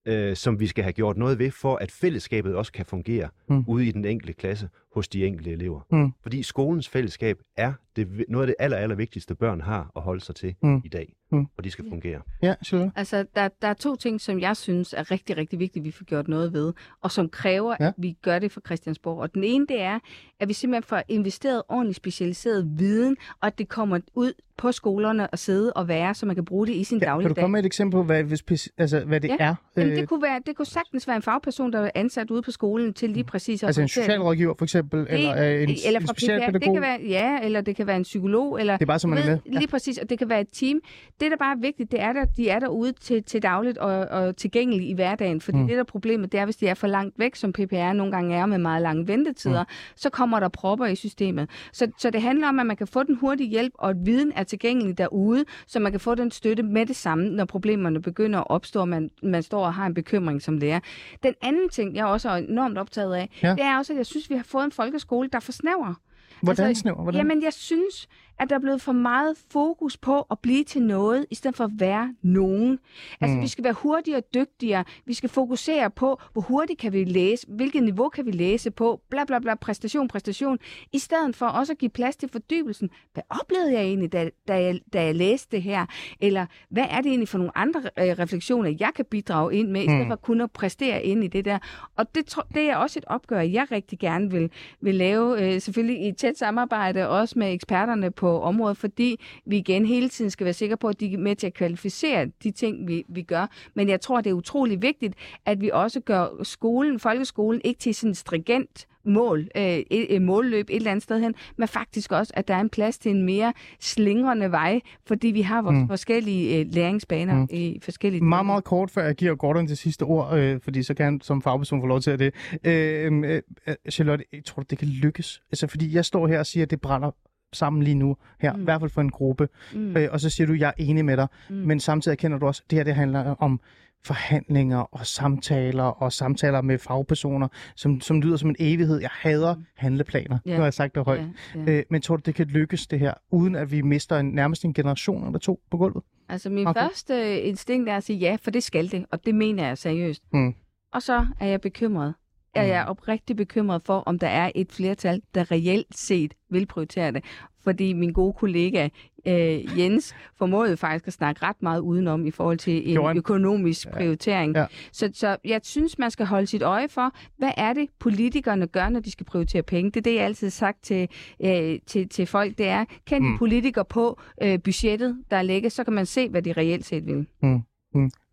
øh, 0.05 0.35
som 0.35 0.59
vi 0.59 0.67
skal 0.67 0.83
have 0.83 0.93
gjort 0.93 1.17
noget 1.17 1.39
ved, 1.39 1.51
for 1.51 1.75
at 1.75 1.91
fællesskabet 1.91 2.55
også 2.55 2.71
kan 2.71 2.85
fungere 2.85 3.29
Mm. 3.49 3.63
ude 3.67 3.85
i 3.85 3.91
den 3.91 4.05
enkelte 4.05 4.33
klasse 4.33 4.69
hos 4.93 5.07
de 5.07 5.25
enkelte 5.25 5.51
elever. 5.51 5.81
Mm. 5.91 6.11
Fordi 6.21 6.43
skolens 6.43 6.89
fællesskab 6.89 7.39
er 7.57 7.73
det, 7.95 8.25
noget 8.29 8.43
af 8.43 8.47
det 8.47 8.55
aller, 8.59 8.77
aller 8.77 8.95
vigtigste, 8.95 9.35
børn 9.35 9.61
har 9.61 9.91
at 9.95 10.01
holde 10.01 10.21
sig 10.21 10.35
til 10.35 10.55
Mm. 10.63 10.81
i 10.85 10.89
dag, 10.89 11.13
Mm. 11.31 11.45
og 11.57 11.63
de 11.63 11.71
skal 11.71 11.85
fungere. 11.89 12.21
Ja, 12.43 12.53
Charlotte? 12.65 12.91
Altså, 12.95 13.25
der, 13.35 13.49
der 13.61 13.67
er 13.67 13.73
to 13.73 13.95
ting, 13.95 14.21
som 14.21 14.39
jeg 14.39 14.57
synes 14.57 14.93
er 14.97 15.11
rigtig, 15.11 15.37
rigtig 15.37 15.59
vigtigt, 15.59 15.85
vi 15.85 15.91
får 15.91 16.05
gjort 16.05 16.27
noget 16.27 16.53
ved, 16.53 16.73
og 17.01 17.11
som 17.11 17.29
kræver, 17.29 17.75
Ja. 17.79 17.87
at 17.87 17.93
vi 17.97 18.17
gør 18.21 18.39
det 18.39 18.51
for 18.51 18.61
Christiansborg. 18.65 19.17
Og 19.19 19.33
den 19.33 19.43
ene, 19.43 19.65
det 19.67 19.81
er, 19.81 19.99
at 20.39 20.47
vi 20.47 20.53
simpelthen 20.53 20.83
får 20.83 21.01
investeret 21.07 21.61
ordentligt 21.69 21.97
specialiseret 21.97 22.67
viden, 22.79 23.17
og 23.41 23.47
at 23.47 23.57
det 23.57 23.69
kommer 23.69 23.99
ud 24.15 24.33
på 24.57 24.71
skolerne 24.71 25.27
og 25.29 25.39
sidde 25.39 25.73
og 25.73 25.87
være, 25.87 26.13
så 26.13 26.25
man 26.25 26.35
kan 26.35 26.45
bruge 26.45 26.67
det 26.67 26.73
i 26.73 26.83
sin 26.83 26.97
Ja, 26.97 26.99
kan 26.99 27.07
dagligdag. 27.07 27.35
du 27.35 27.41
komme 27.41 27.51
med 27.51 27.59
et 27.59 27.65
eksempel 27.65 27.97
på, 27.97 28.03
hvad, 28.03 28.23
hvis, 28.23 28.69
altså, 28.77 28.99
hvad 28.99 29.19
det 29.21 29.27
Ja. 29.27 29.35
er? 29.39 29.55
Jamen, 29.77 29.91
Øh, 29.91 29.97
det, 29.97 30.09
kunne 30.09 30.21
være, 30.21 30.41
det 30.45 30.55
kunne 30.55 30.65
sagtens 30.65 31.07
være 31.07 31.15
en 31.15 31.21
fagperson, 31.21 31.73
der 31.73 31.79
er 31.79 31.91
ansat 31.95 32.31
ude 32.31 32.41
på 32.41 32.51
skolen 32.51 32.93
til 32.93 33.09
lige 33.09 33.23
præcis 33.23 33.63
at 33.63 33.67
altså 33.67 33.81
en 33.81 33.85
det. 33.85 33.91
socialrådgiver 33.91 34.53
for 34.57 34.65
eksempel, 34.65 35.07
eller 35.09 35.31
øh, 35.31 35.63
en, 35.63 35.69
eller 35.85 35.99
en 35.99 36.05
PPR. 36.05 36.07
Det 36.07 36.09
specialpædagog? 36.09 36.73
kan 36.75 36.81
være, 36.81 36.99
ja, 37.07 37.39
eller 37.43 37.61
det 37.61 37.75
kan 37.75 37.87
være 37.87 37.95
en 37.97 38.03
psykolog. 38.03 38.59
Eller, 38.59 38.73
Det 38.77 38.81
er 38.81 38.85
bare, 38.85 38.99
så 38.99 39.07
man 39.07 39.17
du 39.17 39.23
er 39.23 39.27
ved, 39.27 39.39
med. 39.45 39.51
Ja. 39.53 39.57
Lige 39.59 39.67
præcis, 39.67 39.97
og 39.97 40.09
det 40.09 40.19
kan 40.19 40.29
være 40.29 40.41
et 40.41 40.47
team. 40.53 40.79
Det, 41.21 41.31
der 41.31 41.37
bare 41.37 41.51
er 41.55 41.59
vigtigt, 41.59 41.91
det 41.91 42.01
er, 42.01 42.09
at 42.21 42.37
de 42.37 42.49
er 42.49 42.59
derude 42.59 42.91
til, 42.91 43.23
til 43.23 43.41
dagligt 43.43 43.77
og, 43.77 43.99
og 43.99 44.37
tilgængelige 44.37 44.89
i 44.89 44.93
hverdagen. 44.93 45.41
Fordi 45.41 45.57
Mm. 45.57 45.67
det, 45.67 45.73
der 45.73 45.79
er 45.79 45.83
problemet, 45.83 46.31
det 46.31 46.39
er, 46.39 46.45
hvis 46.45 46.55
de 46.55 46.67
er 46.67 46.73
for 46.73 46.87
langt 46.87 47.19
væk, 47.19 47.35
som 47.35 47.53
PPR 47.53 47.93
nogle 47.93 48.11
gange 48.11 48.35
er 48.35 48.45
med 48.45 48.57
meget 48.57 48.81
lange 48.81 49.07
ventetider, 49.07 49.63
mm. 49.63 49.69
så 49.95 50.09
kommer 50.09 50.39
der 50.39 50.47
propper 50.47 50.85
i 50.85 50.95
systemet. 50.95 51.49
Så, 51.73 51.91
så 51.97 52.09
det 52.09 52.21
handler 52.21 52.47
om, 52.47 52.59
at 52.59 52.65
man 52.65 52.75
kan 52.77 52.87
få 52.87 53.03
den 53.03 53.15
hurtige 53.15 53.49
hjælp, 53.49 53.73
og 53.75 53.89
at 53.89 53.95
viden 54.05 54.31
er 54.35 54.43
tilgængelig 54.43 54.97
derude, 54.97 55.45
så 55.67 55.79
man 55.79 55.91
kan 55.91 55.99
få 55.99 56.15
den 56.15 56.31
støtte 56.31 56.63
med 56.63 56.85
det 56.85 56.95
samme, 56.95 57.29
når 57.29 57.45
problemerne 57.45 58.01
begynder 58.01 58.39
at 58.39 58.49
opstå, 58.49 58.79
og 58.79 58.87
man, 58.87 59.11
man 59.23 59.43
står 59.43 59.65
og 59.65 59.73
har 59.73 59.85
en 59.85 59.93
bekymring 59.93 60.41
som 60.41 60.57
lærer. 60.57 60.79
Den 61.23 61.33
anden 61.41 61.69
ting, 61.69 61.95
jeg 61.95 62.05
også 62.05 62.29
er 62.29 62.35
enormt 62.35 62.77
optaget 62.77 63.15
af, 63.15 63.29
Ja. 63.43 63.49
det 63.49 63.61
er 63.63 63.77
også, 63.77 63.93
at 63.93 63.97
jeg 63.97 64.05
synes, 64.05 64.29
vi 64.29 64.35
har 64.35 64.43
fået 64.43 64.63
en 64.65 64.71
folkeskole, 64.71 65.29
der 65.31 65.35
er 65.35 65.39
for 65.41 65.51
snæver. 65.51 65.93
Hvordan 66.41 66.65
altså, 66.67 66.81
snæver? 66.81 67.03
Hvordan? 67.03 67.17
Jamen, 67.19 67.43
jeg 67.43 67.53
synes, 67.53 68.07
at 68.41 68.49
der 68.49 68.55
er 68.55 68.59
blevet 68.59 68.81
for 68.81 68.91
meget 68.91 69.37
fokus 69.51 69.97
på 69.97 70.21
at 70.31 70.39
blive 70.39 70.63
til 70.63 70.81
noget, 70.81 71.25
i 71.29 71.35
stedet 71.35 71.55
for 71.57 71.63
at 71.63 71.71
være 71.77 72.15
nogen. 72.21 72.79
Altså, 73.21 73.35
Mm. 73.35 73.41
vi 73.41 73.47
skal 73.47 73.63
være 73.63 73.73
hurtigere 73.73 74.17
og 74.19 74.23
dygtigere. 74.33 74.83
Vi 75.05 75.13
skal 75.13 75.29
fokusere 75.29 75.89
på, 75.89 76.21
hvor 76.33 76.41
hurtigt 76.41 76.79
kan 76.79 76.93
vi 76.93 77.03
læse, 77.03 77.45
hvilket 77.49 77.83
niveau 77.83 78.09
kan 78.09 78.25
vi 78.25 78.31
læse 78.31 78.71
på, 78.71 79.01
bla 79.09 79.23
bla 79.25 79.39
bla, 79.39 79.55
præstation, 79.55 80.07
præstation, 80.07 80.57
i 80.93 80.99
stedet 80.99 81.35
for 81.35 81.45
også 81.45 81.73
at 81.73 81.77
give 81.77 81.89
plads 81.89 82.15
til 82.15 82.29
fordybelsen. 82.29 82.89
Hvad 83.13 83.23
oplevede 83.41 83.73
jeg 83.73 83.81
egentlig, 83.81 84.11
da, 84.13 84.29
da, 84.47 84.53
jeg, 84.63 84.79
da 84.93 85.03
jeg 85.03 85.15
læste 85.15 85.47
det 85.55 85.63
her? 85.63 85.85
Eller 86.21 86.45
hvad 86.69 86.85
er 86.89 86.97
det 86.97 87.05
egentlig 87.09 87.27
for 87.29 87.37
nogle 87.37 87.57
andre 87.57 87.81
øh, 87.81 88.05
refleksioner, 88.19 88.75
jeg 88.79 88.89
kan 88.95 89.05
bidrage 89.05 89.55
ind 89.55 89.69
med, 89.69 89.81
i 89.81 89.85
stedet 89.85 90.01
Mm. 90.05 90.09
for 90.09 90.15
kun 90.15 90.41
at 90.41 90.51
præstere 90.51 91.03
ind 91.03 91.23
i 91.23 91.27
det 91.27 91.45
der? 91.45 91.59
Og 91.95 92.15
det, 92.15 92.35
det 92.53 92.69
er 92.69 92.75
også 92.75 92.99
et 92.99 93.05
opgør, 93.07 93.39
jeg 93.39 93.67
rigtig 93.71 93.99
gerne 93.99 94.31
vil, 94.31 94.51
vil 94.81 94.95
lave, 94.95 95.55
øh, 95.55 95.61
selvfølgelig 95.61 96.07
i 96.07 96.11
tæt 96.11 96.37
samarbejde 96.37 97.09
også 97.09 97.39
med 97.39 97.53
eksperterne 97.53 98.11
på 98.11 98.30
området, 98.39 98.77
fordi 98.77 99.19
vi 99.45 99.57
igen 99.57 99.85
hele 99.85 100.09
tiden 100.09 100.31
skal 100.31 100.45
være 100.45 100.53
sikre 100.53 100.77
på, 100.77 100.87
at 100.87 100.99
de 100.99 101.13
er 101.13 101.17
med 101.17 101.35
til 101.35 101.47
at 101.47 101.53
kvalificere 101.53 102.25
de 102.43 102.51
ting, 102.51 102.87
vi, 102.87 103.03
vi 103.09 103.21
gør. 103.21 103.47
Men 103.73 103.89
jeg 103.89 104.01
tror, 104.01 104.21
det 104.21 104.29
er 104.29 104.33
utrolig 104.33 104.81
vigtigt, 104.81 105.13
at 105.45 105.61
vi 105.61 105.69
også 105.73 105.99
gør 105.99 106.43
skolen, 106.43 106.99
folkeskolen, 106.99 107.61
ikke 107.63 107.79
til 107.79 107.95
sådan 107.95 108.11
en 108.11 108.15
stringent 108.15 108.87
mål, 109.05 109.47
øh, 109.57 109.63
et, 109.63 110.21
målløb 110.21 110.69
et 110.69 110.75
eller 110.75 110.91
andet 110.91 111.03
sted 111.03 111.19
hen, 111.19 111.35
men 111.57 111.67
faktisk 111.67 112.11
også, 112.11 112.33
at 112.35 112.47
der 112.47 112.55
er 112.55 112.59
en 112.59 112.69
plads 112.69 112.97
til 112.97 113.11
en 113.11 113.23
mere 113.23 113.53
slingrende 113.79 114.51
vej, 114.51 114.79
fordi 115.07 115.27
vi 115.27 115.41
har 115.41 115.61
vores 115.61 115.75
Mm. 115.81 115.87
forskellige 115.87 116.59
øh, 116.59 116.65
læringsbaner 116.71 117.33
Mm. 117.33 117.39
mm. 117.39 117.47
i 117.51 117.79
forskellige 117.83 118.23
Meget, 118.23 118.45
meget 118.45 118.63
kort, 118.63 118.91
før 118.91 119.03
jeg 119.05 119.15
giver 119.15 119.35
Gordon 119.35 119.67
det 119.67 119.77
sidste 119.77 120.03
ord, 120.03 120.37
øh, 120.37 120.59
fordi 120.63 120.83
så 120.83 120.93
kan 120.93 121.03
han 121.05 121.21
som 121.21 121.41
fagperson 121.41 121.81
få 121.81 121.87
lov 121.87 122.01
til 122.01 122.11
at 122.11 122.19
det. 122.19 122.33
Øh, 122.63 123.13
øh, 123.23 123.41
øh, 123.67 123.75
Charlotte, 123.89 124.25
jeg 124.33 124.45
tror 124.45 124.61
du, 124.61 124.65
det 124.69 124.77
kan 124.77 124.87
lykkes? 124.87 125.41
Altså, 125.51 125.67
fordi 125.67 125.95
jeg 125.95 126.05
står 126.05 126.27
her 126.27 126.39
og 126.39 126.45
siger, 126.45 126.63
at 126.63 126.71
det 126.71 126.81
brænder 126.81 127.11
sammen 127.53 127.83
lige 127.83 127.95
nu 127.95 128.17
her, 128.39 128.53
mm. 128.53 128.61
i 128.61 128.63
hvert 128.63 128.81
fald 128.81 128.91
for 128.91 129.01
en 129.01 129.09
gruppe. 129.09 129.47
Mm. 129.73 129.97
Øh, 129.97 130.07
og 130.11 130.19
så 130.19 130.29
siger 130.29 130.47
du, 130.47 130.53
jeg 130.53 130.67
er 130.67 130.83
enig 130.83 131.05
med 131.05 131.17
dig, 131.17 131.27
mm. 131.49 131.55
Men 131.55 131.79
samtidig 131.79 132.13
erkender 132.15 132.37
du 132.37 132.45
også, 132.47 132.61
at 132.65 132.71
det 132.71 132.77
her 132.79 132.83
det 132.83 132.95
handler 132.95 133.35
om 133.39 133.59
forhandlinger 134.05 134.77
og 134.79 135.05
samtaler 135.05 135.83
og 135.83 136.13
samtaler 136.13 136.61
med 136.61 136.77
fagpersoner, 136.77 137.47
som, 137.75 138.01
som 138.01 138.21
lyder 138.21 138.37
som 138.37 138.49
en 138.49 138.55
evighed. 138.59 138.99
Jeg 139.01 139.09
hader 139.13 139.55
Mm. 139.55 139.65
handleplaner. 139.75 140.37
Ja. 140.45 140.51
Nu 140.51 140.55
har 140.57 140.63
jeg 140.63 140.73
sagt 140.73 140.95
det 140.95 141.05
højt. 141.05 141.19
Ja, 141.55 141.59
ja. 141.67 141.71
Øh, 141.77 141.83
men 141.89 142.01
tror 142.01 142.15
du, 142.15 142.21
det 142.25 142.35
kan 142.35 142.45
lykkes 142.47 142.87
det 142.87 142.99
her, 142.99 143.13
uden 143.31 143.55
at 143.55 143.71
vi 143.71 143.81
mister 143.81 144.17
en, 144.17 144.25
nærmest 144.25 144.65
en 144.65 144.73
generation 144.73 145.25
eller 145.25 145.39
to 145.39 145.59
på 145.71 145.77
gulvet? 145.77 146.03
Altså 146.29 146.49
min 146.49 146.67
Okay. 146.67 146.79
okay. 146.81 146.89
første 146.89 147.41
instinkt 147.41 147.89
er 147.89 147.97
at 147.97 148.03
sige 148.03 148.19
ja, 148.19 148.37
for 148.41 148.51
det 148.51 148.63
skal 148.63 148.91
det, 148.91 149.05
og 149.11 149.25
det 149.25 149.35
mener 149.35 149.67
jeg 149.67 149.77
seriøst. 149.77 150.23
Mm. 150.33 150.53
Og 150.93 151.01
så 151.01 151.27
er 151.39 151.47
jeg 151.47 151.61
bekymret. 151.61 152.13
Er 152.55 152.63
jeg 152.63 152.85
oprigtig 152.87 153.35
bekymret 153.35 153.81
for, 153.85 153.99
om 153.99 154.19
der 154.19 154.27
er 154.27 154.51
et 154.55 154.71
flertal, 154.71 155.21
der 155.35 155.51
reelt 155.51 155.97
set 155.97 156.33
vil 156.49 156.65
prioritere 156.65 157.11
det. 157.11 157.23
Fordi 157.63 157.93
min 157.93 158.13
gode 158.13 158.33
kollega 158.33 158.89
øh, 159.27 159.79
Jens 159.79 160.15
formåede 160.37 160.77
faktisk 160.77 161.07
at 161.07 161.13
snakke 161.13 161.45
ret 161.45 161.61
meget 161.61 161.79
udenom 161.79 162.25
i 162.25 162.31
forhold 162.31 162.57
til 162.57 162.97
en 162.97 163.17
økonomisk 163.17 163.91
prioritering. 163.91 164.55
Ja. 164.55 164.65
Så, 164.91 165.09
så 165.13 165.37
jeg 165.45 165.59
synes, 165.63 165.97
man 165.99 166.11
skal 166.11 166.25
holde 166.25 166.47
sit 166.47 166.61
øje 166.61 166.89
for, 166.89 167.11
hvad 167.37 167.51
er 167.57 167.73
det, 167.73 167.87
politikerne 167.99 168.67
gør, 168.67 168.89
når 168.89 168.99
de 168.99 169.11
skal 169.11 169.25
prioritere 169.25 169.63
penge. 169.63 169.91
Det 169.91 169.97
er 169.97 170.01
det, 170.01 170.15
jeg 170.15 170.23
altid 170.23 170.47
har 170.47 170.51
sagt 170.51 170.83
til, 170.83 171.07
øh, 171.45 171.79
til, 171.87 172.09
til 172.09 172.25
folk. 172.25 172.57
Det 172.57 172.67
er, 172.67 172.85
kan 173.07 173.21
Mm. 173.23 173.37
politikere 173.37 173.85
på 173.85 174.19
øh, 174.43 174.59
budgettet, 174.63 175.17
der 175.31 175.41
ligger, 175.41 175.69
så 175.69 175.83
kan 175.83 175.93
man 175.93 176.05
se, 176.05 176.29
hvad 176.29 176.41
de 176.41 176.53
reelt 176.53 176.85
set 176.85 177.05
vil. 177.05 177.27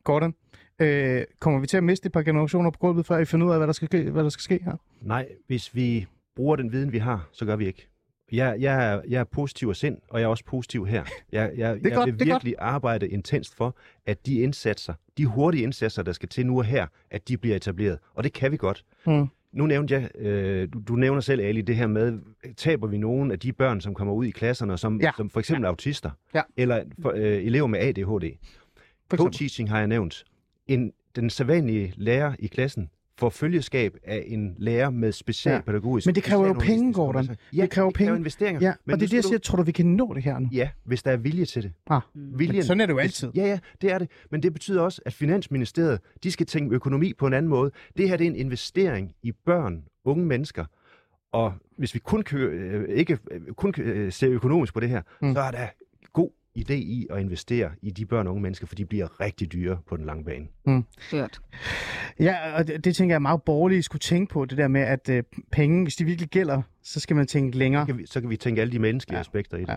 Gordon, 0.05 0.35
øh, 0.81 1.25
kommer 1.41 1.61
vi 1.61 1.67
til 1.67 1.77
at 1.77 1.85
miste 1.85 2.07
et 2.07 2.13
par 2.13 2.23
generationer 2.23 2.71
på 2.71 2.79
gulvet, 2.79 3.07
før 3.07 3.19
I 3.19 3.25
finder 3.25 3.47
ud 3.47 3.53
af, 3.53 3.59
hvad 3.59 3.67
der 3.67 3.73
skal 3.73 3.89
ske, 3.89 4.11
hvad 4.11 4.23
der 4.25 4.29
skal 4.31 4.43
ske 4.43 4.61
her? 4.65 4.73
Nej, 5.01 5.29
hvis 5.47 5.75
vi 5.75 6.07
bruger 6.37 6.57
den 6.57 6.73
viden, 6.73 6.93
vi 6.93 6.99
har, 6.99 7.29
så 7.33 7.45
gør 7.45 7.57
vi 7.57 7.67
ikke. 7.67 7.89
Jeg, 8.33 8.57
jeg, 8.61 8.93
er, 8.93 9.03
jeg 9.09 9.21
er 9.21 9.25
positiv 9.25 9.69
af 9.69 9.77
sind, 9.77 9.99
og 10.11 10.21
jeg 10.21 10.25
er 10.25 10.29
også 10.29 10.45
positiv 10.45 10.87
her. 10.87 11.05
Jeg, 11.33 11.53
jeg, 11.57 11.79
jeg 11.83 11.93
godt, 11.93 12.07
vil 12.19 12.27
virkelig 12.27 12.55
arbejde 12.59 13.09
intenst 13.09 13.55
for, 13.55 13.77
at 14.07 14.27
de 14.27 14.41
indsatser, 14.41 14.95
de 15.19 15.27
hurtige 15.27 15.63
indsatser, 15.63 16.03
der 16.03 16.13
skal 16.13 16.29
til 16.29 16.47
nu 16.47 16.59
og 16.59 16.65
her, 16.65 16.87
at 17.11 17.29
de 17.29 17.37
bliver 17.37 17.57
etableret. 17.57 17.99
Og 18.15 18.25
det 18.25 18.33
kan 18.33 18.53
vi 18.53 18.57
godt. 18.57 18.85
Mm. 19.07 19.27
Nu 19.53 19.67
nævnte 19.67 19.95
jeg, 19.95 20.09
øh, 20.19 20.69
du, 20.73 20.83
du 20.89 20.95
nævner 20.97 21.21
selv, 21.21 21.41
Ali, 21.41 21.61
det 21.63 21.77
her 21.77 21.87
med, 21.87 22.19
taber 22.57 22.87
vi 22.87 22.99
nogen 22.99 23.31
af 23.31 23.39
de 23.39 23.53
børn, 23.53 23.81
som 23.81 23.95
kommer 23.95 24.15
ud 24.15 24.25
i 24.27 24.31
klasserne, 24.31 24.79
som, 24.79 25.01
Ja. 25.01 25.11
som 25.17 25.31
for 25.31 25.41
eksempel 25.41 25.63
ja. 25.63 25.69
autister, 25.69 26.11
Ja. 26.35 26.43
eller 26.57 26.85
for, 27.03 27.13
øh, 27.17 27.23
elever 27.45 27.67
med 27.67 27.79
ADHD. 27.81 28.39
Co-teaching 29.15 29.71
har 29.71 29.79
jeg 29.79 29.87
nævnt. 29.87 30.25
En, 30.69 30.93
den 31.17 31.31
sædvanlige 31.31 31.93
lærer 31.97 32.35
i 32.39 32.47
klassen 32.47 32.91
får 33.19 33.29
følgeskab 33.31 33.97
af 34.05 34.25
en 34.27 34.55
lærer 34.59 34.91
med 34.91 35.13
specialpædagogisk... 35.13 36.07
Men 36.07 36.15
det 36.15 36.23
kræver 36.23 36.47
jo 36.47 36.53
penge. 36.53 36.93
Gordon. 36.93 37.29
Ja, 37.53 37.63
Det 37.63 37.71
kræver 37.71 37.91
penge. 37.91 38.17
investeringer. 38.17 38.61
Ja, 38.61 38.73
men 38.85 38.93
og 38.95 39.01
det 39.01 39.07
er 39.07 39.09
det, 39.09 39.17
jeg 39.17 39.25
siger, 39.25 39.39
tror 39.39 39.57
du, 39.57 39.63
vi 39.63 39.73
kan 39.73 39.87
nå 39.87 40.13
det 40.15 40.23
her 40.23 40.39
nu? 40.39 40.45
Du, 40.47 40.51
ja, 40.55 40.69
hvis 40.85 41.03
der 41.03 41.11
er 41.11 41.17
vilje 41.17 41.45
til 41.45 41.63
det. 41.63 41.73
Ah, 41.87 42.01
Viljen, 42.15 42.55
men 42.57 42.65
sådan 42.65 42.81
er 42.81 42.87
det 42.87 42.93
jo 42.93 42.99
altid. 42.99 43.31
Ja, 43.35 43.47
ja, 43.47 43.59
det 43.83 43.93
er 43.93 43.99
det. 43.99 44.11
Men 44.31 44.43
det 44.43 44.53
betyder 44.53 44.83
også, 44.83 45.03
at 45.07 45.13
Finansministeriet, 45.15 46.01
de 46.23 46.31
skal 46.31 46.47
tænke 46.47 46.75
økonomi 46.75 47.13
på 47.13 47.27
en 47.27 47.33
anden 47.35 47.49
måde. 47.49 47.71
Det 47.97 48.09
her 48.09 48.17
det 48.17 48.27
er 48.27 48.31
en 48.31 48.37
investering 48.37 49.13
i 49.23 49.33
børn, 49.33 49.85
unge 50.05 50.27
mennesker. 50.27 50.65
Og 51.33 51.53
hvis 51.77 51.95
vi 51.95 51.99
kun, 51.99 52.23
kø, 52.23 52.37
øh, 52.49 52.89
ikke 52.89 53.19
øh, 53.31 53.41
kun 53.57 53.75
øh, 53.79 54.13
ser 54.13 54.31
økonomisk 54.31 54.75
på 54.75 54.81
det 54.81 54.89
her, 54.89 55.03
Mm. 55.23 55.29
mm. 55.29 55.35
så 55.35 55.41
er 55.41 55.51
der 55.51 55.67
idé 56.59 56.75
i 56.75 57.07
at 57.11 57.21
investere 57.21 57.71
i 57.83 57.91
de 57.91 58.07
børn 58.07 58.27
og 58.27 58.33
unge 58.33 58.43
mennesker, 58.43 58.67
for 58.67 58.75
de 58.75 58.85
bliver 58.85 59.21
rigtig 59.21 59.53
dyre 59.53 59.79
på 59.89 59.97
den 59.97 60.07
lange 60.07 60.25
bane. 60.25 60.47
Hørt. 61.11 61.41
Ja, 62.21 62.57
og 62.57 62.67
det, 62.67 62.85
det 62.85 62.97
tænker 62.97 63.13
jeg 63.13 63.17
er 63.17 63.21
meget 63.21 63.43
borgerlige 63.43 63.83
skulle 63.83 64.01
tænke 64.01 64.33
på, 64.33 64.45
det 64.45 64.59
der 64.59 64.69
med, 64.69 64.81
at 64.81 65.09
øh, 65.09 65.23
penge, 65.53 65.83
hvis 65.83 65.97
de 65.97 66.05
virkelig 66.05 66.29
gælder, 66.29 66.63
så 66.89 67.01
skal 67.01 67.17
man 67.17 67.27
tænke 67.27 67.59
længere. 67.59 67.83
Så 67.83 67.87
kan 67.87 67.99
vi, 67.99 68.07
så 68.07 68.21
kan 68.21 68.31
vi 68.31 68.37
tænke 68.37 68.61
alle 68.61 68.73
de 68.73 68.79
menneskelige 68.79 69.17
Ja. 69.17 69.21
aspekter 69.21 69.57
i 69.57 69.61
det. 69.61 69.69
Ja. 69.69 69.77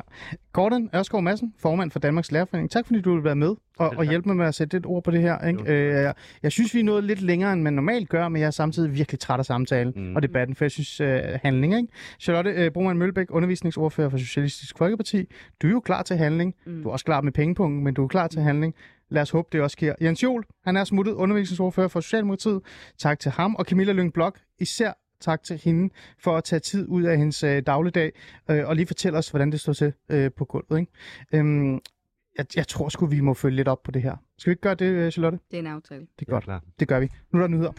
Gordon 0.53 0.89
Ørskov 0.95 1.22
Madsen, 1.22 1.53
formand 1.59 1.91
for 1.91 1.99
Danmarks 1.99 2.32
Lærerforening. 2.32 2.72
Tak 2.72 2.86
fordi 2.88 3.01
du 3.01 3.14
vil 3.16 3.24
være 3.24 3.36
med 3.36 3.55
og, 3.78 3.93
og 3.97 4.05
hjælpe 4.05 4.30
mig 4.30 4.38
med 4.38 4.45
at 4.45 4.55
sætte 4.55 4.76
lidt 4.76 4.86
ord 4.86 5.03
på 5.03 5.12
det 5.12 5.22
her. 5.22 5.47
Ikke? 5.47 5.59
Jo. 5.59 5.74
Øh, 5.74 5.93
jeg, 6.03 6.14
jeg 6.43 6.51
synes, 6.51 6.74
vi 6.74 6.80
er 6.80 6.84
nået 6.84 7.03
lidt 7.03 7.22
længere, 7.22 7.53
end 7.53 7.62
man 7.62 7.74
normalt 7.74 8.09
gør, 8.09 8.28
men 8.30 8.41
jeg 8.41 8.47
er 8.47 8.51
samtidig 8.51 8.93
virkelig 8.93 9.20
træt 9.20 9.39
af 9.39 9.45
samtalen 9.45 9.93
mm. 9.95 10.01
Mm. 10.01 10.16
og 10.16 10.24
debatten, 10.24 10.55
for 10.55 10.66
jeg 10.66 10.72
synes, 10.72 10.99
øh, 11.01 11.22
handling. 11.43 11.76
Ikke? 11.78 11.88
Charlotte 12.20 12.51
øh, 12.51 12.72
Broman 12.72 12.97
Mølbæk, 12.97 13.28
undervisningsordfører 13.30 14.09
for 14.09 14.18
Socialistisk 14.18 14.78
Folkeparti. 14.78 15.26
Du 15.62 15.68
er 15.68 15.72
jo 15.72 15.80
klar 15.80 16.03
til 16.03 16.18
handling. 16.18 16.55
Mm. 16.66 16.84
Du 16.84 16.88
er 16.89 16.93
også 16.93 17.05
klar 17.05 17.22
med 17.22 17.32
pengepunkten, 17.32 17.84
men 17.84 17.93
du 17.93 18.03
er 18.03 18.07
klar 18.07 18.28
til 18.28 18.41
handling. 18.41 18.76
Lad 19.09 19.22
os 19.22 19.30
håbe, 19.30 19.47
det 19.51 19.62
også 19.62 19.74
sker. 19.74 19.95
Jens 20.01 20.24
Jol, 20.24 20.43
han 20.66 20.78
er 20.78 20.84
smuttet 20.84 21.14
undervisningsordfører 21.14 21.88
for 21.88 21.99
Socialdemokratiet. 21.99 22.62
Tak 22.99 23.20
til 23.20 23.32
ham. 23.32 23.55
Og 23.55 23.66
Camilla 23.66 23.93
Lyng 23.93 24.14
Blok, 24.14 24.39
især 24.59 24.91
tak 25.22 25.43
til 25.43 25.57
hende 25.63 25.93
for 26.19 26.38
at 26.38 26.43
tage 26.43 26.59
tid 26.59 26.88
ud 26.88 27.03
af 27.03 27.17
hendes 27.17 27.43
øh, 27.43 27.63
dagligdag 27.65 28.11
øh, 28.51 28.67
og 28.67 28.76
lige 28.76 28.88
fortælle 28.88 29.17
os, 29.17 29.30
hvordan 29.30 29.51
det 29.51 29.59
står 29.59 29.74
til 29.74 29.93
øh, 30.09 30.32
på 30.38 30.45
gulvet. 30.45 30.80
Ikke? 30.80 30.91
Øhm, 31.34 31.74
jeg, 32.38 32.45
jeg 32.55 32.67
tror 32.67 32.89
sgu, 32.89 33.05
vi 33.05 33.19
må 33.22 33.34
følge 33.34 33.55
lidt 33.55 33.67
op 33.67 33.84
på 33.84 33.91
det 33.91 34.01
her. 34.01 34.15
Skal 34.38 34.49
vi 34.49 34.51
ikke 34.51 34.61
gøre 34.61 34.76
det, 34.76 34.86
øh, 34.86 35.11
Charlotte? 35.11 35.39
Det 35.51 35.57
er 35.57 35.61
en 35.61 35.67
aftale. 35.67 35.99
Det 36.01 36.07
er 36.07 36.13
Det 36.19 36.28
er 36.28 36.32
godt. 36.32 36.43
klart. 36.43 36.63
Det 36.80 36.88
gør 36.88 36.99
vi. 36.99 37.09
Nu 37.32 37.39
er 37.39 37.43
der 37.43 37.47
nyheder. 37.47 37.72